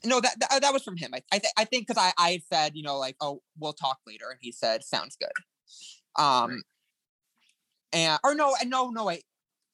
No, 0.04 0.20
that 0.20 0.38
that, 0.40 0.62
that 0.62 0.72
was 0.72 0.82
from 0.82 0.96
him. 0.96 1.10
I 1.14 1.22
I, 1.32 1.38
th- 1.38 1.52
I 1.58 1.64
think 1.64 1.86
because 1.86 2.02
I 2.02 2.12
I 2.16 2.40
said 2.52 2.72
you 2.74 2.82
know 2.82 2.98
like 2.98 3.16
oh 3.20 3.42
we'll 3.58 3.72
talk 3.74 3.98
later, 4.06 4.30
and 4.30 4.38
he 4.40 4.52
said 4.52 4.82
sounds 4.84 5.16
good. 5.16 5.32
Um, 6.22 6.62
and 7.92 8.18
or 8.24 8.34
no, 8.34 8.54
and 8.60 8.70
no, 8.70 8.90
no 8.90 9.04
wait, 9.04 9.24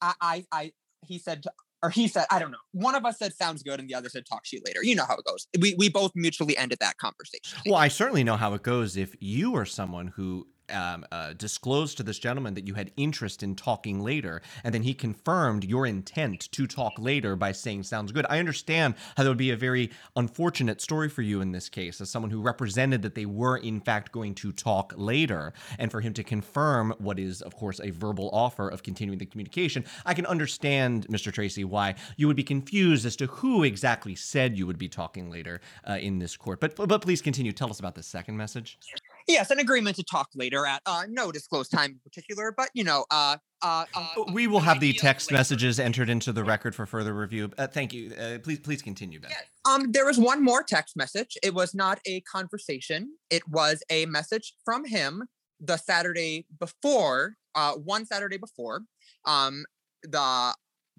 I 0.01 0.13
I 0.21 0.45
I 0.51 0.71
he 1.05 1.17
said 1.19 1.43
to- 1.43 1.51
or 1.83 1.91
he 1.91 2.07
said 2.07 2.25
I 2.31 2.39
don't 2.39 2.51
know. 2.51 2.57
One 2.71 2.95
of 2.95 3.05
us 3.05 3.19
said 3.19 3.33
sounds 3.35 3.61
good, 3.63 3.79
and 3.79 3.87
the 3.87 3.93
other 3.95 4.09
said 4.09 4.25
talk 4.25 4.43
to 4.45 4.55
you 4.57 4.61
later. 4.65 4.83
You 4.83 4.95
know 4.95 5.05
how 5.05 5.15
it 5.15 5.23
goes. 5.25 5.47
We 5.59 5.75
we 5.77 5.89
both 5.89 6.11
mutually 6.15 6.57
ended 6.57 6.79
that 6.81 6.97
conversation. 6.97 7.59
Well, 7.65 7.75
I 7.75 7.87
certainly 7.87 8.23
know 8.23 8.35
how 8.35 8.53
it 8.55 8.63
goes 8.63 8.97
if 8.97 9.15
you 9.19 9.55
are 9.55 9.65
someone 9.65 10.07
who 10.07 10.47
um, 10.69 11.05
uh, 11.11 11.33
disclosed 11.33 11.97
to 11.97 12.03
this 12.03 12.19
gentleman 12.19 12.53
that 12.55 12.67
you 12.67 12.73
had 12.73 12.91
interest 12.97 13.43
in 13.43 13.55
talking 13.55 14.01
later, 14.01 14.41
and 14.63 14.73
then 14.73 14.83
he 14.83 14.93
confirmed 14.93 15.63
your 15.63 15.85
intent 15.85 16.51
to 16.51 16.67
talk 16.67 16.93
later 16.97 17.35
by 17.35 17.51
saying, 17.51 17.83
Sounds 17.83 18.11
good. 18.11 18.25
I 18.29 18.39
understand 18.39 18.95
how 19.15 19.23
that 19.23 19.29
would 19.29 19.37
be 19.37 19.51
a 19.51 19.57
very 19.57 19.91
unfortunate 20.15 20.81
story 20.81 21.09
for 21.09 21.21
you 21.21 21.41
in 21.41 21.51
this 21.51 21.69
case, 21.69 22.01
as 22.01 22.09
someone 22.09 22.31
who 22.31 22.41
represented 22.41 23.01
that 23.01 23.15
they 23.15 23.25
were, 23.25 23.57
in 23.57 23.79
fact, 23.79 24.11
going 24.11 24.35
to 24.35 24.51
talk 24.51 24.93
later, 24.95 25.53
and 25.79 25.91
for 25.91 26.01
him 26.01 26.13
to 26.13 26.23
confirm 26.23 26.93
what 26.99 27.19
is, 27.19 27.41
of 27.41 27.55
course, 27.55 27.79
a 27.79 27.91
verbal 27.91 28.29
offer 28.33 28.69
of 28.69 28.83
continuing 28.83 29.19
the 29.19 29.25
communication. 29.25 29.85
I 30.05 30.13
can 30.13 30.25
understand, 30.25 31.07
Mr. 31.07 31.31
Tracy, 31.31 31.63
why 31.63 31.95
you 32.15 32.27
would 32.27 32.35
be 32.35 32.43
confused 32.43 33.05
as 33.05 33.15
to 33.17 33.27
who 33.27 33.63
exactly 33.63 34.15
said 34.15 34.57
you 34.57 34.67
would 34.67 34.77
be 34.77 34.89
talking 34.89 35.29
later 35.29 35.61
uh, 35.87 35.93
in 35.93 36.19
this 36.19 36.35
court. 36.35 36.59
But, 36.59 36.75
but 36.75 37.01
please 37.01 37.21
continue. 37.21 37.51
Tell 37.51 37.69
us 37.69 37.79
about 37.79 37.95
the 37.95 38.03
second 38.03 38.37
message. 38.37 38.77
Yes, 39.27 39.51
an 39.51 39.59
agreement 39.59 39.97
to 39.97 40.03
talk 40.03 40.29
later 40.35 40.65
at 40.65 40.81
uh, 40.85 41.03
no 41.09 41.33
disclosed 41.33 41.69
time 41.69 41.91
in 41.91 41.99
particular, 41.99 42.53
but 42.55 42.69
you 42.73 42.85
know, 42.85 43.05
uh, 43.11 43.35
uh, 43.61 43.83
uh 43.93 44.23
we 44.31 44.47
will 44.47 44.61
have 44.61 44.79
the 44.79 44.93
text 44.93 45.33
messages 45.33 45.81
entered 45.81 46.09
into 46.09 46.31
the 46.31 46.45
record 46.45 46.73
for 46.73 46.85
further 46.85 47.13
review. 47.13 47.51
Uh, 47.57 47.67
thank 47.67 47.93
you. 47.93 48.13
Uh, 48.15 48.37
please, 48.39 48.59
please 48.59 48.81
continue, 48.81 49.19
Ben. 49.19 49.31
Yes. 49.31 49.43
Um, 49.65 49.91
there 49.91 50.05
was 50.05 50.17
one 50.17 50.41
more 50.41 50.63
text 50.63 50.95
message. 50.95 51.37
It 51.43 51.53
was 51.53 51.75
not 51.75 51.99
a 52.07 52.21
conversation. 52.21 53.17
It 53.29 53.45
was 53.49 53.83
a 53.89 54.05
message 54.05 54.53
from 54.63 54.85
him 54.85 55.25
the 55.59 55.75
Saturday 55.75 56.45
before, 56.57 57.35
uh, 57.53 57.73
one 57.73 58.05
Saturday 58.05 58.37
before, 58.37 58.83
um, 59.25 59.65
the 60.03 60.55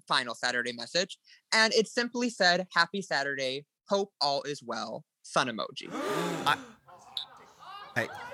final 0.07 0.35
Saturday 0.35 0.73
message, 0.73 1.17
and 1.51 1.73
it 1.73 1.87
simply 1.87 2.29
said, 2.29 2.67
"Happy 2.75 3.01
Saturday. 3.01 3.65
Hope 3.87 4.11
all 4.21 4.43
is 4.43 4.61
well." 4.61 5.03
Sun 5.23 5.47
emoji. 5.47 5.89
I- 6.45 6.57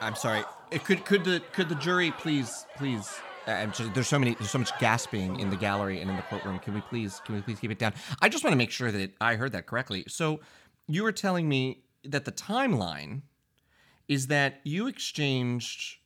I'm 0.02 0.16
sorry. 0.16 0.44
It 0.72 0.84
could 0.84 1.06
could 1.06 1.24
the 1.24 1.42
could 1.54 1.70
the 1.70 1.76
jury 1.76 2.12
please 2.12 2.66
please 2.78 3.20
uh, 3.48 3.52
I'm 3.52 3.72
just, 3.72 3.94
there's 3.94 4.08
so 4.08 4.20
many 4.20 4.36
there's 4.36 4.52
so 4.52 4.60
much 4.60 4.78
gasping 4.80 5.40
in 5.40 5.50
the 5.50 5.56
gallery 5.56 6.02
and 6.02 6.10
in 6.10 6.16
the 6.16 6.24
courtroom. 6.24 6.60
Can 6.60 6.74
we 6.74 6.82
please 6.82 7.22
can 7.26 7.36
we 7.36 7.42
please 7.42 7.60
keep 7.60 7.72
it 7.72 7.80
down? 7.80 7.94
I 8.22 8.30
just 8.30 8.44
want 8.44 8.54
to 8.54 8.58
make 8.58 8.72
sure 8.72 8.92
that 8.92 9.14
I 9.22 9.36
heard 9.36 9.52
that 9.54 9.66
correctly. 9.66 10.04
So 10.08 10.42
you 10.88 11.04
were 11.04 11.12
telling 11.12 11.48
me 11.48 11.84
that 12.04 12.26
the 12.26 12.32
timeline 12.32 13.22
is 14.08 14.28
that 14.28 14.62
you 14.64 14.88
exchanged 14.88 15.98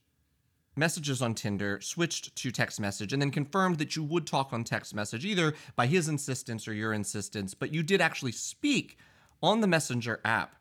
messages 0.75 1.21
on 1.21 1.35
Tinder, 1.35 1.79
switched 1.81 2.35
to 2.37 2.51
text 2.51 2.79
message, 2.79 3.11
and 3.11 3.21
then 3.21 3.31
confirmed 3.31 3.77
that 3.77 3.95
you 3.95 4.03
would 4.03 4.25
talk 4.25 4.53
on 4.53 4.63
text 4.63 4.95
message, 4.95 5.25
either 5.25 5.53
by 5.75 5.85
his 5.85 6.07
insistence 6.07 6.67
or 6.67 6.73
your 6.73 6.93
insistence, 6.93 7.53
but 7.53 7.73
you 7.73 7.83
did 7.83 7.99
actually 7.99 8.31
speak 8.31 8.97
on 9.43 9.59
the 9.59 9.67
Messenger 9.67 10.21
app. 10.23 10.55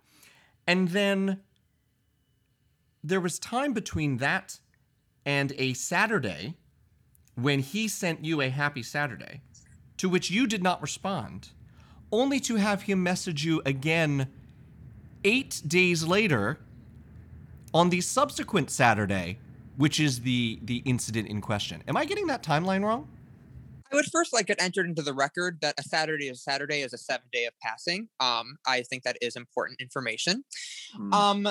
And 0.66 0.88
then 0.88 1.40
there 3.02 3.20
was 3.20 3.38
time 3.38 3.72
between 3.72 4.18
that 4.18 4.58
and 5.24 5.52
a 5.58 5.74
Saturday 5.74 6.54
when 7.34 7.60
he 7.60 7.86
sent 7.86 8.24
you 8.24 8.40
a 8.40 8.48
happy 8.48 8.82
Saturday, 8.82 9.40
to 9.96 10.08
which 10.08 10.30
you 10.30 10.46
did 10.46 10.62
not 10.62 10.82
respond, 10.82 11.50
only 12.10 12.40
to 12.40 12.56
have 12.56 12.82
him 12.82 13.02
message 13.02 13.44
you 13.44 13.62
again 13.64 14.28
eight 15.24 15.62
days 15.66 16.04
later 16.04 16.58
on 17.74 17.90
the 17.90 18.00
subsequent 18.00 18.70
Saturday, 18.70 19.38
which 19.76 20.00
is 20.00 20.20
the 20.20 20.58
the 20.62 20.78
incident 20.78 21.28
in 21.28 21.40
question. 21.40 21.82
Am 21.86 21.96
I 21.96 22.04
getting 22.04 22.26
that 22.28 22.42
timeline 22.42 22.84
wrong? 22.84 23.08
I 23.90 23.96
would 23.96 24.06
first 24.12 24.32
like 24.32 24.50
it 24.50 24.60
entered 24.60 24.86
into 24.86 25.02
the 25.02 25.14
record 25.14 25.58
that 25.62 25.74
a 25.78 25.82
Saturday 25.82 26.28
is 26.28 26.42
Saturday 26.42 26.82
is 26.82 26.92
a 26.92 26.98
seven 26.98 27.26
day 27.32 27.46
of 27.46 27.54
passing. 27.62 28.08
Um, 28.20 28.56
I 28.66 28.82
think 28.82 29.02
that 29.04 29.16
is 29.22 29.36
important 29.36 29.80
information. 29.80 30.44
Mm. 30.98 31.14
Um, 31.14 31.48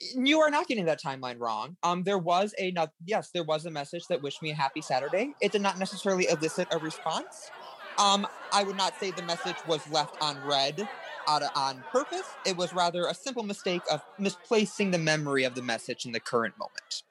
you 0.00 0.40
are 0.40 0.50
not 0.50 0.66
getting 0.68 0.84
that 0.86 1.00
timeline 1.00 1.36
wrong. 1.38 1.76
Um, 1.82 2.04
there 2.04 2.18
was 2.18 2.54
a 2.58 2.72
yes, 3.04 3.30
there 3.32 3.44
was 3.44 3.66
a 3.66 3.70
message 3.70 4.06
that 4.08 4.22
wished 4.22 4.42
me 4.42 4.50
a 4.50 4.54
happy 4.54 4.80
Saturday. 4.80 5.34
It 5.40 5.52
did 5.52 5.62
not 5.62 5.78
necessarily 5.78 6.28
elicit 6.28 6.68
a 6.70 6.78
response. 6.78 7.50
Um, 7.98 8.26
I 8.52 8.62
would 8.62 8.76
not 8.76 8.98
say 9.00 9.10
the 9.10 9.22
message 9.22 9.56
was 9.66 9.86
left 9.90 10.16
on 10.20 10.36
unread 10.36 10.88
out 11.26 11.42
of, 11.42 11.50
on 11.56 11.82
purpose. 11.90 12.26
It 12.46 12.56
was 12.56 12.72
rather 12.72 13.06
a 13.06 13.14
simple 13.14 13.42
mistake 13.42 13.82
of 13.90 14.00
misplacing 14.18 14.92
the 14.92 14.98
memory 14.98 15.42
of 15.42 15.56
the 15.56 15.62
message 15.62 16.06
in 16.06 16.12
the 16.12 16.20
current 16.20 16.54
moment. 16.58 17.02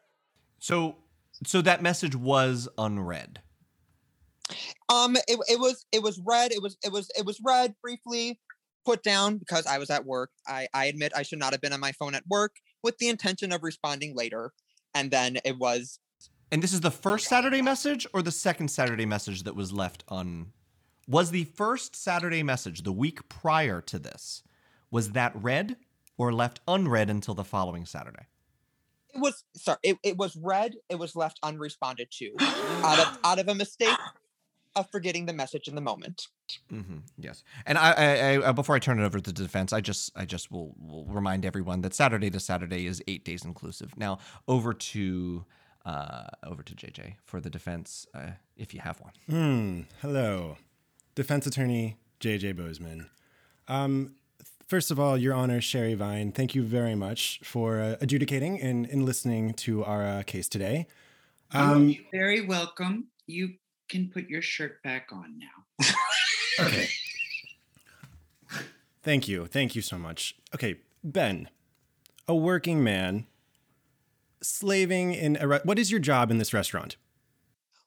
So, 0.59 0.95
so 1.45 1.61
that 1.61 1.81
message 1.81 2.15
was 2.15 2.69
unread. 2.77 3.41
Um, 4.87 5.17
it, 5.27 5.37
it 5.49 5.59
was 5.59 5.85
it 5.91 6.01
was 6.01 6.21
read. 6.25 6.53
It 6.53 6.61
was 6.61 6.77
it 6.85 6.91
was 6.93 7.11
it 7.17 7.25
was 7.25 7.41
read 7.43 7.75
briefly, 7.81 8.39
put 8.85 9.03
down 9.03 9.37
because 9.37 9.65
I 9.65 9.77
was 9.77 9.89
at 9.89 10.05
work. 10.05 10.29
I 10.47 10.69
I 10.73 10.85
admit 10.85 11.11
I 11.13 11.23
should 11.23 11.39
not 11.39 11.51
have 11.51 11.59
been 11.59 11.73
on 11.73 11.81
my 11.81 11.91
phone 11.91 12.15
at 12.15 12.23
work 12.29 12.53
with 12.87 12.97
the 12.99 13.09
intention 13.09 13.51
of 13.51 13.63
responding 13.63 14.15
later. 14.15 14.53
And 14.95 15.11
then 15.11 15.39
it 15.43 15.59
was. 15.59 15.99
And 16.53 16.63
this 16.63 16.71
is 16.71 16.79
the 16.79 16.89
first 16.89 17.27
Saturday 17.27 17.61
message 17.61 18.07
or 18.13 18.21
the 18.21 18.31
second 18.31 18.69
Saturday 18.69 19.05
message 19.05 19.43
that 19.43 19.57
was 19.57 19.73
left 19.73 20.05
on. 20.07 20.53
Was 21.05 21.31
the 21.31 21.43
first 21.43 21.97
Saturday 21.97 22.43
message 22.43 22.83
the 22.83 22.93
week 22.93 23.27
prior 23.27 23.81
to 23.81 23.99
this, 23.99 24.43
was 24.89 25.11
that 25.11 25.33
read 25.35 25.75
or 26.17 26.31
left 26.31 26.61
unread 26.65 27.09
until 27.09 27.33
the 27.33 27.43
following 27.43 27.85
Saturday? 27.85 28.27
It 29.13 29.19
was 29.19 29.43
sorry. 29.53 29.79
It, 29.83 29.97
it 30.03 30.17
was 30.17 30.37
read. 30.37 30.75
It 30.89 30.97
was 30.97 31.13
left 31.13 31.39
unresponded 31.43 32.09
to, 32.11 32.35
out 32.39 32.99
of 32.99 33.19
out 33.25 33.39
of 33.39 33.49
a 33.49 33.55
mistake 33.55 33.97
of 34.77 34.89
forgetting 34.91 35.25
the 35.25 35.33
message 35.33 35.67
in 35.67 35.75
the 35.75 35.81
moment. 35.81 36.27
Mm-hmm. 36.71 36.97
Yes, 37.17 37.43
and 37.65 37.77
I, 37.77 37.91
I, 37.91 38.05
I, 38.05 38.37
uh, 38.37 38.53
before 38.53 38.75
I 38.75 38.79
turn 38.79 38.99
it 38.99 39.05
over 39.05 39.19
to 39.19 39.33
the 39.33 39.43
defense, 39.43 39.73
I 39.73 39.81
just, 39.81 40.11
I 40.15 40.25
just 40.25 40.51
will, 40.51 40.75
will 40.79 41.05
remind 41.05 41.45
everyone 41.45 41.81
that 41.81 41.93
Saturday 41.93 42.29
to 42.29 42.39
Saturday 42.39 42.85
is 42.85 43.01
eight 43.07 43.25
days 43.25 43.43
inclusive. 43.43 43.97
Now 43.97 44.19
over 44.47 44.73
to, 44.73 45.45
uh, 45.85 46.27
over 46.43 46.63
to 46.63 46.73
JJ 46.73 47.15
for 47.23 47.41
the 47.41 47.49
defense, 47.49 48.07
uh, 48.13 48.31
if 48.55 48.73
you 48.73 48.79
have 48.81 48.99
one. 49.01 49.13
Hmm. 49.27 49.81
Hello, 50.01 50.57
defense 51.15 51.45
attorney 51.47 51.97
JJ 52.19 52.55
Bozeman. 52.55 53.09
Um, 53.67 54.15
first 54.67 54.91
of 54.91 54.99
all, 54.99 55.17
Your 55.17 55.33
Honor, 55.33 55.61
Sherry 55.61 55.93
Vine, 55.93 56.31
thank 56.31 56.55
you 56.55 56.63
very 56.63 56.95
much 56.95 57.39
for 57.43 57.79
uh, 57.79 57.95
adjudicating 58.01 58.61
and, 58.61 58.85
and 58.85 59.03
listening 59.03 59.53
to 59.55 59.83
our 59.83 60.05
uh, 60.05 60.23
case 60.23 60.47
today. 60.47 60.87
Um, 61.51 61.89
You're 61.89 62.03
very 62.11 62.45
welcome. 62.45 63.07
You 63.25 63.53
can 63.89 64.09
put 64.09 64.29
your 64.29 64.41
shirt 64.41 64.81
back 64.83 65.09
on 65.11 65.39
now. 65.39 65.85
okay. 66.65 66.87
Thank 69.03 69.27
you. 69.27 69.45
Thank 69.45 69.75
you 69.75 69.81
so 69.81 69.97
much. 69.97 70.35
Okay, 70.53 70.75
Ben, 71.03 71.49
a 72.27 72.35
working 72.35 72.83
man 72.83 73.25
slaving 74.41 75.13
in 75.13 75.37
a 75.39 75.47
re- 75.47 75.59
what 75.63 75.79
is 75.79 75.89
your 75.91 75.99
job 75.99 76.29
in 76.29 76.37
this 76.37 76.53
restaurant? 76.53 76.97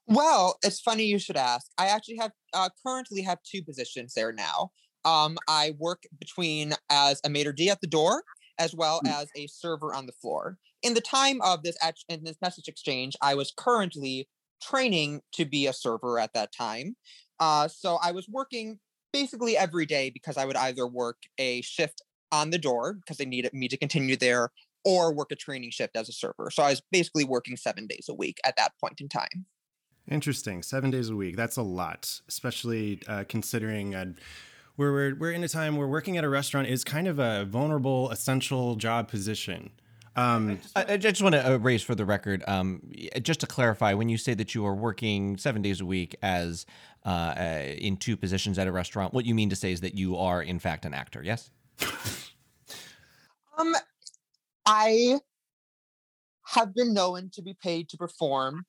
Well, 0.07 0.59
it's 0.65 0.81
funny 0.81 1.05
you 1.05 1.19
should 1.19 1.37
ask. 1.37 1.71
I 1.79 1.87
actually 1.87 2.17
have 2.17 2.33
uh, 2.53 2.69
currently 2.85 3.23
have 3.23 3.39
two 3.43 3.63
positions 3.63 4.15
there 4.15 4.33
now. 4.33 4.73
Um, 5.05 5.39
I 5.47 5.75
work 5.79 6.03
between 6.19 6.75
as 6.91 7.21
a 7.25 7.31
maitre 7.31 7.53
d 7.53 7.71
at 7.71 7.81
the 7.81 7.87
door 7.87 8.25
as 8.59 8.75
well 8.75 9.01
mm. 9.05 9.11
as 9.11 9.29
a 9.37 9.47
server 9.47 9.95
on 9.95 10.07
the 10.07 10.13
floor. 10.13 10.59
In 10.83 10.95
the 10.95 11.01
time 11.01 11.41
of 11.43 11.63
this 11.63 11.77
in 12.09 12.25
this 12.25 12.37
message 12.41 12.69
exchange, 12.69 13.17
I 13.21 13.35
was 13.35 13.53
currently 13.57 14.29
training 14.61 15.23
to 15.33 15.45
be 15.45 15.67
a 15.67 15.73
server 15.73 16.19
at 16.19 16.33
that 16.35 16.53
time. 16.53 16.97
Uh, 17.39 17.69
so 17.69 17.99
I 18.03 18.13
was 18.13 18.29
working 18.29 18.79
basically 19.13 19.57
every 19.57 19.87
day 19.87 20.11
because 20.11 20.37
I 20.37 20.45
would 20.45 20.57
either 20.57 20.87
work 20.87 21.17
a 21.39 21.63
shift 21.63 22.03
on 22.33 22.51
the 22.51 22.59
door 22.59 22.95
because 22.95 23.17
they 23.17 23.25
needed 23.25 23.53
me 23.53 23.69
to 23.69 23.77
continue 23.77 24.17
there 24.17 24.51
or 24.85 25.13
work 25.13 25.31
a 25.33 25.37
training 25.37 25.71
shift 25.71 25.97
as 25.97 26.09
a 26.09 26.13
server. 26.13 26.51
So 26.51 26.63
I 26.63 26.71
was 26.71 26.83
basically 26.91 27.25
working 27.25 27.57
seven 27.57 27.87
days 27.87 28.07
a 28.09 28.15
week 28.15 28.39
at 28.45 28.57
that 28.57 28.73
point 28.81 29.01
in 29.01 29.09
time. 29.09 29.47
Interesting. 30.11 30.63
Seven 30.63 30.91
days 30.91 31.11
a 31.11 31.17
week. 31.17 31.37
That's 31.37 31.57
a 31.57 31.63
lot, 31.63 32.21
especially 32.29 33.01
uh, 33.07 33.25
considering 33.29 33.95
uh, 33.95 34.13
we're, 34.77 34.93
we're, 34.93 35.15
we're 35.15 35.33
in 35.33 35.45
a 35.45 35.49
time 35.49 35.77
where 35.77 35.87
working 35.87 36.17
at 36.17 36.25
a 36.25 36.29
restaurant 36.29 36.67
is 36.69 36.85
kind 36.85 37.07
of 37.07 37.19
a 37.19 37.45
vulnerable, 37.45 38.11
essential 38.11 38.77
job 38.77 39.09
position. 39.09 39.71
Um, 40.17 40.59
I, 40.75 40.97
just 40.97 41.23
want 41.23 41.35
to 41.35 41.55
uh, 41.55 41.57
raise 41.59 41.83
for 41.83 41.95
the 41.95 42.05
record, 42.05 42.43
um, 42.49 42.83
just 43.23 43.41
to 43.41 43.47
clarify, 43.47 43.95
when 43.95 44.09
you 44.09 44.19
say 44.19 44.35
that 44.35 44.55
you 44.55 44.67
are 44.67 44.75
working 44.75 45.37
seven 45.37 45.63
days 45.63 45.81
a 45.81 45.85
week 45.85 46.17
as 46.21 46.67
uh, 47.07 47.09
uh, 47.09 47.63
in 47.79 47.97
two 47.97 48.17
positions 48.17 48.59
at 48.59 48.67
a 48.67 48.73
restaurant, 48.73 49.15
what 49.15 49.25
you 49.25 49.35
mean 49.35 49.51
to 49.51 49.57
say 49.57 49.73
is 49.73 49.81
that 49.83 49.95
you 49.95 50.17
are 50.17 50.43
in 50.43 50.59
fact 50.59 50.85
an 50.85 50.95
actor. 50.95 51.23
Yes. 51.23 51.51
um, 53.59 53.75
I 54.67 55.21
have 56.49 56.75
been 56.75 56.93
known 56.93 57.31
to 57.35 57.43
be 57.43 57.55
paid 57.55 57.89
to 57.91 57.97
perform. 57.97 58.67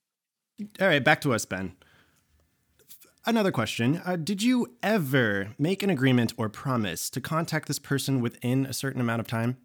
All 0.79 0.87
right, 0.87 1.03
back 1.03 1.21
to 1.21 1.33
us, 1.33 1.45
Ben. 1.45 1.75
Another 3.25 3.51
question. 3.51 4.01
Uh, 4.03 4.15
did 4.15 4.41
you 4.41 4.75
ever 4.81 5.49
make 5.57 5.83
an 5.83 5.89
agreement 5.89 6.33
or 6.37 6.49
promise 6.49 7.09
to 7.11 7.21
contact 7.21 7.67
this 7.67 7.79
person 7.79 8.21
within 8.21 8.65
a 8.65 8.73
certain 8.73 9.01
amount 9.01 9.19
of 9.19 9.27
time? 9.27 9.57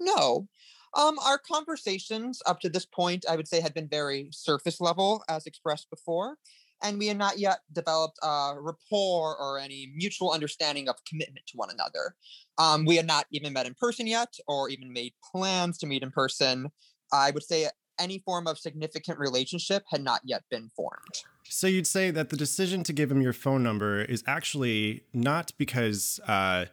No. 0.00 0.48
Um, 0.96 1.18
our 1.18 1.38
conversations 1.38 2.40
up 2.46 2.60
to 2.60 2.68
this 2.68 2.86
point, 2.86 3.24
I 3.28 3.36
would 3.36 3.48
say, 3.48 3.60
had 3.60 3.74
been 3.74 3.88
very 3.88 4.28
surface 4.30 4.80
level, 4.80 5.24
as 5.28 5.46
expressed 5.46 5.90
before, 5.90 6.36
and 6.82 6.98
we 6.98 7.08
had 7.08 7.18
not 7.18 7.38
yet 7.38 7.60
developed 7.72 8.18
a 8.22 8.54
rapport 8.58 9.36
or 9.36 9.58
any 9.58 9.92
mutual 9.94 10.32
understanding 10.32 10.88
of 10.88 10.96
commitment 11.08 11.46
to 11.48 11.56
one 11.56 11.70
another. 11.70 12.14
Um, 12.58 12.84
we 12.84 12.96
had 12.96 13.06
not 13.06 13.26
even 13.32 13.52
met 13.52 13.66
in 13.66 13.74
person 13.74 14.06
yet, 14.06 14.34
or 14.46 14.68
even 14.68 14.92
made 14.92 15.14
plans 15.32 15.78
to 15.78 15.86
meet 15.86 16.02
in 16.02 16.10
person. 16.10 16.70
I 17.12 17.32
would 17.32 17.42
say 17.42 17.68
any 17.98 18.18
form 18.20 18.46
of 18.46 18.58
significant 18.58 19.18
relationship 19.18 19.84
had 19.90 20.02
not 20.02 20.20
yet 20.24 20.42
been 20.50 20.70
formed. 20.76 21.22
So 21.48 21.66
you'd 21.66 21.86
say 21.86 22.10
that 22.10 22.30
the 22.30 22.36
decision 22.36 22.82
to 22.84 22.92
give 22.92 23.10
him 23.10 23.20
your 23.20 23.32
phone 23.32 23.62
number 23.62 24.02
is 24.02 24.24
actually 24.26 25.04
not 25.12 25.52
because 25.58 26.18
uh, 26.26 26.66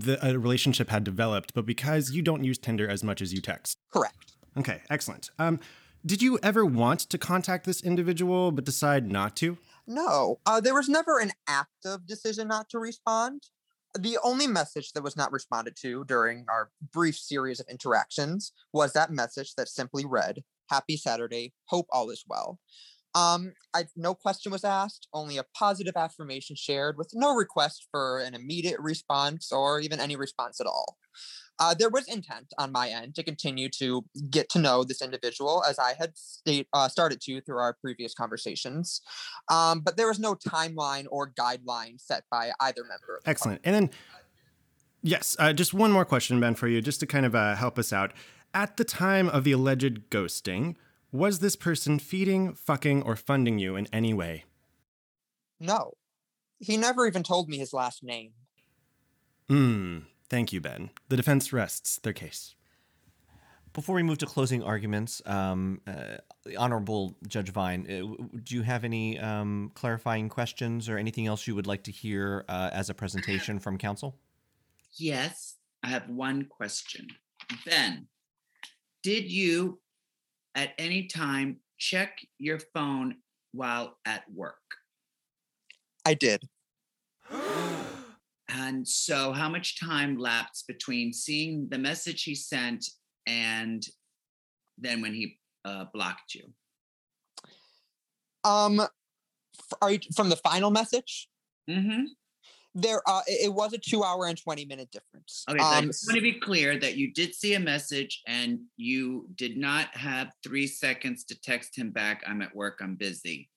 the 0.00 0.24
a 0.26 0.38
relationship 0.38 0.90
had 0.90 1.04
developed, 1.04 1.54
but 1.54 1.66
because 1.66 2.10
you 2.10 2.22
don't 2.22 2.44
use 2.44 2.58
Tinder 2.58 2.88
as 2.88 3.02
much 3.02 3.22
as 3.22 3.32
you 3.32 3.40
text. 3.40 3.78
Correct. 3.92 4.32
Okay, 4.56 4.82
excellent. 4.90 5.30
Um, 5.38 5.60
did 6.04 6.22
you 6.22 6.38
ever 6.42 6.64
want 6.64 7.00
to 7.00 7.18
contact 7.18 7.66
this 7.66 7.82
individual 7.82 8.52
but 8.52 8.64
decide 8.64 9.10
not 9.10 9.36
to? 9.36 9.58
No, 9.86 10.40
uh, 10.46 10.60
there 10.60 10.74
was 10.74 10.88
never 10.88 11.18
an 11.18 11.32
active 11.48 12.06
decision 12.06 12.48
not 12.48 12.68
to 12.70 12.78
respond. 12.78 13.42
The 13.98 14.18
only 14.22 14.46
message 14.46 14.92
that 14.92 15.02
was 15.02 15.16
not 15.16 15.32
responded 15.32 15.76
to 15.82 16.04
during 16.04 16.44
our 16.48 16.70
brief 16.92 17.16
series 17.16 17.60
of 17.60 17.66
interactions 17.68 18.52
was 18.72 18.92
that 18.92 19.10
message 19.10 19.54
that 19.54 19.68
simply 19.68 20.04
read, 20.04 20.42
Happy 20.68 20.96
Saturday, 20.96 21.54
hope 21.66 21.86
all 21.90 22.10
is 22.10 22.24
well. 22.28 22.58
Um, 23.16 23.54
I, 23.74 23.84
no 23.96 24.14
question 24.14 24.52
was 24.52 24.62
asked, 24.62 25.08
only 25.14 25.38
a 25.38 25.44
positive 25.54 25.96
affirmation 25.96 26.54
shared 26.54 26.98
with 26.98 27.10
no 27.14 27.34
request 27.34 27.88
for 27.90 28.18
an 28.18 28.34
immediate 28.34 28.78
response 28.78 29.50
or 29.50 29.80
even 29.80 30.00
any 30.00 30.16
response 30.16 30.60
at 30.60 30.66
all. 30.66 30.98
Uh, 31.58 31.72
there 31.72 31.88
was 31.88 32.06
intent 32.08 32.52
on 32.58 32.70
my 32.70 32.90
end 32.90 33.14
to 33.14 33.22
continue 33.22 33.70
to 33.70 34.04
get 34.28 34.50
to 34.50 34.58
know 34.58 34.84
this 34.84 35.00
individual 35.00 35.64
as 35.66 35.78
I 35.78 35.94
had 35.98 36.14
state, 36.18 36.68
uh, 36.74 36.88
started 36.88 37.22
to 37.22 37.40
through 37.40 37.56
our 37.56 37.74
previous 37.80 38.12
conversations. 38.12 39.00
Um, 39.50 39.80
but 39.80 39.96
there 39.96 40.08
was 40.08 40.18
no 40.18 40.34
timeline 40.34 41.06
or 41.10 41.32
guideline 41.32 41.98
set 41.98 42.24
by 42.30 42.52
either 42.60 42.82
member. 42.82 43.22
Excellent. 43.24 43.62
And 43.64 43.74
then, 43.74 43.90
yes, 45.02 45.34
uh, 45.38 45.54
just 45.54 45.72
one 45.72 45.90
more 45.90 46.04
question, 46.04 46.38
Ben, 46.38 46.54
for 46.54 46.68
you, 46.68 46.82
just 46.82 47.00
to 47.00 47.06
kind 47.06 47.24
of 47.24 47.34
uh, 47.34 47.54
help 47.54 47.78
us 47.78 47.94
out. 47.94 48.12
At 48.52 48.76
the 48.76 48.84
time 48.84 49.30
of 49.30 49.44
the 49.44 49.52
alleged 49.52 50.10
ghosting, 50.10 50.76
was 51.16 51.38
this 51.38 51.56
person 51.56 51.98
feeding, 51.98 52.54
fucking, 52.54 53.02
or 53.02 53.16
funding 53.16 53.58
you 53.58 53.76
in 53.76 53.88
any 53.92 54.14
way? 54.14 54.44
No. 55.58 55.94
He 56.58 56.76
never 56.76 57.06
even 57.06 57.22
told 57.22 57.48
me 57.48 57.58
his 57.58 57.72
last 57.72 58.02
name. 58.02 58.32
Hmm. 59.48 59.98
Thank 60.28 60.52
you, 60.52 60.60
Ben. 60.60 60.90
The 61.08 61.16
defense 61.16 61.52
rests 61.52 61.98
their 61.98 62.12
case. 62.12 62.54
Before 63.72 63.94
we 63.94 64.02
move 64.02 64.18
to 64.18 64.26
closing 64.26 64.62
arguments, 64.62 65.20
um, 65.26 65.82
uh, 65.86 66.16
Honorable 66.56 67.14
Judge 67.28 67.50
Vine, 67.50 67.86
uh, 67.86 68.38
do 68.42 68.54
you 68.54 68.62
have 68.62 68.84
any 68.84 69.18
um, 69.18 69.70
clarifying 69.74 70.30
questions 70.30 70.88
or 70.88 70.96
anything 70.96 71.26
else 71.26 71.46
you 71.46 71.54
would 71.54 71.66
like 71.66 71.84
to 71.84 71.92
hear 71.92 72.44
uh, 72.48 72.70
as 72.72 72.88
a 72.88 72.94
presentation 72.94 73.58
from 73.58 73.76
counsel? 73.76 74.16
Yes, 74.96 75.56
I 75.82 75.88
have 75.88 76.08
one 76.08 76.46
question. 76.46 77.06
Ben, 77.66 78.08
did 79.02 79.30
you 79.30 79.78
at 80.56 80.72
any 80.78 81.06
time 81.06 81.58
check 81.78 82.18
your 82.38 82.58
phone 82.58 83.16
while 83.52 83.98
at 84.04 84.24
work? 84.32 84.56
I 86.04 86.14
did. 86.14 86.42
And 88.48 88.86
so, 88.86 89.32
how 89.32 89.48
much 89.48 89.78
time 89.78 90.16
lapsed 90.16 90.66
between 90.68 91.12
seeing 91.12 91.68
the 91.68 91.78
message 91.78 92.22
he 92.22 92.34
sent 92.34 92.86
and 93.26 93.84
then 94.78 95.02
when 95.02 95.12
he 95.12 95.38
uh, 95.64 95.86
blocked 95.92 96.34
you? 96.34 96.44
Um, 98.44 98.80
are 99.82 99.90
you 99.90 99.98
from 100.14 100.30
the 100.30 100.36
final 100.36 100.70
message? 100.70 101.28
Mm-hmm. 101.68 102.04
There, 102.78 103.00
uh, 103.06 103.22
it, 103.26 103.46
it 103.46 103.54
was 103.54 103.72
a 103.72 103.78
two-hour 103.78 104.26
and 104.26 104.36
twenty-minute 104.36 104.90
difference. 104.90 105.44
Okay, 105.48 105.58
so 105.58 105.64
I 105.64 105.78
Um, 105.78 105.86
just 105.86 106.06
want 106.06 106.16
to 106.16 106.22
be 106.22 106.38
clear 106.38 106.78
that 106.78 106.96
you 106.96 107.12
did 107.12 107.34
see 107.34 107.54
a 107.54 107.60
message 107.60 108.22
and 108.26 108.60
you 108.76 109.26
did 109.34 109.56
not 109.56 109.88
have 109.96 110.30
three 110.44 110.66
seconds 110.66 111.24
to 111.24 111.40
text 111.40 111.76
him 111.76 111.90
back. 111.90 112.22
I'm 112.26 112.42
at 112.42 112.54
work. 112.54 112.80
I'm 112.82 112.94
busy. 112.96 113.48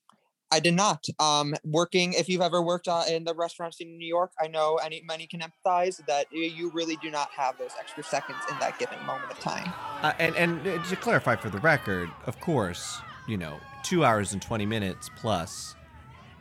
I 0.51 0.59
did 0.59 0.73
not. 0.73 1.03
Um, 1.19 1.53
working, 1.63 2.13
if 2.13 2.27
you've 2.27 2.41
ever 2.41 2.61
worked 2.61 2.87
uh, 2.87 3.03
in 3.07 3.23
the 3.23 3.35
restaurant 3.35 3.75
scene 3.75 3.89
in 3.89 3.97
New 3.99 4.07
York, 4.07 4.31
I 4.41 4.47
know 4.47 4.77
any 4.77 5.03
many 5.05 5.27
can 5.27 5.41
empathize 5.41 6.03
that 6.07 6.25
you 6.31 6.71
really 6.73 6.95
do 7.03 7.11
not 7.11 7.29
have 7.31 7.57
those 7.59 7.71
extra 7.79 8.03
seconds 8.03 8.39
in 8.49 8.57
that 8.59 8.79
given 8.79 8.97
moment 9.05 9.29
of 9.31 9.39
time. 9.39 9.71
Uh, 10.01 10.13
and 10.17 10.35
and 10.35 10.65
uh, 10.65 10.81
to 10.85 10.95
clarify 10.95 11.35
for 11.35 11.49
the 11.49 11.59
record, 11.59 12.09
of 12.25 12.39
course, 12.39 12.99
you 13.27 13.37
know, 13.37 13.59
two 13.83 14.03
hours 14.03 14.33
and 14.33 14.41
20 14.41 14.65
minutes 14.65 15.09
plus 15.15 15.75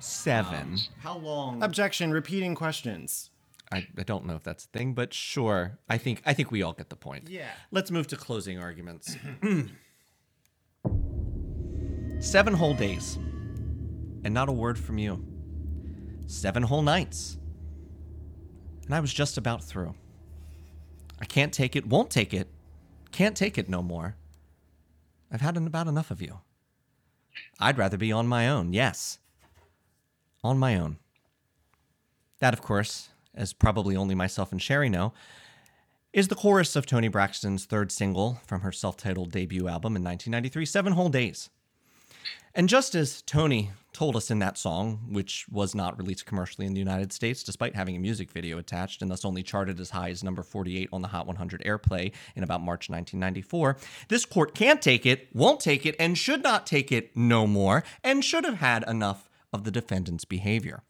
seven. 0.01 0.79
How 1.01 1.17
long? 1.19 1.63
Objection, 1.63 2.11
repeating 2.13 2.55
questions. 2.55 3.31
I, 3.71 3.87
I 3.99 4.03
don't 4.03 4.25
know 4.25 4.35
if 4.35 4.43
that's 4.43 4.65
a 4.65 4.69
thing, 4.69 4.95
but 4.95 5.13
sure. 5.13 5.79
I 5.89 5.99
think 5.99 6.23
I 6.25 6.33
think 6.33 6.51
we 6.51 6.63
all 6.63 6.73
get 6.73 6.89
the 6.89 6.97
point. 6.97 7.29
Yeah. 7.29 7.51
Let's 7.71 7.91
move 7.91 8.07
to 8.09 8.17
closing 8.17 8.59
arguments. 8.59 9.17
Seven 12.21 12.55
whole 12.55 12.75
days, 12.75 13.17
and 14.25 14.33
not 14.35 14.49
a 14.49 14.53
word 14.53 14.79
from 14.79 14.99
you. 14.99 15.25
Seven 16.27 16.63
whole 16.63 16.83
nights, 16.83 17.39
and 18.87 18.95
I 18.95 19.01
was 19.01 19.13
just 19.13 19.39
about 19.39 19.63
through. 19.63 19.95
I 21.21 21.25
can't 21.25 21.53
take 21.53 21.77
it, 21.77 21.87
won't 21.87 22.11
take 22.11 22.33
it, 22.33 22.49
can't 23.13 23.37
take 23.37 23.59
it 23.59 23.69
no 23.69 23.83
more. 23.83 24.17
I've 25.31 25.41
had 25.43 25.57
about 25.57 25.87
enough 25.89 26.11
of 26.11 26.23
you. 26.23 26.41
I'd 27.61 27.79
rather 27.79 27.97
be 27.97 28.13
on 28.13 28.27
my 28.27 28.49
own, 28.49 28.73
yes. 28.73 29.19
On 30.43 30.59
my 30.59 30.77
own. 30.77 30.99
That, 32.41 32.55
of 32.55 32.63
course, 32.63 33.09
as 33.35 33.53
probably 33.53 33.97
only 33.97 34.15
myself 34.15 34.53
and 34.53 34.63
Sherry 34.63 34.89
know, 34.89 35.13
is 36.13 36.29
the 36.29 36.35
chorus 36.35 36.77
of 36.77 36.87
Toni 36.87 37.09
Braxton's 37.09 37.65
third 37.65 37.93
single 37.93 38.41
from 38.47 38.63
her 38.63 38.73
self 38.73 38.97
titled 38.97 39.31
debut 39.31 39.69
album 39.69 39.97
in 39.97 40.05
1993, 40.05 40.65
Seven 40.65 40.93
Whole 40.95 41.09
Days. 41.09 41.51
And 42.55 42.69
just 42.69 42.95
as 42.95 43.23
Toni 43.23 43.71
told 43.93 44.17
us 44.17 44.31
in 44.31 44.39
that 44.39 44.59
song, 44.59 45.09
which 45.11 45.47
was 45.51 45.75
not 45.75 45.99
released 45.99 46.27
commercially 46.27 46.67
in 46.67 46.73
the 46.73 46.79
United 46.79 47.13
States 47.13 47.43
despite 47.43 47.75
having 47.75 47.97
a 47.97 48.01
music 48.01 48.31
video 48.31 48.59
attached 48.59 49.03
and 49.03 49.11
thus 49.11 49.25
only 49.25 49.43
charted 49.43 49.79
as 49.81 49.91
high 49.91 50.11
as 50.11 50.25
number 50.25 50.43
48 50.43 50.89
on 50.93 51.03
the 51.03 51.09
Hot 51.09 51.27
100 51.27 51.63
airplay 51.65 52.13
in 52.37 52.43
about 52.43 52.61
March 52.61 52.89
1994, 52.89 53.77
this 54.09 54.25
court 54.25 54.55
can't 54.55 54.81
take 54.83 55.05
it, 55.05 55.29
won't 55.35 55.61
take 55.61 55.85
it, 55.85 55.95
and 55.99 56.17
should 56.17 56.43
not 56.43 56.67
take 56.67 56.91
it 56.91 57.17
no 57.17 57.47
more, 57.47 57.85
and 58.03 58.25
should 58.25 58.45
have 58.45 58.59
had 58.59 58.85
enough 58.89 59.28
of 59.53 59.65
the 59.65 59.71
defendant's 59.71 60.25
behavior. 60.25 60.83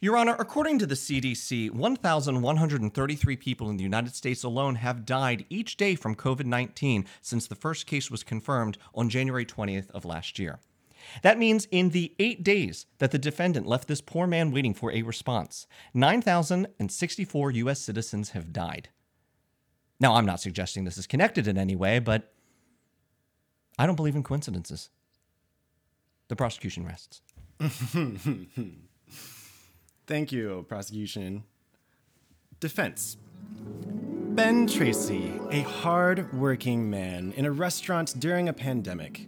Your 0.00 0.16
Honor, 0.16 0.36
according 0.38 0.78
to 0.78 0.86
the 0.86 0.94
CDC, 0.94 1.72
1,133 1.72 3.36
people 3.36 3.68
in 3.68 3.76
the 3.76 3.82
United 3.82 4.14
States 4.14 4.44
alone 4.44 4.76
have 4.76 5.04
died 5.04 5.44
each 5.50 5.76
day 5.76 5.96
from 5.96 6.14
COVID 6.14 6.44
19 6.44 7.04
since 7.20 7.48
the 7.48 7.56
first 7.56 7.86
case 7.86 8.08
was 8.08 8.22
confirmed 8.22 8.78
on 8.94 9.08
January 9.08 9.44
20th 9.44 9.90
of 9.90 10.04
last 10.04 10.38
year. 10.38 10.60
That 11.22 11.38
means 11.38 11.66
in 11.70 11.90
the 11.90 12.14
eight 12.18 12.44
days 12.44 12.86
that 12.98 13.10
the 13.10 13.18
defendant 13.18 13.66
left 13.66 13.88
this 13.88 14.00
poor 14.00 14.26
man 14.26 14.52
waiting 14.52 14.74
for 14.74 14.92
a 14.92 15.02
response, 15.02 15.66
9,064 15.94 17.50
U.S. 17.52 17.80
citizens 17.80 18.30
have 18.30 18.52
died. 18.52 18.90
Now, 20.00 20.14
I'm 20.14 20.26
not 20.26 20.40
suggesting 20.40 20.84
this 20.84 20.98
is 20.98 21.06
connected 21.06 21.48
in 21.48 21.58
any 21.58 21.74
way, 21.74 21.98
but 21.98 22.32
I 23.78 23.86
don't 23.86 23.96
believe 23.96 24.16
in 24.16 24.22
coincidences. 24.22 24.90
The 26.28 26.36
prosecution 26.36 26.84
rests. 26.86 27.20
Thank 30.06 30.32
you, 30.32 30.64
prosecution. 30.68 31.44
Defense. 32.60 33.16
Ben 33.60 34.66
Tracy, 34.66 35.32
a 35.50 35.62
hard 35.62 36.32
working 36.32 36.88
man 36.88 37.32
in 37.36 37.44
a 37.44 37.50
restaurant 37.50 38.14
during 38.18 38.48
a 38.48 38.52
pandemic, 38.52 39.26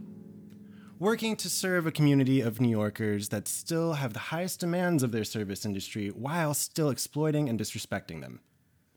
working 0.98 1.35
to 1.36 1.51
serve 1.51 1.86
a 1.86 1.90
community 1.93 2.40
of 2.40 2.61
New 2.61 2.69
Yorkers 2.69 3.31
that 3.31 3.48
still 3.48 3.94
have 3.94 4.12
the 4.12 4.20
highest 4.20 4.61
demands 4.61 5.02
of 5.02 5.11
their 5.11 5.24
service 5.24 5.65
industry 5.65 6.09
while 6.09 6.55
still 6.55 6.90
exploiting 6.90 7.48
and 7.48 7.59
disrespecting 7.59 8.20
them. 8.20 8.40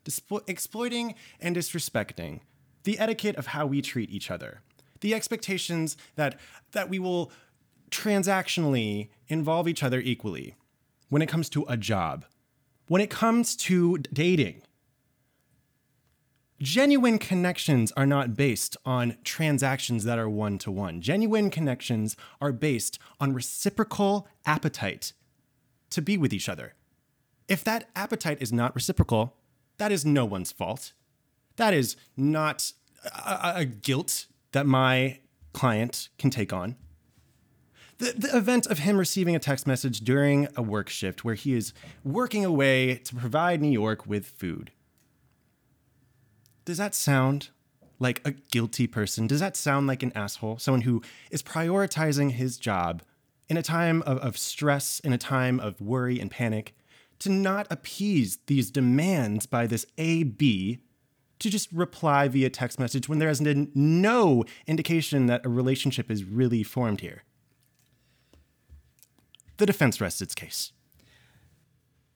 Dispo- 0.05 0.47
exploiting 0.47 1.15
and 1.39 1.55
disrespecting 1.55 2.41
the 2.83 2.99
etiquette 2.99 3.37
of 3.37 3.47
how 3.47 3.65
we 3.65 3.81
treat 3.81 4.09
each 4.09 4.29
other, 4.29 4.61
the 4.99 5.15
expectations 5.15 5.97
that, 6.15 6.39
that 6.73 6.89
we 6.89 6.99
will 6.99 7.31
transactionally 7.93 9.09
involve 9.27 9.67
each 9.67 9.83
other 9.83 9.99
equally 9.99 10.55
when 11.09 11.21
it 11.21 11.29
comes 11.29 11.49
to 11.49 11.63
a 11.69 11.77
job, 11.77 12.25
when 12.87 13.01
it 13.01 13.09
comes 13.09 13.55
to 13.55 13.99
dating. 14.11 14.61
Genuine 16.59 17.19
connections 17.19 17.91
are 17.93 18.05
not 18.05 18.35
based 18.35 18.77
on 18.85 19.17
transactions 19.23 20.05
that 20.05 20.17
are 20.17 20.29
one 20.29 20.57
to 20.59 20.71
one. 20.71 21.01
Genuine 21.01 21.49
connections 21.49 22.15
are 22.41 22.51
based 22.51 22.97
on 23.19 23.33
reciprocal 23.33 24.27
appetite 24.45 25.13
to 25.89 26.01
be 26.01 26.17
with 26.17 26.33
each 26.33 26.49
other. 26.49 26.73
If 27.47 27.63
that 27.65 27.89
appetite 27.95 28.41
is 28.41 28.53
not 28.53 28.73
reciprocal, 28.73 29.35
that 29.77 29.91
is 29.91 30.05
no 30.05 30.25
one's 30.25 30.51
fault. 30.51 30.93
That 31.57 31.73
is 31.73 31.95
not 32.15 32.71
a, 33.03 33.53
a- 33.57 33.65
guilt 33.65 34.27
that 34.53 34.65
my 34.65 35.19
client 35.51 36.09
can 36.17 36.29
take 36.29 36.53
on. 36.53 36.77
The, 37.99 38.13
the 38.17 38.35
event 38.35 38.67
of 38.67 38.79
him 38.79 38.97
receiving 38.97 39.35
a 39.35 39.39
text 39.39 39.67
message 39.67 40.01
during 40.01 40.47
a 40.55 40.61
work 40.61 40.89
shift 40.89 41.23
where 41.23 41.35
he 41.35 41.53
is 41.53 41.73
working 42.03 42.43
away 42.43 42.95
to 42.95 43.15
provide 43.15 43.61
New 43.61 43.71
York 43.71 44.07
with 44.07 44.25
food. 44.25 44.71
Does 46.65 46.77
that 46.77 46.95
sound 46.95 47.49
like 47.99 48.21
a 48.25 48.31
guilty 48.31 48.87
person? 48.87 49.27
Does 49.27 49.39
that 49.39 49.55
sound 49.55 49.87
like 49.87 50.03
an 50.03 50.11
asshole? 50.15 50.57
Someone 50.57 50.81
who 50.81 51.01
is 51.31 51.43
prioritizing 51.43 52.31
his 52.31 52.57
job 52.57 53.03
in 53.49 53.57
a 53.57 53.63
time 53.63 54.01
of, 54.03 54.17
of 54.19 54.37
stress, 54.37 54.99
in 55.01 55.13
a 55.13 55.17
time 55.17 55.59
of 55.59 55.79
worry 55.79 56.19
and 56.19 56.31
panic, 56.31 56.75
to 57.19 57.29
not 57.29 57.67
appease 57.69 58.39
these 58.47 58.71
demands 58.71 59.45
by 59.45 59.67
this 59.67 59.85
AB 59.97 60.79
to 61.39 61.49
just 61.49 61.71
reply 61.71 62.27
via 62.27 62.49
text 62.49 62.79
message 62.79 63.09
when 63.09 63.19
there 63.19 63.33
been 63.35 63.71
no 63.75 64.45
indication 64.65 65.25
that 65.25 65.45
a 65.45 65.49
relationship 65.49 66.09
is 66.09 66.23
really 66.23 66.63
formed 66.63 67.01
here. 67.01 67.23
The 69.57 69.65
defense 69.65 70.01
rests 70.01 70.21
its 70.21 70.35
case. 70.35 70.71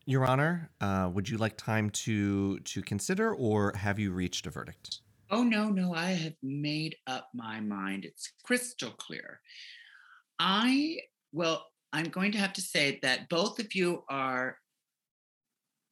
Your 0.06 0.26
Honor, 0.26 0.70
uh, 0.80 1.10
would 1.14 1.30
you 1.30 1.38
like 1.38 1.58
time 1.58 1.90
to 1.90 2.60
to 2.60 2.82
consider, 2.82 3.34
or 3.34 3.74
have 3.76 4.00
you 4.00 4.12
reached 4.12 4.48
a 4.48 4.50
verdict? 4.50 5.02
Oh 5.30 5.44
no, 5.44 5.70
no, 5.70 5.94
I 5.94 6.12
have 6.12 6.36
made 6.42 6.96
up 7.06 7.30
my 7.34 7.60
mind. 7.60 8.06
It's 8.06 8.32
crystal 8.44 8.92
clear. 8.92 9.42
I 10.40 11.00
well, 11.34 11.66
I'm 11.92 12.06
going 12.06 12.32
to 12.32 12.38
have 12.38 12.54
to 12.54 12.62
say 12.62 13.00
that 13.02 13.28
both 13.30 13.60
of 13.60 13.76
you 13.76 14.04
are 14.10 14.58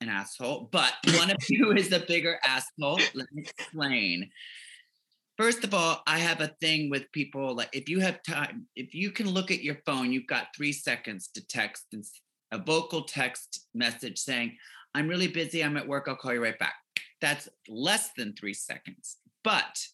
an 0.01 0.09
asshole, 0.09 0.69
but 0.71 0.93
one 1.17 1.31
of 1.31 1.37
you 1.49 1.73
is 1.73 1.91
a 1.91 1.99
bigger 1.99 2.39
asshole. 2.43 2.99
Let 3.13 3.27
me 3.33 3.43
explain. 3.43 4.29
First 5.37 5.65
of 5.65 5.73
all, 5.73 6.01
I 6.07 6.19
have 6.19 6.39
a 6.39 6.55
thing 6.61 6.89
with 6.89 7.11
people 7.11 7.55
like 7.55 7.69
if 7.73 7.89
you 7.89 7.99
have 7.99 8.23
time, 8.23 8.67
if 8.75 8.93
you 8.93 9.11
can 9.11 9.29
look 9.29 9.51
at 9.51 9.63
your 9.63 9.77
phone, 9.85 10.13
you've 10.13 10.27
got 10.27 10.55
three 10.55 10.71
seconds 10.71 11.29
to 11.33 11.45
text 11.45 11.85
and 11.91 12.05
a 12.51 12.57
vocal 12.57 13.03
text 13.03 13.67
message 13.73 14.17
saying, 14.17 14.55
I'm 14.93 15.09
really 15.09 15.27
busy, 15.27 15.61
I'm 15.61 15.75
at 15.75 15.87
work, 15.87 16.05
I'll 16.07 16.15
call 16.15 16.33
you 16.33 16.41
right 16.41 16.57
back. 16.57 16.75
That's 17.19 17.49
less 17.67 18.11
than 18.15 18.33
three 18.33 18.53
seconds. 18.53 19.17
But 19.43 19.85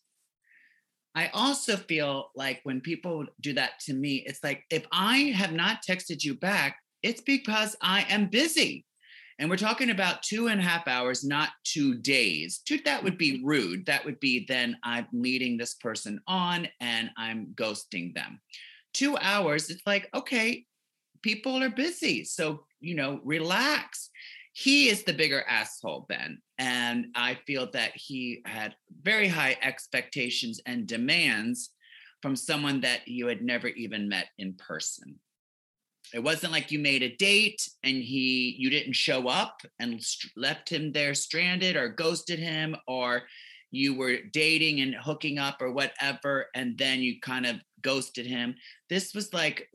I 1.15 1.27
also 1.33 1.75
feel 1.75 2.29
like 2.35 2.61
when 2.63 2.79
people 2.79 3.25
do 3.41 3.53
that 3.53 3.79
to 3.81 3.93
me, 3.93 4.23
it's 4.27 4.43
like 4.43 4.63
if 4.69 4.85
I 4.91 5.33
have 5.35 5.53
not 5.53 5.83
texted 5.83 6.23
you 6.23 6.35
back, 6.35 6.77
it's 7.01 7.21
because 7.21 7.75
I 7.81 8.05
am 8.09 8.27
busy. 8.27 8.85
And 9.41 9.49
we're 9.49 9.57
talking 9.57 9.89
about 9.89 10.21
two 10.21 10.49
and 10.49 10.61
a 10.61 10.63
half 10.63 10.87
hours, 10.87 11.23
not 11.23 11.49
two 11.63 11.95
days. 11.95 12.61
That 12.85 13.03
would 13.03 13.17
be 13.17 13.41
rude. 13.43 13.87
That 13.87 14.05
would 14.05 14.19
be 14.19 14.45
then 14.47 14.77
I'm 14.83 15.07
leading 15.11 15.57
this 15.57 15.73
person 15.73 16.21
on 16.27 16.67
and 16.79 17.09
I'm 17.17 17.47
ghosting 17.55 18.13
them. 18.13 18.39
Two 18.93 19.17
hours, 19.17 19.71
it's 19.71 19.81
like, 19.87 20.07
okay, 20.13 20.63
people 21.23 21.55
are 21.63 21.71
busy. 21.71 22.23
So, 22.23 22.65
you 22.81 22.93
know, 22.93 23.19
relax. 23.23 24.11
He 24.53 24.89
is 24.89 25.03
the 25.03 25.13
bigger 25.13 25.43
asshole, 25.49 26.05
Ben. 26.07 26.39
And 26.59 27.07
I 27.15 27.39
feel 27.47 27.67
that 27.71 27.93
he 27.95 28.43
had 28.45 28.75
very 29.01 29.27
high 29.27 29.57
expectations 29.63 30.61
and 30.67 30.85
demands 30.85 31.71
from 32.21 32.35
someone 32.35 32.81
that 32.81 33.07
you 33.07 33.25
had 33.25 33.41
never 33.41 33.69
even 33.69 34.07
met 34.07 34.27
in 34.37 34.53
person. 34.53 35.19
It 36.13 36.23
wasn't 36.23 36.51
like 36.51 36.71
you 36.71 36.79
made 36.79 37.03
a 37.03 37.15
date 37.15 37.67
and 37.83 37.95
he 37.95 38.55
you 38.57 38.69
didn't 38.69 38.93
show 38.93 39.27
up 39.27 39.61
and 39.79 40.01
st- 40.01 40.33
left 40.35 40.69
him 40.69 40.91
there 40.91 41.13
stranded 41.13 41.75
or 41.75 41.89
ghosted 41.89 42.39
him 42.39 42.75
or 42.87 43.23
you 43.71 43.95
were 43.95 44.17
dating 44.33 44.81
and 44.81 44.95
hooking 44.95 45.37
up 45.37 45.61
or 45.61 45.71
whatever 45.71 46.47
and 46.53 46.77
then 46.77 46.99
you 46.99 47.19
kind 47.21 47.45
of 47.45 47.57
ghosted 47.81 48.25
him. 48.25 48.55
This 48.89 49.13
was 49.13 49.33
like 49.33 49.67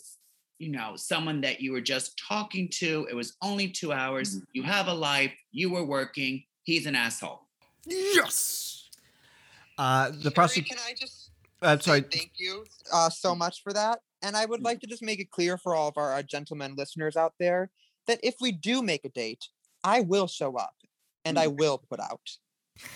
you 0.59 0.71
know, 0.71 0.95
someone 0.97 1.43
that 1.43 1.61
you 1.61 1.73
were 1.73 1.81
just 1.83 2.19
talking 2.29 2.69
to. 2.71 3.07
It 3.11 3.15
was 3.15 3.37
only 3.43 3.69
two 3.69 3.93
hours. 3.93 4.41
You 4.55 4.63
have 4.63 4.89
a 4.89 4.95
life. 4.95 5.33
You 5.53 5.71
were 5.71 5.85
working. 5.85 6.45
He's 6.63 6.87
an 6.87 6.95
asshole. 6.95 7.43
Yes. 7.87 8.89
Uh, 9.79 10.11
the 10.11 10.23
Sherry, 10.23 10.33
prosecution. 10.33 10.77
Can 10.77 10.87
I 10.89 10.95
just 10.95 11.31
I'm 11.63 11.81
sorry. 11.81 12.03
thank 12.03 12.33
you 12.37 12.65
uh, 12.93 13.11
so 13.11 13.35
much 13.35 13.63
for 13.63 13.73
that? 13.73 14.01
And 14.27 14.37
I 14.37 14.45
would 14.45 14.65
like 14.65 14.81
to 14.81 14.89
just 14.89 15.05
make 15.05 15.21
it 15.21 15.31
clear 15.31 15.57
for 15.57 15.77
all 15.77 15.87
of 15.87 15.97
our 15.97 16.13
uh, 16.13 16.23
gentlemen 16.23 16.75
listeners 16.77 17.17
out 17.17 17.35
there 17.39 17.71
that 18.09 18.19
if 18.25 18.35
we 18.41 18.51
do 18.51 18.83
make 18.83 19.05
a 19.05 19.09
date, 19.09 19.45
I 19.85 20.01
will 20.01 20.27
show 20.27 20.57
up 20.57 20.75
and 21.25 21.39
I 21.39 21.47
will 21.47 21.79
put 21.79 22.01
out. 22.01 22.29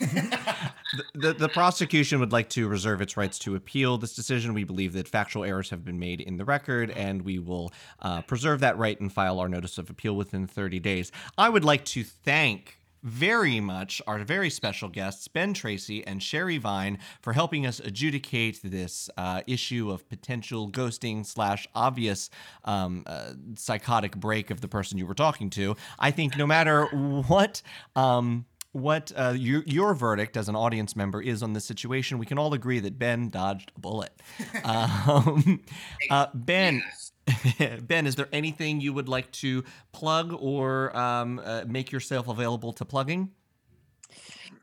The, 0.93 1.05
the, 1.15 1.32
the 1.35 1.48
prosecution 1.48 2.19
would 2.19 2.32
like 2.32 2.48
to 2.48 2.66
reserve 2.66 3.01
its 3.01 3.16
rights 3.16 3.39
to 3.40 3.55
appeal 3.55 3.97
this 3.97 4.12
decision. 4.12 4.55
We 4.55 4.65
believe 4.65 4.93
that 4.94 5.07
factual 5.07 5.44
errors 5.44 5.70
have 5.70 5.85
been 5.85 6.01
made 6.01 6.20
in 6.20 6.36
the 6.36 6.44
record, 6.44 6.90
and 6.90 7.23
we 7.23 7.39
will 7.39 7.70
uh, 8.01 8.23
preserve 8.23 8.59
that 8.59 8.77
right 8.77 9.01
and 9.01 9.12
file 9.12 9.39
our 9.39 9.48
notice 9.48 9.78
of 9.78 9.89
appeal 9.89 10.16
within 10.16 10.48
30 10.48 10.81
days. 10.81 11.12
I 11.39 11.48
would 11.48 11.65
like 11.65 11.85
to 11.85 12.02
thank 12.02 12.80
very 13.02 13.60
much 13.60 14.02
our 14.06 14.18
very 14.20 14.51
special 14.51 14.89
guests, 14.89 15.28
Ben 15.28 15.55
Tracy 15.55 16.06
and 16.06 16.22
Sherry 16.22 16.59
Vine, 16.59 16.98
for 17.20 17.32
helping 17.32 17.66
us 17.66 17.81
adjudicate 17.81 18.60
this 18.62 19.09
uh, 19.16 19.43
issue 19.47 19.90
of 19.90 20.09
potential 20.09 20.70
ghosting 20.70 21.24
slash 21.24 21.66
obvious 21.74 22.31
um, 22.64 23.05
uh, 23.06 23.32
psychotic 23.56 24.16
break 24.16 24.51
of 24.51 24.60
the 24.60 24.68
person 24.68 24.98
you 24.98 25.06
were 25.06 25.14
talking 25.14 25.51
to. 25.51 25.77
I 25.98 26.10
think 26.10 26.36
no 26.36 26.47
matter 26.47 26.86
what. 26.86 27.62
Um, 27.97 28.47
what 28.72 29.10
uh, 29.16 29.35
your, 29.36 29.64
your 29.66 29.94
verdict 29.94 30.36
as 30.36 30.48
an 30.48 30.55
audience 30.55 30.94
member 30.94 31.20
is 31.20 31.43
on 31.43 31.55
this 31.55 31.64
situation. 31.64 32.18
We 32.18 32.27
can 32.27 32.39
all 32.39 32.55
agree 32.55 32.78
that 32.78 32.98
Ben 32.98 33.28
dodged 33.28 33.72
a 33.77 33.81
bullet. 33.81 34.12
Um, 34.62 35.62
uh, 36.10 36.27
Ben, 36.35 36.82
Ben, 37.82 38.06
is 38.06 38.16
there 38.16 38.28
anything 38.32 38.80
you 38.80 38.92
would 38.92 39.09
like 39.09 39.30
to 39.32 39.64
plug 39.92 40.34
or 40.38 40.97
um, 40.97 41.40
uh, 41.44 41.64
make 41.66 41.92
yourself 41.92 42.28
available 42.28 42.72
to 42.74 42.84
plugging? 42.84 43.30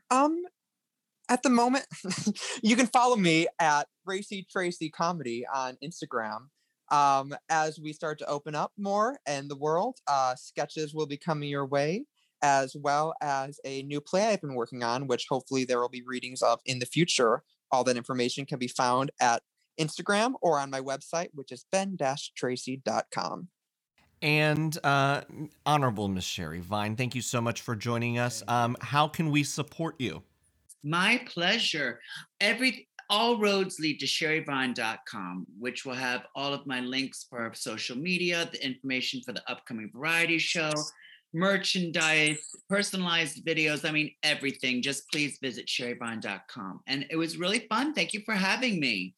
Um, 0.10 0.44
at 1.30 1.44
the 1.44 1.50
moment, 1.50 1.86
you 2.62 2.76
can 2.76 2.88
follow 2.88 3.16
me 3.16 3.48
at 3.60 3.88
Racy 4.06 4.46
Tracy 4.50 4.90
Comedy 4.90 5.46
on 5.54 5.78
Instagram. 5.84 6.48
Um, 6.90 7.36
as 7.50 7.80
we 7.80 7.92
start 7.92 8.18
to 8.20 8.28
open 8.28 8.56
up 8.56 8.72
more 8.78 9.20
in 9.28 9.50
the 9.50 9.58
world, 9.58 9.98
uh, 10.08 10.36
sketches 10.36 10.94
will 10.94 11.06
be 11.06 11.18
coming 11.18 11.50
your 11.50 11.66
way, 11.66 12.06
as 12.42 12.76
well 12.76 13.14
as 13.22 13.60
a 13.66 13.84
new 13.84 14.00
play 14.00 14.28
I've 14.28 14.42
been 14.42 14.56
working 14.56 14.84
on, 14.84 15.08
which 15.08 15.26
hopefully 15.30 15.66
there 15.66 15.82
will 15.82 15.90
be 15.90 16.04
readings 16.06 16.42
of 16.42 16.62
in 16.66 16.80
the 16.80 16.86
future. 16.86 17.44
All 17.72 17.84
that 17.84 17.98
information 17.98 18.46
can 18.46 18.58
be 18.58 18.70
found 18.70 19.12
at 19.20 19.44
Instagram 19.80 20.34
or 20.42 20.60
on 20.60 20.70
my 20.70 20.82
website, 20.82 21.30
which 21.34 21.52
is 21.52 21.66
ben-tracy.com. 21.72 23.48
And 24.22 24.78
uh, 24.84 25.22
Honorable 25.66 26.08
Miss 26.08 26.24
Sherry 26.24 26.60
Vine, 26.60 26.96
thank 26.96 27.14
you 27.14 27.22
so 27.22 27.40
much 27.40 27.62
for 27.62 27.76
joining 27.76 28.18
us. 28.18 28.44
Um, 28.48 28.76
how 28.82 29.08
can 29.08 29.30
we 29.30 29.44
support 29.44 29.96
you? 30.00 30.24
My 30.84 31.22
pleasure. 31.28 32.00
Every 32.42 32.88
all 33.10 33.40
roads 33.40 33.80
lead 33.80 34.00
to 34.00 34.06
sherryvine.com, 34.06 35.48
which 35.60 35.86
will 35.86 35.94
have 35.94 36.26
all 36.36 36.54
of 36.54 36.66
my 36.68 36.82
links 36.82 37.26
for 37.30 37.52
social 37.54 37.96
media, 37.96 38.50
the 38.52 38.66
information 38.66 39.22
for 39.26 39.32
the 39.32 39.42
upcoming 39.50 39.90
variety 39.94 40.38
show, 40.38 40.72
merchandise, 41.34 42.40
personalized 42.70 43.46
videos. 43.46 43.88
I 43.88 43.92
mean, 43.92 44.12
everything. 44.24 44.82
Just 44.82 45.10
please 45.12 45.38
visit 45.42 45.68
sherryvine.com. 45.68 46.82
And 46.88 47.06
it 47.10 47.16
was 47.16 47.38
really 47.38 47.66
fun. 47.70 47.94
Thank 47.94 48.14
you 48.14 48.22
for 48.26 48.34
having 48.34 48.80
me. 48.80 49.16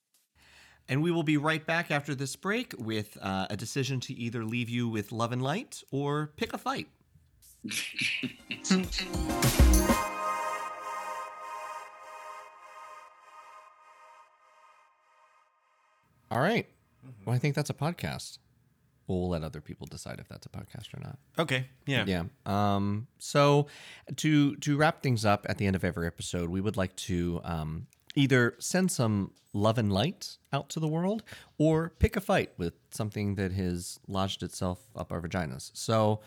And 0.89 1.03
we 1.03 1.11
will 1.11 1.23
be 1.23 1.37
right 1.37 1.63
back 1.63 1.91
after 1.91 2.15
this 2.15 2.35
break 2.35 2.73
with 2.79 3.15
uh, 3.21 3.45
a 3.51 3.55
decision 3.55 3.99
to 4.01 4.13
either 4.13 4.43
leave 4.43 4.69
you 4.69 4.89
with 4.89 5.11
love 5.11 5.31
and 5.31 5.41
light 5.41 5.83
or 5.91 6.31
pick 6.35 6.51
a 6.51 6.57
fight. 6.57 6.87
All 16.31 16.41
right. 16.41 16.67
Well, 17.25 17.35
I 17.35 17.39
think 17.39 17.53
that's 17.53 17.69
a 17.69 17.73
podcast. 17.73 18.39
We'll 19.07 19.29
let 19.29 19.43
other 19.43 19.61
people 19.61 19.87
decide 19.87 20.19
if 20.19 20.27
that's 20.27 20.45
a 20.45 20.49
podcast 20.49 20.93
or 20.95 21.01
not. 21.01 21.17
Okay. 21.37 21.65
Yeah. 21.85 22.05
Yeah. 22.07 22.23
Um, 22.45 23.07
so 23.17 23.67
to 24.17 24.55
to 24.57 24.77
wrap 24.77 25.01
things 25.01 25.25
up 25.25 25.45
at 25.49 25.57
the 25.57 25.65
end 25.65 25.75
of 25.75 25.83
every 25.83 26.05
episode, 26.05 26.49
we 26.49 26.61
would 26.61 26.77
like 26.77 26.95
to 26.97 27.41
um, 27.43 27.87
either 28.15 28.55
send 28.59 28.91
some 28.91 29.31
love 29.53 29.77
and 29.77 29.91
light 29.91 30.37
out 30.53 30.69
to 30.69 30.79
the 30.79 30.87
world 30.87 31.23
or 31.57 31.93
pick 31.99 32.15
a 32.15 32.21
fight 32.21 32.51
with 32.57 32.73
something 32.91 33.35
that 33.35 33.51
has 33.51 33.99
lodged 34.07 34.43
itself 34.43 34.79
up 34.95 35.11
our 35.11 35.21
vaginas. 35.21 35.71
So, 35.73 36.21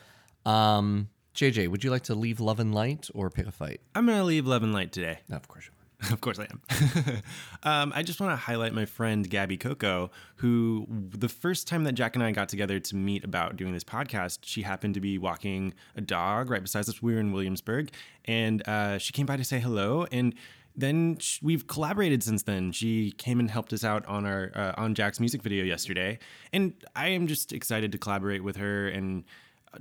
um, 0.45 1.09
JJ, 1.35 1.69
would 1.69 1.83
you 1.85 1.91
like 1.91 2.03
to 2.05 2.15
leave 2.15 2.41
love 2.41 2.61
and 2.61 2.75
light 2.75 3.09
or 3.15 3.31
pick 3.31 3.47
a 3.47 3.53
fight? 3.53 3.81
I'm 3.95 4.07
gonna 4.07 4.25
leave 4.25 4.47
Love 4.47 4.63
and 4.63 4.75
Light 4.75 4.93
today. 4.93 5.21
No, 5.29 5.37
of 5.37 5.49
course 5.49 5.65
you 5.65 5.71
would. 5.73 5.83
of 6.11 6.21
course 6.21 6.39
I 6.39 6.49
am. 6.51 7.23
um, 7.63 7.93
I 7.95 8.03
just 8.03 8.21
want 8.21 8.33
to 8.33 8.37
highlight 8.37 8.75
my 8.75 8.85
friend 8.85 9.29
Gabby 9.29 9.57
Coco, 9.57 10.11
who 10.37 10.87
the 10.91 11.29
first 11.29 11.69
time 11.69 11.85
that 11.85 11.93
Jack 11.93 12.17
and 12.17 12.25
I 12.25 12.33
got 12.33 12.49
together 12.49 12.81
to 12.81 12.97
meet 12.97 13.25
about 13.25 13.57
doing 13.57 13.73
this 13.73 13.85
podcast, 13.85 14.41
she 14.43 14.63
happened 14.63 14.95
to 14.95 15.01
be 15.01 15.17
walking 15.17 15.75
a 15.97 16.01
dog 16.01 16.51
right 16.51 16.61
beside 16.61 16.81
us. 16.89 17.01
We 17.01 17.15
were 17.15 17.21
in 17.21 17.33
Williamsburg, 17.33 17.93
and 18.25 18.67
uh, 18.67 18.99
she 18.99 19.13
came 19.13 19.27
by 19.27 19.37
to 19.37 19.45
say 19.45 19.61
hello. 19.61 20.07
And 20.11 20.35
then 20.77 21.19
we've 21.43 21.67
collaborated 21.67 22.23
since 22.23 22.43
then. 22.43 22.73
She 22.73 23.13
came 23.13 23.41
and 23.41 23.51
helped 23.51 23.73
us 23.73 23.85
out 23.85 24.05
on 24.07 24.25
our 24.27 24.53
uh, 24.55 24.73
on 24.77 24.95
Jack's 24.95 25.21
music 25.21 25.43
video 25.43 25.65
yesterday, 25.65 26.19
and 26.53 26.75
I 26.97 27.09
am 27.09 27.27
just 27.27 27.53
excited 27.53 27.93
to 27.93 27.99
collaborate 27.99 28.43
with 28.43 28.57
her 28.57 28.89
and 28.89 29.25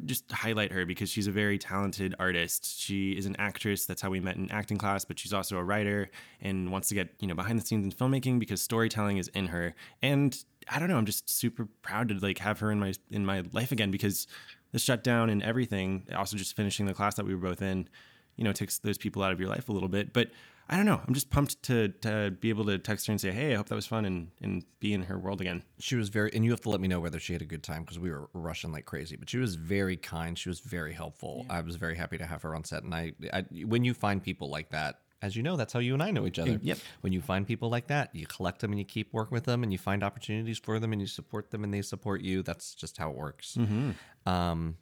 just 0.05 0.31
highlight 0.31 0.72
her 0.72 0.85
because 0.85 1.09
she's 1.09 1.27
a 1.27 1.31
very 1.31 1.57
talented 1.57 2.15
artist. 2.19 2.80
She 2.80 3.11
is 3.11 3.26
an 3.26 3.35
actress. 3.38 3.85
That's 3.85 4.01
how 4.01 4.09
we 4.09 4.19
met 4.19 4.38
in 4.38 4.49
acting 4.51 4.77
class, 4.77 5.03
but 5.05 5.19
she's 5.19 5.34
also 5.34 5.57
a 5.57 5.63
writer 5.63 6.09
and 6.39 6.72
wants 6.72 6.88
to 6.89 6.95
get, 6.95 7.09
you 7.19 7.27
know, 7.27 7.35
behind 7.35 7.59
the 7.59 7.65
scenes 7.65 7.84
in 7.84 7.91
filmmaking 7.91 8.39
because 8.39 8.61
storytelling 8.61 9.18
is 9.18 9.27
in 9.30 9.47
her. 9.47 9.76
And 10.01 10.38
I 10.69 10.80
don't 10.80 10.88
know, 10.88 10.97
I'm 10.97 11.05
just 11.05 11.30
super 11.30 11.68
proud 11.81 12.09
to 12.09 12.15
like 12.15 12.38
have 12.38 12.59
her 12.59 12.72
in 12.72 12.80
my 12.80 12.93
in 13.09 13.26
my 13.26 13.43
life 13.51 13.72
again 13.72 13.91
because 13.91 14.27
the 14.72 14.80
shutdown 14.80 15.30
and 15.30 15.43
everything, 15.43 16.07
also 16.15 16.38
just 16.38 16.55
finishing 16.55 16.85
the 16.85 16.93
class 16.93 17.15
that 17.15 17.26
we 17.26 17.35
were 17.35 17.41
both 17.41 17.61
in, 17.61 17.89
you 18.38 18.43
know, 18.43 18.53
takes 18.53 18.77
those 18.80 18.97
people 18.97 19.22
out 19.22 19.34
of 19.34 19.39
your 19.39 19.49
life 19.49 19.68
a 19.68 19.73
little 19.73 19.89
bit. 19.89 20.13
But 20.13 20.30
I 20.69 20.77
don't 20.77 20.85
know. 20.85 21.01
I'm 21.05 21.13
just 21.13 21.29
pumped 21.29 21.61
to 21.63 21.89
to 21.89 22.31
be 22.39 22.49
able 22.49 22.65
to 22.65 22.77
text 22.77 23.07
her 23.07 23.11
and 23.11 23.19
say, 23.19 23.31
"Hey, 23.31 23.53
I 23.53 23.57
hope 23.57 23.67
that 23.69 23.75
was 23.75 23.88
fun," 23.88 24.05
and 24.05 24.29
and 24.41 24.63
be 24.79 24.93
in 24.93 25.03
her 25.03 25.17
world 25.17 25.41
again. 25.41 25.63
She 25.79 25.95
was 25.95 26.09
very, 26.09 26.31
and 26.33 26.45
you 26.45 26.51
have 26.51 26.61
to 26.61 26.69
let 26.69 26.79
me 26.79 26.88
know 26.88 26.99
whether 26.99 27.19
she 27.19 27.33
had 27.33 27.41
a 27.41 27.45
good 27.45 27.63
time 27.63 27.81
because 27.83 27.99
we 27.99 28.09
were 28.09 28.29
rushing 28.33 28.71
like 28.71 28.85
crazy. 28.85 29.15
But 29.15 29.29
she 29.29 29.38
was 29.38 29.55
very 29.55 29.97
kind. 29.97 30.38
She 30.38 30.49
was 30.49 30.59
very 30.59 30.93
helpful. 30.93 31.45
I 31.49 31.61
was 31.61 31.75
very 31.75 31.95
happy 31.95 32.17
to 32.17 32.25
have 32.25 32.41
her 32.43 32.55
on 32.55 32.63
set. 32.63 32.83
And 32.83 32.93
I, 32.93 33.13
I, 33.33 33.41
when 33.65 33.83
you 33.83 33.93
find 33.93 34.23
people 34.23 34.49
like 34.49 34.69
that, 34.69 34.99
as 35.21 35.35
you 35.35 35.43
know, 35.43 35.55
that's 35.55 35.73
how 35.73 35.79
you 35.79 35.93
and 35.93 36.01
I 36.01 36.11
know 36.11 36.25
each 36.25 36.39
other. 36.39 36.59
Yep. 36.61 36.77
When 37.01 37.13
you 37.13 37.21
find 37.21 37.45
people 37.45 37.69
like 37.69 37.88
that, 37.88 38.15
you 38.15 38.25
collect 38.25 38.61
them 38.61 38.71
and 38.71 38.79
you 38.79 38.85
keep 38.85 39.13
working 39.13 39.35
with 39.35 39.43
them, 39.43 39.63
and 39.63 39.71
you 39.71 39.77
find 39.77 40.03
opportunities 40.03 40.57
for 40.57 40.79
them, 40.79 40.93
and 40.93 41.01
you 41.01 41.07
support 41.07 41.51
them, 41.51 41.63
and 41.63 41.73
they 41.73 41.81
support 41.81 42.21
you. 42.21 42.43
That's 42.43 42.73
just 42.73 42.97
how 42.97 43.09
it 43.11 43.15
works. 43.15 43.55
Hmm. 43.55 43.91
Um, 44.25 44.77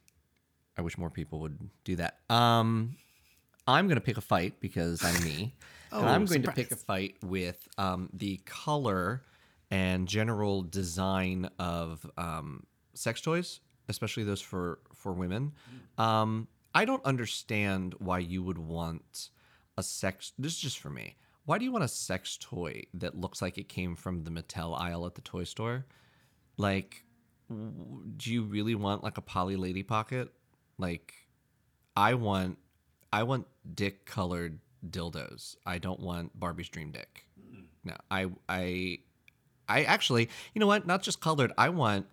I 0.78 0.82
wish 0.82 0.96
more 0.96 1.10
people 1.10 1.40
would 1.40 1.58
do 1.84 1.96
that. 1.96 2.18
Um, 2.30 2.96
I'm 3.70 3.86
going 3.86 3.96
to 3.96 4.02
pick 4.02 4.16
a 4.16 4.22
fight 4.22 4.60
because 4.60 5.04
I'm 5.04 5.22
me. 5.24 5.54
oh, 5.92 6.00
and 6.00 6.08
I'm 6.08 6.24
going 6.24 6.42
to 6.42 6.52
pick 6.52 6.70
a 6.70 6.76
fight 6.76 7.16
with 7.22 7.68
um, 7.78 8.08
the 8.12 8.38
color 8.44 9.22
and 9.70 10.08
general 10.08 10.62
design 10.62 11.48
of 11.58 12.08
um, 12.18 12.64
sex 12.94 13.20
toys, 13.20 13.60
especially 13.88 14.24
those 14.24 14.40
for, 14.40 14.80
for 14.94 15.12
women. 15.12 15.52
Um, 15.98 16.48
I 16.74 16.84
don't 16.84 17.04
understand 17.04 17.94
why 17.98 18.18
you 18.18 18.42
would 18.42 18.58
want 18.58 19.30
a 19.76 19.82
sex. 19.82 20.32
This 20.38 20.54
is 20.54 20.58
just 20.60 20.78
for 20.78 20.90
me. 20.90 21.16
Why 21.46 21.58
do 21.58 21.64
you 21.64 21.72
want 21.72 21.84
a 21.84 21.88
sex 21.88 22.38
toy 22.40 22.84
that 22.94 23.18
looks 23.18 23.42
like 23.42 23.58
it 23.58 23.68
came 23.68 23.96
from 23.96 24.22
the 24.22 24.30
Mattel 24.30 24.78
aisle 24.80 25.06
at 25.06 25.14
the 25.14 25.20
toy 25.20 25.44
store? 25.44 25.86
Like, 26.56 27.04
w- 27.48 28.02
do 28.16 28.32
you 28.32 28.42
really 28.42 28.74
want 28.74 29.02
like 29.02 29.18
a 29.18 29.22
Polly 29.22 29.56
Lady 29.56 29.82
Pocket? 29.82 30.32
Like, 30.78 31.14
I 31.96 32.14
want, 32.14 32.58
I 33.12 33.22
want 33.24 33.46
dick 33.74 34.06
colored 34.06 34.60
dildos. 34.88 35.56
I 35.66 35.78
don't 35.78 36.00
want 36.00 36.38
Barbie's 36.38 36.68
dream 36.68 36.90
dick. 36.90 37.26
No, 37.84 37.96
I, 38.10 38.26
I, 38.48 38.98
I 39.68 39.84
actually, 39.84 40.28
you 40.54 40.60
know 40.60 40.66
what? 40.66 40.86
Not 40.86 41.02
just 41.02 41.20
colored. 41.20 41.52
I 41.56 41.70
want, 41.70 42.06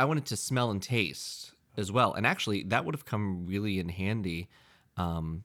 I 0.00 0.04
want 0.04 0.18
it 0.18 0.26
to 0.26 0.36
smell 0.36 0.70
and 0.70 0.82
taste 0.82 1.52
as 1.76 1.92
well. 1.92 2.14
And 2.14 2.26
actually, 2.26 2.62
that 2.64 2.84
would 2.84 2.94
have 2.94 3.04
come 3.04 3.46
really 3.46 3.78
in 3.78 3.88
handy 3.88 4.48
um, 4.96 5.44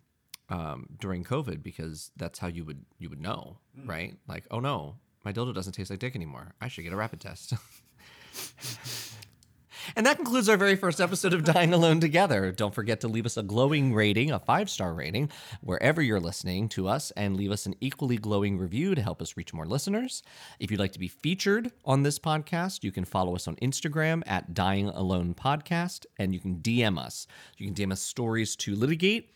um, 0.50 0.88
during 1.00 1.24
COVID 1.24 1.62
because 1.62 2.12
that's 2.16 2.40
how 2.40 2.48
you 2.48 2.64
would 2.66 2.84
you 3.00 3.10
would 3.10 3.22
know, 3.22 3.58
right? 3.86 4.16
Like, 4.28 4.46
oh 4.52 4.60
no, 4.60 4.96
my 5.24 5.34
dildo 5.34 5.54
doesn't 5.54 5.74
taste 5.74 5.90
like 5.90 6.00
dick 6.00 6.16
anymore. 6.16 6.54
I 6.62 6.68
should 6.68 6.84
get 6.84 6.94
a 6.94 6.98
rapid 6.98 7.20
test. 7.20 7.54
And 9.96 10.06
that 10.06 10.18
concludes 10.18 10.50
our 10.50 10.58
very 10.58 10.76
first 10.76 11.00
episode 11.00 11.34
of 11.34 11.44
Dying 11.46 11.74
Alone 11.74 12.00
Together. 12.00 12.52
Don't 12.52 12.74
forget 12.74 13.00
to 13.02 13.08
leave 13.08 13.26
us 13.26 13.38
a 13.38 13.44
glowing 13.44 13.94
rating, 13.94 14.32
a 14.32 14.40
five 14.40 14.70
star 14.70 14.94
rating, 14.94 15.30
wherever 15.62 16.02
you're 16.02 16.20
listening 16.20 16.70
to 16.70 16.88
us, 16.88 17.12
and 17.12 17.38
leave 17.38 17.52
us 17.52 17.66
an 17.66 17.76
equally 17.80 18.18
glowing 18.18 18.58
review 18.58 18.96
to 18.96 19.02
help 19.02 19.22
us 19.22 19.38
reach 19.38 19.54
more 19.54 19.66
listeners. 19.66 20.24
If 20.60 20.72
you'd 20.72 20.80
like 20.80 20.94
to 20.94 21.00
be 21.00 21.08
featured 21.08 21.72
on 21.86 22.04
this 22.04 22.20
podcast, 22.20 22.84
you 22.84 22.92
can 22.92 23.06
follow 23.06 23.36
us 23.36 23.48
on 23.48 23.56
Instagram 23.58 24.24
at 24.26 24.54
Dying 24.54 24.90
Alone 24.90 25.34
Podcast, 25.34 26.06
and 26.18 26.34
you 26.34 26.40
can 26.40 26.58
DM 26.58 26.98
us. 27.00 27.28
You 27.58 27.68
can 27.68 27.76
DM 27.76 27.92
us 27.92 28.02
stories 28.02 28.56
to 28.58 28.76
litigate 28.76 29.34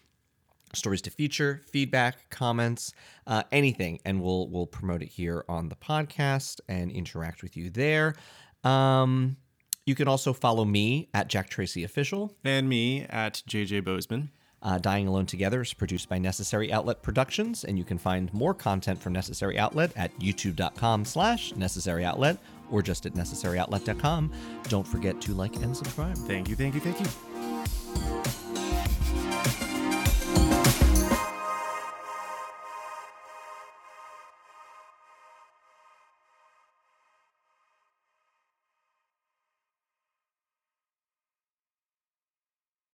stories 0.73 1.02
to 1.02 1.10
feature, 1.10 1.61
feedback, 1.69 2.30
comments, 2.30 2.94
uh, 3.28 3.44
anything, 3.52 3.99
and 4.06 4.22
we'll 4.22 4.48
we'll 4.49 4.65
promote 4.68 5.02
it 5.02 5.10
here 5.10 5.44
on 5.49 5.68
the 5.69 5.76
podcast 5.76 6.61
and 6.69 6.91
interact 6.91 7.44
with 7.44 7.57
you 7.57 7.69
there. 7.69 8.15
Um, 8.64 9.36
you 9.85 9.95
can 9.95 10.07
also 10.07 10.33
follow 10.33 10.65
me 10.65 11.09
at 11.13 11.27
Jack 11.27 11.49
Tracy 11.49 11.83
Official. 11.83 12.35
And 12.43 12.69
me 12.69 13.05
at 13.09 13.41
JJ 13.47 13.83
Bozeman. 13.83 14.31
Uh, 14.63 14.77
Dying 14.77 15.07
Alone 15.07 15.25
Together 15.25 15.61
is 15.61 15.73
produced 15.73 16.07
by 16.07 16.19
Necessary 16.19 16.71
Outlet 16.71 17.01
Productions, 17.01 17.63
and 17.63 17.79
you 17.79 17.83
can 17.83 17.97
find 17.97 18.31
more 18.31 18.53
content 18.53 19.01
from 19.01 19.11
Necessary 19.11 19.57
Outlet 19.57 19.91
at 19.95 20.17
youtube.com 20.19 21.03
slash 21.03 21.55
necessary 21.55 22.05
outlet 22.05 22.37
or 22.69 22.83
just 22.83 23.07
at 23.07 23.13
necessaryoutlet.com. 23.13 24.31
Don't 24.69 24.87
forget 24.87 25.19
to 25.21 25.33
like 25.33 25.55
and 25.57 25.75
subscribe. 25.75 26.15
Thank 26.15 26.47
you, 26.47 26.55
thank 26.55 26.75
you, 26.75 26.79
thank 26.79 26.99
you. 26.99 28.40